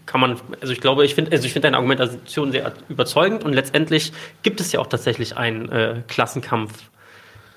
kann 0.05 0.21
man, 0.21 0.37
also 0.59 0.73
ich 0.73 0.81
glaube, 0.81 1.05
ich 1.05 1.15
finde, 1.15 1.31
also 1.31 1.45
ich 1.45 1.53
finde 1.53 1.67
deine 1.67 1.77
Argumentation 1.77 2.51
sehr 2.51 2.73
überzeugend 2.89 3.43
und 3.43 3.53
letztendlich 3.53 4.11
gibt 4.43 4.59
es 4.59 4.71
ja 4.71 4.79
auch 4.79 4.87
tatsächlich 4.87 5.37
einen 5.37 6.03
Klassenkampf 6.07 6.73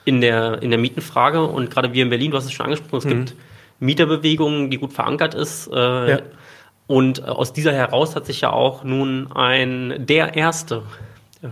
in 0.04 0.20
der, 0.20 0.62
in 0.62 0.70
der 0.70 0.78
Mietenfrage 0.78 1.44
und 1.44 1.70
gerade 1.70 1.92
wir 1.92 2.02
in 2.02 2.10
Berlin, 2.10 2.30
du 2.30 2.36
hast 2.36 2.44
es 2.44 2.52
schon 2.52 2.66
angesprochen, 2.66 2.96
es 2.98 3.04
mhm. 3.04 3.24
gibt 3.24 3.34
Mieterbewegung, 3.80 4.70
die 4.70 4.78
gut 4.78 4.92
verankert 4.92 5.34
ist. 5.34 5.68
Äh, 5.72 6.10
ja. 6.10 6.18
Und 6.86 7.26
aus 7.26 7.52
dieser 7.52 7.72
heraus 7.72 8.14
hat 8.14 8.26
sich 8.26 8.42
ja 8.42 8.52
auch 8.52 8.84
nun 8.84 9.32
ein 9.32 10.06
der 10.06 10.34
erste, 10.34 10.82
äh, 11.42 11.48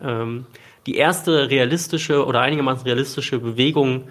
ähm, 0.00 0.46
die 0.86 0.96
erste 0.96 1.50
realistische 1.50 2.26
oder 2.26 2.40
einigermaßen 2.40 2.84
realistische 2.84 3.38
Bewegung 3.38 4.04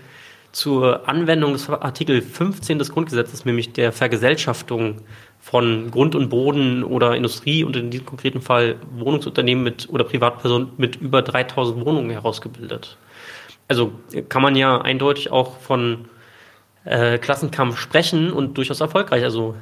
zur 0.52 1.10
Anwendung 1.10 1.54
des 1.54 1.68
Artikel 1.68 2.22
15 2.22 2.78
des 2.78 2.92
Grundgesetzes, 2.92 3.44
nämlich 3.44 3.74
der 3.74 3.92
Vergesellschaftung 3.92 5.02
von 5.40 5.90
Grund 5.90 6.14
und 6.14 6.30
Boden 6.30 6.84
oder 6.84 7.16
Industrie 7.16 7.64
und 7.64 7.76
in 7.76 7.90
diesem 7.90 8.06
konkreten 8.06 8.40
Fall 8.40 8.76
Wohnungsunternehmen 8.96 9.64
mit 9.64 9.90
oder 9.90 10.04
Privatpersonen 10.04 10.70
mit 10.78 10.96
über 10.98 11.24
3000 11.24 11.84
Wohnungen 11.84 12.12
herausgebildet. 12.12 12.98
Also 13.68 13.92
kann 14.30 14.44
man 14.44 14.56
ja 14.56 14.80
eindeutig 14.80 15.32
auch 15.32 15.58
von 15.58 16.06
äh, 16.86 17.18
Klassenkampf 17.18 17.78
sprechen 17.80 18.32
und 18.32 18.58
durchaus 18.58 18.82
erfolgreich. 18.82 19.24
Also 19.24 19.56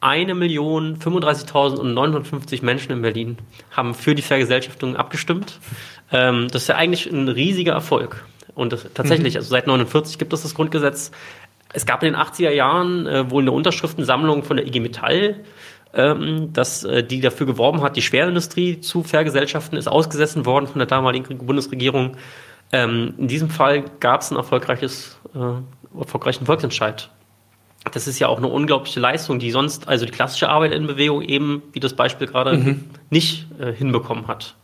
eine 0.00 0.34
Million 0.34 0.98
35.950 0.98 2.64
Menschen 2.64 2.92
in 2.92 3.02
Berlin 3.02 3.38
haben 3.70 3.94
für 3.94 4.14
die 4.14 4.22
Vergesellschaftung 4.22 4.96
abgestimmt. 4.96 5.60
Ähm, 6.10 6.48
das 6.50 6.62
ist 6.62 6.68
ja 6.68 6.74
eigentlich 6.74 7.06
ein 7.06 7.28
riesiger 7.28 7.72
Erfolg. 7.72 8.24
Und 8.54 8.72
das, 8.72 8.86
tatsächlich, 8.94 9.34
mhm. 9.34 9.38
also 9.38 9.50
seit 9.50 9.66
49 9.66 10.18
gibt 10.18 10.32
es 10.32 10.42
das 10.42 10.54
Grundgesetz. 10.54 11.12
Es 11.72 11.86
gab 11.86 12.02
in 12.02 12.12
den 12.12 12.20
80er 12.20 12.50
Jahren 12.50 13.06
äh, 13.06 13.30
wohl 13.30 13.42
eine 13.42 13.52
Unterschriftensammlung 13.52 14.42
von 14.42 14.56
der 14.56 14.66
IG 14.66 14.80
Metall, 14.80 15.36
ähm, 15.94 16.52
dass, 16.52 16.84
äh, 16.84 17.04
die 17.04 17.20
dafür 17.20 17.46
geworben 17.46 17.80
hat, 17.82 17.96
die 17.96 18.02
Schwerindustrie 18.02 18.80
zu 18.80 19.02
vergesellschaften, 19.02 19.78
ist 19.78 19.88
ausgesessen 19.88 20.44
worden 20.44 20.66
von 20.66 20.80
der 20.80 20.86
damaligen 20.86 21.38
Bundesregierung. 21.38 22.16
Ähm, 22.72 23.14
in 23.18 23.28
diesem 23.28 23.50
Fall 23.50 23.84
gab 24.00 24.22
es 24.22 24.30
ein 24.30 24.36
erfolgreiches 24.36 25.18
äh, 25.34 25.38
erfolgreichen 25.98 26.46
Volksentscheid. 26.46 27.10
Das 27.92 28.06
ist 28.06 28.18
ja 28.18 28.28
auch 28.28 28.38
eine 28.38 28.46
unglaubliche 28.46 29.00
Leistung, 29.00 29.38
die 29.38 29.50
sonst, 29.50 29.88
also 29.88 30.04
die 30.06 30.12
klassische 30.12 30.48
Arbeit 30.48 30.72
in 30.72 30.86
Bewegung 30.86 31.22
eben, 31.22 31.62
wie 31.72 31.80
das 31.80 31.94
Beispiel 31.94 32.28
gerade, 32.28 32.56
mhm. 32.56 32.84
nicht 33.10 33.46
äh, 33.58 33.72
hinbekommen 33.72 34.28
hat. 34.28 34.54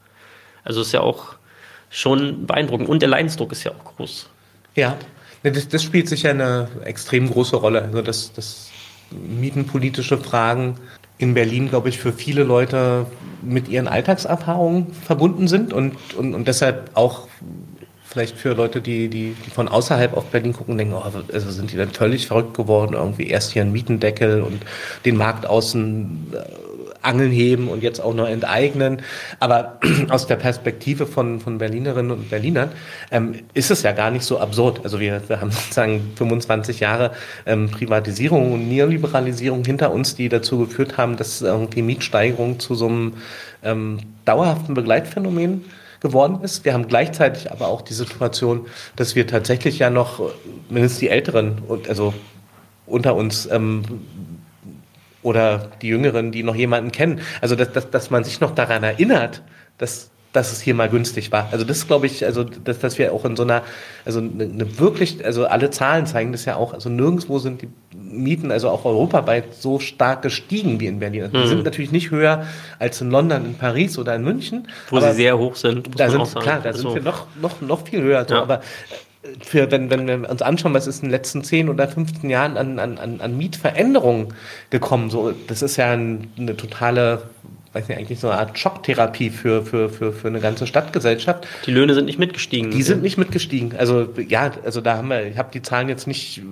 Also 0.62 0.82
ist 0.82 0.92
ja 0.92 1.00
auch 1.00 1.34
schon 1.90 2.46
beeindruckend. 2.46 2.88
Und 2.88 3.02
der 3.02 3.08
Leidensdruck 3.08 3.52
ist 3.52 3.64
ja 3.64 3.72
auch 3.72 3.96
groß. 3.96 4.28
Ja, 4.76 4.96
das, 5.42 5.68
das 5.68 5.82
spielt 5.82 6.08
sicher 6.08 6.30
eine 6.30 6.68
extrem 6.84 7.30
große 7.30 7.56
Rolle. 7.56 7.82
Also 7.82 8.02
das, 8.02 8.32
das 8.32 8.70
mietenpolitische 9.10 10.18
Fragen 10.18 10.76
in 11.16 11.34
Berlin, 11.34 11.68
glaube 11.68 11.88
ich, 11.88 11.98
für 11.98 12.12
viele 12.12 12.44
Leute 12.44 13.06
mit 13.42 13.68
ihren 13.68 13.88
Alltagserfahrungen 13.88 14.92
verbunden 14.92 15.48
sind 15.48 15.72
und, 15.72 15.96
und, 16.14 16.34
und 16.34 16.46
deshalb 16.46 16.90
auch 16.94 17.26
vielleicht 18.18 18.36
für 18.36 18.52
Leute, 18.54 18.80
die, 18.80 19.08
die, 19.08 19.36
die 19.46 19.50
von 19.50 19.68
außerhalb 19.68 20.16
auf 20.16 20.24
Berlin 20.26 20.52
gucken, 20.52 20.76
denken, 20.76 20.94
oh, 20.94 21.04
also 21.32 21.50
sind 21.52 21.70
die 21.70 21.76
dann 21.76 21.90
völlig 21.90 22.26
verrückt 22.26 22.56
geworden, 22.56 22.94
irgendwie 22.94 23.28
erst 23.28 23.52
hier 23.52 23.62
einen 23.62 23.70
Mietendeckel 23.70 24.42
und 24.42 24.60
den 25.04 25.16
Markt 25.16 25.46
außen 25.46 26.34
äh, 26.34 26.38
Angeln 27.00 27.30
heben 27.30 27.68
und 27.68 27.80
jetzt 27.80 28.00
auch 28.00 28.14
noch 28.14 28.26
enteignen. 28.26 29.02
Aber 29.38 29.78
aus 30.08 30.26
der 30.26 30.34
Perspektive 30.34 31.06
von, 31.06 31.38
von 31.38 31.58
Berlinerinnen 31.58 32.10
und 32.10 32.28
Berlinern 32.28 32.72
ähm, 33.12 33.36
ist 33.54 33.70
es 33.70 33.84
ja 33.84 33.92
gar 33.92 34.10
nicht 34.10 34.24
so 34.24 34.40
absurd. 34.40 34.80
Also 34.82 34.98
wir, 34.98 35.22
wir 35.28 35.40
haben 35.40 35.52
sozusagen 35.52 36.10
25 36.16 36.80
Jahre 36.80 37.12
ähm, 37.46 37.70
Privatisierung 37.70 38.52
und 38.52 38.68
Neoliberalisierung 38.68 39.64
hinter 39.64 39.92
uns, 39.92 40.16
die 40.16 40.28
dazu 40.28 40.58
geführt 40.58 40.96
haben, 40.96 41.16
dass 41.16 41.40
irgendwie 41.40 41.82
Mietsteigerung 41.82 42.58
zu 42.58 42.74
so 42.74 42.88
einem 42.88 43.12
ähm, 43.62 44.00
dauerhaften 44.24 44.74
Begleitphänomen 44.74 45.64
geworden 46.00 46.40
ist. 46.42 46.64
Wir 46.64 46.74
haben 46.74 46.88
gleichzeitig 46.88 47.50
aber 47.50 47.68
auch 47.68 47.82
die 47.82 47.94
Situation, 47.94 48.66
dass 48.96 49.14
wir 49.14 49.26
tatsächlich 49.26 49.78
ja 49.78 49.90
noch, 49.90 50.20
mindestens 50.68 51.00
die 51.00 51.08
Älteren, 51.08 51.62
also 51.88 52.14
unter 52.86 53.14
uns, 53.14 53.46
ähm, 53.50 53.82
oder 55.22 55.70
die 55.82 55.88
Jüngeren, 55.88 56.32
die 56.32 56.42
noch 56.42 56.54
jemanden 56.54 56.92
kennen. 56.92 57.20
Also, 57.40 57.56
dass, 57.56 57.72
dass, 57.72 57.90
dass 57.90 58.10
man 58.10 58.24
sich 58.24 58.40
noch 58.40 58.54
daran 58.54 58.82
erinnert, 58.82 59.42
dass 59.76 60.10
dass 60.38 60.52
es 60.52 60.60
hier 60.60 60.74
mal 60.74 60.88
günstig 60.88 61.32
war. 61.32 61.48
Also 61.50 61.64
das 61.64 61.86
glaube 61.88 62.06
ich, 62.06 62.24
also 62.24 62.44
dass, 62.44 62.78
dass 62.78 62.96
wir 62.96 63.12
auch 63.12 63.24
in 63.24 63.34
so 63.34 63.42
einer, 63.42 63.62
also 64.04 64.20
eine, 64.20 64.44
eine 64.44 64.78
wirklich, 64.78 65.24
also 65.24 65.46
alle 65.46 65.70
Zahlen 65.70 66.06
zeigen 66.06 66.30
das 66.30 66.44
ja 66.44 66.54
auch, 66.54 66.74
also 66.74 66.88
nirgendwo 66.88 67.40
sind 67.40 67.62
die 67.62 67.68
Mieten, 67.92 68.52
also 68.52 68.68
auch 68.68 68.84
europaweit, 68.84 69.54
so 69.54 69.80
stark 69.80 70.22
gestiegen 70.22 70.78
wie 70.78 70.86
in 70.86 71.00
Berlin. 71.00 71.24
Also 71.24 71.36
mhm. 71.36 71.42
Die 71.42 71.48
sind 71.48 71.64
natürlich 71.64 71.90
nicht 71.90 72.12
höher 72.12 72.46
als 72.78 73.00
in 73.00 73.10
London, 73.10 73.44
in 73.46 73.54
Paris 73.54 73.98
oder 73.98 74.14
in 74.14 74.22
München. 74.22 74.68
Wo 74.90 75.00
sie 75.00 75.12
sehr 75.12 75.36
hoch 75.36 75.56
sind. 75.56 75.88
da 75.98 76.08
sind, 76.08 76.34
klar, 76.36 76.60
da 76.62 76.72
sind 76.72 76.94
wir 76.94 77.02
noch, 77.02 77.26
noch, 77.42 77.60
noch 77.60 77.86
viel 77.86 78.00
höher. 78.00 78.24
So, 78.28 78.36
ja. 78.36 78.42
Aber 78.42 78.60
für, 79.40 79.70
wenn, 79.72 79.90
wenn 79.90 80.06
wir 80.06 80.30
uns 80.30 80.40
anschauen, 80.40 80.72
was 80.72 80.86
ist 80.86 81.02
in 81.02 81.08
den 81.08 81.10
letzten 81.10 81.42
10 81.42 81.68
oder 81.68 81.88
15 81.88 82.30
Jahren 82.30 82.56
an, 82.56 82.78
an, 82.78 83.20
an 83.20 83.36
Mietveränderungen 83.36 84.34
gekommen, 84.70 85.10
so, 85.10 85.32
das 85.48 85.62
ist 85.62 85.76
ja 85.76 85.90
eine 85.90 86.56
totale 86.56 87.22
weiß 87.72 87.88
nicht, 87.88 87.98
eigentlich 87.98 88.20
so 88.20 88.28
eine 88.28 88.38
Art 88.38 88.58
Schocktherapie 88.58 89.30
für, 89.30 89.64
für, 89.64 89.88
für, 89.88 90.12
für 90.12 90.28
eine 90.28 90.40
ganze 90.40 90.66
Stadtgesellschaft. 90.66 91.46
Die 91.66 91.70
Löhne 91.70 91.94
sind 91.94 92.06
nicht 92.06 92.18
mitgestiegen. 92.18 92.70
Die 92.70 92.82
sind 92.82 93.02
nicht 93.02 93.18
mitgestiegen. 93.18 93.76
Also 93.76 94.08
ja, 94.28 94.50
also 94.64 94.80
da 94.80 94.96
haben 94.96 95.08
wir, 95.08 95.26
ich 95.26 95.38
habe 95.38 95.50
die 95.52 95.62
Zahlen 95.62 95.88
jetzt 95.88 96.06
nicht 96.06 96.42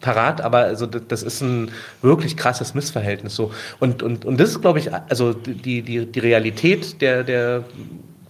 parat, 0.00 0.40
aber 0.40 0.58
also 0.58 0.86
das 0.86 1.22
ist 1.22 1.40
ein 1.40 1.70
wirklich 2.02 2.36
krasses 2.36 2.74
Missverhältnis 2.74 3.34
so. 3.34 3.52
Und, 3.80 4.02
und, 4.02 4.24
und 4.24 4.38
das 4.38 4.50
ist, 4.50 4.60
glaube 4.60 4.78
ich, 4.78 4.92
also 4.92 5.32
die, 5.32 5.82
die, 5.82 6.06
die 6.06 6.20
Realität 6.20 7.00
der, 7.00 7.24
der, 7.24 7.64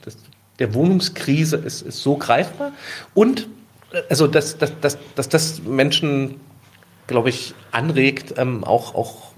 des, 0.04 0.16
der 0.58 0.74
Wohnungskrise 0.74 1.56
ist, 1.56 1.82
ist 1.82 2.02
so 2.02 2.16
greifbar. 2.16 2.72
Und 3.14 3.48
also 4.08 4.26
dass, 4.26 4.58
dass, 4.58 4.78
dass, 4.80 4.98
dass 5.14 5.28
das 5.28 5.62
Menschen 5.62 6.36
glaube 7.08 7.30
ich, 7.30 7.54
anregt, 7.72 8.34
ähm, 8.36 8.62
auch, 8.62 8.94
auch 8.94 9.32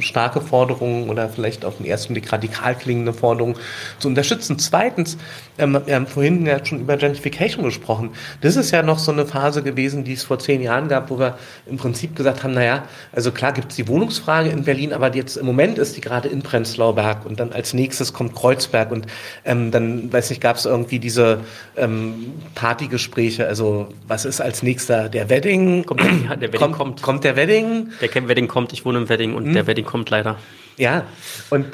starke 0.00 0.40
Forderungen 0.40 1.08
oder 1.08 1.28
vielleicht 1.28 1.64
auf 1.64 1.76
den 1.76 1.86
ersten 1.86 2.14
Blick 2.14 2.32
radikal 2.32 2.74
klingende 2.74 3.12
Forderungen 3.12 3.56
zu 3.98 4.08
unterstützen. 4.08 4.58
Zweitens, 4.58 5.18
ähm, 5.60 5.80
wir 5.84 5.94
haben 5.94 6.06
vorhin 6.06 6.46
ja 6.46 6.64
schon 6.64 6.80
über 6.80 6.96
Gentrification 6.96 7.64
gesprochen. 7.64 8.10
Das 8.40 8.56
ist 8.56 8.70
ja 8.70 8.82
noch 8.82 8.98
so 8.98 9.12
eine 9.12 9.26
Phase 9.26 9.62
gewesen, 9.62 10.04
die 10.04 10.14
es 10.14 10.24
vor 10.24 10.38
zehn 10.38 10.62
Jahren 10.62 10.88
gab, 10.88 11.10
wo 11.10 11.18
wir 11.18 11.38
im 11.66 11.76
Prinzip 11.76 12.16
gesagt 12.16 12.42
haben, 12.42 12.54
naja, 12.54 12.84
also 13.12 13.30
klar 13.30 13.52
gibt 13.52 13.70
es 13.70 13.76
die 13.76 13.86
Wohnungsfrage 13.86 14.48
in 14.48 14.64
Berlin, 14.64 14.92
aber 14.92 15.14
jetzt 15.14 15.36
im 15.36 15.46
Moment 15.46 15.78
ist 15.78 15.96
die 15.96 16.00
gerade 16.00 16.28
in 16.28 16.42
Prenzlauer 16.42 16.94
Berg 16.94 17.26
und 17.26 17.38
dann 17.38 17.52
als 17.52 17.74
nächstes 17.74 18.12
kommt 18.12 18.34
Kreuzberg 18.34 18.90
und 18.90 19.06
ähm, 19.44 19.70
dann, 19.70 20.12
weiß 20.12 20.30
nicht, 20.30 20.40
gab 20.40 20.56
es 20.56 20.64
irgendwie 20.64 20.98
diese 20.98 21.40
ähm, 21.76 22.32
Partygespräche, 22.54 23.46
also 23.46 23.88
was 24.08 24.24
ist 24.24 24.40
als 24.40 24.62
nächster 24.62 25.08
der 25.08 25.28
Wedding? 25.28 25.84
Kommt, 25.84 26.00
der, 26.00 26.36
der 26.36 26.52
Wedding 26.52 26.72
kommt, 26.72 27.02
kommt 27.02 27.20
kommt 27.20 27.24
der 27.24 27.36
Wedding. 27.36 27.88
Der 28.00 28.28
Wedding 28.28 28.48
kommt, 28.48 28.72
ich 28.72 28.84
wohne 28.84 28.98
im 28.98 29.08
Wedding 29.08 29.34
und 29.34 29.46
hm. 29.46 29.52
der 29.52 29.66
Wedding 29.66 29.84
kommt 29.84 30.10
leider. 30.10 30.36
Ja, 30.76 31.04
und 31.50 31.66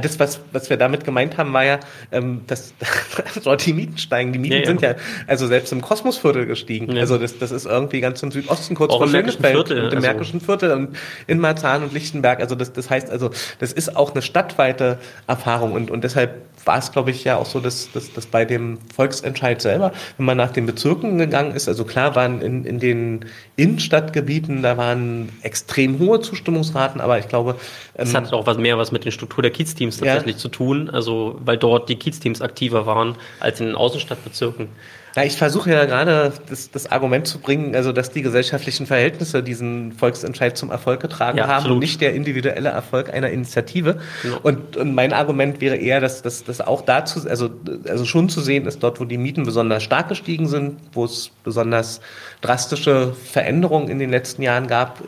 das, 0.00 0.18
was, 0.18 0.40
was 0.52 0.70
wir 0.70 0.76
damit 0.76 1.04
gemeint 1.04 1.36
haben, 1.36 1.52
war 1.52 1.64
ja, 1.64 1.80
ähm, 2.12 2.42
dass 2.46 2.74
dort 3.44 3.64
die 3.66 3.72
Mieten 3.72 3.98
steigen. 3.98 4.32
Die 4.32 4.38
Mieten 4.38 4.54
ja, 4.54 4.60
ja. 4.60 4.66
sind 4.66 4.82
ja 4.82 4.94
also 5.26 5.46
selbst 5.46 5.72
im 5.72 5.80
Kosmosviertel 5.80 6.46
gestiegen. 6.46 6.92
Ja. 6.92 7.02
Also 7.02 7.18
das, 7.18 7.38
das 7.38 7.50
ist 7.50 7.66
irgendwie 7.66 8.00
ganz 8.00 8.22
im 8.22 8.30
Südosten, 8.30 8.74
kurz 8.74 8.94
vor 8.94 9.08
Schönefeld 9.08 9.54
Viertel, 9.54 9.84
und 9.84 9.92
im 9.92 9.96
also. 9.96 10.06
Märkischen 10.06 10.40
Viertel 10.40 10.72
und 10.72 10.96
in 11.26 11.38
Marzahn 11.38 11.82
und 11.82 11.92
Lichtenberg. 11.92 12.40
Also 12.40 12.54
das, 12.54 12.72
das 12.72 12.90
heißt 12.90 13.10
also, 13.10 13.30
das 13.58 13.72
ist 13.72 13.96
auch 13.96 14.12
eine 14.12 14.22
stadtweite 14.22 14.98
Erfahrung 15.26 15.72
und, 15.72 15.90
und 15.90 16.04
deshalb 16.04 16.42
war 16.66 16.78
es, 16.78 16.92
glaube 16.92 17.12
ich, 17.12 17.24
ja 17.24 17.36
auch 17.36 17.46
so, 17.46 17.60
dass, 17.60 17.90
dass, 17.92 18.12
dass 18.12 18.26
bei 18.26 18.44
dem 18.44 18.78
Volksentscheid 18.94 19.62
selber, 19.62 19.92
wenn 20.18 20.26
man 20.26 20.36
nach 20.36 20.50
den 20.50 20.66
Bezirken 20.66 21.16
gegangen 21.16 21.52
ist, 21.52 21.68
also 21.68 21.84
klar 21.84 22.14
waren 22.16 22.42
in, 22.42 22.64
in 22.64 22.78
den 22.80 23.24
Innenstadtgebieten, 23.56 24.62
da 24.62 24.76
waren 24.76 25.30
extrem 25.42 25.98
hohe 25.98 26.20
Zustimmungsraten, 26.20 27.00
aber 27.00 27.18
ich 27.18 27.28
glaube... 27.28 27.56
Es 27.94 28.10
ähm, 28.10 28.16
hat 28.16 28.32
auch 28.32 28.46
was 28.46 28.58
mehr 28.58 28.76
was 28.76 28.92
mit 28.92 29.04
der 29.04 29.12
Struktur 29.12 29.42
der 29.42 29.52
Kiezteams 29.52 29.98
tatsächlich 29.98 30.36
ja. 30.36 30.40
zu 30.40 30.48
tun, 30.48 30.90
also 30.90 31.40
weil 31.44 31.56
dort 31.56 31.88
die 31.88 31.96
Kiezteams 31.96 32.42
aktiver 32.42 32.84
waren 32.84 33.14
als 33.40 33.60
in 33.60 33.66
den 33.66 33.76
Außenstadtbezirken. 33.76 34.68
Na, 35.16 35.24
ich 35.24 35.38
versuche 35.38 35.70
ja 35.72 35.86
gerade 35.86 36.30
das, 36.50 36.70
das, 36.70 36.92
Argument 36.92 37.26
zu 37.26 37.38
bringen, 37.38 37.74
also 37.74 37.90
dass 37.90 38.10
die 38.10 38.20
gesellschaftlichen 38.20 38.84
Verhältnisse 38.84 39.42
diesen 39.42 39.92
Volksentscheid 39.92 40.58
zum 40.58 40.70
Erfolg 40.70 41.00
getragen 41.00 41.38
ja, 41.38 41.48
haben 41.48 41.70
und 41.70 41.78
nicht 41.78 42.02
der 42.02 42.12
individuelle 42.12 42.68
Erfolg 42.68 43.10
einer 43.10 43.30
Initiative. 43.30 43.98
Ja. 44.22 44.36
Und, 44.42 44.76
und, 44.76 44.94
mein 44.94 45.14
Argument 45.14 45.62
wäre 45.62 45.76
eher, 45.76 46.02
dass 46.02 46.20
das 46.22 46.60
auch 46.60 46.82
dazu, 46.82 47.26
also, 47.26 47.48
also 47.88 48.04
schon 48.04 48.28
zu 48.28 48.42
sehen 48.42 48.66
ist, 48.66 48.82
dort, 48.82 49.00
wo 49.00 49.06
die 49.06 49.16
Mieten 49.16 49.44
besonders 49.44 49.82
stark 49.82 50.08
gestiegen 50.10 50.48
sind, 50.48 50.78
wo 50.92 51.06
es 51.06 51.30
besonders 51.42 52.02
drastische 52.42 53.14
Veränderungen 53.14 53.88
in 53.88 53.98
den 53.98 54.10
letzten 54.10 54.42
Jahren 54.42 54.66
gab, 54.66 55.02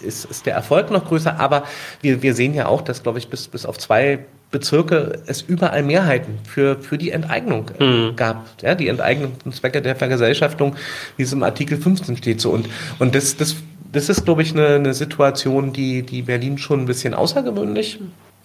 ist, 0.00 0.24
ist 0.24 0.46
der 0.46 0.54
Erfolg 0.54 0.90
noch 0.90 1.04
größer. 1.04 1.38
Aber 1.38 1.64
wir, 2.00 2.22
wir 2.22 2.34
sehen 2.34 2.54
ja 2.54 2.64
auch, 2.64 2.80
dass, 2.80 3.02
glaube 3.02 3.18
ich, 3.18 3.28
bis, 3.28 3.46
bis 3.48 3.66
auf 3.66 3.76
zwei 3.76 4.20
Bezirke 4.50 5.22
es 5.26 5.42
überall 5.42 5.82
Mehrheiten 5.82 6.38
für, 6.44 6.76
für 6.76 6.98
die 6.98 7.10
Enteignung 7.10 7.70
mhm. 7.78 8.16
gab. 8.16 8.48
Ja, 8.62 8.74
die 8.74 8.88
Enteignungszwecke 8.88 9.80
der 9.80 9.94
Vergesellschaftung, 9.94 10.76
wie 11.16 11.22
es 11.22 11.32
im 11.32 11.42
Artikel 11.42 11.78
15 11.78 12.16
steht. 12.16 12.40
So. 12.40 12.50
Und, 12.50 12.68
und 12.98 13.14
das, 13.14 13.36
das, 13.36 13.56
das 13.92 14.08
ist, 14.08 14.24
glaube 14.24 14.42
ich, 14.42 14.52
eine, 14.52 14.74
eine 14.74 14.94
Situation, 14.94 15.72
die, 15.72 16.02
die 16.02 16.22
Berlin 16.22 16.58
schon 16.58 16.80
ein 16.80 16.86
bisschen 16.86 17.14
außergewöhnlich 17.14 18.00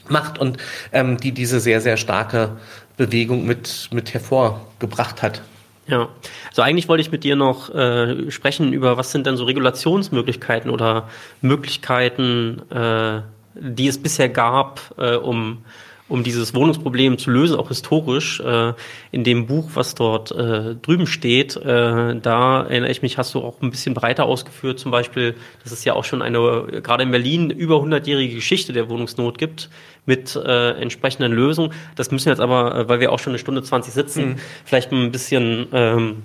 macht 0.07 0.37
und 0.37 0.57
ähm, 0.91 1.17
die 1.17 1.31
diese 1.31 1.59
sehr, 1.59 1.81
sehr 1.81 1.97
starke 1.97 2.51
Bewegung 2.97 3.45
mit, 3.45 3.89
mit 3.91 4.13
hervorgebracht 4.13 5.23
hat. 5.23 5.41
Ja, 5.87 6.09
also 6.49 6.61
eigentlich 6.61 6.87
wollte 6.87 7.01
ich 7.01 7.11
mit 7.11 7.23
dir 7.23 7.35
noch 7.35 7.73
äh, 7.73 8.31
sprechen 8.31 8.73
über, 8.73 8.97
was 8.97 9.11
sind 9.11 9.27
denn 9.27 9.37
so 9.37 9.43
Regulationsmöglichkeiten 9.43 10.71
oder 10.71 11.09
Möglichkeiten, 11.41 12.61
äh, 12.71 13.21
die 13.53 13.87
es 13.87 14.01
bisher 14.01 14.29
gab, 14.29 14.95
äh, 14.97 15.15
um 15.15 15.63
um 16.07 16.23
dieses 16.23 16.53
Wohnungsproblem 16.53 17.17
zu 17.17 17.31
lösen, 17.31 17.55
auch 17.55 17.69
historisch. 17.69 18.39
Äh, 18.39 18.73
in 19.11 19.23
dem 19.23 19.47
Buch, 19.47 19.71
was 19.73 19.95
dort 19.95 20.31
äh, 20.31 20.75
drüben 20.75 21.07
steht, 21.07 21.55
äh, 21.55 22.15
da 22.19 22.63
erinnere 22.63 22.91
ich 22.91 23.01
mich, 23.01 23.17
hast 23.17 23.33
du 23.33 23.39
auch 23.39 23.61
ein 23.61 23.71
bisschen 23.71 23.93
breiter 23.95 24.25
ausgeführt, 24.25 24.79
zum 24.79 24.91
Beispiel, 24.91 25.35
dass 25.63 25.71
es 25.71 25.83
ja 25.83 25.93
auch 25.93 26.03
schon 26.03 26.21
eine, 26.21 26.39
gerade 26.83 27.03
in 27.03 27.11
Berlin, 27.11 27.49
über 27.49 27.77
100-jährige 27.77 28.35
Geschichte 28.35 28.71
der 28.71 28.89
Wohnungsnot 28.89 29.37
gibt 29.37 29.69
mit 30.05 30.35
äh, 30.35 30.71
entsprechenden 30.79 31.31
Lösungen. 31.31 31.73
Das 31.95 32.11
müssen 32.11 32.25
wir 32.25 32.33
jetzt 32.33 32.41
aber, 32.41 32.75
äh, 32.75 32.89
weil 32.89 32.99
wir 32.99 33.11
auch 33.11 33.19
schon 33.19 33.31
eine 33.31 33.39
Stunde 33.39 33.63
20 33.63 33.93
sitzen, 33.93 34.27
mhm. 34.27 34.35
vielleicht 34.63 34.91
ein 34.91 35.11
bisschen... 35.11 35.67
Ähm, 35.71 36.23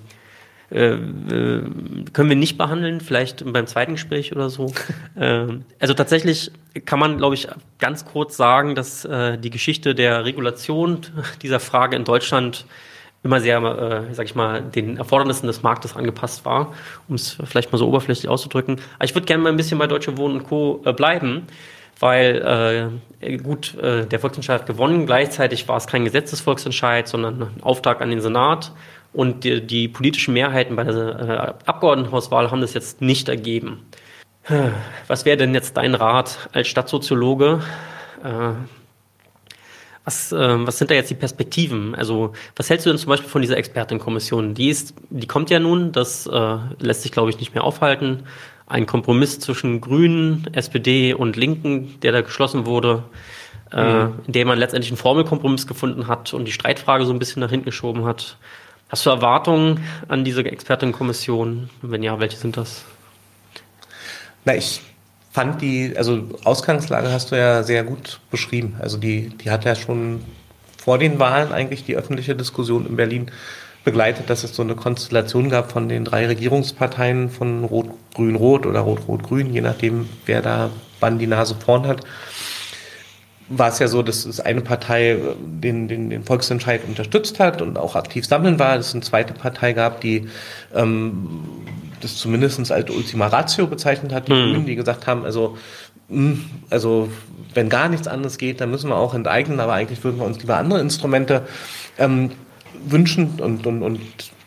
äh, 0.70 0.92
äh, 0.92 0.98
können 2.12 2.28
wir 2.28 2.36
nicht 2.36 2.56
behandeln, 2.56 3.00
vielleicht 3.00 3.50
beim 3.52 3.66
zweiten 3.66 3.92
Gespräch 3.92 4.32
oder 4.32 4.50
so. 4.50 4.72
äh, 5.16 5.46
also 5.80 5.94
tatsächlich 5.94 6.52
kann 6.84 6.98
man, 6.98 7.18
glaube 7.18 7.34
ich, 7.34 7.48
ganz 7.78 8.04
kurz 8.04 8.36
sagen, 8.36 8.74
dass 8.74 9.04
äh, 9.04 9.36
die 9.38 9.50
Geschichte 9.50 9.94
der 9.94 10.24
Regulation 10.24 11.00
dieser 11.42 11.58
Frage 11.58 11.96
in 11.96 12.04
Deutschland 12.04 12.66
immer 13.22 13.40
sehr, 13.40 13.58
äh, 13.58 14.14
sag 14.14 14.26
ich 14.26 14.34
mal, 14.34 14.62
den 14.62 14.96
Erfordernissen 14.96 15.46
des 15.46 15.62
Marktes 15.62 15.94
angepasst 15.96 16.44
war, 16.44 16.72
um 17.08 17.16
es 17.16 17.36
vielleicht 17.44 17.72
mal 17.72 17.78
so 17.78 17.86
oberflächlich 17.86 18.28
auszudrücken. 18.28 18.80
Aber 18.96 19.04
ich 19.04 19.14
würde 19.14 19.26
gerne 19.26 19.42
mal 19.42 19.50
ein 19.50 19.56
bisschen 19.56 19.78
bei 19.78 19.86
Deutsche 19.86 20.16
Wohnen 20.16 20.36
und 20.36 20.44
Co. 20.44 20.80
Äh, 20.84 20.92
bleiben, 20.92 21.46
weil 21.98 23.00
äh, 23.20 23.36
gut, 23.38 23.76
äh, 23.76 24.06
der 24.06 24.20
Volksentscheid 24.20 24.60
hat 24.60 24.66
gewonnen. 24.66 25.04
Gleichzeitig 25.04 25.68
war 25.68 25.76
es 25.76 25.86
kein 25.86 26.04
Gesetzesvolksentscheid, 26.04 27.08
sondern 27.08 27.42
ein 27.42 27.62
Auftrag 27.62 28.00
an 28.00 28.10
den 28.10 28.22
Senat. 28.22 28.72
Und 29.12 29.44
die, 29.44 29.66
die 29.66 29.88
politischen 29.88 30.34
Mehrheiten 30.34 30.76
bei 30.76 30.84
der 30.84 30.94
äh, 30.94 31.68
Abgeordnetenhauswahl 31.68 32.50
haben 32.50 32.60
das 32.60 32.74
jetzt 32.74 33.00
nicht 33.00 33.28
ergeben. 33.28 33.84
Was 35.06 35.24
wäre 35.24 35.36
denn 35.36 35.54
jetzt 35.54 35.76
dein 35.76 35.94
Rat 35.94 36.48
als 36.52 36.68
Stadtsoziologe? 36.68 37.62
Äh, 38.24 38.52
was, 40.04 40.32
äh, 40.32 40.66
was 40.66 40.78
sind 40.78 40.90
da 40.90 40.94
jetzt 40.94 41.10
die 41.10 41.14
Perspektiven? 41.14 41.94
Also, 41.94 42.32
was 42.56 42.70
hältst 42.70 42.86
du 42.86 42.90
denn 42.90 42.98
zum 42.98 43.10
Beispiel 43.10 43.28
von 43.28 43.42
dieser 43.42 43.56
Expertenkommission? 43.56 44.54
Die 44.54 44.68
ist, 44.68 44.94
die 45.10 45.26
kommt 45.26 45.50
ja 45.50 45.60
nun, 45.60 45.92
das 45.92 46.26
äh, 46.26 46.56
lässt 46.78 47.02
sich, 47.02 47.12
glaube 47.12 47.30
ich, 47.30 47.38
nicht 47.38 47.54
mehr 47.54 47.64
aufhalten. 47.64 48.24
Ein 48.66 48.86
Kompromiss 48.86 49.40
zwischen 49.40 49.80
Grünen, 49.80 50.48
SPD 50.52 51.12
und 51.12 51.36
Linken, 51.36 52.00
der 52.00 52.12
da 52.12 52.22
geschlossen 52.22 52.66
wurde, 52.66 53.02
äh, 53.72 54.04
mhm. 54.04 54.14
in 54.26 54.32
dem 54.32 54.48
man 54.48 54.58
letztendlich 54.58 54.90
einen 54.90 54.98
Formelkompromiss 54.98 55.66
gefunden 55.66 56.08
hat 56.08 56.32
und 56.32 56.46
die 56.46 56.52
Streitfrage 56.52 57.04
so 57.04 57.12
ein 57.12 57.18
bisschen 57.18 57.40
nach 57.40 57.50
hinten 57.50 57.66
geschoben 57.66 58.04
hat. 58.04 58.36
Hast 58.90 59.06
du 59.06 59.10
Erwartungen 59.10 59.84
an 60.08 60.24
diese 60.24 60.44
Expertenkommission? 60.44 61.70
Wenn 61.80 62.02
ja, 62.02 62.18
welche 62.18 62.36
sind 62.36 62.56
das? 62.56 62.84
Na, 64.44 64.56
ich 64.56 64.82
fand 65.30 65.62
die, 65.62 65.94
also 65.96 66.24
Ausgangslage 66.42 67.12
hast 67.12 67.30
du 67.30 67.38
ja 67.38 67.62
sehr 67.62 67.84
gut 67.84 68.18
beschrieben. 68.32 68.76
Also 68.80 68.98
die, 68.98 69.28
die 69.28 69.48
hat 69.52 69.64
ja 69.64 69.76
schon 69.76 70.24
vor 70.76 70.98
den 70.98 71.20
Wahlen 71.20 71.52
eigentlich 71.52 71.84
die 71.84 71.96
öffentliche 71.96 72.34
Diskussion 72.34 72.84
in 72.84 72.96
Berlin 72.96 73.30
begleitet, 73.84 74.28
dass 74.28 74.42
es 74.42 74.56
so 74.56 74.62
eine 74.62 74.74
Konstellation 74.74 75.50
gab 75.50 75.70
von 75.70 75.88
den 75.88 76.04
drei 76.04 76.26
Regierungsparteien 76.26 77.30
von 77.30 77.62
Rot-Grün-Rot 77.62 78.66
oder 78.66 78.80
Rot-Rot-Grün, 78.80 79.54
je 79.54 79.60
nachdem, 79.60 80.08
wer 80.26 80.42
da 80.42 80.70
wann 80.98 81.20
die 81.20 81.28
Nase 81.28 81.54
vorn 81.54 81.86
hat 81.86 82.04
war 83.50 83.68
es 83.68 83.80
ja 83.80 83.88
so, 83.88 84.02
dass 84.02 84.24
es 84.24 84.40
eine 84.40 84.62
Partei 84.62 85.10
äh, 85.10 85.18
den, 85.40 85.88
den, 85.88 86.08
den 86.08 86.24
Volksentscheid 86.24 86.82
unterstützt 86.86 87.38
hat 87.40 87.60
und 87.60 87.76
auch 87.76 87.96
aktiv 87.96 88.24
sammeln 88.24 88.58
war, 88.58 88.76
dass 88.76 88.88
es 88.88 88.94
eine 88.94 89.02
zweite 89.02 89.34
Partei 89.34 89.72
gab, 89.72 90.00
die 90.00 90.28
ähm, 90.74 91.40
das 92.00 92.16
zumindest 92.16 92.70
als 92.72 92.88
Ultima 92.88 93.26
Ratio 93.26 93.66
bezeichnet 93.66 94.12
hat, 94.12 94.28
die 94.28 94.32
mhm. 94.32 94.52
Grünen, 94.52 94.66
die 94.66 94.76
gesagt 94.76 95.06
haben, 95.06 95.24
also, 95.24 95.58
mh, 96.08 96.16
hm, 96.16 96.44
also 96.70 97.10
wenn 97.52 97.68
gar 97.68 97.88
nichts 97.88 98.06
anderes 98.06 98.38
geht, 98.38 98.60
dann 98.60 98.70
müssen 98.70 98.88
wir 98.88 98.96
auch 98.96 99.12
enteignen, 99.12 99.58
aber 99.58 99.72
eigentlich 99.72 100.02
würden 100.04 100.18
wir 100.20 100.26
uns 100.26 100.38
lieber 100.38 100.56
andere 100.56 100.80
Instrumente 100.80 101.42
ähm, 101.98 102.30
wünschen 102.86 103.40
und, 103.40 103.66
und, 103.66 103.82
und 103.82 104.00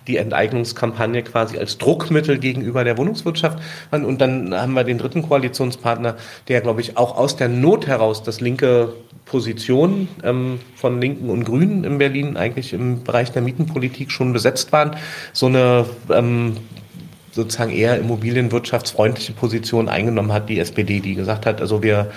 die 0.07 0.17
Enteignungskampagne 0.17 1.23
quasi 1.23 1.57
als 1.57 1.77
Druckmittel 1.77 2.37
gegenüber 2.37 2.83
der 2.83 2.97
Wohnungswirtschaft. 2.97 3.59
Und 3.91 4.19
dann 4.19 4.53
haben 4.53 4.73
wir 4.73 4.83
den 4.83 4.97
dritten 4.97 5.21
Koalitionspartner, 5.21 6.15
der, 6.47 6.61
glaube 6.61 6.81
ich, 6.81 6.97
auch 6.97 7.17
aus 7.17 7.35
der 7.35 7.49
Not 7.49 7.87
heraus 7.87 8.23
das 8.23 8.41
linke 8.41 8.93
Position 9.25 10.07
ähm, 10.23 10.59
von 10.75 10.99
Linken 10.99 11.29
und 11.29 11.45
Grünen 11.45 11.83
in 11.83 11.97
Berlin 11.97 12.37
eigentlich 12.37 12.73
im 12.73 13.03
Bereich 13.03 13.31
der 13.31 13.41
Mietenpolitik 13.41 14.11
schon 14.11 14.33
besetzt 14.33 14.71
waren. 14.71 14.95
So 15.31 15.47
eine 15.47 15.85
ähm, 16.09 16.57
sozusagen 17.31 17.71
eher 17.71 17.97
immobilienwirtschaftsfreundliche 17.97 19.33
Position 19.33 19.89
eingenommen 19.89 20.31
hat, 20.31 20.49
die 20.49 20.59
SPD, 20.59 20.99
die 20.99 21.15
gesagt 21.15 21.45
hat, 21.45 21.61
also 21.61 21.81
wir 21.81 22.11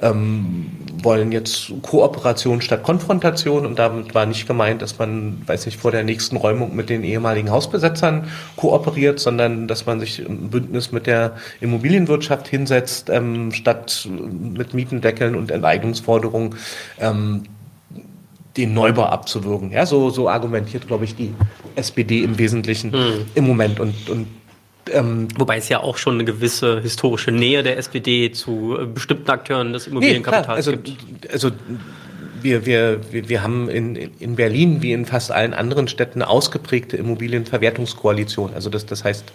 ähm, 0.00 0.66
wollen 1.02 1.32
jetzt 1.32 1.72
Kooperation 1.82 2.60
statt 2.60 2.82
Konfrontation 2.82 3.66
und 3.66 3.78
damit 3.78 4.14
war 4.14 4.26
nicht 4.26 4.46
gemeint, 4.46 4.82
dass 4.82 4.98
man, 4.98 5.42
weiß 5.46 5.66
nicht, 5.66 5.78
vor 5.78 5.90
der 5.90 6.04
nächsten 6.04 6.36
Räumung 6.36 6.74
mit 6.74 6.88
den 6.88 7.04
ehemaligen 7.04 7.50
Hausbesetzern 7.50 8.28
kooperiert, 8.56 9.20
sondern 9.20 9.68
dass 9.68 9.86
man 9.86 10.00
sich 10.00 10.20
im 10.20 10.50
Bündnis 10.50 10.92
mit 10.92 11.06
der 11.06 11.36
Immobilienwirtschaft 11.60 12.48
hinsetzt, 12.48 13.10
ähm, 13.10 13.52
statt 13.52 14.08
mit 14.08 14.74
Mietendeckeln 14.74 15.34
und 15.34 15.50
Enteignungsforderungen 15.50 16.56
ähm, 16.98 17.44
den 18.56 18.74
Neubau 18.74 19.04
abzuwürgen. 19.04 19.70
Ja, 19.70 19.86
so, 19.86 20.10
so 20.10 20.28
argumentiert, 20.28 20.86
glaube 20.88 21.04
ich, 21.04 21.14
die 21.14 21.32
SPD 21.76 22.24
im 22.24 22.38
Wesentlichen 22.38 22.92
hm. 22.92 23.26
im 23.34 23.46
Moment. 23.46 23.78
Und, 23.78 24.10
und 24.10 24.26
ähm, 24.92 25.28
Wobei 25.36 25.58
es 25.58 25.68
ja 25.68 25.80
auch 25.80 25.96
schon 25.98 26.14
eine 26.14 26.24
gewisse 26.24 26.80
historische 26.80 27.30
Nähe 27.32 27.62
der 27.62 27.78
SPD 27.78 28.30
zu 28.32 28.76
äh, 28.78 28.86
bestimmten 28.86 29.30
Akteuren 29.30 29.72
des 29.72 29.86
Immobilienkapitals 29.86 30.66
nee, 30.66 30.72
also, 30.72 30.82
gibt. 30.82 31.32
Also 31.32 31.50
wir, 32.42 32.66
wir, 32.66 33.00
wir 33.10 33.42
haben 33.42 33.68
in, 33.68 33.96
in 33.96 34.36
Berlin 34.36 34.82
wie 34.82 34.92
in 34.92 35.06
fast 35.06 35.32
allen 35.32 35.54
anderen 35.54 35.88
Städten 35.88 36.22
eine 36.22 36.30
ausgeprägte 36.30 36.96
Immobilienverwertungskoalition. 36.96 38.54
Also 38.54 38.70
das, 38.70 38.86
das 38.86 39.04
heißt, 39.04 39.32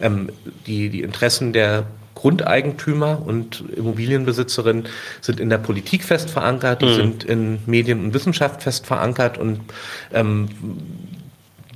ähm, 0.00 0.30
die, 0.66 0.88
die 0.88 1.02
Interessen 1.02 1.52
der 1.52 1.86
Grundeigentümer 2.14 3.22
und 3.26 3.64
Immobilienbesitzerinnen 3.76 4.84
sind 5.20 5.40
in 5.40 5.50
der 5.50 5.58
Politik 5.58 6.04
fest 6.04 6.30
verankert, 6.30 6.82
die 6.82 6.86
mhm. 6.86 6.94
sind 6.94 7.24
in 7.24 7.58
Medien 7.66 8.04
und 8.04 8.14
Wissenschaft 8.14 8.62
fest 8.62 8.86
verankert 8.86 9.36
und 9.36 9.60
ähm, 10.12 10.48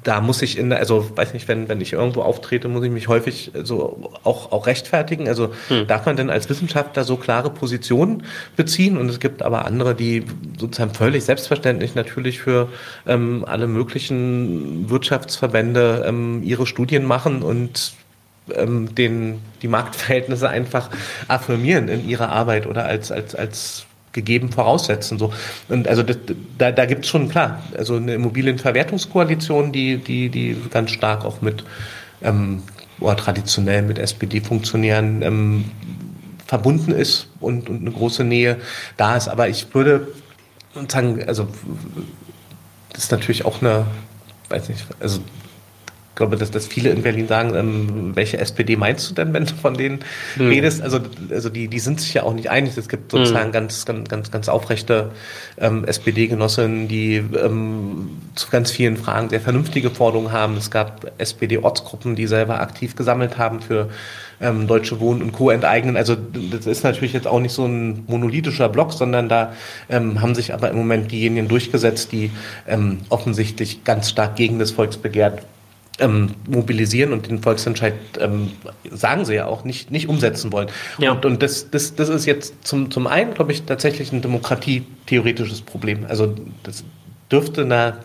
da 0.09 0.23
muss 0.23 0.41
ich 0.41 0.57
in, 0.57 0.73
also 0.73 1.07
weiß 1.15 1.35
nicht, 1.35 1.49
wenn, 1.49 1.69
wenn 1.69 1.83
ich 1.83 1.93
irgendwo 1.93 2.23
auftrete, 2.23 2.67
muss 2.69 2.83
ich 2.83 2.91
mich 2.91 3.09
häufig 3.09 3.53
so 3.63 4.11
auch, 4.25 4.53
auch 4.53 4.67
rechtfertigen. 4.67 5.29
Also 5.29 5.53
hm. 5.69 5.87
darf 5.87 6.07
man 6.07 6.17
denn 6.17 6.31
als 6.31 6.49
Wissenschaftler 6.49 7.05
so 7.05 7.19
klare 7.19 7.51
Positionen 7.51 8.23
beziehen? 8.57 8.97
Und 8.97 9.11
es 9.11 9.21
gibt 9.21 9.43
aber 9.43 9.67
andere, 9.67 9.95
die 9.95 10.25
sozusagen 10.59 10.95
völlig 10.95 11.25
selbstverständlich 11.25 11.95
natürlich 11.95 12.41
für 12.41 12.71
ähm, 13.07 13.45
alle 13.47 13.67
möglichen 13.67 14.89
Wirtschaftsverbände 14.89 16.07
ähm, 16.09 16.43
ihre 16.43 16.67
Studien 16.67 17.05
machen 17.05 17.43
und 17.43 17.93
ähm, 18.55 18.95
den, 18.95 19.41
die 19.61 19.69
Marktverhältnisse 19.69 20.49
einfach 20.49 20.89
affirmieren 21.29 21.89
in 21.89 22.09
ihrer 22.09 22.31
Arbeit 22.31 22.67
oder 22.67 22.87
als, 22.87 23.13
als, 23.13 23.35
als 23.35 23.85
gegeben 24.19 24.51
voraussetzen. 24.51 25.19
So. 25.19 25.33
Und 25.69 25.87
also 25.87 26.03
das, 26.03 26.19
da, 26.59 26.73
da 26.73 26.87
gibt 26.87 27.05
es 27.05 27.11
schon, 27.11 27.29
klar, 27.29 27.63
also 27.77 27.97
eine 27.97 28.15
Immobilienverwertungskoalition, 28.15 29.71
die, 29.73 29.99
die, 29.99 30.29
die 30.29 30.57
ganz 30.71 30.91
stark 30.91 31.25
auch 31.25 31.41
mit 31.41 31.65
ähm, 32.23 32.63
oder 33.01 33.17
traditionell 33.17 33.83
mit 33.83 33.99
SPD-Funktionären 33.99 35.23
ähm, 35.23 35.65
verbunden 36.47 36.91
ist 36.91 37.29
und, 37.41 37.69
und 37.69 37.83
eine 37.83 37.93
große 37.93 38.25
Nähe 38.25 38.57
da 38.97 39.17
ist. 39.17 39.29
Aber 39.29 39.49
ich 39.49 39.73
würde 39.73 40.09
sagen, 40.89 41.23
also 41.27 41.47
das 42.93 43.05
ist 43.05 43.13
natürlich 43.13 43.45
auch 43.45 43.63
eine, 43.63 43.87
weiß 44.49 44.69
nicht, 44.69 44.85
also 44.99 45.21
glaube, 46.19 46.37
dass, 46.37 46.51
dass 46.51 46.67
viele 46.67 46.91
in 46.91 47.03
Berlin 47.03 47.27
sagen, 47.27 47.55
ähm, 47.55 48.11
welche 48.15 48.39
SPD 48.39 48.77
meinst 48.77 49.09
du 49.09 49.15
denn, 49.15 49.33
wenn 49.33 49.47
du 49.47 49.55
von 49.55 49.75
denen 49.75 50.01
hm. 50.35 50.49
redest? 50.49 50.83
Also, 50.83 51.01
also 51.31 51.49
die, 51.49 51.69
die 51.69 51.79
sind 51.79 52.01
sich 52.01 52.13
ja 52.13 52.25
auch 52.25 52.35
nicht 52.35 52.51
einig. 52.51 52.77
Es 52.77 52.89
gibt 52.89 53.11
sozusagen 53.11 53.47
hm. 53.47 53.53
ganz, 53.53 53.87
ganz, 53.87 54.09
ganz, 54.09 54.31
ganz 54.31 54.49
aufrechte 54.49 55.13
ähm, 55.57 55.85
SPD-Genossinnen, 55.85 56.89
die 56.89 57.17
ähm, 57.17 58.11
zu 58.35 58.51
ganz 58.51 58.71
vielen 58.71 58.99
Fragen 58.99 59.31
sehr 59.31 59.41
vernünftige 59.41 59.91
Forderungen 59.91 60.33
haben. 60.33 60.57
Es 60.57 60.71
gab 60.71 61.11
SPD-Ortsgruppen, 61.17 62.17
die 62.17 62.27
selber 62.27 62.61
aktiv 62.61 62.97
gesammelt 62.97 63.39
haben 63.39 63.63
für 63.63 63.89
ähm, 64.41 64.67
Deutsche 64.67 65.01
Wohnen 65.01 65.23
und 65.23 65.33
Co. 65.33 65.51
enteignen. 65.51 65.97
Also 65.97 66.17
das 66.17 66.67
ist 66.67 66.83
natürlich 66.83 67.13
jetzt 67.13 67.27
auch 67.27 67.41
nicht 67.41 67.53
so 67.53 67.65
ein 67.65 68.05
monolithischer 68.09 68.69
Block, 68.69 68.93
sondern 68.93 69.29
da 69.29 69.53
ähm, 69.89 70.21
haben 70.21 70.35
sich 70.35 70.53
aber 70.53 70.71
im 70.71 70.77
Moment 70.77 71.11
diejenigen 71.11 71.49
durchgesetzt, 71.49 72.13
die 72.13 72.31
ähm, 72.67 72.99
offensichtlich 73.09 73.85
ganz 73.85 74.11
stark 74.11 74.37
gegen 74.37 74.59
das 74.59 74.73
Volksbegehren 74.73 75.39
ähm, 75.99 76.35
mobilisieren 76.49 77.13
und 77.13 77.29
den 77.29 77.43
Volksentscheid, 77.43 77.95
ähm, 78.21 78.53
sagen 78.91 79.25
sie 79.25 79.35
ja 79.35 79.47
auch, 79.47 79.65
nicht, 79.65 79.91
nicht 79.91 80.09
umsetzen 80.09 80.53
wollen. 80.53 80.69
Ja. 80.99 81.13
Und, 81.13 81.25
und 81.25 81.43
das, 81.43 81.71
das, 81.71 81.95
das 81.95 82.09
ist 82.09 82.27
jetzt 82.27 82.67
zum, 82.67 82.91
zum 82.91 83.07
einen, 83.07 83.35
glaube 83.35 83.53
ich, 83.53 83.63
tatsächlich 83.65 84.13
ein 84.13 84.23
demokratietheoretisches 84.23 85.63
Problem. 85.63 86.07
Also 86.09 86.35
das 86.63 86.85
dürfte 87.31 87.63
einer 87.63 87.99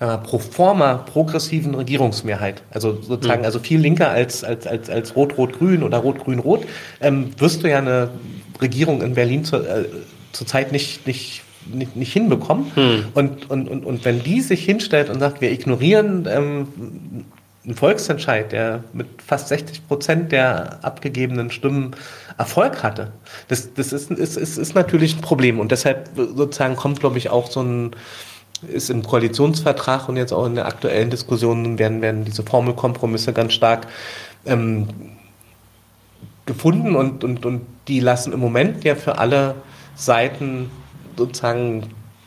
äh, 0.00 0.18
pro 0.18 0.38
forma 0.38 0.94
progressiven 0.94 1.74
Regierungsmehrheit, 1.74 2.62
also 2.70 3.00
sozusagen, 3.00 3.40
mhm. 3.40 3.46
also 3.46 3.58
viel 3.58 3.80
linker 3.80 4.10
als, 4.10 4.42
als, 4.44 4.66
als, 4.66 4.90
als 4.90 5.14
Rot-Rot-Grün 5.14 5.82
oder 5.82 5.98
Rot-Grün-Rot, 5.98 6.66
ähm, 7.00 7.30
wirst 7.38 7.62
du 7.62 7.68
ja 7.68 7.78
eine 7.78 8.10
Regierung 8.60 9.02
in 9.02 9.14
Berlin 9.14 9.44
zur, 9.44 9.68
äh, 9.68 9.84
zurzeit 10.32 10.72
nicht, 10.72 11.06
nicht 11.06 11.42
nicht, 11.66 11.96
nicht 11.96 12.12
hinbekommen. 12.12 12.74
Hm. 12.74 13.04
Und, 13.14 13.50
und, 13.50 13.68
und, 13.68 13.84
und 13.84 14.04
wenn 14.04 14.22
die 14.22 14.40
sich 14.40 14.64
hinstellt 14.64 15.10
und 15.10 15.20
sagt, 15.20 15.40
wir 15.40 15.50
ignorieren 15.50 16.26
ähm, 16.30 16.68
einen 17.64 17.74
Volksentscheid, 17.74 18.52
der 18.52 18.84
mit 18.92 19.06
fast 19.24 19.48
60 19.48 19.86
Prozent 19.86 20.32
der 20.32 20.84
abgegebenen 20.84 21.50
Stimmen 21.50 21.92
Erfolg 22.38 22.82
hatte, 22.82 23.12
das, 23.48 23.74
das 23.74 23.92
ist, 23.92 24.10
ist, 24.10 24.36
ist, 24.36 24.56
ist 24.56 24.74
natürlich 24.74 25.16
ein 25.16 25.20
Problem. 25.20 25.60
Und 25.60 25.70
deshalb 25.72 26.10
sozusagen 26.16 26.76
kommt, 26.76 27.00
glaube 27.00 27.18
ich, 27.18 27.28
auch 27.30 27.50
so 27.50 27.62
ein, 27.62 27.90
ist 28.66 28.90
im 28.90 29.02
Koalitionsvertrag 29.02 30.08
und 30.08 30.16
jetzt 30.16 30.32
auch 30.32 30.46
in 30.46 30.54
der 30.54 30.66
aktuellen 30.66 31.10
Diskussion 31.10 31.78
werden, 31.78 32.00
werden 32.00 32.24
diese 32.24 32.42
Formelkompromisse 32.42 33.32
ganz 33.32 33.52
stark 33.52 33.86
ähm, 34.46 34.88
gefunden 36.46 36.96
und, 36.96 37.24
und, 37.24 37.44
und 37.46 37.62
die 37.88 38.00
lassen 38.00 38.32
im 38.32 38.40
Moment 38.40 38.84
ja 38.84 38.94
für 38.94 39.18
alle 39.18 39.56
Seiten 39.94 40.70
sozusagen 41.20 41.84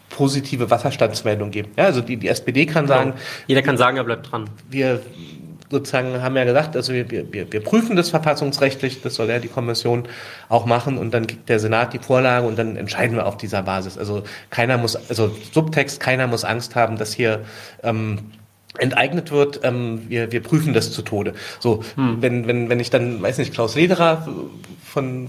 positive 0.09 0.69
Wasserstandsmeldung 0.69 1.51
geben. 1.51 1.71
Ja, 1.75 1.85
also 1.85 2.01
die, 2.01 2.17
die 2.17 2.27
SPD 2.27 2.65
kann 2.65 2.85
genau. 2.85 2.97
sagen. 2.97 3.13
Jeder 3.47 3.61
kann 3.63 3.77
sagen, 3.77 3.97
er 3.97 4.03
bleibt 4.03 4.31
dran. 4.31 4.49
Wir 4.69 5.01
sozusagen 5.71 6.21
haben 6.21 6.37
ja 6.37 6.43
gesagt, 6.43 6.75
also 6.75 6.93
wir, 6.93 7.09
wir, 7.09 7.51
wir 7.51 7.63
prüfen 7.63 7.95
das 7.95 8.11
verfassungsrechtlich, 8.11 9.01
das 9.01 9.15
soll 9.15 9.27
ja 9.29 9.39
die 9.39 9.47
Kommission 9.47 10.07
auch 10.47 10.67
machen 10.67 10.99
und 10.99 11.15
dann 11.15 11.25
gibt 11.25 11.49
der 11.49 11.59
Senat 11.59 11.93
die 11.93 11.99
Vorlage 11.99 12.45
und 12.45 12.59
dann 12.59 12.75
entscheiden 12.75 13.15
wir 13.17 13.25
auf 13.25 13.37
dieser 13.37 13.63
Basis. 13.63 13.97
Also 13.97 14.23
keiner 14.51 14.77
muss, 14.77 14.95
also 15.09 15.35
Subtext, 15.51 15.99
keiner 15.99 16.27
muss 16.27 16.43
Angst 16.45 16.75
haben, 16.75 16.97
dass 16.97 17.11
hier 17.11 17.41
ähm, 17.81 18.19
enteignet 18.77 19.31
wird, 19.31 19.61
ähm, 19.63 20.03
wir, 20.09 20.31
wir 20.31 20.43
prüfen 20.43 20.73
das 20.73 20.91
zu 20.91 21.01
Tode. 21.01 21.33
So, 21.59 21.83
hm. 21.95 22.17
wenn, 22.21 22.47
wenn, 22.47 22.69
wenn 22.69 22.79
ich 22.79 22.91
dann, 22.91 23.21
weiß 23.21 23.39
nicht, 23.39 23.51
Klaus 23.51 23.75
Lederer 23.75 24.27
von 24.83 25.27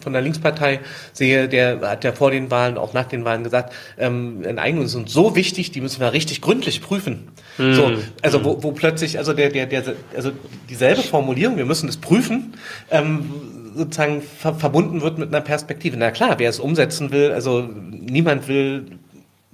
von, 0.00 0.12
der 0.12 0.22
Linkspartei 0.22 0.80
sehe, 1.12 1.48
der 1.48 1.80
hat 1.82 2.04
ja 2.04 2.12
vor 2.12 2.30
den 2.30 2.50
Wahlen, 2.50 2.78
auch 2.78 2.92
nach 2.92 3.04
den 3.04 3.24
Wahlen 3.24 3.44
gesagt, 3.44 3.72
ähm, 3.98 4.44
Enteignungen 4.44 4.88
sind 4.88 5.08
so 5.08 5.36
wichtig, 5.36 5.70
die 5.72 5.80
müssen 5.80 6.00
wir 6.00 6.12
richtig 6.12 6.40
gründlich 6.40 6.80
prüfen. 6.80 7.28
Mhm. 7.58 7.74
So, 7.74 7.92
also 8.22 8.44
wo, 8.44 8.62
wo 8.62 8.72
plötzlich, 8.72 9.18
also 9.18 9.32
der, 9.32 9.50
der, 9.50 9.66
der, 9.66 9.94
also 10.16 10.32
dieselbe 10.68 11.02
Formulierung, 11.02 11.56
wir 11.56 11.66
müssen 11.66 11.88
es 11.88 11.96
prüfen, 11.96 12.54
ähm, 12.90 13.30
sozusagen 13.76 14.22
ver 14.22 14.54
verbunden 14.54 15.02
wird 15.02 15.18
mit 15.18 15.28
einer 15.28 15.40
Perspektive. 15.40 15.96
Na 15.96 16.10
klar, 16.10 16.38
wer 16.38 16.48
es 16.48 16.60
umsetzen 16.60 17.10
will, 17.10 17.32
also 17.32 17.68
niemand 17.90 18.48
will 18.48 18.98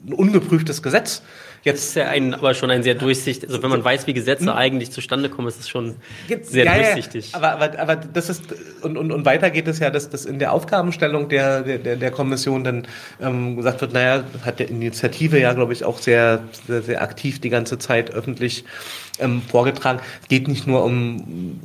ein 0.07 0.13
ungeprüftes 0.13 0.83
Gesetz 0.83 1.23
Jetzt 1.63 1.89
ist 1.89 1.97
ja 1.97 2.09
ein, 2.09 2.33
aber 2.33 2.55
schon 2.55 2.71
ein 2.71 2.83
sehr 2.83 2.95
durchsichtig, 2.95 3.49
also 3.49 3.63
wenn 3.63 3.71
man 3.71 3.85
weiß, 3.85 4.07
wie 4.07 4.15
Gesetze 4.15 4.47
hm? 4.47 4.57
eigentlich 4.57 4.91
zustande 4.93 5.29
kommen, 5.29 5.49
ist 5.49 5.61
es 5.61 5.69
schon 5.69 5.97
sehr 6.43 6.65
ja, 6.65 6.75
durchsichtig. 6.75 7.33
Ja, 7.33 7.39
aber, 7.39 7.53
aber, 7.53 7.79
aber 7.79 7.97
das 7.97 8.31
ist, 8.31 8.45
und, 8.81 8.97
und, 8.97 9.13
und 9.13 9.27
weiter 9.27 9.51
geht 9.51 9.69
es 9.69 9.79
ja, 9.79 9.91
dass, 9.91 10.09
dass 10.09 10.25
in 10.25 10.39
der 10.39 10.53
Aufgabenstellung 10.53 11.29
der, 11.29 11.63
der, 11.63 11.97
der 11.97 12.11
Kommission 12.11 12.65
dann 12.65 12.87
ähm, 13.21 13.57
gesagt 13.57 13.83
wird, 13.83 13.93
naja, 13.93 14.25
hat 14.45 14.59
der 14.59 14.71
Initiative 14.71 15.39
ja, 15.39 15.53
glaube 15.53 15.75
ich, 15.75 15.85
auch 15.85 15.99
sehr, 15.99 16.45
sehr, 16.67 16.83
sehr 16.83 17.03
aktiv 17.03 17.41
die 17.41 17.51
ganze 17.51 17.79
Zeit 17.79 18.11
öffentlich 18.11 18.65
ähm, 19.19 19.43
vorgetragen. 19.43 20.01
Es 20.23 20.29
geht 20.29 20.49
nicht 20.49 20.67
nur 20.67 20.85
um, 20.85 21.61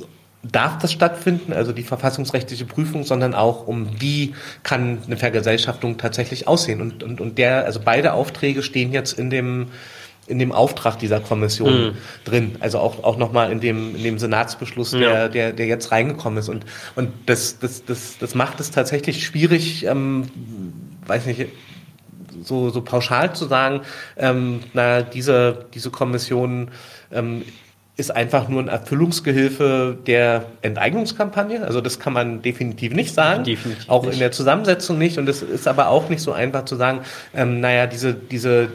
darf 0.52 0.78
das 0.78 0.92
stattfinden, 0.92 1.52
also 1.52 1.72
die 1.72 1.82
verfassungsrechtliche 1.82 2.64
Prüfung, 2.64 3.04
sondern 3.04 3.34
auch 3.34 3.66
um 3.66 4.00
wie 4.00 4.34
kann 4.62 4.98
eine 5.06 5.16
Vergesellschaftung 5.16 5.98
tatsächlich 5.98 6.48
aussehen. 6.48 6.80
Und, 6.80 7.02
und, 7.02 7.20
und 7.20 7.38
der, 7.38 7.64
also 7.64 7.80
beide 7.84 8.12
Aufträge 8.12 8.62
stehen 8.62 8.92
jetzt 8.92 9.18
in 9.18 9.30
dem 9.30 9.68
in 10.28 10.40
dem 10.40 10.50
Auftrag 10.50 10.98
dieser 10.98 11.20
Kommission 11.20 11.84
mhm. 11.84 11.92
drin. 12.24 12.56
Also 12.60 12.80
auch, 12.80 13.04
auch 13.04 13.16
nochmal 13.16 13.52
in 13.52 13.60
dem, 13.60 13.94
in 13.94 14.02
dem 14.02 14.18
Senatsbeschluss, 14.18 14.90
der, 14.90 15.00
ja. 15.00 15.28
der, 15.28 15.52
der 15.52 15.66
jetzt 15.66 15.92
reingekommen 15.92 16.38
ist. 16.40 16.48
Und, 16.48 16.64
und 16.96 17.10
das, 17.26 17.60
das, 17.60 17.84
das, 17.84 18.18
das 18.18 18.34
macht 18.34 18.58
es 18.58 18.72
tatsächlich 18.72 19.24
schwierig, 19.24 19.84
ähm, 19.84 20.24
weiß 21.06 21.26
nicht, 21.26 21.46
so, 22.42 22.70
so 22.70 22.82
pauschal 22.82 23.34
zu 23.34 23.46
sagen, 23.46 23.82
ähm, 24.16 24.60
na, 24.72 25.02
diese, 25.02 25.66
diese 25.74 25.90
Kommission 25.90 26.70
ähm, 27.12 27.42
ist 27.98 28.14
einfach 28.14 28.48
nur 28.48 28.62
ein 28.62 28.68
Erfüllungsgehilfe 28.68 29.96
der 30.06 30.44
Enteignungskampagne. 30.60 31.62
Also 31.62 31.80
das 31.80 31.98
kann 31.98 32.12
man 32.12 32.42
definitiv 32.42 32.92
nicht 32.92 33.14
sagen. 33.14 33.44
Definitiv 33.44 33.88
auch 33.88 34.04
nicht. 34.04 34.14
in 34.14 34.18
der 34.18 34.32
Zusammensetzung 34.32 34.98
nicht. 34.98 35.16
Und 35.16 35.26
es 35.30 35.40
ist 35.42 35.66
aber 35.66 35.88
auch 35.88 36.10
nicht 36.10 36.20
so 36.20 36.32
einfach 36.32 36.66
zu 36.66 36.76
sagen, 36.76 37.00
ähm, 37.34 37.60
naja, 37.60 37.86
diese, 37.86 38.12
diese 38.12 38.68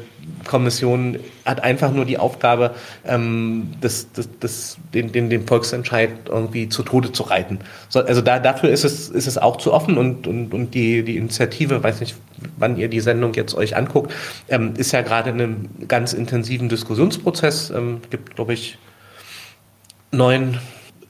Kommission 0.47 1.19
hat 1.45 1.63
einfach 1.63 1.91
nur 1.91 2.05
die 2.05 2.17
Aufgabe, 2.17 2.71
ähm, 3.05 3.73
das, 3.79 4.11
das, 4.11 4.27
das, 4.39 4.77
den, 4.91 5.11
den, 5.11 5.29
den 5.29 5.45
Volksentscheid 5.45 6.09
irgendwie 6.27 6.67
zu 6.69 6.81
Tode 6.81 7.11
zu 7.11 7.21
reiten. 7.21 7.59
So, 7.89 7.99
also 7.99 8.21
da, 8.21 8.39
dafür 8.39 8.71
ist 8.71 8.83
es, 8.83 9.09
ist 9.09 9.27
es 9.27 9.37
auch 9.37 9.57
zu 9.57 9.71
offen 9.71 9.99
und, 9.99 10.25
und, 10.25 10.51
und 10.51 10.73
die, 10.73 11.03
die 11.03 11.17
Initiative, 11.17 11.83
weiß 11.83 11.99
nicht, 11.99 12.15
wann 12.57 12.75
ihr 12.75 12.87
die 12.87 13.01
Sendung 13.01 13.35
jetzt 13.35 13.53
euch 13.53 13.75
anguckt, 13.75 14.11
ähm, 14.49 14.73
ist 14.77 14.93
ja 14.93 15.01
gerade 15.01 15.29
in 15.29 15.41
einem 15.41 15.69
ganz 15.87 16.13
intensiven 16.13 16.69
Diskussionsprozess. 16.69 17.69
Ähm, 17.69 18.01
gibt, 18.09 18.35
glaube 18.35 18.53
ich, 18.53 18.79
neun 20.11 20.59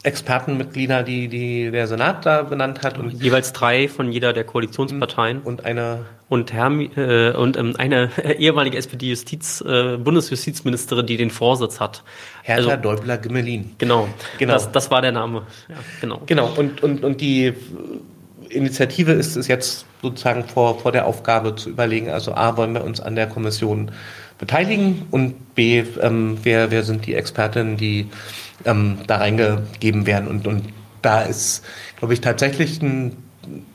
Expertenmitglieder, 0.04 1.04
die, 1.04 1.28
die 1.28 1.70
der 1.70 1.88
Senat 1.88 2.26
da 2.26 2.42
benannt 2.42 2.82
hat. 2.82 2.98
Und 2.98 3.22
Jeweils 3.22 3.54
drei 3.54 3.88
von 3.88 4.12
jeder 4.12 4.34
der 4.34 4.44
Koalitionsparteien. 4.44 5.42
Und 5.42 5.66
eine 5.66 6.06
und, 6.28 6.54
Herr, 6.54 6.72
äh, 6.72 7.36
und 7.36 7.58
ähm, 7.58 7.76
eine 7.78 8.10
ehemalige 8.40 8.78
SPD-Justiz, 8.78 9.62
äh, 9.62 9.98
Bundesjustizministerin, 9.98 11.06
die 11.06 11.18
den 11.18 11.30
Vorsitz 11.30 11.80
hat. 11.80 12.04
Hertha 12.42 12.72
also, 12.72 12.82
Däubler-Gimmelin. 12.82 13.76
Genau, 13.78 14.08
genau. 14.40 14.54
Das, 14.54 14.72
das 14.72 14.90
war 14.90 15.02
der 15.02 15.12
Name. 15.12 15.44
Ja, 15.68 15.76
genau. 16.00 16.22
Genau, 16.26 16.52
und, 16.56 16.82
und, 16.82 17.04
und 17.04 17.22
die 17.22 17.54
Initiative 18.50 19.12
ist 19.12 19.36
es 19.36 19.48
jetzt 19.48 19.86
sozusagen 20.02 20.46
vor, 20.46 20.80
vor 20.80 20.92
der 20.92 21.06
Aufgabe 21.06 21.56
zu 21.56 21.70
überlegen, 21.70 22.10
also 22.10 22.34
A, 22.34 22.58
wollen 22.58 22.74
wir 22.74 22.84
uns 22.84 23.02
an 23.02 23.16
der 23.16 23.28
Kommission 23.28 23.92
beteiligen 24.40 25.06
und 25.12 25.54
B, 25.54 25.84
ähm, 26.02 26.38
wer, 26.44 26.72
wer 26.72 26.84
sind 26.84 27.06
die 27.06 27.14
Expertinnen, 27.14 27.78
die 27.78 28.10
ähm, 28.66 29.00
da 29.08 29.18
reingegeben 29.18 30.06
werden. 30.06 30.28
Und, 30.28 30.48
und 30.48 30.64
da 31.02 31.22
ist, 31.22 31.64
glaube 31.98 32.14
ich, 32.14 32.22
tatsächlich 32.22 32.82
ein, 32.82 33.18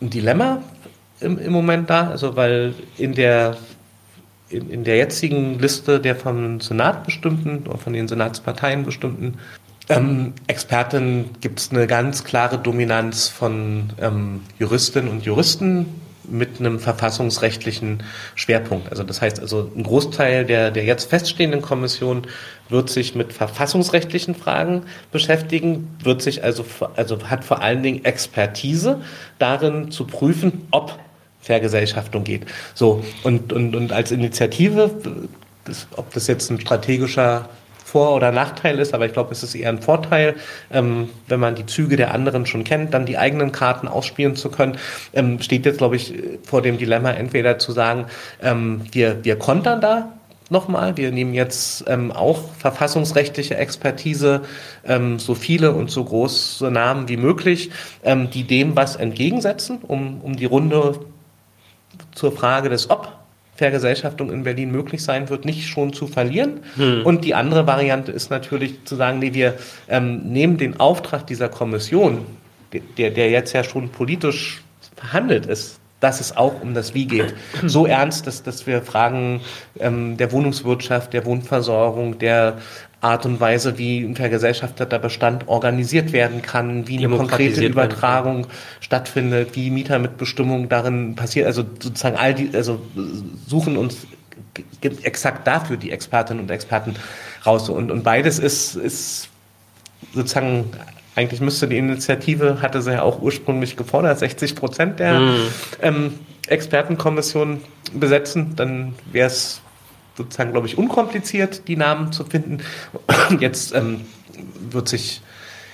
ein 0.00 0.10
Dilemma 0.10 0.62
im, 1.20 1.38
im 1.38 1.52
Moment 1.52 1.90
da, 1.90 2.10
also 2.10 2.36
weil 2.36 2.74
in 2.98 3.14
der 3.14 3.56
in, 4.48 4.70
in 4.70 4.84
der 4.84 4.96
jetzigen 4.96 5.58
Liste 5.58 5.98
der 5.98 6.14
vom 6.14 6.60
Senat 6.60 7.04
bestimmten 7.04 7.66
oder 7.66 7.78
von 7.78 7.92
den 7.92 8.06
Senatsparteien 8.06 8.84
bestimmten 8.84 9.38
ähm, 9.88 10.32
Experten 10.46 11.30
gibt 11.40 11.60
es 11.60 11.70
eine 11.70 11.86
ganz 11.86 12.24
klare 12.24 12.58
Dominanz 12.58 13.28
von 13.28 13.90
ähm, 14.00 14.42
Juristinnen 14.58 15.10
und 15.10 15.24
Juristen 15.24 15.86
mit 16.28 16.60
einem 16.60 16.78
verfassungsrechtlichen 16.78 18.02
Schwerpunkt. 18.34 18.90
Also 18.90 19.02
das 19.02 19.20
heißt 19.20 19.40
also, 19.40 19.70
ein 19.76 19.82
Großteil 19.82 20.44
der, 20.44 20.70
der 20.70 20.84
jetzt 20.84 21.08
feststehenden 21.10 21.62
Kommission 21.62 22.22
wird 22.68 22.90
sich 22.90 23.14
mit 23.14 23.32
verfassungsrechtlichen 23.32 24.34
Fragen 24.34 24.82
beschäftigen, 25.12 25.96
wird 26.02 26.22
sich 26.22 26.42
also, 26.42 26.64
also 26.96 27.18
hat 27.24 27.44
vor 27.44 27.62
allen 27.62 27.82
Dingen 27.82 28.04
Expertise 28.04 29.00
darin 29.38 29.90
zu 29.90 30.06
prüfen, 30.06 30.66
ob 30.70 30.98
Vergesellschaftung 31.40 32.24
geht. 32.24 32.46
So, 32.74 33.04
und, 33.22 33.52
und, 33.52 33.76
und 33.76 33.92
als 33.92 34.10
Initiative, 34.10 34.90
das, 35.64 35.86
ob 35.96 36.12
das 36.12 36.26
jetzt 36.26 36.50
ein 36.50 36.60
strategischer 36.60 37.48
vor- 37.86 38.16
oder 38.16 38.32
Nachteil 38.32 38.80
ist, 38.80 38.94
aber 38.94 39.06
ich 39.06 39.12
glaube, 39.12 39.30
es 39.30 39.44
ist 39.44 39.54
eher 39.54 39.68
ein 39.68 39.80
Vorteil, 39.80 40.34
ähm, 40.72 41.08
wenn 41.28 41.38
man 41.38 41.54
die 41.54 41.66
Züge 41.66 41.96
der 41.96 42.12
anderen 42.12 42.44
schon 42.44 42.64
kennt, 42.64 42.92
dann 42.92 43.06
die 43.06 43.16
eigenen 43.16 43.52
Karten 43.52 43.86
ausspielen 43.86 44.34
zu 44.34 44.50
können. 44.50 44.76
Ähm, 45.12 45.40
steht 45.40 45.64
jetzt, 45.64 45.78
glaube 45.78 45.94
ich, 45.94 46.12
vor 46.42 46.62
dem 46.62 46.78
Dilemma, 46.78 47.12
entweder 47.12 47.58
zu 47.60 47.70
sagen, 47.70 48.06
ähm, 48.42 48.82
wir, 48.90 49.24
wir 49.24 49.36
kontern 49.36 49.80
da 49.80 50.12
nochmal. 50.50 50.96
Wir 50.96 51.12
nehmen 51.12 51.32
jetzt 51.32 51.84
ähm, 51.86 52.10
auch 52.10 52.40
verfassungsrechtliche 52.58 53.56
Expertise, 53.56 54.42
ähm, 54.84 55.20
so 55.20 55.36
viele 55.36 55.70
und 55.70 55.88
so 55.88 56.02
große 56.02 56.68
Namen 56.72 57.08
wie 57.08 57.16
möglich, 57.16 57.70
ähm, 58.02 58.30
die 58.30 58.42
dem 58.42 58.74
was 58.74 58.96
entgegensetzen, 58.96 59.78
um, 59.86 60.20
um 60.22 60.34
die 60.34 60.46
Runde 60.46 60.98
zur 62.16 62.32
Frage 62.32 62.68
des 62.68 62.90
Ob 62.90 63.12
Vergesellschaftung 63.56 64.30
in 64.30 64.44
Berlin 64.44 64.70
möglich 64.70 65.02
sein 65.02 65.28
wird, 65.28 65.44
nicht 65.44 65.68
schon 65.68 65.92
zu 65.92 66.06
verlieren. 66.06 66.60
Hm. 66.76 67.04
Und 67.04 67.24
die 67.24 67.34
andere 67.34 67.66
Variante 67.66 68.12
ist 68.12 68.30
natürlich 68.30 68.84
zu 68.84 68.96
sagen, 68.96 69.18
nee, 69.18 69.34
wir 69.34 69.54
ähm, 69.88 70.18
nehmen 70.32 70.58
den 70.58 70.78
Auftrag 70.78 71.26
dieser 71.26 71.48
Kommission, 71.48 72.26
der, 72.98 73.10
der 73.10 73.30
jetzt 73.30 73.52
ja 73.52 73.64
schon 73.64 73.88
politisch 73.88 74.62
verhandelt 74.96 75.46
ist, 75.46 75.80
dass 76.06 76.20
es 76.20 76.36
auch 76.36 76.62
um 76.62 76.72
das 76.72 76.94
Wie 76.94 77.06
geht. 77.06 77.34
So 77.64 77.84
ernst, 77.84 78.28
dass, 78.28 78.44
dass 78.44 78.64
wir 78.64 78.80
Fragen 78.80 79.40
ähm, 79.80 80.16
der 80.16 80.30
Wohnungswirtschaft, 80.30 81.12
der 81.12 81.24
Wohnversorgung, 81.24 82.18
der 82.18 82.58
Art 83.00 83.26
und 83.26 83.40
Weise, 83.40 83.76
wie 83.76 84.04
ein 84.04 84.14
vergesellschafteter 84.14 85.00
Bestand 85.00 85.48
organisiert 85.48 86.12
werden 86.12 86.42
kann, 86.42 86.86
wie 86.86 86.98
eine 86.98 87.08
konkrete 87.08 87.64
Übertragung 87.64 88.46
stattfindet, 88.80 89.56
wie 89.56 89.68
Mietermitbestimmung 89.70 90.68
darin 90.68 91.16
passiert. 91.16 91.46
Also 91.46 91.64
sozusagen 91.80 92.16
all 92.16 92.34
die, 92.34 92.50
also 92.54 92.80
suchen 93.48 93.76
uns 93.76 94.06
exakt 95.02 95.44
dafür 95.44 95.76
die 95.76 95.90
Expertinnen 95.90 96.44
und 96.44 96.50
Experten 96.52 96.94
raus. 97.44 97.68
Und, 97.68 97.90
und 97.90 98.04
beides 98.04 98.38
ist, 98.38 98.76
ist 98.76 99.28
sozusagen 100.14 100.70
eigentlich 101.16 101.40
müsste 101.40 101.66
die 101.66 101.78
Initiative, 101.78 102.60
hatte 102.60 102.82
sie 102.82 102.92
ja 102.92 103.02
auch 103.02 103.20
ursprünglich 103.20 103.76
gefordert, 103.76 104.18
60 104.18 104.54
Prozent 104.54 105.00
der 105.00 105.18
mm. 105.18 105.34
ähm, 105.80 106.14
Expertenkommission 106.46 107.62
besetzen. 107.94 108.52
Dann 108.54 108.94
wäre 109.10 109.26
es 109.26 109.62
sozusagen, 110.14 110.52
glaube 110.52 110.66
ich, 110.66 110.76
unkompliziert, 110.76 111.68
die 111.68 111.76
Namen 111.76 112.12
zu 112.12 112.24
finden. 112.24 112.58
Jetzt 113.40 113.74
ähm, 113.74 114.02
wird 114.70 114.88
sich, 114.88 115.22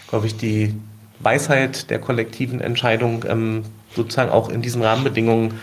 glaube 0.09 0.29
ich, 0.29 0.37
die 0.37 0.75
Weisheit 1.19 1.91
der 1.91 1.99
kollektiven 1.99 2.61
Entscheidung 2.61 3.25
ähm, 3.29 3.65
sozusagen 3.95 4.31
auch 4.31 4.49
in 4.49 4.63
diesen 4.63 4.83
Rahmenbedingungen 4.83 5.55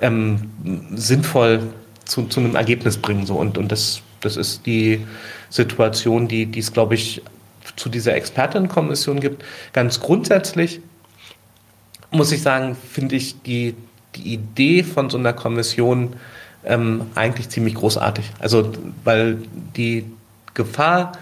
ähm, 0.00 0.50
sinnvoll 0.94 1.62
zu, 2.04 2.24
zu 2.24 2.40
einem 2.40 2.56
Ergebnis 2.56 2.96
bringen. 2.96 3.26
So. 3.26 3.36
Und, 3.36 3.58
und 3.58 3.70
das, 3.70 4.02
das 4.20 4.36
ist 4.36 4.66
die 4.66 5.06
Situation, 5.50 6.26
die 6.26 6.50
es, 6.58 6.72
glaube 6.72 6.96
ich, 6.96 7.22
zu 7.80 7.88
dieser 7.88 8.14
Expertenkommission 8.14 9.20
gibt. 9.20 9.42
Ganz 9.72 10.00
grundsätzlich 10.00 10.80
muss 12.10 12.30
ich 12.30 12.42
sagen, 12.42 12.76
finde 12.76 13.16
ich 13.16 13.40
die, 13.42 13.74
die 14.16 14.34
Idee 14.34 14.82
von 14.82 15.08
so 15.10 15.16
einer 15.16 15.32
Kommission 15.32 16.14
ähm, 16.64 17.06
eigentlich 17.14 17.48
ziemlich 17.48 17.74
großartig. 17.74 18.30
Also, 18.38 18.72
weil 19.04 19.38
die 19.76 20.04
Gefahr, 20.54 21.12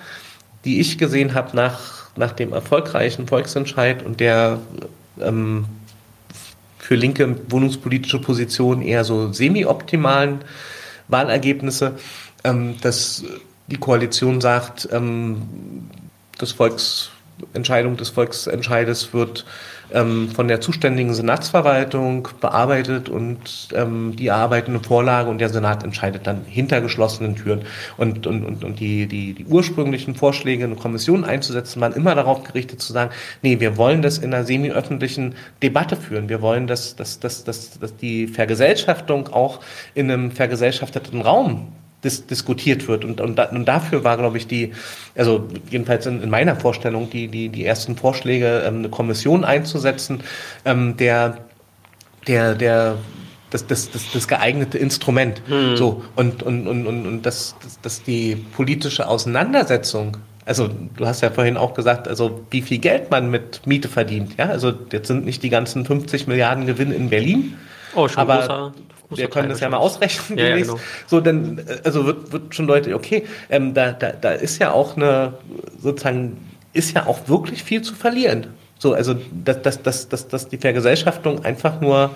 die 0.65 0.81
ich 0.81 0.99
gesehen 0.99 1.35
habe 1.35 1.55
nach, 1.55 2.09
nach 2.17 2.33
dem 2.33 2.53
erfolgreichen 2.53 3.29
Volksentscheid 3.29 4.03
und 4.03 4.19
der 4.19 4.59
ähm, 5.21 5.67
für 6.79 6.97
linke 6.97 7.37
wohnungspolitische 7.51 8.21
Positionen 8.21 8.83
eher 8.83 9.05
so 9.05 9.33
semi-optimalen 9.33 10.41
Wahlergebnisse, 11.07 11.99
ähm, 12.45 12.77
dass 12.81 13.23
die 13.69 13.77
Koalition 13.77 14.41
sagt, 14.41 14.89
ähm, 14.91 15.43
das 16.39 16.52
Volksentscheidung 16.52 17.97
des 17.97 18.10
Volksentscheides 18.10 19.12
wird 19.12 19.44
ähm, 19.93 20.28
von 20.31 20.48
der 20.48 20.60
zuständigen 20.60 21.15
Senatsverwaltung 21.15 22.28
bearbeitet 22.40 23.09
und 23.09 23.69
ähm, 23.74 24.15
die 24.16 24.27
erarbeiten 24.28 24.73
eine 24.73 24.81
Vorlage 24.82 25.31
und 25.31 25.39
der 25.39 25.48
Senat 25.48 25.82
entscheidet 25.82 26.27
dann 26.27 26.44
hinter 26.47 26.81
geschlossenen 26.81 27.36
Türen. 27.36 27.62
Und, 27.97 28.27
und, 28.27 28.44
und, 28.44 28.65
und 28.65 28.81
die, 28.81 29.06
die, 29.06 29.32
die 29.35 29.47
ursprünglichen 29.47 30.15
Vorschläge, 30.15 30.65
eine 30.65 30.77
Kommission 30.77 31.24
einzusetzen, 31.24 31.81
waren 31.81 31.94
immer 31.94 32.15
darauf 32.15 32.44
gerichtet 32.44 32.82
zu 32.82 32.93
sagen, 32.93 33.10
nee, 33.43 33.60
wir 33.60 33.77
wollen 33.77 34.02
das 34.02 34.19
in 34.19 34.35
einer 34.35 34.44
semi-öffentlichen 34.44 35.35
Debatte 35.62 35.97
führen. 35.97 36.28
Wir 36.28 36.43
wollen, 36.43 36.66
dass, 36.66 36.97
dass, 36.97 37.19
dass, 37.20 37.44
dass, 37.44 37.78
dass 37.78 37.97
die 37.97 38.27
Vergesellschaftung 38.27 39.28
auch 39.28 39.60
in 39.94 40.10
einem 40.10 40.31
vergesellschafteten 40.32 41.23
Raum 41.23 41.73
dis 42.05 42.27
diskutiert 42.27 42.87
wird. 42.89 43.05
Und, 43.05 43.20
und, 43.20 43.39
und 43.39 43.65
dafür 43.65 44.05
war, 44.05 44.16
glaube 44.16 44.39
ich, 44.39 44.47
die, 44.47 44.73
also 45.16 45.49
jedenfalls 45.70 46.07
in, 46.07 46.23
in 46.23 46.31
meiner 46.31 46.57
Vorstellung, 46.57 47.11
die, 47.11 47.29
die, 47.29 47.49
die 47.49 47.65
ersten 47.65 47.97
Vorschläge, 47.97 48.62
ähm, 48.66 48.79
eine 48.79 48.89
Kommission 48.89 49.45
einzusetzen, 49.45 50.23
ähm, 50.65 50.97
der, 50.97 51.39
der, 52.27 52.55
der 52.55 52.97
das, 53.51 53.66
das, 53.66 53.91
das, 53.91 54.12
das 54.12 54.29
geeignete 54.29 54.79
Instrument. 54.79 55.43
Hm. 55.49 55.77
So, 55.77 56.05
und, 56.16 56.43
und, 56.43 56.66
und, 56.66 56.87
und, 56.87 57.07
und 57.07 57.27
dass, 57.27 57.57
dass, 57.62 57.81
dass 57.81 58.03
die 58.03 58.37
politische 58.37 59.09
Auseinandersetzung 59.09 60.19
also 60.45 60.66
du 60.97 61.07
hast 61.07 61.20
ja 61.20 61.29
vorhin 61.31 61.59
auch 61.59 61.75
gesagt, 61.75 62.09
also 62.09 62.41
wie 62.51 62.62
viel 62.62 62.79
Geld 62.79 63.11
man 63.11 63.31
mit 63.31 63.66
Miete 63.66 63.87
verdient. 63.87 64.39
Ja, 64.39 64.47
also 64.47 64.73
jetzt 64.91 65.07
sind 65.07 65.27
nicht 65.27 65.43
die 65.43 65.51
ganzen 65.51 65.85
50 65.85 66.27
Milliarden 66.27 66.65
Gewinn 66.65 66.91
in 66.91 67.11
Berlin. 67.11 67.59
Oh, 67.95 68.09
schon 68.09 68.23
aber 68.23 68.39
großer 68.39 68.73
wir 69.11 69.29
können 69.29 69.49
das 69.49 69.61
ja 69.61 69.69
mal 69.69 69.79
ausrechnen 69.79 70.39
ja, 70.39 70.49
ja, 70.49 70.57
genau. 70.57 70.79
So, 71.07 71.21
dann 71.21 71.61
also 71.85 72.05
wird, 72.07 72.33
wird 72.33 72.55
schon 72.55 72.67
deutlich, 72.67 72.95
okay, 72.95 73.25
ähm, 73.49 73.75
da, 73.75 73.93
da, 73.93 74.13
da 74.13 74.33
ist 74.33 74.59
ja 74.59 74.73
auch 74.73 74.97
eine, 74.97 75.35
sozusagen, 75.81 76.37
ist 76.73 76.95
ja 76.95 77.07
auch 77.07 77.29
wirklich 77.29 77.63
viel 77.63 77.83
zu 77.83 77.95
verlieren. 77.95 78.49
So, 78.79 78.93
also 78.95 79.15
dass, 79.33 79.63
dass, 79.63 79.83
dass, 79.83 80.09
dass, 80.09 80.29
dass 80.29 80.49
die 80.49 80.59
Vergesellschaftung 80.59 81.45
einfach 81.45 81.81
nur 81.81 82.11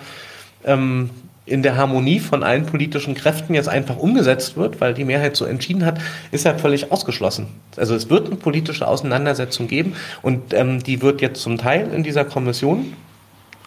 ähm, 0.63 1.09
in 1.45 1.61
der 1.61 1.75
Harmonie 1.75 2.19
von 2.19 2.41
allen 2.43 2.65
politischen 2.65 3.15
Kräften 3.15 3.53
jetzt 3.53 3.67
einfach 3.67 3.97
umgesetzt 3.97 4.55
wird, 4.55 4.79
weil 4.79 4.93
die 4.93 5.03
Mehrheit 5.03 5.35
so 5.35 5.43
entschieden 5.43 5.85
hat, 5.85 5.99
ist 6.31 6.45
ja 6.45 6.57
völlig 6.57 6.91
ausgeschlossen. 6.91 7.47
Also 7.75 7.95
es 7.95 8.09
wird 8.09 8.27
eine 8.27 8.37
politische 8.37 8.87
Auseinandersetzung 8.87 9.67
geben 9.67 9.95
und 10.21 10.53
ähm, 10.53 10.81
die 10.81 11.01
wird 11.01 11.21
jetzt 11.21 11.41
zum 11.41 11.57
Teil 11.57 11.91
in 11.93 12.03
dieser 12.03 12.23
Kommission 12.23 12.93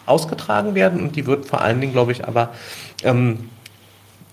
ausgetragen 0.07 0.73
werden 0.73 1.01
und 1.01 1.15
die 1.15 1.27
wird 1.27 1.45
vor 1.45 1.61
allen 1.61 1.79
Dingen, 1.79 1.93
glaube 1.93 2.13
ich, 2.13 2.27
aber 2.27 2.49
ähm, 3.03 3.49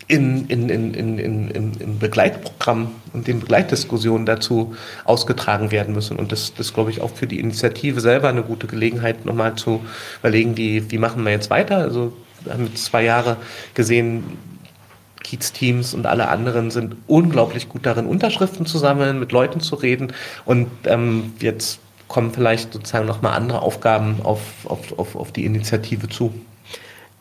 in, 0.06 0.46
in, 0.48 0.68
in, 0.68 0.94
in, 0.94 1.18
in, 1.48 1.72
im 1.74 1.98
Begleitprogramm 1.98 2.90
und 3.12 3.26
den 3.26 3.40
Begleitdiskussionen 3.40 4.26
dazu 4.26 4.74
ausgetragen 5.04 5.70
werden 5.70 5.94
müssen. 5.94 6.18
Und 6.18 6.30
das, 6.30 6.52
das 6.54 6.74
glaube 6.74 6.90
ich, 6.90 7.00
auch 7.00 7.10
für 7.10 7.26
die 7.26 7.40
Initiative 7.40 8.00
selber 8.00 8.28
eine 8.28 8.42
gute 8.42 8.66
Gelegenheit, 8.66 9.24
nochmal 9.24 9.54
zu 9.54 9.80
überlegen, 10.20 10.56
wie, 10.56 10.90
wie 10.90 10.98
machen 10.98 11.24
wir 11.24 11.32
jetzt 11.32 11.48
weiter. 11.50 11.78
Also 11.78 12.12
wir 12.42 12.52
haben 12.52 12.66
jetzt 12.66 12.84
zwei 12.84 13.02
Jahre 13.02 13.38
gesehen, 13.72 14.24
Kiez-Teams 15.22 15.94
und 15.94 16.04
alle 16.04 16.28
anderen 16.28 16.70
sind 16.70 16.96
unglaublich 17.06 17.70
gut 17.70 17.86
darin, 17.86 18.04
Unterschriften 18.04 18.66
zu 18.66 18.76
sammeln, 18.76 19.18
mit 19.18 19.32
Leuten 19.32 19.60
zu 19.60 19.74
reden. 19.74 20.12
Und 20.44 20.68
ähm, 20.84 21.32
jetzt 21.40 21.80
kommen 22.08 22.32
vielleicht 22.32 22.74
sozusagen 22.74 23.06
nochmal 23.06 23.32
andere 23.32 23.62
Aufgaben 23.62 24.20
auf, 24.22 24.40
auf, 24.64 24.98
auf, 24.98 25.16
auf 25.16 25.32
die 25.32 25.46
Initiative 25.46 26.10
zu. 26.10 26.34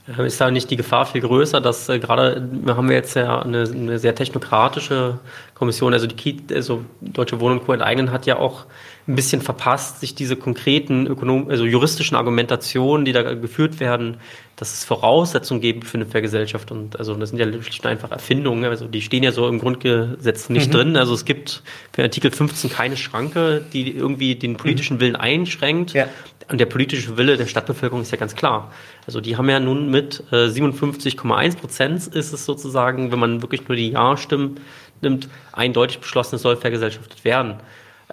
Ähm, 0.08 0.26
ist 0.26 0.42
da 0.42 0.52
nicht 0.52 0.70
die 0.70 0.76
Gefahr 0.76 1.06
viel 1.06 1.22
größer, 1.22 1.62
dass 1.62 1.88
äh, 1.88 2.00
gerade, 2.00 2.48
haben 2.68 2.90
wir 2.90 2.96
jetzt 2.96 3.16
ja 3.16 3.42
eine, 3.42 3.64
eine, 3.64 4.00
sehr 4.00 4.16
technokratische 4.16 5.20
Kommission, 5.54 5.94
also 5.94 6.08
die 6.08 6.16
KIT, 6.16 6.52
also 6.52 6.84
Deutsche 7.00 7.40
Wohnen 7.40 7.64
Co. 7.64 7.74
enteignen 7.74 8.12
hat 8.12 8.26
ja 8.26 8.38
auch 8.38 8.66
ein 9.08 9.16
bisschen 9.16 9.42
verpasst, 9.42 10.00
sich 10.00 10.16
diese 10.16 10.38
konkreten 10.38 11.08
ökonom 11.08 11.50
also 11.50 11.66
juristischen 11.66 12.16
Argumentationen, 12.16 13.04
die 13.04 13.12
da 13.12 13.34
geführt 13.34 13.82
werden, 13.82 14.18
dass 14.56 14.74
es 14.74 14.86
Voraussetzungen 14.86 15.60
gibt 15.60 15.86
für 15.86 15.96
eine 15.96 16.06
Vergesellschaft 16.06 16.72
und 16.72 16.98
also 16.98 17.14
das 17.16 17.30
sind 17.30 17.40
ja 17.40 17.46
schlicht 17.62 17.84
und 17.84 17.92
einfach 17.92 18.12
Erfindungen, 18.12 18.64
also 18.66 18.88
die 18.88 19.02
stehen 19.02 19.24
ja 19.24 19.34
so 19.34 19.48
im 19.50 19.60
Grundgesetz 19.60 20.50
nicht 20.50 20.68
mhm. 20.68 20.72
drin, 20.72 20.98
also 20.98 21.14
es 21.14 21.26
gibt 21.26 21.64
für 21.92 22.04
Artikel 22.04 22.32
15 22.32 22.70
keine 22.70 22.96
Schranke, 22.96 23.66
die 23.74 23.92
irgendwie 23.92 24.36
den 24.36 24.56
politischen 24.56 25.00
Willen 25.00 25.16
einschränkt. 25.16 25.94
Ja. 25.94 26.08
Und 26.50 26.60
der 26.60 26.66
politische 26.66 27.18
Wille 27.18 27.38
der 27.38 27.46
Stadtbevölkerung 27.46 28.02
ist 28.02 28.12
ja 28.12 28.18
ganz 28.18 28.36
klar. 28.36 28.72
Also 29.08 29.22
die 29.22 29.38
haben 29.38 29.50
ja 29.50 29.62
nun 29.62 29.90
mit 29.90 30.24
äh, 30.32 30.48
57,1 30.48 31.58
Prozent 31.58 32.08
ist 32.08 32.34
es 32.34 32.46
sozusagen, 32.46 33.14
wenn 33.14 33.20
man 33.20 33.42
wirklich 33.42 33.68
nur 33.68 33.78
die 33.78 33.92
Ja-Stimmen 33.92 34.60
nimmt, 35.02 35.30
eindeutig 35.54 36.00
beschlossen, 36.00 36.36
es 36.36 36.42
soll 36.42 36.58
vergesellschaftet 36.58 37.24
werden. 37.24 37.56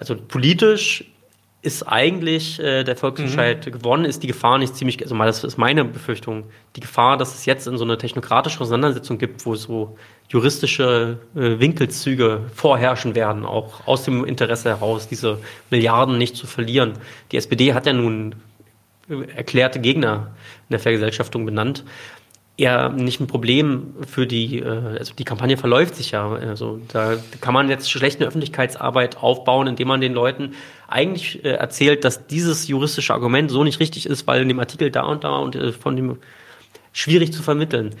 Also 0.01 0.15
politisch 0.15 1.05
ist 1.61 1.83
eigentlich 1.83 2.59
äh, 2.59 2.83
der 2.83 2.95
Volksentscheid 2.95 3.67
mhm. 3.67 3.71
gewonnen, 3.71 4.05
ist 4.05 4.23
die 4.23 4.27
Gefahr 4.27 4.57
nicht 4.57 4.75
ziemlich, 4.75 4.99
also 5.03 5.13
mal, 5.13 5.27
das 5.27 5.43
ist 5.43 5.59
meine 5.59 5.85
Befürchtung, 5.85 6.45
die 6.75 6.79
Gefahr, 6.79 7.17
dass 7.17 7.35
es 7.35 7.45
jetzt 7.45 7.67
in 7.67 7.77
so 7.77 7.83
eine 7.83 7.99
technokratische 7.99 8.59
Auseinandersetzung 8.61 9.19
gibt, 9.19 9.45
wo 9.45 9.53
so 9.53 9.95
juristische 10.27 11.19
äh, 11.35 11.59
Winkelzüge 11.59 12.41
vorherrschen 12.55 13.13
werden, 13.13 13.45
auch 13.45 13.85
aus 13.85 14.03
dem 14.03 14.25
Interesse 14.25 14.69
heraus, 14.69 15.07
diese 15.07 15.37
Milliarden 15.69 16.17
nicht 16.17 16.35
zu 16.35 16.47
verlieren. 16.47 16.93
Die 17.31 17.37
SPD 17.37 17.75
hat 17.75 17.85
ja 17.85 17.93
nun 17.93 18.33
äh, 19.07 19.21
erklärte 19.35 19.79
Gegner 19.79 20.31
in 20.67 20.73
der 20.73 20.79
Vergesellschaftung 20.79 21.45
benannt 21.45 21.83
eher 22.61 22.89
nicht 22.89 23.19
ein 23.19 23.27
Problem 23.27 23.95
für 24.07 24.27
die, 24.27 24.59
äh, 24.59 24.97
also 24.99 25.13
die 25.13 25.23
Kampagne 25.23 25.57
verläuft 25.57 25.95
sich 25.95 26.11
ja. 26.11 26.31
Also 26.31 26.79
da 26.89 27.17
kann 27.41 27.53
man 27.53 27.69
jetzt 27.69 27.89
schlechte 27.89 28.25
Öffentlichkeitsarbeit 28.25 29.17
aufbauen, 29.17 29.67
indem 29.67 29.87
man 29.87 30.01
den 30.01 30.13
Leuten 30.13 30.53
eigentlich 30.87 31.43
äh, 31.43 31.49
erzählt, 31.49 32.05
dass 32.05 32.27
dieses 32.27 32.67
juristische 32.67 33.13
Argument 33.13 33.49
so 33.49 33.63
nicht 33.63 33.79
richtig 33.79 34.05
ist, 34.05 34.27
weil 34.27 34.43
in 34.43 34.47
dem 34.47 34.59
Artikel 34.59 34.91
da 34.91 35.03
und 35.03 35.23
da 35.23 35.37
und 35.37 35.55
äh, 35.55 35.71
von 35.71 35.95
dem 35.95 36.17
schwierig 36.93 37.33
zu 37.33 37.41
vermitteln. 37.41 37.95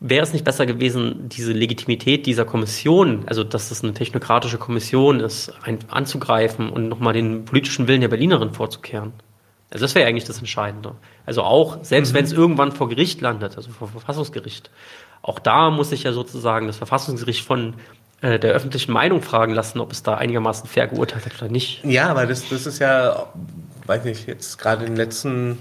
wäre 0.00 0.22
es 0.22 0.32
nicht 0.32 0.46
besser 0.46 0.64
gewesen, 0.64 1.28
diese 1.28 1.52
Legitimität 1.52 2.24
dieser 2.26 2.46
Kommission, 2.46 3.24
also 3.26 3.44
dass 3.44 3.68
das 3.68 3.84
eine 3.84 3.92
technokratische 3.92 4.56
Kommission 4.56 5.20
ist, 5.20 5.52
anzugreifen 5.88 6.70
und 6.70 6.88
nochmal 6.88 7.12
den 7.12 7.44
politischen 7.44 7.86
Willen 7.86 8.00
der 8.00 8.08
Berlinerin 8.08 8.50
vorzukehren? 8.54 9.12
Also 9.70 9.84
das 9.84 9.94
wäre 9.94 10.08
eigentlich 10.08 10.24
das 10.24 10.38
Entscheidende. 10.38 10.94
Also 11.30 11.44
auch, 11.44 11.78
selbst 11.84 12.10
mhm. 12.10 12.16
wenn 12.16 12.24
es 12.24 12.32
irgendwann 12.32 12.72
vor 12.72 12.88
Gericht 12.88 13.20
landet, 13.20 13.56
also 13.56 13.70
vor 13.70 13.86
Verfassungsgericht, 13.86 14.68
auch 15.22 15.38
da 15.38 15.70
muss 15.70 15.90
sich 15.90 16.02
ja 16.02 16.12
sozusagen 16.12 16.66
das 16.66 16.76
Verfassungsgericht 16.76 17.46
von 17.46 17.74
äh, 18.20 18.40
der 18.40 18.50
öffentlichen 18.50 18.90
Meinung 18.90 19.22
fragen 19.22 19.54
lassen, 19.54 19.78
ob 19.78 19.92
es 19.92 20.02
da 20.02 20.16
einigermaßen 20.16 20.68
fair 20.68 20.88
geurteilt 20.88 21.26
hat 21.26 21.40
oder 21.40 21.48
nicht. 21.48 21.84
Ja, 21.84 22.08
aber 22.08 22.26
das, 22.26 22.48
das 22.48 22.66
ist 22.66 22.80
ja, 22.80 23.26
weiß 23.86 24.02
nicht, 24.06 24.26
jetzt 24.26 24.58
gerade 24.58 24.84
in 24.84 24.90
den 24.90 24.96
letzten 24.96 25.58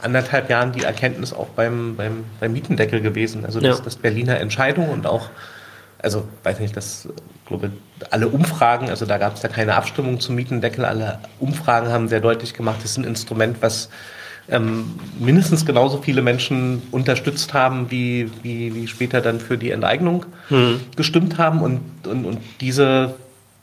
anderthalb 0.00 0.48
Jahren 0.48 0.72
die 0.72 0.84
Erkenntnis 0.84 1.34
auch 1.34 1.48
beim, 1.48 1.94
beim, 1.94 2.24
beim 2.40 2.54
Mietendeckel 2.54 3.02
gewesen. 3.02 3.44
Also 3.44 3.60
das, 3.60 3.80
ja. 3.80 3.84
das 3.84 3.96
Berliner 3.96 4.40
Entscheidung 4.40 4.88
und 4.88 5.06
auch, 5.06 5.28
also 5.98 6.26
weiß 6.44 6.60
nicht, 6.60 6.74
das 6.74 7.10
glaube 7.44 7.72
alle 8.08 8.28
Umfragen, 8.28 8.88
also 8.88 9.04
da 9.04 9.18
gab 9.18 9.36
es 9.36 9.42
ja 9.42 9.50
keine 9.50 9.74
Abstimmung 9.74 10.18
zum 10.18 10.34
Mietendeckel, 10.34 10.86
alle 10.86 11.18
Umfragen 11.40 11.90
haben 11.90 12.08
sehr 12.08 12.20
deutlich 12.20 12.54
gemacht, 12.54 12.78
das 12.78 12.92
ist 12.92 12.96
ein 12.96 13.04
Instrument, 13.04 13.58
was 13.60 13.90
ähm, 14.50 14.94
mindestens 15.18 15.66
genauso 15.66 16.00
viele 16.00 16.22
Menschen 16.22 16.82
unterstützt 16.90 17.52
haben, 17.54 17.90
wie, 17.90 18.30
wie, 18.42 18.74
wie 18.74 18.86
später 18.86 19.20
dann 19.20 19.40
für 19.40 19.58
die 19.58 19.70
Enteignung 19.70 20.24
hm. 20.48 20.80
gestimmt 20.96 21.38
haben. 21.38 21.60
Und, 21.60 21.80
und, 22.06 22.24
und 22.24 22.38
diese, 22.60 23.14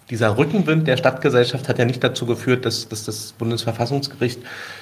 dieser 0.09 0.37
Rückenwind 0.37 0.87
der 0.87 0.97
Stadtgesellschaft 0.97 1.67
hat 1.67 1.79
ja 1.79 1.85
nicht 1.85 2.03
dazu 2.03 2.25
geführt, 2.25 2.65
dass, 2.65 2.87
dass 2.87 3.05
das 3.05 3.33
Bundesverfassungsgericht 3.33 4.39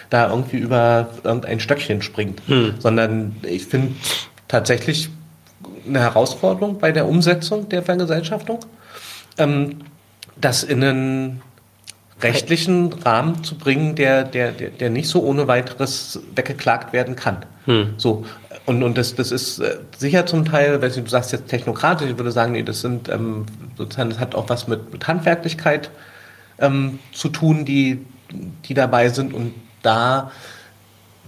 da 0.10 0.30
irgendwie 0.30 0.58
über 0.58 1.10
irgendein 1.24 1.60
Stöckchen 1.60 2.02
springt, 2.02 2.42
hm. 2.48 2.76
sondern 2.80 3.38
ich 3.44 3.66
finde 3.66 3.94
tatsächlich 4.48 5.10
eine 5.88 6.00
Herausforderung 6.00 6.80
bei 6.80 6.92
der 6.92 7.08
Umsetzung 7.08 7.70
der 7.70 7.82
Vergesellschaftung, 7.82 8.60
ähm, 9.38 9.80
dass 10.36 10.64
in 10.64 10.84
einen 10.84 11.42
rechtlichen 12.24 12.94
Rahmen 12.94 13.44
zu 13.44 13.56
bringen, 13.56 13.96
der, 13.96 14.24
der, 14.24 14.52
der, 14.52 14.70
der 14.70 14.90
nicht 14.90 15.08
so 15.08 15.24
ohne 15.24 15.48
weiteres 15.48 16.22
weggeklagt 16.36 16.94
werden 16.94 17.16
kann. 17.16 17.46
Hm. 17.66 17.94
So. 17.98 18.26
Und, 18.66 18.82
und 18.82 18.98
das, 18.98 19.16
das 19.16 19.32
ist 19.32 19.60
äh, 19.60 19.78
sicher 19.98 20.26
zum 20.26 20.46
Teil, 20.46 20.82
weil 20.82 20.90
du 20.90 21.06
sagst 21.08 21.32
jetzt 21.34 21.50
technokratisch, 21.50 22.10
ich 22.10 22.18
würde 22.18 22.32
sagen, 22.32 22.54
nee, 22.54 22.64
das 22.64 22.82
sind 22.82 23.10
ähm, 23.10 23.46
sozusagen, 23.78 24.10
das 24.10 24.20
hat 24.20 24.36
auch 24.36 24.48
was 24.50 24.68
mit, 24.68 24.92
mit 24.94 25.06
Handwerklichkeit 25.08 25.90
ähm, 26.60 27.00
zu 27.12 27.30
tun, 27.30 27.66
die, 27.66 28.06
die 28.66 28.74
dabei 28.74 29.10
sind 29.10 29.34
und 29.34 29.54
da 29.82 30.32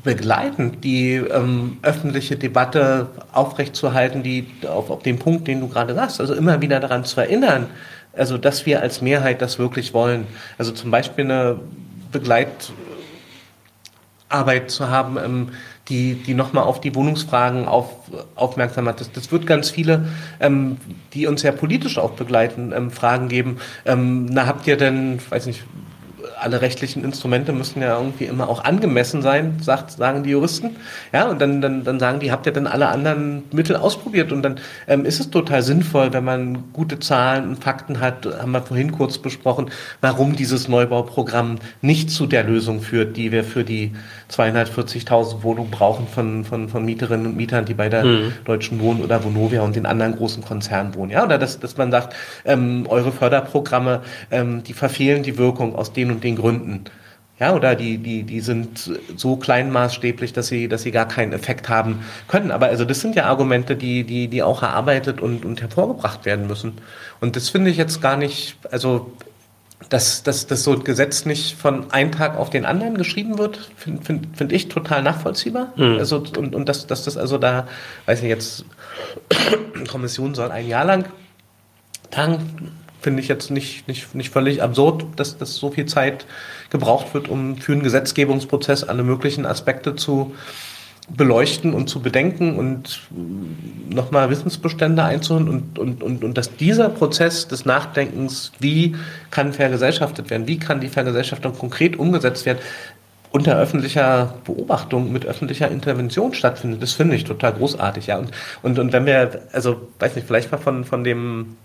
begleitend 0.03 0.83
die 0.83 1.15
ähm, 1.15 1.77
öffentliche 1.81 2.37
Debatte 2.37 3.09
aufrechtzuerhalten, 3.33 4.23
die 4.23 4.47
auf, 4.67 4.89
auf 4.89 5.03
dem 5.03 5.19
Punkt, 5.19 5.47
den 5.47 5.59
du 5.59 5.67
gerade 5.67 5.93
sagst, 5.95 6.21
also 6.21 6.33
immer 6.35 6.61
wieder 6.61 6.79
daran 6.79 7.03
zu 7.03 7.19
erinnern, 7.19 7.67
also, 8.15 8.37
dass 8.37 8.65
wir 8.65 8.81
als 8.81 9.01
Mehrheit 9.01 9.41
das 9.41 9.59
wirklich 9.59 9.93
wollen. 9.93 10.27
Also 10.57 10.71
zum 10.71 10.91
Beispiel 10.91 11.25
eine 11.25 11.59
Begleitarbeit 12.11 12.71
zu 14.71 14.89
haben, 14.89 15.17
ähm, 15.17 15.49
die, 15.89 16.15
die 16.15 16.33
nochmal 16.33 16.63
auf 16.63 16.81
die 16.81 16.95
Wohnungsfragen 16.95 17.67
auf, 17.67 17.89
aufmerksam 18.35 18.85
macht. 18.85 19.01
Das, 19.01 19.11
das 19.11 19.31
wird 19.31 19.45
ganz 19.45 19.69
viele, 19.69 20.07
ähm, 20.39 20.77
die 21.13 21.27
uns 21.27 21.43
ja 21.43 21.51
politisch 21.51 21.97
auch 21.97 22.11
begleiten, 22.11 22.73
ähm, 22.75 22.89
Fragen 22.89 23.27
geben. 23.27 23.57
Ähm, 23.85 24.25
na, 24.25 24.47
habt 24.47 24.65
ihr 24.67 24.77
denn, 24.77 25.19
weiß 25.29 25.45
nicht, 25.45 25.63
alle 26.45 26.61
rechtlichen 26.61 27.03
Instrumente 27.03 27.51
müssen 27.51 27.81
ja 27.81 27.97
irgendwie 27.97 28.25
immer 28.25 28.47
auch 28.47 28.63
angemessen 28.63 29.21
sein, 29.21 29.57
sagt, 29.61 29.91
sagen 29.91 30.23
die 30.23 30.29
Juristen. 30.29 30.75
Ja, 31.11 31.27
und 31.29 31.41
dann, 31.41 31.59
dann, 31.59 31.83
dann 31.83 31.99
sagen 31.99 32.19
die, 32.19 32.31
habt 32.31 32.45
ihr 32.45 32.53
denn 32.53 32.67
alle 32.67 32.87
anderen 32.87 33.43
Mittel 33.51 33.75
ausprobiert? 33.75 34.31
Und 34.31 34.43
dann 34.43 34.59
ähm, 34.87 35.05
ist 35.05 35.19
es 35.19 35.31
total 35.31 35.63
sinnvoll, 35.63 36.13
wenn 36.13 36.23
man 36.23 36.71
gute 36.71 36.99
Zahlen 36.99 37.49
und 37.49 37.63
Fakten 37.63 37.99
hat, 37.99 38.27
haben 38.39 38.51
wir 38.51 38.61
vorhin 38.61 38.91
kurz 38.91 39.17
besprochen, 39.17 39.71
warum 40.01 40.35
dieses 40.35 40.67
Neubauprogramm 40.67 41.57
nicht 41.81 42.11
zu 42.11 42.27
der 42.27 42.43
Lösung 42.43 42.81
führt, 42.81 43.17
die 43.17 43.31
wir 43.31 43.43
für 43.43 43.63
die 43.63 43.93
240.000 44.31 45.41
Wohnungen 45.41 45.71
brauchen 45.71 46.07
von, 46.07 46.45
von, 46.45 46.69
von 46.69 46.85
Mieterinnen 46.85 47.25
und 47.25 47.37
Mietern, 47.37 47.65
die 47.65 47.73
bei 47.73 47.89
der 47.89 48.05
mhm. 48.05 48.33
Deutschen 48.45 48.79
Wohnen 48.79 49.03
oder 49.03 49.23
Vonovia 49.23 49.61
und 49.61 49.75
den 49.75 49.87
anderen 49.87 50.15
großen 50.15 50.43
Konzernen 50.43 50.93
wohnen. 50.93 51.11
Ja, 51.11 51.23
oder 51.23 51.39
dass, 51.39 51.59
dass 51.59 51.75
man 51.77 51.91
sagt, 51.91 52.15
ähm, 52.45 52.85
eure 52.87 53.11
Förderprogramme, 53.11 54.01
ähm, 54.29 54.63
die 54.63 54.73
verfehlen 54.73 55.23
die 55.23 55.37
Wirkung 55.39 55.75
aus 55.75 55.91
den 55.91 56.11
und 56.11 56.23
den 56.23 56.34
Gründen. 56.35 56.85
Ja, 57.37 57.53
oder 57.53 57.75
die, 57.75 57.97
die, 57.97 58.23
die 58.23 58.39
sind 58.39 58.97
so 59.17 59.35
kleinmaßstäblich, 59.35 60.31
dass 60.31 60.47
sie, 60.47 60.69
dass 60.69 60.83
sie 60.83 60.91
gar 60.91 61.05
keinen 61.05 61.33
Effekt 61.33 61.67
haben 61.67 62.05
können. 62.29 62.49
Aber 62.49 62.67
also 62.67 62.85
das 62.85 63.01
sind 63.01 63.15
ja 63.15 63.25
Argumente, 63.25 63.75
die, 63.75 64.05
die, 64.05 64.29
die 64.29 64.41
auch 64.41 64.63
erarbeitet 64.63 65.19
und, 65.19 65.43
und 65.43 65.61
hervorgebracht 65.61 66.23
werden 66.23 66.47
müssen. 66.47 66.77
Und 67.19 67.35
das 67.35 67.49
finde 67.49 67.71
ich 67.71 67.77
jetzt 67.77 68.01
gar 68.01 68.15
nicht, 68.15 68.55
also 68.71 69.11
dass, 69.89 70.23
dass, 70.23 70.47
dass 70.47 70.63
so 70.63 70.71
ein 70.71 70.83
Gesetz 70.85 71.25
nicht 71.25 71.57
von 71.57 71.91
einem 71.91 72.11
Tag 72.11 72.37
auf 72.37 72.49
den 72.49 72.65
anderen 72.65 72.97
geschrieben 72.97 73.37
wird, 73.37 73.69
finde 73.75 74.03
find, 74.03 74.37
find 74.37 74.51
ich 74.53 74.69
total 74.69 75.03
nachvollziehbar. 75.03 75.73
Mhm. 75.75 75.97
Also, 75.99 76.23
und, 76.37 76.55
und 76.55 76.69
dass, 76.69 76.87
dass 76.87 77.03
das 77.03 77.17
also 77.17 77.37
da, 77.37 77.67
weiß 78.05 78.21
ich 78.23 78.29
jetzt, 78.29 78.65
Kommission 79.89 80.35
soll 80.35 80.51
ein 80.51 80.67
Jahr 80.67 80.85
lang 80.85 81.05
tagen, 82.11 82.71
finde 83.05 83.21
ich 83.21 83.27
jetzt 83.27 83.51
nicht, 83.51 83.87
nicht, 83.87 84.15
nicht 84.15 84.31
völlig 84.31 84.63
absurd, 84.63 85.05
dass, 85.15 85.37
dass 85.37 85.57
so 85.57 85.69
viel 85.69 85.85
Zeit 85.85 86.25
gebraucht 86.71 87.13
wird, 87.13 87.29
um 87.29 87.55
für 87.57 87.73
einen 87.73 87.83
Gesetzgebungsprozess 87.83 88.83
alle 88.83 89.03
möglichen 89.03 89.45
Aspekte 89.45 89.95
zu 89.95 90.33
beleuchten 91.07 91.75
und 91.75 91.87
zu 91.87 92.01
bedenken 92.01 92.57
und 92.57 93.01
nochmal 93.91 94.31
Wissensbestände 94.31 95.03
einzuholen 95.03 95.47
und, 95.47 95.77
und, 95.77 96.01
und, 96.01 96.23
und 96.23 96.35
dass 96.35 96.55
dieser 96.55 96.89
Prozess 96.89 97.47
des 97.47 97.63
Nachdenkens, 97.63 98.53
wie 98.57 98.95
kann 99.29 99.53
vergesellschaftet 99.53 100.31
werden, 100.31 100.47
wie 100.47 100.57
kann 100.57 100.81
die 100.81 100.87
Vergesellschaftung 100.87 101.55
konkret 101.55 101.99
umgesetzt 101.99 102.47
werden, 102.47 102.57
unter 103.35 103.57
öffentlicher 103.57 104.33
Beobachtung, 104.45 105.11
mit 105.11 105.25
öffentlicher 105.25 105.69
Intervention 105.69 106.33
stattfindet, 106.33 106.81
das 106.81 106.93
finde 106.93 107.17
ich 107.17 107.25
total 107.25 107.51
großartig, 107.51 108.07
ja. 108.07 108.17
Und, 108.17 108.31
und, 108.63 108.79
und 108.79 108.93
wenn 108.93 109.05
wir, 109.05 109.41
also, 109.51 109.89
weiß 109.99 110.15
nicht, 110.15 110.25
vielleicht 110.25 110.53
mal 110.53 110.57
von, 110.57 110.85
von 110.85 111.03
dem, 111.03 111.57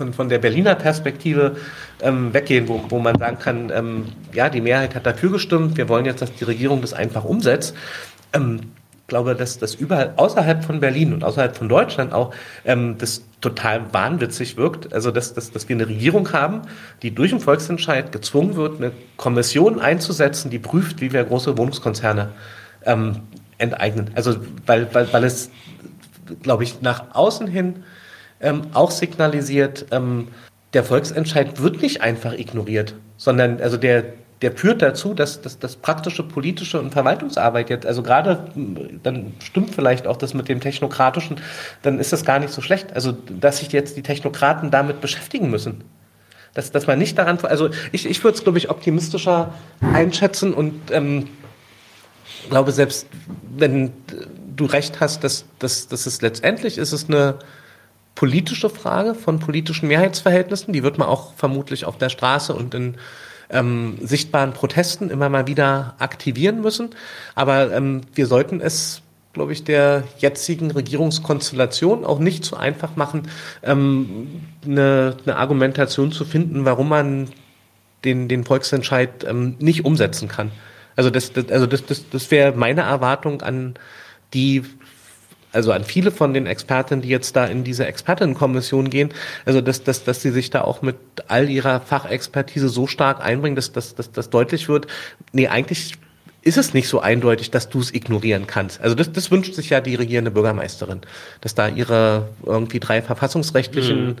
von, 0.00 0.14
von 0.14 0.28
der 0.30 0.38
Berliner 0.38 0.74
Perspektive 0.76 1.56
ähm, 2.00 2.32
weggehen, 2.32 2.68
wo, 2.68 2.82
wo 2.88 2.98
man 2.98 3.18
sagen 3.18 3.38
kann, 3.38 3.70
ähm, 3.70 4.06
ja, 4.32 4.48
die 4.48 4.62
Mehrheit 4.62 4.94
hat 4.94 5.04
dafür 5.04 5.30
gestimmt, 5.30 5.76
wir 5.76 5.90
wollen 5.90 6.06
jetzt, 6.06 6.22
dass 6.22 6.32
die 6.32 6.44
Regierung 6.44 6.80
das 6.80 6.94
einfach 6.94 7.24
umsetzt. 7.24 7.76
Ähm, 8.32 8.60
glaube, 9.08 9.34
dass 9.34 9.58
das 9.58 9.74
überall 9.74 10.14
außerhalb 10.16 10.64
von 10.64 10.80
Berlin 10.80 11.12
und 11.12 11.22
außerhalb 11.22 11.54
von 11.54 11.68
Deutschland 11.68 12.14
auch 12.14 12.32
ähm, 12.64 12.96
das 12.96 13.22
total 13.42 13.92
wahnwitzig 13.92 14.56
wirkt. 14.56 14.94
Also, 14.94 15.10
dass, 15.10 15.34
dass, 15.34 15.50
dass 15.50 15.68
wir 15.68 15.76
eine 15.76 15.86
Regierung 15.86 16.32
haben, 16.32 16.62
die 17.02 17.14
durch 17.14 17.32
einen 17.32 17.40
Volksentscheid 17.42 18.12
gezwungen 18.12 18.56
wird, 18.56 18.78
eine 18.78 18.92
Kommission 19.18 19.80
einzusetzen, 19.80 20.50
die 20.50 20.58
prüft, 20.58 21.02
wie 21.02 21.12
wir 21.12 21.24
große 21.24 21.58
Wohnungskonzerne 21.58 22.30
ähm, 22.86 23.16
enteignen. 23.58 24.12
Also, 24.14 24.36
weil, 24.64 24.88
weil, 24.94 25.12
weil 25.12 25.24
es, 25.24 25.50
glaube 26.42 26.64
ich, 26.64 26.80
nach 26.80 27.14
außen 27.14 27.46
hin 27.46 27.82
ähm, 28.40 28.62
auch 28.72 28.90
signalisiert, 28.90 29.86
ähm, 29.90 30.28
der 30.72 30.84
Volksentscheid 30.84 31.60
wird 31.60 31.82
nicht 31.82 32.00
einfach 32.00 32.32
ignoriert, 32.32 32.94
sondern 33.16 33.60
also 33.60 33.76
der, 33.76 34.04
der 34.42 34.52
führt 34.52 34.80
dazu, 34.80 35.14
dass, 35.14 35.40
dass, 35.42 35.76
praktische 35.76 36.22
politische 36.22 36.80
und 36.80 36.92
Verwaltungsarbeit 36.92 37.68
jetzt, 37.68 37.86
also 37.86 38.02
gerade, 38.02 38.46
dann 39.02 39.34
stimmt 39.42 39.74
vielleicht 39.74 40.06
auch 40.06 40.16
das 40.16 40.32
mit 40.32 40.48
dem 40.48 40.60
Technokratischen, 40.60 41.40
dann 41.82 41.98
ist 41.98 42.12
das 42.12 42.24
gar 42.24 42.38
nicht 42.38 42.52
so 42.52 42.62
schlecht. 42.62 42.94
Also, 42.94 43.12
dass 43.12 43.58
sich 43.58 43.70
jetzt 43.72 43.96
die 43.96 44.02
Technokraten 44.02 44.70
damit 44.70 45.00
beschäftigen 45.00 45.50
müssen. 45.50 45.84
Dass, 46.54 46.72
dass 46.72 46.86
man 46.86 46.98
nicht 46.98 47.18
daran, 47.18 47.38
also 47.42 47.70
ich, 47.92 48.06
ich 48.06 48.24
würde 48.24 48.38
es, 48.38 48.42
glaube 48.42 48.58
ich, 48.58 48.70
optimistischer 48.70 49.52
einschätzen 49.92 50.54
und 50.54 50.90
ähm, 50.90 51.28
glaube, 52.48 52.72
selbst 52.72 53.06
wenn 53.56 53.92
du 54.56 54.64
recht 54.64 55.00
hast, 55.00 55.22
dass, 55.22 55.44
dass, 55.58 55.88
dass 55.88 56.06
es 56.06 56.22
letztendlich 56.22 56.78
ist 56.78 56.92
es 56.92 57.08
eine 57.08 57.38
politische 58.14 58.70
Frage 58.70 59.14
von 59.14 59.38
politischen 59.38 59.88
Mehrheitsverhältnissen, 59.88 60.72
die 60.72 60.82
wird 60.82 60.98
man 60.98 61.08
auch 61.08 61.34
vermutlich 61.34 61.84
auf 61.84 61.98
der 61.98 62.08
Straße 62.08 62.54
und 62.54 62.74
in 62.74 62.96
ähm, 63.50 63.98
sichtbaren 64.02 64.52
Protesten 64.52 65.10
immer 65.10 65.28
mal 65.28 65.46
wieder 65.46 65.94
aktivieren 65.98 66.60
müssen. 66.60 66.90
Aber 67.34 67.72
ähm, 67.72 68.02
wir 68.14 68.26
sollten 68.26 68.60
es 68.60 69.02
glaube 69.32 69.52
ich, 69.52 69.64
der 69.64 70.04
jetzigen 70.18 70.70
Regierungskonstellation 70.70 72.04
auch 72.04 72.18
nicht 72.18 72.44
so 72.44 72.56
einfach 72.56 72.96
machen, 72.96 73.28
ähm, 73.62 74.42
eine, 74.64 75.16
eine 75.24 75.36
Argumentation 75.36 76.10
zu 76.10 76.24
finden, 76.24 76.64
warum 76.64 76.88
man 76.88 77.28
den, 78.04 78.28
den 78.28 78.44
Volksentscheid 78.44 79.24
ähm, 79.24 79.56
nicht 79.58 79.84
umsetzen 79.84 80.28
kann. 80.28 80.50
Also 80.96 81.10
das, 81.10 81.32
das, 81.32 81.48
also 81.50 81.66
das, 81.66 81.86
das, 81.86 82.08
das 82.10 82.30
wäre 82.30 82.52
meine 82.56 82.82
Erwartung 82.82 83.42
an 83.42 83.74
die 84.34 84.64
also 85.52 85.72
an 85.72 85.84
viele 85.84 86.10
von 86.10 86.34
den 86.34 86.46
Expertinnen, 86.46 87.02
die 87.02 87.08
jetzt 87.08 87.36
da 87.36 87.46
in 87.46 87.64
diese 87.64 87.86
Expertinnenkommission 87.86 88.90
gehen, 88.90 89.10
also 89.44 89.60
dass, 89.60 89.82
dass, 89.82 90.04
dass 90.04 90.22
sie 90.22 90.30
sich 90.30 90.50
da 90.50 90.62
auch 90.62 90.82
mit 90.82 90.96
all 91.28 91.48
ihrer 91.48 91.80
Fachexpertise 91.80 92.68
so 92.68 92.86
stark 92.86 93.24
einbringen, 93.24 93.56
dass, 93.56 93.72
dass, 93.72 93.94
dass, 93.94 94.12
dass 94.12 94.30
deutlich 94.30 94.68
wird, 94.68 94.86
nee, 95.32 95.48
eigentlich 95.48 95.94
ist 96.42 96.56
es 96.56 96.72
nicht 96.72 96.88
so 96.88 97.00
eindeutig, 97.00 97.50
dass 97.50 97.68
du 97.68 97.80
es 97.80 97.92
ignorieren 97.92 98.46
kannst. 98.46 98.80
Also 98.80 98.94
das, 98.94 99.12
das 99.12 99.30
wünscht 99.30 99.54
sich 99.54 99.70
ja 99.70 99.80
die 99.80 99.94
regierende 99.94 100.30
Bürgermeisterin, 100.30 101.00
dass 101.42 101.54
da 101.54 101.68
ihre 101.68 102.28
irgendwie 102.46 102.80
drei 102.80 103.02
verfassungsrechtlichen 103.02 104.06
mhm 104.06 104.16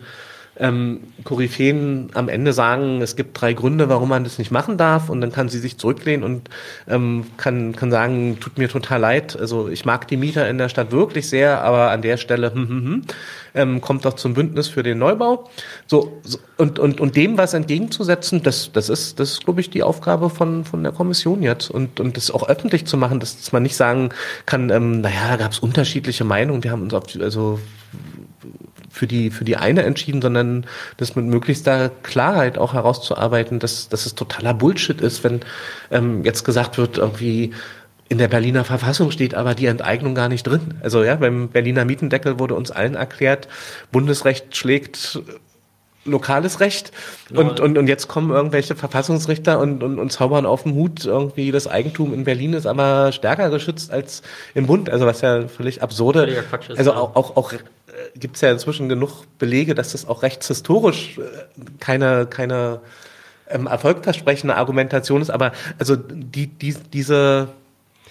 ähm, 0.60 1.00
Koryphäen 1.24 2.10
am 2.14 2.28
Ende 2.28 2.52
sagen, 2.52 3.00
es 3.00 3.16
gibt 3.16 3.40
drei 3.40 3.54
Gründe, 3.54 3.88
warum 3.88 4.10
man 4.10 4.24
das 4.24 4.38
nicht 4.38 4.50
machen 4.50 4.76
darf. 4.76 5.08
Und 5.08 5.22
dann 5.22 5.32
kann 5.32 5.48
sie 5.48 5.58
sich 5.58 5.78
zurücklehnen 5.78 6.22
und 6.22 6.50
ähm, 6.86 7.24
kann, 7.38 7.74
kann 7.74 7.90
sagen, 7.90 8.38
tut 8.40 8.58
mir 8.58 8.68
total 8.68 9.00
leid, 9.00 9.38
also 9.38 9.68
ich 9.68 9.84
mag 9.84 10.06
die 10.08 10.18
Mieter 10.18 10.48
in 10.48 10.58
der 10.58 10.68
Stadt 10.68 10.92
wirklich 10.92 11.28
sehr, 11.28 11.62
aber 11.62 11.90
an 11.90 12.02
der 12.02 12.18
Stelle 12.18 12.52
hm, 12.52 12.68
hm, 12.68 12.84
hm, 12.84 13.02
ähm, 13.54 13.80
kommt 13.80 14.04
doch 14.04 14.14
zum 14.14 14.34
Bündnis 14.34 14.68
für 14.68 14.82
den 14.82 14.98
Neubau. 14.98 15.48
So, 15.86 16.20
so 16.22 16.38
und, 16.58 16.78
und, 16.78 17.00
und 17.00 17.16
dem 17.16 17.38
was 17.38 17.54
entgegenzusetzen, 17.54 18.42
das, 18.42 18.70
das 18.72 18.90
ist, 18.90 19.18
das 19.18 19.32
ist, 19.32 19.44
glaube 19.44 19.62
ich, 19.62 19.70
die 19.70 19.82
Aufgabe 19.82 20.28
von, 20.28 20.64
von 20.64 20.82
der 20.82 20.92
Kommission 20.92 21.42
jetzt. 21.42 21.70
Und, 21.70 22.00
und 22.00 22.16
das 22.18 22.30
auch 22.30 22.48
öffentlich 22.48 22.84
zu 22.86 22.98
machen, 22.98 23.18
dass, 23.18 23.38
dass 23.38 23.52
man 23.52 23.62
nicht 23.62 23.76
sagen 23.76 24.10
kann, 24.44 24.68
ähm, 24.68 25.00
naja, 25.00 25.30
da 25.30 25.36
gab 25.36 25.52
es 25.52 25.58
unterschiedliche 25.58 26.24
Meinungen, 26.24 26.62
wir 26.62 26.70
haben 26.70 26.82
uns 26.82 26.92
auf, 26.92 27.04
also 27.18 27.58
für 28.90 29.06
die, 29.06 29.30
für 29.30 29.44
die 29.44 29.56
eine 29.56 29.84
entschieden, 29.84 30.20
sondern 30.20 30.66
das 30.96 31.16
mit 31.16 31.24
möglichster 31.24 31.90
Klarheit 32.02 32.58
auch 32.58 32.74
herauszuarbeiten, 32.74 33.60
dass, 33.60 33.88
dass 33.88 34.04
es 34.04 34.14
totaler 34.14 34.52
Bullshit 34.52 35.00
ist, 35.00 35.24
wenn 35.24 35.40
ähm, 35.90 36.24
jetzt 36.24 36.44
gesagt 36.44 36.76
wird, 36.76 36.98
irgendwie 36.98 37.52
in 38.08 38.18
der 38.18 38.26
Berliner 38.26 38.64
Verfassung 38.64 39.12
steht 39.12 39.36
aber 39.36 39.54
die 39.54 39.66
Enteignung 39.66 40.16
gar 40.16 40.28
nicht 40.28 40.42
drin. 40.42 40.74
Also 40.82 41.04
ja, 41.04 41.14
beim 41.14 41.48
Berliner 41.48 41.84
Mietendeckel 41.84 42.40
wurde 42.40 42.56
uns 42.56 42.72
allen 42.72 42.96
erklärt, 42.96 43.46
Bundesrecht 43.92 44.56
schlägt 44.56 45.20
lokales 46.04 46.60
Recht. 46.60 46.92
Genau. 47.28 47.40
und, 47.40 47.60
und, 47.60 47.78
und 47.78 47.86
jetzt 47.86 48.08
kommen 48.08 48.30
irgendwelche 48.30 48.74
Verfassungsrichter 48.74 49.58
und, 49.58 49.82
und, 49.82 49.98
und 49.98 50.10
zaubern 50.10 50.46
auf 50.46 50.62
dem 50.62 50.74
Hut 50.74 51.04
irgendwie 51.04 51.50
das 51.52 51.66
Eigentum 51.66 52.14
in 52.14 52.24
Berlin 52.24 52.54
ist 52.54 52.66
aber 52.66 53.12
stärker 53.12 53.50
geschützt 53.50 53.90
als 53.90 54.22
im 54.54 54.66
Bund, 54.66 54.88
also 54.88 55.06
was 55.06 55.20
ja 55.20 55.48
völlig 55.48 55.82
absurde, 55.82 56.24
ist, 56.24 56.78
also 56.78 56.92
auch, 56.92 57.16
auch, 57.16 57.36
auch 57.36 57.52
gibt 58.14 58.36
es 58.36 58.42
ja 58.42 58.50
inzwischen 58.50 58.88
genug 58.88 59.24
Belege, 59.38 59.74
dass 59.74 59.92
das 59.92 60.06
auch 60.06 60.22
rechtshistorisch 60.22 61.18
äh, 61.18 61.22
keine, 61.78 62.26
keine 62.26 62.80
ähm, 63.48 63.66
erfolgversprechende 63.66 64.56
Argumentation 64.56 65.22
ist, 65.22 65.30
aber 65.30 65.52
also 65.78 65.96
die, 65.96 66.46
die, 66.46 66.74
diese, 66.92 67.48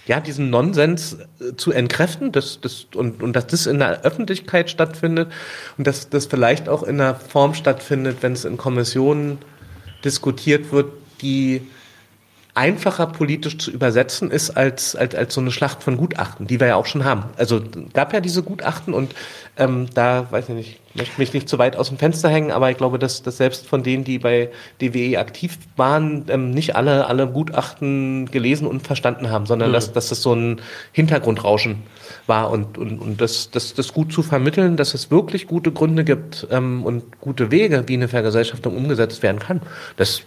ja, 0.06 0.20
diesen 0.20 0.50
Nonsens 0.50 1.18
äh, 1.40 1.56
zu 1.56 1.72
entkräften 1.72 2.32
das, 2.32 2.60
das, 2.60 2.86
und, 2.94 3.22
und 3.22 3.34
dass 3.34 3.46
das 3.46 3.66
in 3.66 3.78
der 3.78 4.02
Öffentlichkeit 4.02 4.70
stattfindet 4.70 5.30
und 5.78 5.86
dass 5.86 6.08
das 6.08 6.26
vielleicht 6.26 6.68
auch 6.68 6.82
in 6.82 7.00
einer 7.00 7.14
Form 7.14 7.54
stattfindet, 7.54 8.18
wenn 8.20 8.32
es 8.32 8.44
in 8.44 8.56
Kommissionen 8.56 9.38
diskutiert 10.04 10.72
wird, 10.72 10.92
die 11.22 11.62
einfacher 12.54 13.06
politisch 13.06 13.58
zu 13.58 13.70
übersetzen 13.70 14.30
ist 14.30 14.50
als, 14.50 14.96
als, 14.96 15.14
als 15.14 15.34
so 15.34 15.40
eine 15.40 15.52
Schlacht 15.52 15.82
von 15.82 15.96
Gutachten, 15.96 16.46
die 16.46 16.58
wir 16.58 16.68
ja 16.68 16.76
auch 16.76 16.86
schon 16.86 17.04
haben. 17.04 17.24
Also 17.36 17.62
gab 17.92 18.12
ja 18.12 18.20
diese 18.20 18.42
Gutachten 18.42 18.92
und 18.92 19.14
ähm, 19.56 19.86
da, 19.94 20.26
weiß 20.30 20.48
ich 20.48 20.54
nicht, 20.54 20.80
ich 20.92 20.96
möchte 20.96 21.20
mich 21.20 21.32
nicht 21.32 21.48
zu 21.48 21.58
weit 21.58 21.76
aus 21.76 21.88
dem 21.88 21.98
Fenster 21.98 22.28
hängen, 22.28 22.50
aber 22.50 22.70
ich 22.70 22.76
glaube, 22.76 22.98
dass, 22.98 23.22
dass 23.22 23.36
selbst 23.36 23.66
von 23.66 23.82
denen, 23.82 24.02
die 24.02 24.18
bei 24.18 24.50
DWE 24.80 25.18
aktiv 25.18 25.58
waren, 25.76 26.24
ähm, 26.28 26.50
nicht 26.50 26.74
alle, 26.74 27.06
alle 27.06 27.28
Gutachten 27.28 28.30
gelesen 28.30 28.66
und 28.66 28.86
verstanden 28.86 29.30
haben, 29.30 29.46
sondern 29.46 29.68
mhm. 29.68 29.74
dass, 29.74 29.92
dass 29.92 30.08
das 30.08 30.22
so 30.22 30.34
ein 30.34 30.60
Hintergrundrauschen 30.92 31.82
war 32.26 32.50
und, 32.50 32.78
und, 32.78 32.98
und 32.98 33.20
das, 33.20 33.50
das, 33.50 33.74
das 33.74 33.92
gut 33.92 34.12
zu 34.12 34.22
vermitteln, 34.22 34.76
dass 34.76 34.94
es 34.94 35.10
wirklich 35.10 35.46
gute 35.46 35.70
Gründe 35.70 36.04
gibt 36.04 36.48
ähm, 36.50 36.84
und 36.84 37.20
gute 37.20 37.50
Wege, 37.50 37.84
wie 37.86 37.94
eine 37.94 38.08
Vergesellschaftung 38.08 38.76
umgesetzt 38.76 39.22
werden 39.22 39.38
kann. 39.38 39.62
Das 39.96 40.22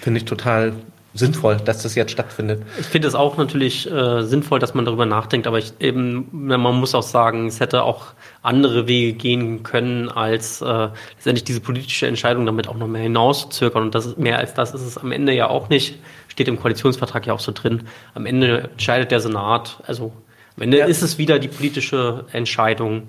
finde 0.00 0.18
ich 0.18 0.24
total 0.24 0.72
sinnvoll, 1.14 1.56
dass 1.56 1.82
das 1.82 1.94
jetzt 1.94 2.12
stattfindet. 2.12 2.62
Ich 2.80 2.86
finde 2.86 3.08
es 3.08 3.14
auch 3.14 3.36
natürlich 3.36 3.90
äh, 3.90 4.22
sinnvoll, 4.22 4.58
dass 4.58 4.74
man 4.74 4.84
darüber 4.84 5.06
nachdenkt, 5.06 5.46
aber 5.46 5.58
ich, 5.58 5.72
eben, 5.78 6.28
man 6.32 6.60
muss 6.60 6.94
auch 6.94 7.02
sagen, 7.02 7.46
es 7.46 7.60
hätte 7.60 7.82
auch 7.82 8.14
andere 8.42 8.88
Wege 8.88 9.12
gehen 9.12 9.62
können, 9.62 10.08
als 10.08 10.62
äh, 10.62 10.88
letztendlich 11.14 11.44
diese 11.44 11.60
politische 11.60 12.06
Entscheidung 12.06 12.46
damit 12.46 12.68
auch 12.68 12.76
noch 12.76 12.88
mehr 12.88 13.02
hinauszuzögern. 13.02 13.82
Und 13.82 13.94
das 13.94 14.06
ist 14.06 14.18
mehr 14.18 14.38
als 14.38 14.54
das 14.54 14.74
ist 14.74 14.82
es 14.82 14.98
am 14.98 15.12
Ende 15.12 15.32
ja 15.32 15.48
auch 15.48 15.68
nicht. 15.68 15.98
Steht 16.28 16.48
im 16.48 16.58
Koalitionsvertrag 16.58 17.26
ja 17.26 17.34
auch 17.34 17.40
so 17.40 17.52
drin. 17.52 17.82
Am 18.14 18.26
Ende 18.26 18.70
entscheidet 18.72 19.10
der 19.10 19.20
Senat. 19.20 19.82
Also 19.86 20.12
am 20.56 20.62
Ende 20.62 20.78
ja. 20.78 20.86
ist 20.86 21.02
es 21.02 21.18
wieder 21.18 21.38
die 21.38 21.48
politische 21.48 22.24
Entscheidung. 22.32 23.08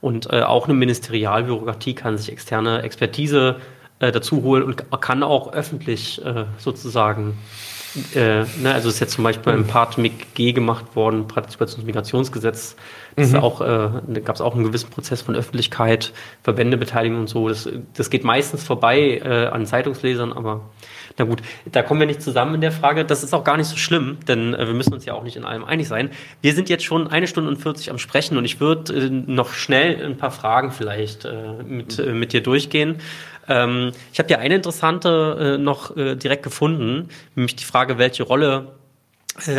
Und 0.00 0.30
äh, 0.30 0.42
auch 0.42 0.66
eine 0.66 0.74
Ministerialbürokratie 0.74 1.94
kann 1.94 2.18
sich 2.18 2.30
externe 2.30 2.82
Expertise 2.82 3.56
äh, 4.04 4.12
dazu 4.12 4.42
holen 4.42 4.62
und 4.62 5.00
kann 5.00 5.22
auch 5.22 5.52
öffentlich 5.52 6.24
äh, 6.24 6.44
sozusagen, 6.58 7.38
äh, 8.14 8.42
ne, 8.60 8.72
also 8.72 8.88
ist 8.88 9.00
jetzt 9.00 9.14
zum 9.14 9.24
Beispiel 9.24 9.52
im 9.52 9.66
Part 9.66 9.98
MIG 9.98 10.54
gemacht 10.54 10.96
worden, 10.96 11.26
Partizipations- 11.26 11.78
und 11.78 11.86
Migrationsgesetz, 11.86 12.76
das 13.16 13.32
mhm. 13.32 13.38
auch, 13.38 13.60
äh, 13.60 14.20
gab 14.24 14.36
es 14.36 14.40
auch 14.40 14.54
einen 14.54 14.64
gewissen 14.64 14.90
Prozess 14.90 15.22
von 15.22 15.34
Öffentlichkeit, 15.36 16.12
Verbändebeteiligung 16.42 17.20
und 17.20 17.28
so. 17.28 17.48
Das, 17.48 17.68
das 17.94 18.10
geht 18.10 18.24
meistens 18.24 18.64
vorbei 18.64 19.20
äh, 19.24 19.46
an 19.46 19.66
Zeitungslesern, 19.66 20.32
aber 20.32 20.62
na 21.16 21.24
gut, 21.24 21.42
da 21.70 21.82
kommen 21.82 22.00
wir 22.00 22.06
nicht 22.06 22.22
zusammen 22.22 22.56
in 22.56 22.60
der 22.60 22.72
Frage. 22.72 23.04
Das 23.04 23.22
ist 23.22 23.34
auch 23.34 23.44
gar 23.44 23.56
nicht 23.56 23.68
so 23.68 23.76
schlimm, 23.76 24.18
denn 24.26 24.54
äh, 24.54 24.66
wir 24.66 24.74
müssen 24.74 24.92
uns 24.92 25.04
ja 25.04 25.14
auch 25.14 25.22
nicht 25.22 25.36
in 25.36 25.44
allem 25.44 25.64
einig 25.64 25.86
sein. 25.86 26.10
Wir 26.42 26.54
sind 26.54 26.68
jetzt 26.68 26.84
schon 26.84 27.06
eine 27.06 27.28
Stunde 27.28 27.50
und 27.50 27.56
40 27.56 27.90
am 27.90 27.98
Sprechen 27.98 28.36
und 28.36 28.44
ich 28.44 28.60
würde 28.60 28.92
äh, 28.94 29.10
noch 29.10 29.52
schnell 29.52 30.04
ein 30.04 30.16
paar 30.16 30.32
Fragen 30.32 30.72
vielleicht 30.72 31.24
äh, 31.24 31.62
mit, 31.64 31.98
äh, 31.98 32.12
mit 32.12 32.32
dir 32.32 32.42
durchgehen. 32.42 32.96
Ähm, 33.48 33.92
ich 34.12 34.18
habe 34.18 34.30
ja 34.30 34.38
eine 34.38 34.56
interessante 34.56 35.56
äh, 35.56 35.58
noch 35.58 35.94
direkt 35.94 36.42
gefunden, 36.42 37.08
nämlich 37.34 37.56
die 37.56 37.64
Frage, 37.64 37.98
welche 37.98 38.24
Rolle 38.24 38.72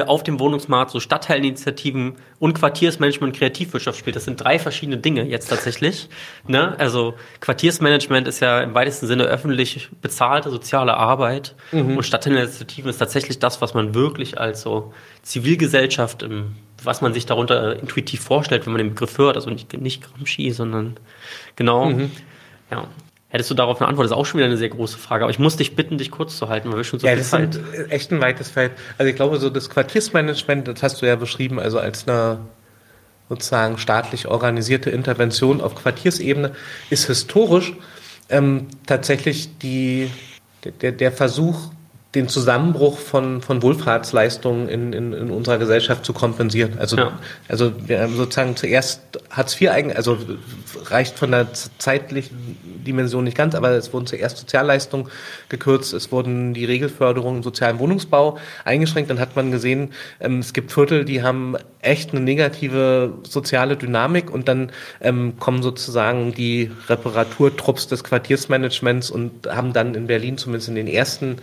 auf 0.06 0.24
dem 0.24 0.40
Wohnungsmarkt 0.40 0.92
so 0.92 1.02
Stadtteilinitiativen 1.02 2.16
und 2.40 2.54
Quartiersmanagement 2.54 3.34
und 3.34 3.38
Kreativwirtschaft 3.38 4.00
spielt. 4.00 4.16
Das 4.16 4.24
sind 4.24 4.38
drei 4.38 4.58
verschiedene 4.58 4.98
Dinge 4.98 5.24
jetzt 5.24 5.48
tatsächlich. 5.48 6.10
Ne? 6.48 6.76
Also 6.78 7.16
Quartiersmanagement 7.40 8.28
ist 8.28 8.40
ja 8.40 8.62
im 8.62 8.76
weitesten 8.76 9.08
Sinne 9.08 9.24
öffentlich 9.24 9.90
bezahlte 10.02 10.52
soziale 10.52 10.96
Arbeit 10.96 11.56
mhm. 11.72 11.98
und 11.98 12.04
Stadtteilinitiativen 12.04 12.90
ist 12.90 13.00
tatsächlich 13.00 13.40
das, 13.40 13.62
was 13.62 13.74
man 13.74 13.96
wirklich 13.96 14.40
als 14.40 14.62
so 14.62 14.94
Zivilgesellschaft, 15.24 16.24
was 16.84 17.02
man 17.02 17.14
sich 17.14 17.26
darunter 17.26 17.76
äh, 17.76 17.80
intuitiv 17.80 18.22
vorstellt, 18.22 18.66
wenn 18.66 18.74
man 18.74 18.80
den 18.80 18.90
Begriff 18.90 19.18
hört. 19.18 19.36
Also 19.38 19.50
nicht, 19.50 19.74
nicht 19.74 20.04
Gramsci, 20.04 20.52
sondern 20.52 20.98
genau. 21.56 21.90
Mhm. 21.90 22.12
Ja, 22.70 22.88
Hättest 23.30 23.50
du 23.50 23.56
darauf 23.56 23.82
eine 23.82 23.88
Antwort? 23.88 24.06
Das 24.06 24.12
ist 24.12 24.18
auch 24.18 24.26
schon 24.26 24.38
wieder 24.38 24.48
eine 24.48 24.58
sehr 24.58 24.70
große 24.70 24.98
Frage. 24.98 25.24
Aber 25.24 25.32
ich 25.32 25.40
muss 25.40 25.58
dich 25.58 25.76
bitten, 25.76 25.98
dich 25.98 26.12
kurz 26.12 26.38
zu 26.38 26.48
halten, 26.48 26.70
weil 26.70 26.78
wir 26.78 26.84
schon 26.84 27.00
so 27.00 27.08
ja, 27.08 27.14
viel 27.14 27.20
das 27.20 27.30
Zeit... 27.32 27.56
ist 27.56 27.92
echt 27.92 28.12
ein 28.12 28.22
weites 28.22 28.50
Feld. 28.50 28.72
Also 28.98 29.10
ich 29.10 29.16
glaube, 29.16 29.40
so 29.40 29.50
das 29.50 29.70
Quartiersmanagement, 29.70 30.68
das 30.68 30.84
hast 30.84 31.02
du 31.02 31.06
ja 31.06 31.16
beschrieben, 31.16 31.60
also 31.60 31.80
als 31.80 32.08
eine 32.08 32.40
sozusagen 33.28 33.78
staatlich 33.78 34.28
organisierte 34.28 34.90
Intervention 34.90 35.62
auf 35.62 35.76
Quartiersebene, 35.76 36.52
ist 36.90 37.08
historisch 37.08 37.74
ähm, 38.30 38.68
tatsächlich 38.86 39.58
die, 39.58 40.10
der, 40.82 40.92
der 40.92 41.12
Versuch, 41.12 41.72
den 42.16 42.30
Zusammenbruch 42.30 42.98
von, 42.98 43.42
von 43.42 43.62
Wohlfahrtsleistungen 43.62 44.70
in, 44.70 44.94
in, 44.94 45.14
in 45.14 45.30
unserer 45.30 45.58
Gesellschaft 45.58 46.06
zu 46.06 46.14
kompensieren. 46.14 46.80
Also, 46.80 46.98
ja. 46.98 47.20
also 47.50 47.74
wir 47.88 48.02
haben 48.02 48.16
sozusagen 48.16 48.56
zuerst 48.56 49.02
Hartz 49.30 49.60
IV 49.60 49.70
eigen, 49.70 49.94
also 49.94 50.18
reicht 50.86 51.20
von 51.20 51.32
der 51.32 51.48
zeitlichen 51.78 52.58
Dimension 52.86 53.26
nicht 53.26 53.36
ganz, 53.36 53.54
aber 53.54 53.72
es 53.72 53.92
wurden 53.92 54.08
zuerst 54.08 54.38
Sozialleistungen 54.38 55.10
gekürzt, 55.50 55.94
es 55.94 56.12
wurden 56.12 56.54
die 56.54 56.64
Regelförderungen 56.64 57.40
im 57.40 57.44
sozialen 57.44 57.80
Wohnungsbau 57.80 58.38
eingeschränkt. 58.64 59.10
Dann 59.10 59.20
hat 59.20 59.36
man 59.36 59.52
gesehen, 59.52 59.90
ähm, 60.22 60.40
es 60.40 60.54
gibt 60.54 60.72
Viertel, 60.72 61.04
die 61.04 61.22
haben 61.22 61.58
echt 61.82 62.12
eine 62.12 62.22
negative 62.22 63.14
soziale 63.24 63.76
Dynamik 63.76 64.34
und 64.34 64.48
dann 64.48 64.72
ähm, 65.02 65.34
kommen 65.40 65.62
sozusagen 65.62 66.34
die 66.34 66.72
Reparaturtrupps 66.88 67.88
des 67.88 68.04
Quartiersmanagements 68.04 69.12
und 69.12 69.48
haben 69.48 69.74
dann 69.74 69.94
in 69.96 70.08
Berlin 70.08 70.38
zumindest 70.38 70.70
in 70.70 70.76
den 70.76 70.88
ersten 70.88 71.38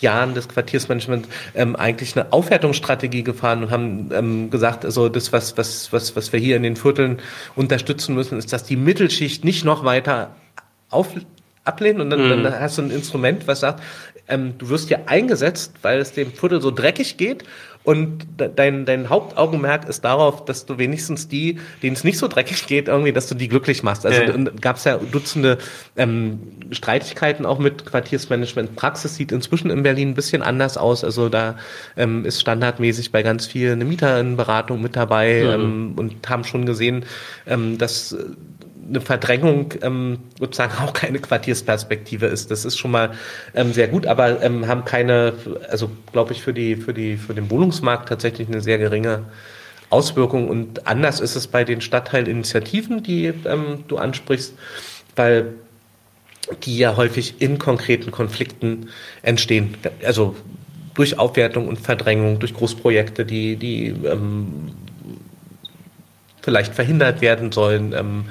Jahren 0.00 0.34
des 0.34 0.48
Quartiersmanagements 0.48 1.28
ähm, 1.54 1.76
eigentlich 1.76 2.16
eine 2.16 2.32
Aufwertungsstrategie 2.32 3.24
gefahren 3.24 3.64
und 3.64 3.70
haben 3.70 4.10
ähm, 4.12 4.50
gesagt, 4.50 4.84
also 4.84 5.08
das, 5.08 5.32
was, 5.32 5.56
was, 5.56 5.92
was, 5.92 6.14
was 6.16 6.32
wir 6.32 6.40
hier 6.40 6.56
in 6.56 6.62
den 6.62 6.76
Vierteln 6.76 7.18
unterstützen 7.56 8.14
müssen, 8.14 8.38
ist, 8.38 8.52
dass 8.52 8.64
die 8.64 8.76
Mittelschicht 8.76 9.44
nicht 9.44 9.64
noch 9.64 9.84
weiter 9.84 10.34
auf, 10.90 11.08
ablehnen 11.64 12.00
und 12.00 12.10
dann, 12.10 12.24
mhm. 12.24 12.42
dann 12.42 12.60
hast 12.60 12.78
du 12.78 12.82
ein 12.82 12.90
Instrument, 12.90 13.46
was 13.46 13.60
sagt, 13.60 13.82
ähm, 14.28 14.54
du 14.58 14.68
wirst 14.68 14.88
hier 14.88 15.08
eingesetzt, 15.08 15.72
weil 15.82 15.98
es 15.98 16.12
dem 16.12 16.32
Viertel 16.32 16.60
so 16.60 16.70
dreckig 16.70 17.16
geht 17.16 17.44
und 17.88 18.26
dein, 18.36 18.84
dein 18.84 19.08
Hauptaugenmerk 19.08 19.88
ist 19.88 20.04
darauf, 20.04 20.44
dass 20.44 20.66
du 20.66 20.76
wenigstens 20.76 21.26
die, 21.26 21.58
denen 21.82 21.96
es 21.96 22.04
nicht 22.04 22.18
so 22.18 22.28
dreckig 22.28 22.66
geht, 22.66 22.86
irgendwie, 22.86 23.14
dass 23.14 23.28
du 23.28 23.34
die 23.34 23.48
glücklich 23.48 23.82
machst. 23.82 24.04
Also 24.04 24.20
ja. 24.20 24.36
gab 24.60 24.76
es 24.76 24.84
ja 24.84 24.98
Dutzende 24.98 25.56
ähm, 25.96 26.40
Streitigkeiten 26.70 27.46
auch 27.46 27.58
mit 27.58 27.86
Quartiersmanagement. 27.86 28.76
Praxis 28.76 29.14
sieht 29.14 29.32
inzwischen 29.32 29.70
in 29.70 29.82
Berlin 29.84 30.10
ein 30.10 30.14
bisschen 30.14 30.42
anders 30.42 30.76
aus. 30.76 31.02
Also 31.02 31.30
da 31.30 31.56
ähm, 31.96 32.26
ist 32.26 32.42
standardmäßig 32.42 33.10
bei 33.10 33.22
ganz 33.22 33.46
vielen 33.46 33.80
eine 33.80 33.86
Mieterinnenberatung 33.86 34.82
mit 34.82 34.94
dabei 34.94 35.44
mhm. 35.44 35.50
ähm, 35.50 35.92
und 35.96 36.28
haben 36.28 36.44
schon 36.44 36.66
gesehen, 36.66 37.06
ähm, 37.46 37.78
dass 37.78 38.14
eine 38.88 39.00
Verdrängung 39.00 39.74
ähm, 39.82 40.18
sozusagen 40.38 40.72
auch 40.82 40.92
keine 40.92 41.18
Quartiersperspektive 41.18 42.26
ist. 42.26 42.50
Das 42.50 42.64
ist 42.64 42.78
schon 42.78 42.90
mal 42.90 43.10
ähm, 43.54 43.72
sehr 43.72 43.88
gut, 43.88 44.06
aber 44.06 44.42
ähm, 44.42 44.66
haben 44.66 44.84
keine, 44.84 45.34
also 45.68 45.90
glaube 46.12 46.32
ich, 46.32 46.42
für 46.42 46.52
die, 46.52 46.76
für 46.76 46.94
die, 46.94 47.16
für 47.16 47.34
den 47.34 47.50
Wohnungsmarkt 47.50 48.08
tatsächlich 48.08 48.48
eine 48.48 48.60
sehr 48.60 48.78
geringe 48.78 49.24
Auswirkung. 49.90 50.48
Und 50.48 50.86
anders 50.86 51.20
ist 51.20 51.36
es 51.36 51.46
bei 51.46 51.64
den 51.64 51.80
Stadtteilinitiativen, 51.80 53.02
die 53.02 53.26
ähm, 53.26 53.84
du 53.88 53.98
ansprichst, 53.98 54.54
weil 55.16 55.54
die 56.62 56.78
ja 56.78 56.96
häufig 56.96 57.40
in 57.40 57.58
konkreten 57.58 58.10
Konflikten 58.10 58.88
entstehen. 59.22 59.76
Also 60.04 60.34
durch 60.94 61.18
Aufwertung 61.18 61.68
und 61.68 61.78
Verdrängung, 61.78 62.38
durch 62.38 62.54
Großprojekte, 62.54 63.24
die, 63.24 63.56
die 63.56 63.88
ähm, 63.88 64.72
vielleicht 66.42 66.74
verhindert 66.74 67.20
werden 67.20 67.52
sollen. 67.52 67.92
Ähm, 67.92 68.24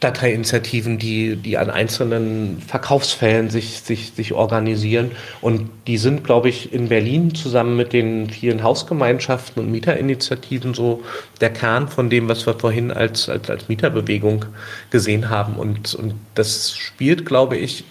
Stadtteilinitiativen, 0.00 0.98
die, 0.98 1.36
die 1.36 1.58
an 1.58 1.68
einzelnen 1.68 2.62
Verkaufsfällen 2.66 3.50
sich, 3.50 3.80
sich, 3.80 4.12
sich 4.16 4.32
organisieren. 4.32 5.10
Und 5.42 5.68
die 5.86 5.98
sind, 5.98 6.24
glaube 6.24 6.48
ich, 6.48 6.72
in 6.72 6.88
Berlin 6.88 7.34
zusammen 7.34 7.76
mit 7.76 7.92
den 7.92 8.30
vielen 8.30 8.62
Hausgemeinschaften 8.62 9.62
und 9.62 9.70
Mieterinitiativen 9.70 10.72
so 10.72 11.02
der 11.42 11.50
Kern 11.50 11.88
von 11.88 12.08
dem, 12.08 12.30
was 12.30 12.46
wir 12.46 12.54
vorhin 12.54 12.90
als, 12.90 13.28
als, 13.28 13.50
als 13.50 13.68
Mieterbewegung 13.68 14.46
gesehen 14.88 15.28
haben. 15.28 15.56
Und, 15.56 15.94
und 15.94 16.14
das 16.34 16.74
spielt, 16.74 17.26
glaube 17.26 17.58
ich, 17.58 17.84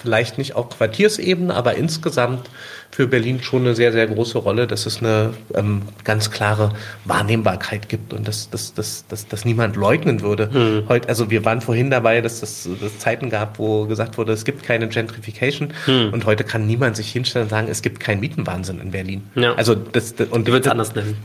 vielleicht 0.00 0.38
nicht 0.38 0.54
auf 0.54 0.70
Quartiersebene, 0.70 1.54
aber 1.54 1.74
insgesamt 1.74 2.48
für 2.90 3.06
Berlin 3.06 3.42
schon 3.42 3.62
eine 3.62 3.74
sehr, 3.74 3.92
sehr 3.92 4.06
große 4.06 4.38
Rolle, 4.38 4.66
dass 4.66 4.86
es 4.86 4.98
eine 4.98 5.34
ähm, 5.54 5.82
ganz 6.04 6.30
klare 6.30 6.72
Wahrnehmbarkeit 7.04 7.88
gibt 7.88 8.12
und 8.14 8.26
dass, 8.26 8.48
dass, 8.48 8.72
dass, 8.74 9.06
dass, 9.08 9.26
dass 9.26 9.44
niemand 9.44 9.76
leugnen 9.76 10.20
würde. 10.20 10.50
Hm. 10.52 10.84
Heute, 10.88 11.08
also 11.08 11.30
wir 11.30 11.44
waren 11.44 11.60
vorhin 11.60 11.90
dabei, 11.90 12.20
dass 12.20 12.42
es 12.42 12.68
dass 12.80 12.98
Zeiten 12.98 13.28
gab, 13.28 13.58
wo 13.58 13.86
gesagt 13.86 14.16
wurde, 14.18 14.32
es 14.32 14.44
gibt 14.44 14.62
keine 14.62 14.88
Gentrification 14.88 15.74
hm. 15.84 16.12
und 16.12 16.24
heute 16.24 16.44
kann 16.44 16.66
niemand 16.66 16.96
sich 16.96 17.10
hinstellen 17.10 17.46
und 17.46 17.50
sagen, 17.50 17.68
es 17.68 17.82
gibt 17.82 18.00
keinen 18.00 18.20
Mietenwahnsinn 18.20 18.80
in 18.80 18.92
Berlin. 18.92 19.28
Ja. 19.34 19.54
Also 19.54 19.74
das, 19.74 20.14
das 20.14 20.28
und 20.28 20.46
du 20.46 20.52
würdest 20.52 20.70
anders 20.70 20.94
nennen. 20.94 21.16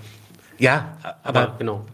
Ja, 0.58 0.98
aber, 1.24 1.42
aber 1.42 1.56
genau 1.60 1.86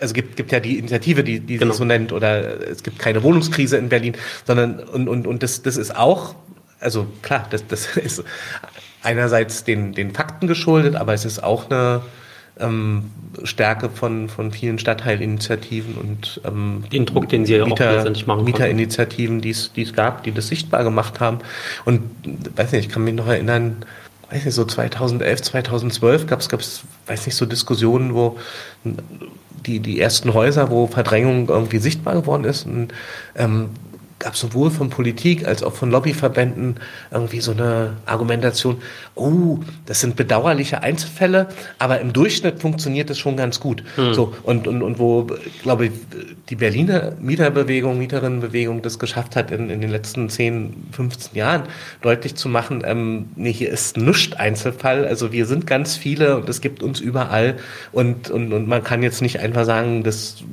also 0.00 0.14
gibt, 0.14 0.36
gibt 0.36 0.52
ja 0.52 0.60
die 0.60 0.78
Initiative, 0.78 1.24
die, 1.24 1.40
die 1.40 1.58
genau. 1.58 1.72
so 1.72 1.84
nennt, 1.84 2.12
oder 2.12 2.68
es 2.68 2.82
gibt 2.82 2.98
keine 2.98 3.22
Wohnungskrise 3.22 3.76
in 3.76 3.88
Berlin, 3.88 4.14
sondern 4.44 4.80
und, 4.80 5.08
und, 5.08 5.26
und 5.26 5.42
das, 5.42 5.62
das 5.62 5.76
ist 5.76 5.96
auch, 5.96 6.34
also 6.80 7.06
klar, 7.22 7.46
das, 7.50 7.66
das 7.66 7.96
ist 7.96 8.24
einerseits 9.02 9.64
den, 9.64 9.92
den 9.92 10.12
Fakten 10.12 10.46
geschuldet, 10.46 10.96
aber 10.96 11.14
es 11.14 11.24
ist 11.24 11.42
auch 11.42 11.70
eine 11.70 12.02
ähm, 12.58 13.10
Stärke 13.42 13.90
von, 13.90 14.28
von 14.28 14.52
vielen 14.52 14.78
Stadtteilinitiativen 14.78 15.94
und 15.94 16.40
ähm, 16.44 16.84
den 16.92 17.04
Druck, 17.06 17.28
den 17.28 17.46
sie 17.46 17.58
Mieter, 17.58 17.90
auch 17.90 17.94
letztendlich 17.94 18.26
machen 18.26 18.44
Mieterinitiativen, 18.44 19.40
die 19.40 19.50
es, 19.50 19.72
die 19.72 19.82
es 19.82 19.92
gab, 19.92 20.22
die 20.22 20.32
das 20.32 20.48
sichtbar 20.48 20.84
gemacht 20.84 21.20
haben. 21.20 21.38
Und 21.84 22.02
weiß 22.56 22.72
nicht, 22.72 22.86
ich 22.86 22.92
kann 22.92 23.04
mich 23.04 23.14
noch 23.14 23.26
erinnern, 23.26 23.84
weiß 24.30 24.44
nicht, 24.44 24.54
so 24.54 24.64
2011, 24.64 25.42
2012 25.42 26.26
gab 26.26 26.40
es, 26.40 26.82
weiß 27.06 27.26
nicht, 27.26 27.34
so 27.34 27.44
Diskussionen, 27.44 28.14
wo 28.14 28.38
die, 29.66 29.80
die 29.80 30.00
ersten 30.00 30.34
Häuser, 30.34 30.70
wo 30.70 30.86
Verdrängung 30.86 31.48
irgendwie 31.48 31.78
sichtbar 31.78 32.14
geworden 32.14 32.44
ist. 32.44 32.66
Und, 32.66 32.92
ähm, 33.36 33.70
gab 34.18 34.36
sowohl 34.36 34.70
von 34.70 34.90
Politik 34.90 35.46
als 35.46 35.62
auch 35.62 35.74
von 35.74 35.90
Lobbyverbänden 35.90 36.76
irgendwie 37.10 37.40
so 37.40 37.52
eine 37.52 37.94
Argumentation, 38.06 38.80
oh, 39.14 39.58
das 39.86 40.00
sind 40.00 40.16
bedauerliche 40.16 40.82
Einzelfälle, 40.82 41.48
aber 41.78 42.00
im 42.00 42.12
Durchschnitt 42.12 42.60
funktioniert 42.60 43.10
das 43.10 43.18
schon 43.18 43.36
ganz 43.36 43.60
gut. 43.60 43.82
Hm. 43.96 44.14
So, 44.14 44.34
und, 44.42 44.66
und, 44.66 44.82
und 44.82 44.98
wo, 44.98 45.26
glaube 45.62 45.86
ich, 45.86 45.92
die 46.48 46.56
Berliner 46.56 47.12
Mieterbewegung, 47.20 47.98
Mieterinnenbewegung 47.98 48.82
das 48.82 48.98
geschafft 48.98 49.36
hat, 49.36 49.50
in, 49.50 49.68
in 49.68 49.80
den 49.80 49.90
letzten 49.90 50.28
10, 50.28 50.88
15 50.92 51.36
Jahren 51.36 51.64
deutlich 52.00 52.34
zu 52.36 52.48
machen, 52.48 52.82
ähm, 52.84 53.28
nee, 53.36 53.52
hier 53.52 53.70
ist 53.70 53.96
nichts 53.96 54.36
Einzelfall, 54.36 55.06
also 55.06 55.32
wir 55.32 55.46
sind 55.46 55.66
ganz 55.66 55.96
viele 55.96 56.36
und 56.36 56.48
es 56.48 56.60
gibt 56.60 56.82
uns 56.82 57.00
überall 57.00 57.56
und, 57.92 58.30
und, 58.30 58.52
und 58.52 58.68
man 58.68 58.82
kann 58.82 59.02
jetzt 59.02 59.22
nicht 59.22 59.40
einfach 59.40 59.64
sagen, 59.64 60.02
das 60.02 60.44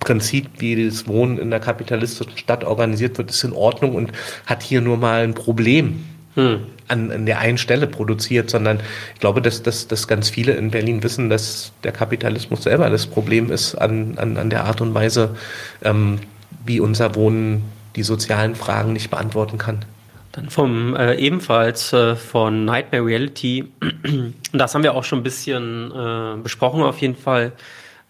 Prinzip, 0.00 0.48
wie 0.58 0.86
das 0.86 1.06
Wohnen 1.06 1.38
in 1.38 1.50
der 1.50 1.60
kapitalistischen 1.60 2.36
Stadt 2.38 2.64
organisiert 2.64 3.18
wird, 3.18 3.30
ist 3.30 3.44
in 3.44 3.52
Ordnung 3.52 3.94
und 3.94 4.12
hat 4.46 4.62
hier 4.62 4.80
nur 4.80 4.96
mal 4.96 5.24
ein 5.24 5.34
Problem 5.34 6.04
hm. 6.34 6.60
an, 6.88 7.10
an 7.10 7.26
der 7.26 7.40
einen 7.40 7.58
Stelle 7.58 7.86
produziert, 7.86 8.50
sondern 8.50 8.80
ich 9.14 9.20
glaube, 9.20 9.42
dass, 9.42 9.62
dass, 9.62 9.88
dass 9.88 10.06
ganz 10.06 10.30
viele 10.30 10.52
in 10.52 10.70
Berlin 10.70 11.02
wissen, 11.02 11.28
dass 11.28 11.72
der 11.82 11.92
Kapitalismus 11.92 12.62
selber 12.62 12.88
das 12.90 13.06
Problem 13.06 13.50
ist 13.50 13.74
an, 13.74 14.18
an, 14.18 14.36
an 14.36 14.50
der 14.50 14.64
Art 14.64 14.80
und 14.80 14.94
Weise, 14.94 15.36
ähm, 15.82 16.20
wie 16.64 16.80
unser 16.80 17.14
Wohnen 17.14 17.64
die 17.96 18.02
sozialen 18.02 18.54
Fragen 18.54 18.92
nicht 18.92 19.10
beantworten 19.10 19.58
kann. 19.58 19.84
Dann 20.32 20.50
vom 20.50 20.94
äh, 20.94 21.14
ebenfalls 21.16 21.92
äh, 21.92 22.14
von 22.14 22.64
Nightmare 22.64 23.04
Reality, 23.04 23.72
das 24.52 24.74
haben 24.74 24.84
wir 24.84 24.94
auch 24.94 25.04
schon 25.04 25.20
ein 25.20 25.24
bisschen 25.24 25.90
äh, 25.90 26.36
besprochen 26.40 26.82
auf 26.82 26.98
jeden 26.98 27.16
Fall 27.16 27.52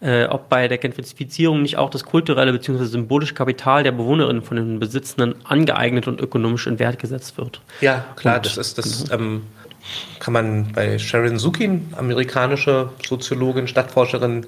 äh, 0.01 0.25
ob 0.25 0.49
bei 0.49 0.67
der 0.67 0.77
Gentrifizierung 0.77 1.61
nicht 1.61 1.77
auch 1.77 1.89
das 1.89 2.05
kulturelle 2.05 2.53
bzw. 2.53 2.85
symbolische 2.85 3.33
Kapital 3.33 3.83
der 3.83 3.91
Bewohnerinnen 3.91 4.41
von 4.41 4.57
den 4.57 4.79
Besitzenden 4.79 5.35
angeeignet 5.43 6.07
und 6.07 6.21
ökonomisch 6.21 6.67
in 6.67 6.79
Wert 6.79 6.99
gesetzt 6.99 7.37
wird. 7.37 7.61
Ja, 7.81 8.05
klar, 8.15 8.37
und, 8.37 8.45
das 8.45 8.57
ist 8.57 8.77
das. 8.77 9.05
Genau. 9.05 9.15
Ähm, 9.15 9.41
kann 10.19 10.33
man 10.33 10.71
bei 10.73 10.99
Sharon 10.99 11.39
Sukin, 11.39 11.93
amerikanische 11.97 12.89
Soziologin, 13.07 13.67
Stadtforscherin, 13.67 14.45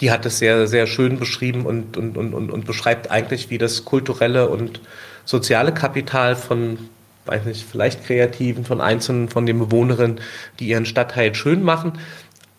die 0.00 0.10
hat 0.10 0.26
es 0.26 0.38
sehr, 0.38 0.66
sehr 0.66 0.86
schön 0.86 1.18
beschrieben 1.18 1.64
und, 1.64 1.96
und, 1.96 2.16
und, 2.16 2.34
und, 2.34 2.66
beschreibt 2.66 3.10
eigentlich, 3.10 3.50
wie 3.50 3.58
das 3.58 3.84
kulturelle 3.84 4.48
und 4.48 4.80
soziale 5.24 5.72
Kapital 5.72 6.36
von 6.36 6.78
weiß 7.26 7.44
nicht, 7.44 7.66
vielleicht 7.68 8.04
Kreativen, 8.04 8.64
von 8.64 8.80
Einzelnen, 8.80 9.28
von 9.28 9.46
den 9.46 9.58
Bewohnerinnen, 9.58 10.20
die 10.58 10.68
ihren 10.68 10.86
Stadtteil 10.86 11.34
schön 11.34 11.62
machen, 11.62 11.94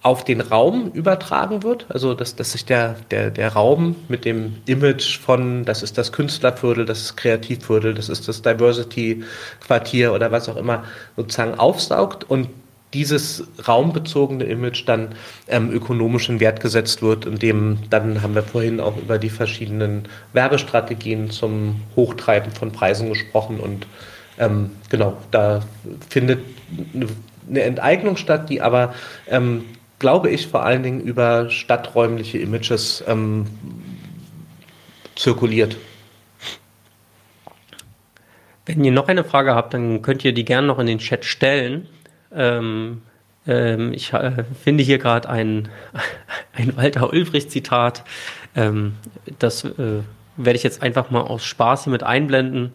auf 0.08 0.24
den 0.24 0.40
Raum 0.40 0.90
übertragen 0.94 1.64
wird, 1.64 1.86
also 1.90 2.14
dass, 2.14 2.34
dass 2.38 2.54
sich 2.54 2.64
der, 2.64 2.96
der, 3.12 3.30
der 3.30 3.52
Raum 3.52 3.98
mit 4.08 4.24
dem 4.24 4.56
Image 4.66 5.20
von, 5.20 5.66
das 5.66 5.84
ist 5.84 5.98
das 5.98 6.14
Künstlerviertel, 6.14 6.86
das 6.86 7.02
ist 7.02 7.18
Kreativviertel, 7.18 7.94
das 7.94 8.08
ist 8.08 8.26
das 8.26 8.42
Diversity-Quartier 8.42 10.14
oder 10.14 10.32
was 10.32 10.48
auch 10.48 10.56
immer, 10.56 10.86
sozusagen 11.18 11.60
aufsaugt 11.60 12.24
und 12.24 12.48
dieses 12.94 13.50
raumbezogene 13.68 14.46
Image 14.46 14.88
dann 14.88 15.10
ähm, 15.50 15.72
ökonomisch 15.74 16.30
in 16.30 16.40
Wert 16.40 16.62
gesetzt 16.62 17.02
wird, 17.02 17.26
indem 17.26 17.80
dann 17.90 18.22
haben 18.22 18.34
wir 18.34 18.44
vorhin 18.44 18.80
auch 18.80 18.96
über 18.96 19.18
die 19.18 19.30
verschiedenen 19.30 20.06
Werbestrategien 20.32 21.32
zum 21.32 21.82
Hochtreiben 21.98 22.54
von 22.54 22.72
Preisen 22.72 23.10
gesprochen 23.10 23.60
und 23.60 23.86
ähm, 24.40 24.72
genau, 24.90 25.18
da 25.32 25.64
findet 26.10 26.40
eine 27.50 27.62
Enteignung 27.62 28.16
statt, 28.16 28.50
die 28.50 28.62
aber 28.62 28.94
ähm, 29.30 29.66
glaube 30.00 30.30
ich, 30.30 30.48
vor 30.48 30.64
allen 30.64 30.84
Dingen 30.84 31.02
über 31.02 31.50
stadträumliche 31.50 32.38
Images 32.38 33.04
ähm, 33.08 33.46
zirkuliert. 35.16 35.78
Wenn 38.66 38.84
ihr 38.84 38.92
noch 38.92 39.08
eine 39.08 39.24
Frage 39.24 39.56
habt, 39.56 39.74
dann 39.74 40.02
könnt 40.02 40.26
ihr 40.26 40.34
die 40.34 40.46
gerne 40.46 40.68
noch 40.68 40.80
in 40.80 40.88
den 40.88 41.00
Chat 41.00 41.24
stellen. 41.26 41.88
Ähm, 42.36 43.02
ähm, 43.48 43.94
ich 43.94 44.14
äh, 44.14 44.44
finde 44.62 44.84
hier 44.84 44.98
gerade 44.98 45.30
ein, 45.30 45.70
ein 46.54 46.76
Walter 46.76 47.12
Ulbricht-Zitat. 47.12 48.04
Ähm, 48.56 48.96
das 49.40 49.64
äh, 49.64 50.02
werde 50.36 50.58
ich 50.58 50.64
jetzt 50.64 50.84
einfach 50.84 51.10
mal 51.10 51.22
aus 51.22 51.46
Spaß 51.46 51.86
hier 51.86 51.92
mit 51.92 52.04
einblenden. 52.04 52.74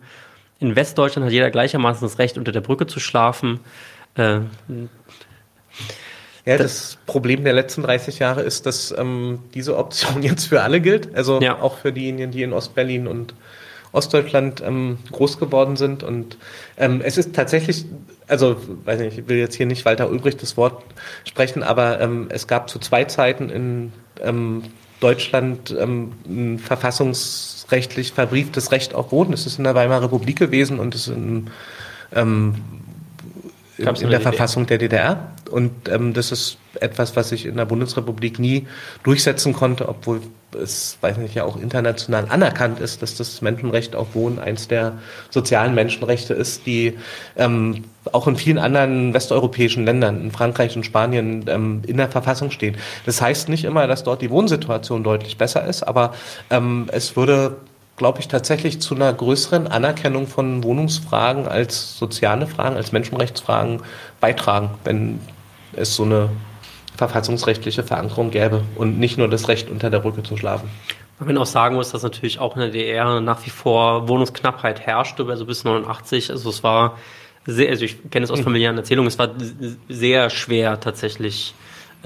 In 0.58 0.76
Westdeutschland 0.76 1.26
hat 1.26 1.32
jeder 1.32 1.50
gleichermaßen 1.50 2.06
das 2.06 2.18
Recht, 2.18 2.38
unter 2.38 2.52
der 2.52 2.62
Brücke 2.62 2.86
zu 2.86 2.98
schlafen. 2.98 3.60
Äh, 4.14 4.40
ja, 6.44 6.56
das, 6.56 6.72
das, 6.72 6.98
Problem 7.06 7.44
der 7.44 7.52
letzten 7.52 7.82
30 7.82 8.18
Jahre 8.18 8.42
ist, 8.42 8.66
dass 8.66 8.94
ähm, 8.96 9.40
diese 9.54 9.76
Option 9.76 10.22
jetzt 10.22 10.46
für 10.46 10.62
alle 10.62 10.80
gilt. 10.80 11.14
Also 11.14 11.40
ja. 11.40 11.60
auch 11.60 11.78
für 11.78 11.92
diejenigen, 11.92 12.32
die 12.32 12.42
in 12.42 12.52
Ostberlin 12.52 13.06
und 13.06 13.34
Ostdeutschland 13.92 14.62
ähm, 14.62 14.98
groß 15.10 15.38
geworden 15.38 15.76
sind. 15.76 16.02
Und 16.02 16.38
ähm, 16.76 17.00
es 17.04 17.18
ist 17.18 17.34
tatsächlich, 17.34 17.84
also 18.26 18.56
weiß 18.84 19.00
nicht, 19.00 19.18
ich 19.18 19.28
will 19.28 19.36
jetzt 19.36 19.54
hier 19.54 19.66
nicht 19.66 19.84
Walter 19.84 20.10
Ulbricht 20.10 20.42
das 20.42 20.56
Wort 20.56 20.82
sprechen, 21.24 21.62
aber 21.62 22.00
ähm, 22.00 22.26
es 22.30 22.46
gab 22.46 22.68
zu 22.70 22.78
zwei 22.78 23.04
Zeiten 23.04 23.50
in 23.50 23.92
ähm, 24.20 24.62
Deutschland 25.00 25.74
ähm, 25.78 26.12
ein 26.26 26.58
verfassungsrechtlich 26.58 28.12
verbrieftes 28.12 28.72
Recht 28.72 28.94
auf 28.94 29.12
Wohnen. 29.12 29.32
Es 29.32 29.46
ist 29.46 29.58
in 29.58 29.64
der 29.64 29.74
Weimarer 29.74 30.04
Republik 30.04 30.38
gewesen 30.38 30.78
und 30.78 30.94
es 30.94 31.08
ist 31.08 31.14
in, 31.14 31.50
ähm, 32.14 32.54
in, 33.82 33.94
in 33.96 34.10
der 34.10 34.20
Verfassung 34.20 34.66
der 34.66 34.78
DDR. 34.78 35.32
Und 35.50 35.88
ähm, 35.88 36.12
das 36.14 36.32
ist 36.32 36.58
etwas, 36.80 37.14
was 37.16 37.28
sich 37.28 37.46
in 37.46 37.56
der 37.56 37.66
Bundesrepublik 37.66 38.38
nie 38.38 38.66
durchsetzen 39.02 39.52
konnte, 39.52 39.88
obwohl 39.88 40.20
es, 40.60 40.98
weiß 41.00 41.16
nicht, 41.18 41.34
ja 41.34 41.44
auch 41.44 41.60
international 41.60 42.26
anerkannt 42.28 42.80
ist, 42.80 43.02
dass 43.02 43.16
das 43.16 43.42
Menschenrecht 43.42 43.94
auf 43.94 44.14
Wohnen 44.14 44.38
eins 44.38 44.68
der 44.68 44.98
sozialen 45.30 45.74
Menschenrechte 45.74 46.34
ist, 46.34 46.66
die 46.66 46.98
ähm, 47.36 47.84
auch 48.10 48.26
in 48.26 48.36
vielen 48.36 48.58
anderen 48.58 49.14
westeuropäischen 49.14 49.84
Ländern, 49.84 50.20
in 50.20 50.30
Frankreich 50.30 50.76
und 50.76 50.84
Spanien, 50.84 51.44
ähm, 51.48 51.82
in 51.86 51.96
der 51.96 52.08
Verfassung 52.08 52.50
stehen. 52.50 52.76
Das 53.06 53.20
heißt 53.22 53.48
nicht 53.48 53.64
immer, 53.64 53.86
dass 53.86 54.04
dort 54.04 54.22
die 54.22 54.30
Wohnsituation 54.30 55.04
deutlich 55.04 55.38
besser 55.38 55.64
ist, 55.66 55.82
aber 55.82 56.14
ähm, 56.50 56.88
es 56.92 57.16
würde 57.16 57.56
glaube 57.96 58.20
ich, 58.20 58.28
tatsächlich 58.28 58.80
zu 58.80 58.94
einer 58.94 59.12
größeren 59.12 59.66
Anerkennung 59.66 60.26
von 60.26 60.64
Wohnungsfragen 60.64 61.46
als 61.46 61.98
soziale 61.98 62.46
Fragen, 62.46 62.76
als 62.76 62.92
Menschenrechtsfragen 62.92 63.82
beitragen, 64.20 64.70
wenn 64.84 65.20
es 65.74 65.94
so 65.94 66.04
eine 66.04 66.30
verfassungsrechtliche 66.96 67.82
Verankerung 67.82 68.30
gäbe 68.30 68.62
und 68.76 68.98
nicht 68.98 69.18
nur 69.18 69.28
das 69.28 69.48
Recht 69.48 69.70
unter 69.70 69.90
der 69.90 70.00
Brücke 70.00 70.22
zu 70.22 70.36
schlafen. 70.36 70.68
Man 71.18 71.38
auch 71.38 71.46
sagen 71.46 71.76
muss, 71.76 71.92
dass 71.92 72.02
natürlich 72.02 72.40
auch 72.40 72.56
in 72.56 72.62
der 72.62 72.70
DDR 72.70 73.20
nach 73.20 73.46
wie 73.46 73.50
vor 73.50 74.08
Wohnungsknappheit 74.08 74.80
herrschte, 74.80 75.24
also 75.28 75.46
bis 75.46 75.62
89. 75.62 76.30
Also 76.30 76.50
es 76.50 76.64
war 76.64 76.98
sehr, 77.46 77.70
also 77.70 77.84
ich 77.84 78.10
kenne 78.10 78.24
es 78.24 78.30
aus 78.30 78.38
hm. 78.38 78.44
familiären 78.44 78.76
Erzählungen, 78.76 79.08
es 79.08 79.18
war 79.18 79.30
sehr 79.88 80.30
schwer 80.30 80.80
tatsächlich 80.80 81.54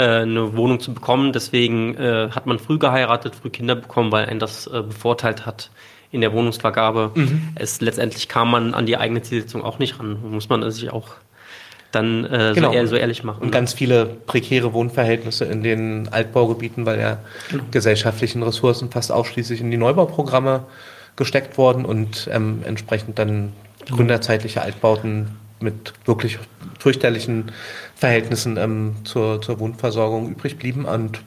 eine 0.03 0.57
Wohnung 0.57 0.81
zu 0.81 0.93
bekommen. 0.93 1.33
Deswegen 1.33 1.97
äh, 1.97 2.31
hat 2.31 2.47
man 2.47 2.59
früh 2.59 2.79
geheiratet, 2.79 3.35
früh 3.35 3.51
Kinder 3.51 3.75
bekommen, 3.75 4.13
weil 4.13 4.27
einen 4.27 4.41
das 4.41 4.67
äh, 4.67 4.83
bevorteilt 4.83 5.47
hat 5.47 5.71
in 6.11 6.21
der 6.21 6.33
Wohnungsvergabe. 6.33 7.13
Mhm. 7.15 7.51
Es 7.55 7.81
letztendlich 7.81 8.29
kam 8.29 8.51
man 8.51 8.75
an 8.75 8.87
die 8.87 8.97
eigene 8.97 9.23
Zielsetzung 9.23 9.63
auch 9.63 9.79
nicht 9.79 9.99
ran. 9.99 10.19
Muss 10.31 10.49
man 10.49 10.69
sich 10.71 10.91
auch 10.91 11.15
dann 11.93 12.25
äh, 12.25 12.53
genau. 12.55 12.71
so, 12.71 12.77
ehr, 12.77 12.87
so, 12.87 12.97
ehrlich 12.97 13.25
machen. 13.25 13.43
Und 13.43 13.51
ganz 13.51 13.73
viele 13.73 14.07
prekäre 14.07 14.73
Wohnverhältnisse 14.73 15.45
in 15.45 15.63
den 15.63 16.09
Altbaugebieten, 16.09 16.85
weil 16.85 17.01
ja 17.01 17.19
genau. 17.51 17.65
gesellschaftlichen 17.71 18.43
Ressourcen 18.43 18.91
fast 18.91 19.11
ausschließlich 19.11 19.61
in 19.61 19.71
die 19.71 19.77
Neubauprogramme 19.77 20.65
gesteckt 21.17 21.57
wurden 21.57 21.85
und 21.85 22.29
ähm, 22.31 22.63
entsprechend 22.65 23.19
dann 23.19 23.53
gründerzeitliche 23.91 24.63
Altbauten 24.63 25.37
mit 25.61 25.95
wirklich 26.05 26.39
fürchterlichen 26.79 27.53
Verhältnissen 27.97 28.57
ähm, 28.59 28.97
zur, 29.05 29.43
zur 29.43 29.59
Wohnversorgung 29.59 30.31
übrig 30.31 30.59
blieben. 30.59 30.85
Und 30.85 31.23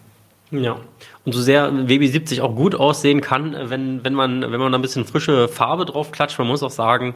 ja. 0.52 0.78
Und 1.26 1.34
so 1.34 1.42
sehr 1.42 1.72
WB70 1.72 2.42
auch 2.42 2.56
gut 2.56 2.76
aussehen 2.76 3.22
kann, 3.22 3.56
wenn, 3.70 4.04
wenn 4.04 4.14
man, 4.14 4.42
wenn 4.42 4.60
man 4.60 4.72
da 4.72 4.78
ein 4.78 4.82
bisschen 4.82 5.06
frische 5.06 5.48
Farbe 5.48 5.86
drauf 5.86 6.12
klatscht, 6.12 6.40
man 6.40 6.48
muss 6.48 6.64
auch 6.64 6.72
sagen, 6.72 7.16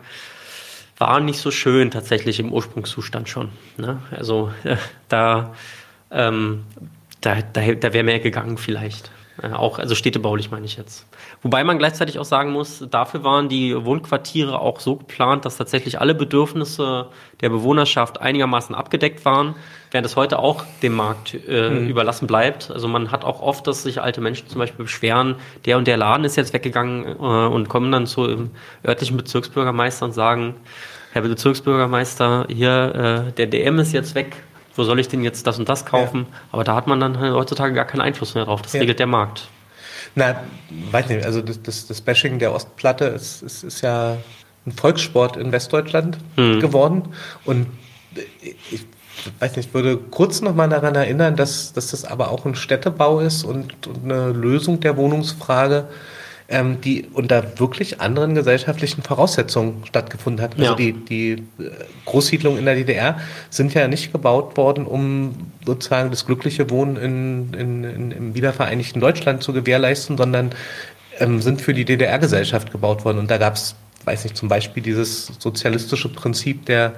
war 0.98 1.20
nicht 1.20 1.40
so 1.40 1.50
schön 1.50 1.90
tatsächlich 1.90 2.40
im 2.40 2.52
Ursprungszustand 2.52 3.30
schon. 3.30 3.50
Ne? 3.78 4.00
Also 4.12 4.52
äh, 4.64 4.78
da, 5.10 5.54
ähm, 6.12 6.64
da, 7.22 7.42
da, 7.42 7.74
da 7.74 7.94
wäre 7.94 8.04
mehr 8.04 8.20
gegangen 8.20 8.58
vielleicht. 8.58 9.12
Äh, 9.42 9.52
auch, 9.52 9.80
also 9.80 9.96
städtebaulich 9.96 10.52
meine 10.52 10.66
ich 10.66 10.78
jetzt. 10.78 11.06
Wobei 11.44 11.66
man 11.66 11.78
gleichzeitig 11.78 12.20
auch 12.20 12.26
sagen 12.26 12.52
muss, 12.52 12.86
dafür 12.90 13.26
waren 13.26 13.50
die 13.50 13.76
Wohnquartiere 13.76 14.60
auch 14.60 14.80
so 14.80 14.96
geplant, 14.96 15.44
dass 15.44 15.58
tatsächlich 15.58 16.00
alle 16.00 16.16
Bedürfnisse 16.16 17.08
der 17.42 17.50
Bewohnerschaft 17.50 18.22
einigermaßen 18.22 18.74
abgedeckt 18.74 19.26
waren, 19.26 19.56
während 19.92 20.06
es 20.06 20.16
heute 20.16 20.40
auch 20.40 20.64
dem 20.82 20.94
Markt 20.94 21.36
äh, 21.48 21.70
mhm. 21.70 21.90
überlassen 21.90 22.28
bleibt. 22.28 22.72
Also 22.72 22.88
man 22.88 23.12
hat 23.12 23.26
auch 23.26 23.42
oft, 23.42 23.68
dass 23.68 23.84
sich 23.84 24.02
alte 24.02 24.22
Menschen 24.22 24.48
zum 24.48 24.60
Beispiel 24.60 24.86
beschweren, 24.86 25.36
der 25.66 25.78
und 25.78 25.86
der 25.86 25.98
Laden 25.98 26.24
ist 26.24 26.38
jetzt 26.38 26.54
weggegangen 26.54 27.06
äh, 27.06 27.20
und 27.20 27.68
kommen 27.68 27.92
dann 27.92 28.08
zu 28.08 28.50
örtlichen 28.88 29.18
Bezirksbürgermeister 29.18 30.06
und 30.06 30.14
sagen, 30.14 30.56
Herr 31.12 31.24
Bezirksbürgermeister, 31.24 32.48
hier, 32.50 33.26
äh, 33.28 33.32
der 33.34 33.48
DM 33.48 33.80
ist 33.80 33.92
jetzt 33.92 34.16
weg, 34.16 34.38
wo 34.76 34.84
soll 34.84 34.98
ich 35.00 35.10
denn 35.10 35.24
jetzt 35.24 35.46
das 35.46 35.60
und 35.60 35.68
das 35.68 35.86
kaufen? 35.86 36.28
Ja. 36.32 36.38
Aber 36.54 36.64
da 36.64 36.74
hat 36.76 36.88
man 36.88 37.02
dann 37.02 37.20
heutzutage 37.20 37.74
gar 37.74 37.86
keinen 37.86 38.02
Einfluss 38.02 38.34
mehr 38.34 38.46
drauf. 38.46 38.62
Das 38.62 38.74
ja. 38.74 38.80
regelt 38.80 39.00
der 39.00 39.08
Markt. 39.08 39.50
Na, 40.16 40.44
weiß 40.92 41.10
nicht, 41.10 41.26
also 41.26 41.42
das, 41.42 41.62
das, 41.62 41.88
das 41.88 42.02
Bashing 42.02 42.40
der 42.40 42.54
Ostplatte 42.54 43.06
ist, 43.06 43.42
ist, 43.42 43.64
ist 43.64 43.82
ja 43.82 44.18
ein 44.66 44.72
Volkssport 44.72 45.38
in 45.38 45.52
Westdeutschland 45.52 46.18
hm. 46.36 46.60
geworden. 46.60 47.10
Und 47.46 47.68
ich 48.72 48.86
weiß 49.40 49.56
nicht, 49.56 49.70
ich 49.70 49.74
würde 49.74 49.98
kurz 49.98 50.42
nochmal 50.42 50.70
daran 50.70 50.96
erinnern, 50.96 51.36
dass, 51.36 51.74
dass 51.74 51.92
das 51.92 52.06
aber 52.06 52.32
auch 52.32 52.46
ein 52.46 52.56
Städtebau 52.56 53.20
ist 53.20 53.44
und, 53.44 53.88
und 53.88 54.04
eine 54.04 54.32
Lösung 54.32 54.80
der 54.80 54.98
Wohnungsfrage 54.98 55.88
ähm, 56.54 56.80
die 56.82 57.08
unter 57.14 57.60
wirklich 57.60 58.00
anderen 58.00 58.36
gesellschaftlichen 58.36 59.02
Voraussetzungen 59.02 59.84
stattgefunden 59.86 60.44
hat. 60.44 60.54
Also 60.54 60.64
ja. 60.64 60.76
die, 60.76 60.94
die 60.94 61.32
äh, 61.32 61.72
Großsiedlungen 62.06 62.60
in 62.60 62.66
der 62.66 62.76
DDR 62.76 63.20
sind 63.50 63.74
ja 63.74 63.88
nicht 63.88 64.12
gebaut 64.12 64.56
worden, 64.56 64.86
um 64.86 65.34
sozusagen 65.66 66.12
das 66.12 66.28
glückliche 66.28 66.70
Wohnen 66.70 66.96
in, 66.96 67.54
in, 67.60 67.84
in, 67.84 68.12
im 68.12 68.36
wiedervereinigten 68.36 69.02
Deutschland 69.02 69.42
zu 69.42 69.52
gewährleisten, 69.52 70.16
sondern 70.16 70.52
ähm, 71.20 71.42
sind 71.42 71.60
für 71.60 71.74
die 71.74 71.86
DDR-Gesellschaft 71.86 72.72
gebaut 72.72 73.04
worden. 73.04 73.18
Und 73.18 73.32
da 73.32 73.40
gab 73.40 73.56
es, 73.56 73.76
weiß 74.06 74.24
nicht, 74.24 74.38
zum 74.38 74.48
Beispiel 74.48 74.84
dieses 74.84 75.32
sozialistische 75.40 76.10
Prinzip 76.10 76.68
der 76.68 76.94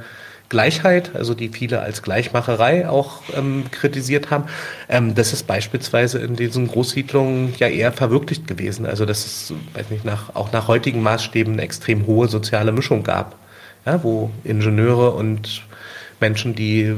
Gleichheit, 0.49 1.15
also 1.15 1.33
die 1.33 1.49
viele 1.49 1.81
als 1.81 2.01
Gleichmacherei 2.01 2.87
auch 2.87 3.21
ähm, 3.35 3.65
kritisiert 3.71 4.29
haben. 4.31 4.45
Ähm, 4.89 5.15
das 5.15 5.33
ist 5.33 5.47
beispielsweise 5.47 6.19
in 6.19 6.35
diesen 6.35 6.67
Großsiedlungen 6.67 7.53
ja 7.57 7.67
eher 7.67 7.91
verwirklicht 7.91 8.47
gewesen. 8.47 8.85
Also 8.85 9.05
dass 9.05 9.25
es, 9.25 9.53
weiß 9.73 9.89
nicht, 9.89 10.05
nach, 10.05 10.35
auch 10.35 10.51
nach 10.51 10.67
heutigen 10.67 11.01
Maßstäben 11.01 11.53
eine 11.53 11.61
extrem 11.61 12.05
hohe 12.05 12.27
soziale 12.27 12.71
Mischung 12.71 13.03
gab, 13.03 13.35
ja, 13.85 14.03
wo 14.03 14.31
Ingenieure 14.43 15.11
und 15.11 15.63
Menschen, 16.19 16.55
die 16.55 16.95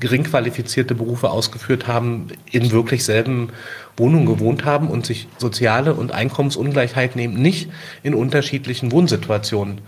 gering 0.00 0.24
qualifizierte 0.24 0.94
Berufe 0.94 1.30
ausgeführt 1.30 1.86
haben, 1.86 2.26
in 2.50 2.72
wirklich 2.72 3.04
selben 3.04 3.50
Wohnungen 3.96 4.26
gewohnt 4.26 4.64
haben 4.64 4.88
und 4.88 5.06
sich 5.06 5.28
soziale 5.38 5.94
und 5.94 6.12
Einkommensungleichheiten 6.12 7.20
eben 7.20 7.40
nicht 7.40 7.70
in 8.02 8.14
unterschiedlichen 8.14 8.92
Wohnsituationen 8.92 9.80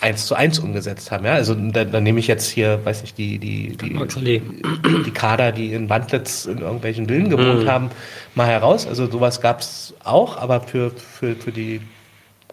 eins 0.00 0.26
zu 0.26 0.34
eins 0.34 0.58
umgesetzt 0.58 1.10
haben. 1.10 1.24
Ja? 1.24 1.32
Also 1.32 1.54
da, 1.54 1.84
da 1.84 2.00
nehme 2.00 2.20
ich 2.20 2.26
jetzt 2.26 2.48
hier, 2.48 2.84
weiß 2.84 3.02
nicht, 3.02 3.16
die, 3.18 3.38
die, 3.38 3.76
die, 3.76 5.02
die 5.04 5.10
Kader, 5.10 5.52
die 5.52 5.72
in 5.72 5.88
Wandlitz 5.88 6.46
in 6.46 6.58
irgendwelchen 6.58 7.06
Villen 7.06 7.30
gewohnt 7.30 7.64
mhm. 7.64 7.68
haben, 7.68 7.90
mal 8.34 8.46
heraus. 8.46 8.86
Also 8.86 9.10
sowas 9.10 9.40
gab 9.40 9.60
es 9.60 9.94
auch, 10.04 10.36
aber 10.36 10.60
für, 10.60 10.90
für, 10.90 11.34
für 11.34 11.52
die 11.52 11.80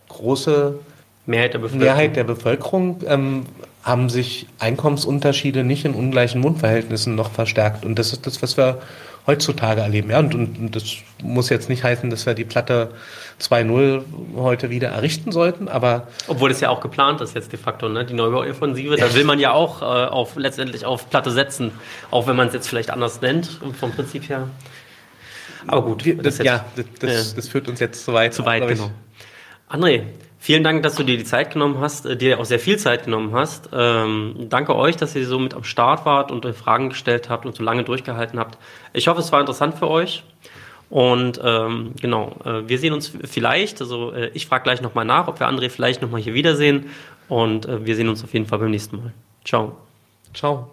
große 0.09 0.79
Mehrheit 1.25 1.53
der 1.53 1.59
Bevölkerung, 1.59 1.85
Mehrheit 1.85 2.15
der 2.15 2.23
Bevölkerung 2.23 2.99
ähm, 3.07 3.45
haben 3.83 4.09
sich 4.09 4.47
Einkommensunterschiede 4.59 5.63
nicht 5.63 5.85
in 5.85 5.93
ungleichen 5.93 6.43
Wohnverhältnissen 6.43 7.15
noch 7.15 7.31
verstärkt. 7.31 7.85
Und 7.85 7.99
das 7.99 8.13
ist 8.13 8.25
das, 8.25 8.41
was 8.41 8.57
wir 8.57 8.81
heutzutage 9.25 9.81
erleben. 9.81 10.09
Ja, 10.09 10.19
und, 10.19 10.35
und, 10.35 10.57
und 10.57 10.75
das 10.75 10.97
muss 11.21 11.49
jetzt 11.49 11.69
nicht 11.69 11.83
heißen, 11.83 12.09
dass 12.09 12.25
wir 12.25 12.33
die 12.33 12.43
Platte 12.43 12.91
2.0 13.41 14.03
heute 14.35 14.69
wieder 14.69 14.89
errichten 14.89 15.31
sollten, 15.31 15.67
aber. 15.67 16.07
Obwohl 16.27 16.51
es 16.51 16.59
ja 16.59 16.69
auch 16.69 16.81
geplant 16.81 17.21
ist 17.21 17.35
jetzt 17.35 17.51
de 17.51 17.59
facto, 17.59 17.89
ne? 17.89 18.05
Die 18.05 18.13
Neubauoffensive, 18.13 18.97
da 18.97 19.13
will 19.13 19.23
man 19.23 19.39
ja 19.39 19.53
auch 19.53 19.81
äh, 19.81 19.85
auf, 19.85 20.35
letztendlich 20.35 20.85
auf 20.85 21.09
Platte 21.09 21.31
setzen, 21.31 21.71
auch 22.11 22.27
wenn 22.27 22.35
man 22.35 22.47
es 22.47 22.53
jetzt 22.53 22.67
vielleicht 22.67 22.91
anders 22.91 23.21
nennt, 23.21 23.59
vom 23.79 23.91
Prinzip 23.91 24.29
her. 24.29 24.47
Aber 25.67 25.83
gut. 25.83 26.05
Wir, 26.05 26.17
das, 26.17 26.37
das 26.37 26.45
ja, 26.45 26.65
das, 26.75 27.31
äh, 27.31 27.35
das, 27.35 27.47
führt 27.47 27.67
uns 27.67 27.79
jetzt 27.79 28.03
zu 28.03 28.13
weit. 28.13 28.33
Zu 28.33 28.45
weit, 28.45 28.67
genau. 28.67 28.91
André, 29.69 30.03
Vielen 30.43 30.65
Dank, 30.65 30.83
dass 30.83 30.95
du 30.95 31.03
dir 31.03 31.17
die 31.17 31.23
Zeit 31.23 31.53
genommen 31.53 31.79
hast, 31.79 32.05
äh, 32.05 32.17
dir 32.17 32.37
auch 32.37 32.43
sehr 32.43 32.59
viel 32.59 32.77
Zeit 32.77 33.05
genommen 33.05 33.33
hast. 33.33 33.69
Ähm, 33.71 34.35
danke 34.49 34.75
euch, 34.75 34.97
dass 34.97 35.15
ihr 35.15 35.25
so 35.25 35.39
mit 35.39 35.53
am 35.53 35.63
Start 35.63 36.05
wart 36.05 36.33
und 36.33 36.45
Fragen 36.53 36.89
gestellt 36.89 37.29
habt 37.29 37.45
und 37.45 37.55
so 37.55 37.63
lange 37.63 37.85
durchgehalten 37.85 38.37
habt. 38.37 38.57
Ich 38.91 39.07
hoffe, 39.07 39.21
es 39.21 39.31
war 39.31 39.39
interessant 39.39 39.75
für 39.75 39.89
euch. 39.89 40.21
Und 40.89 41.39
ähm, 41.41 41.93
genau, 42.01 42.35
äh, 42.43 42.67
wir 42.67 42.77
sehen 42.77 42.91
uns 42.91 43.13
vielleicht, 43.23 43.79
also 43.79 44.11
äh, 44.11 44.31
ich 44.33 44.45
frage 44.45 44.63
gleich 44.63 44.81
nochmal 44.81 45.05
nach, 45.05 45.29
ob 45.29 45.39
wir 45.39 45.47
André 45.47 45.69
vielleicht 45.69 46.01
nochmal 46.01 46.19
hier 46.19 46.33
wiedersehen. 46.33 46.89
Und 47.29 47.65
äh, 47.65 47.85
wir 47.85 47.95
sehen 47.95 48.09
uns 48.09 48.21
auf 48.21 48.33
jeden 48.33 48.45
Fall 48.45 48.59
beim 48.59 48.71
nächsten 48.71 48.97
Mal. 48.97 49.13
Ciao. 49.45 49.77
Ciao. 50.33 50.72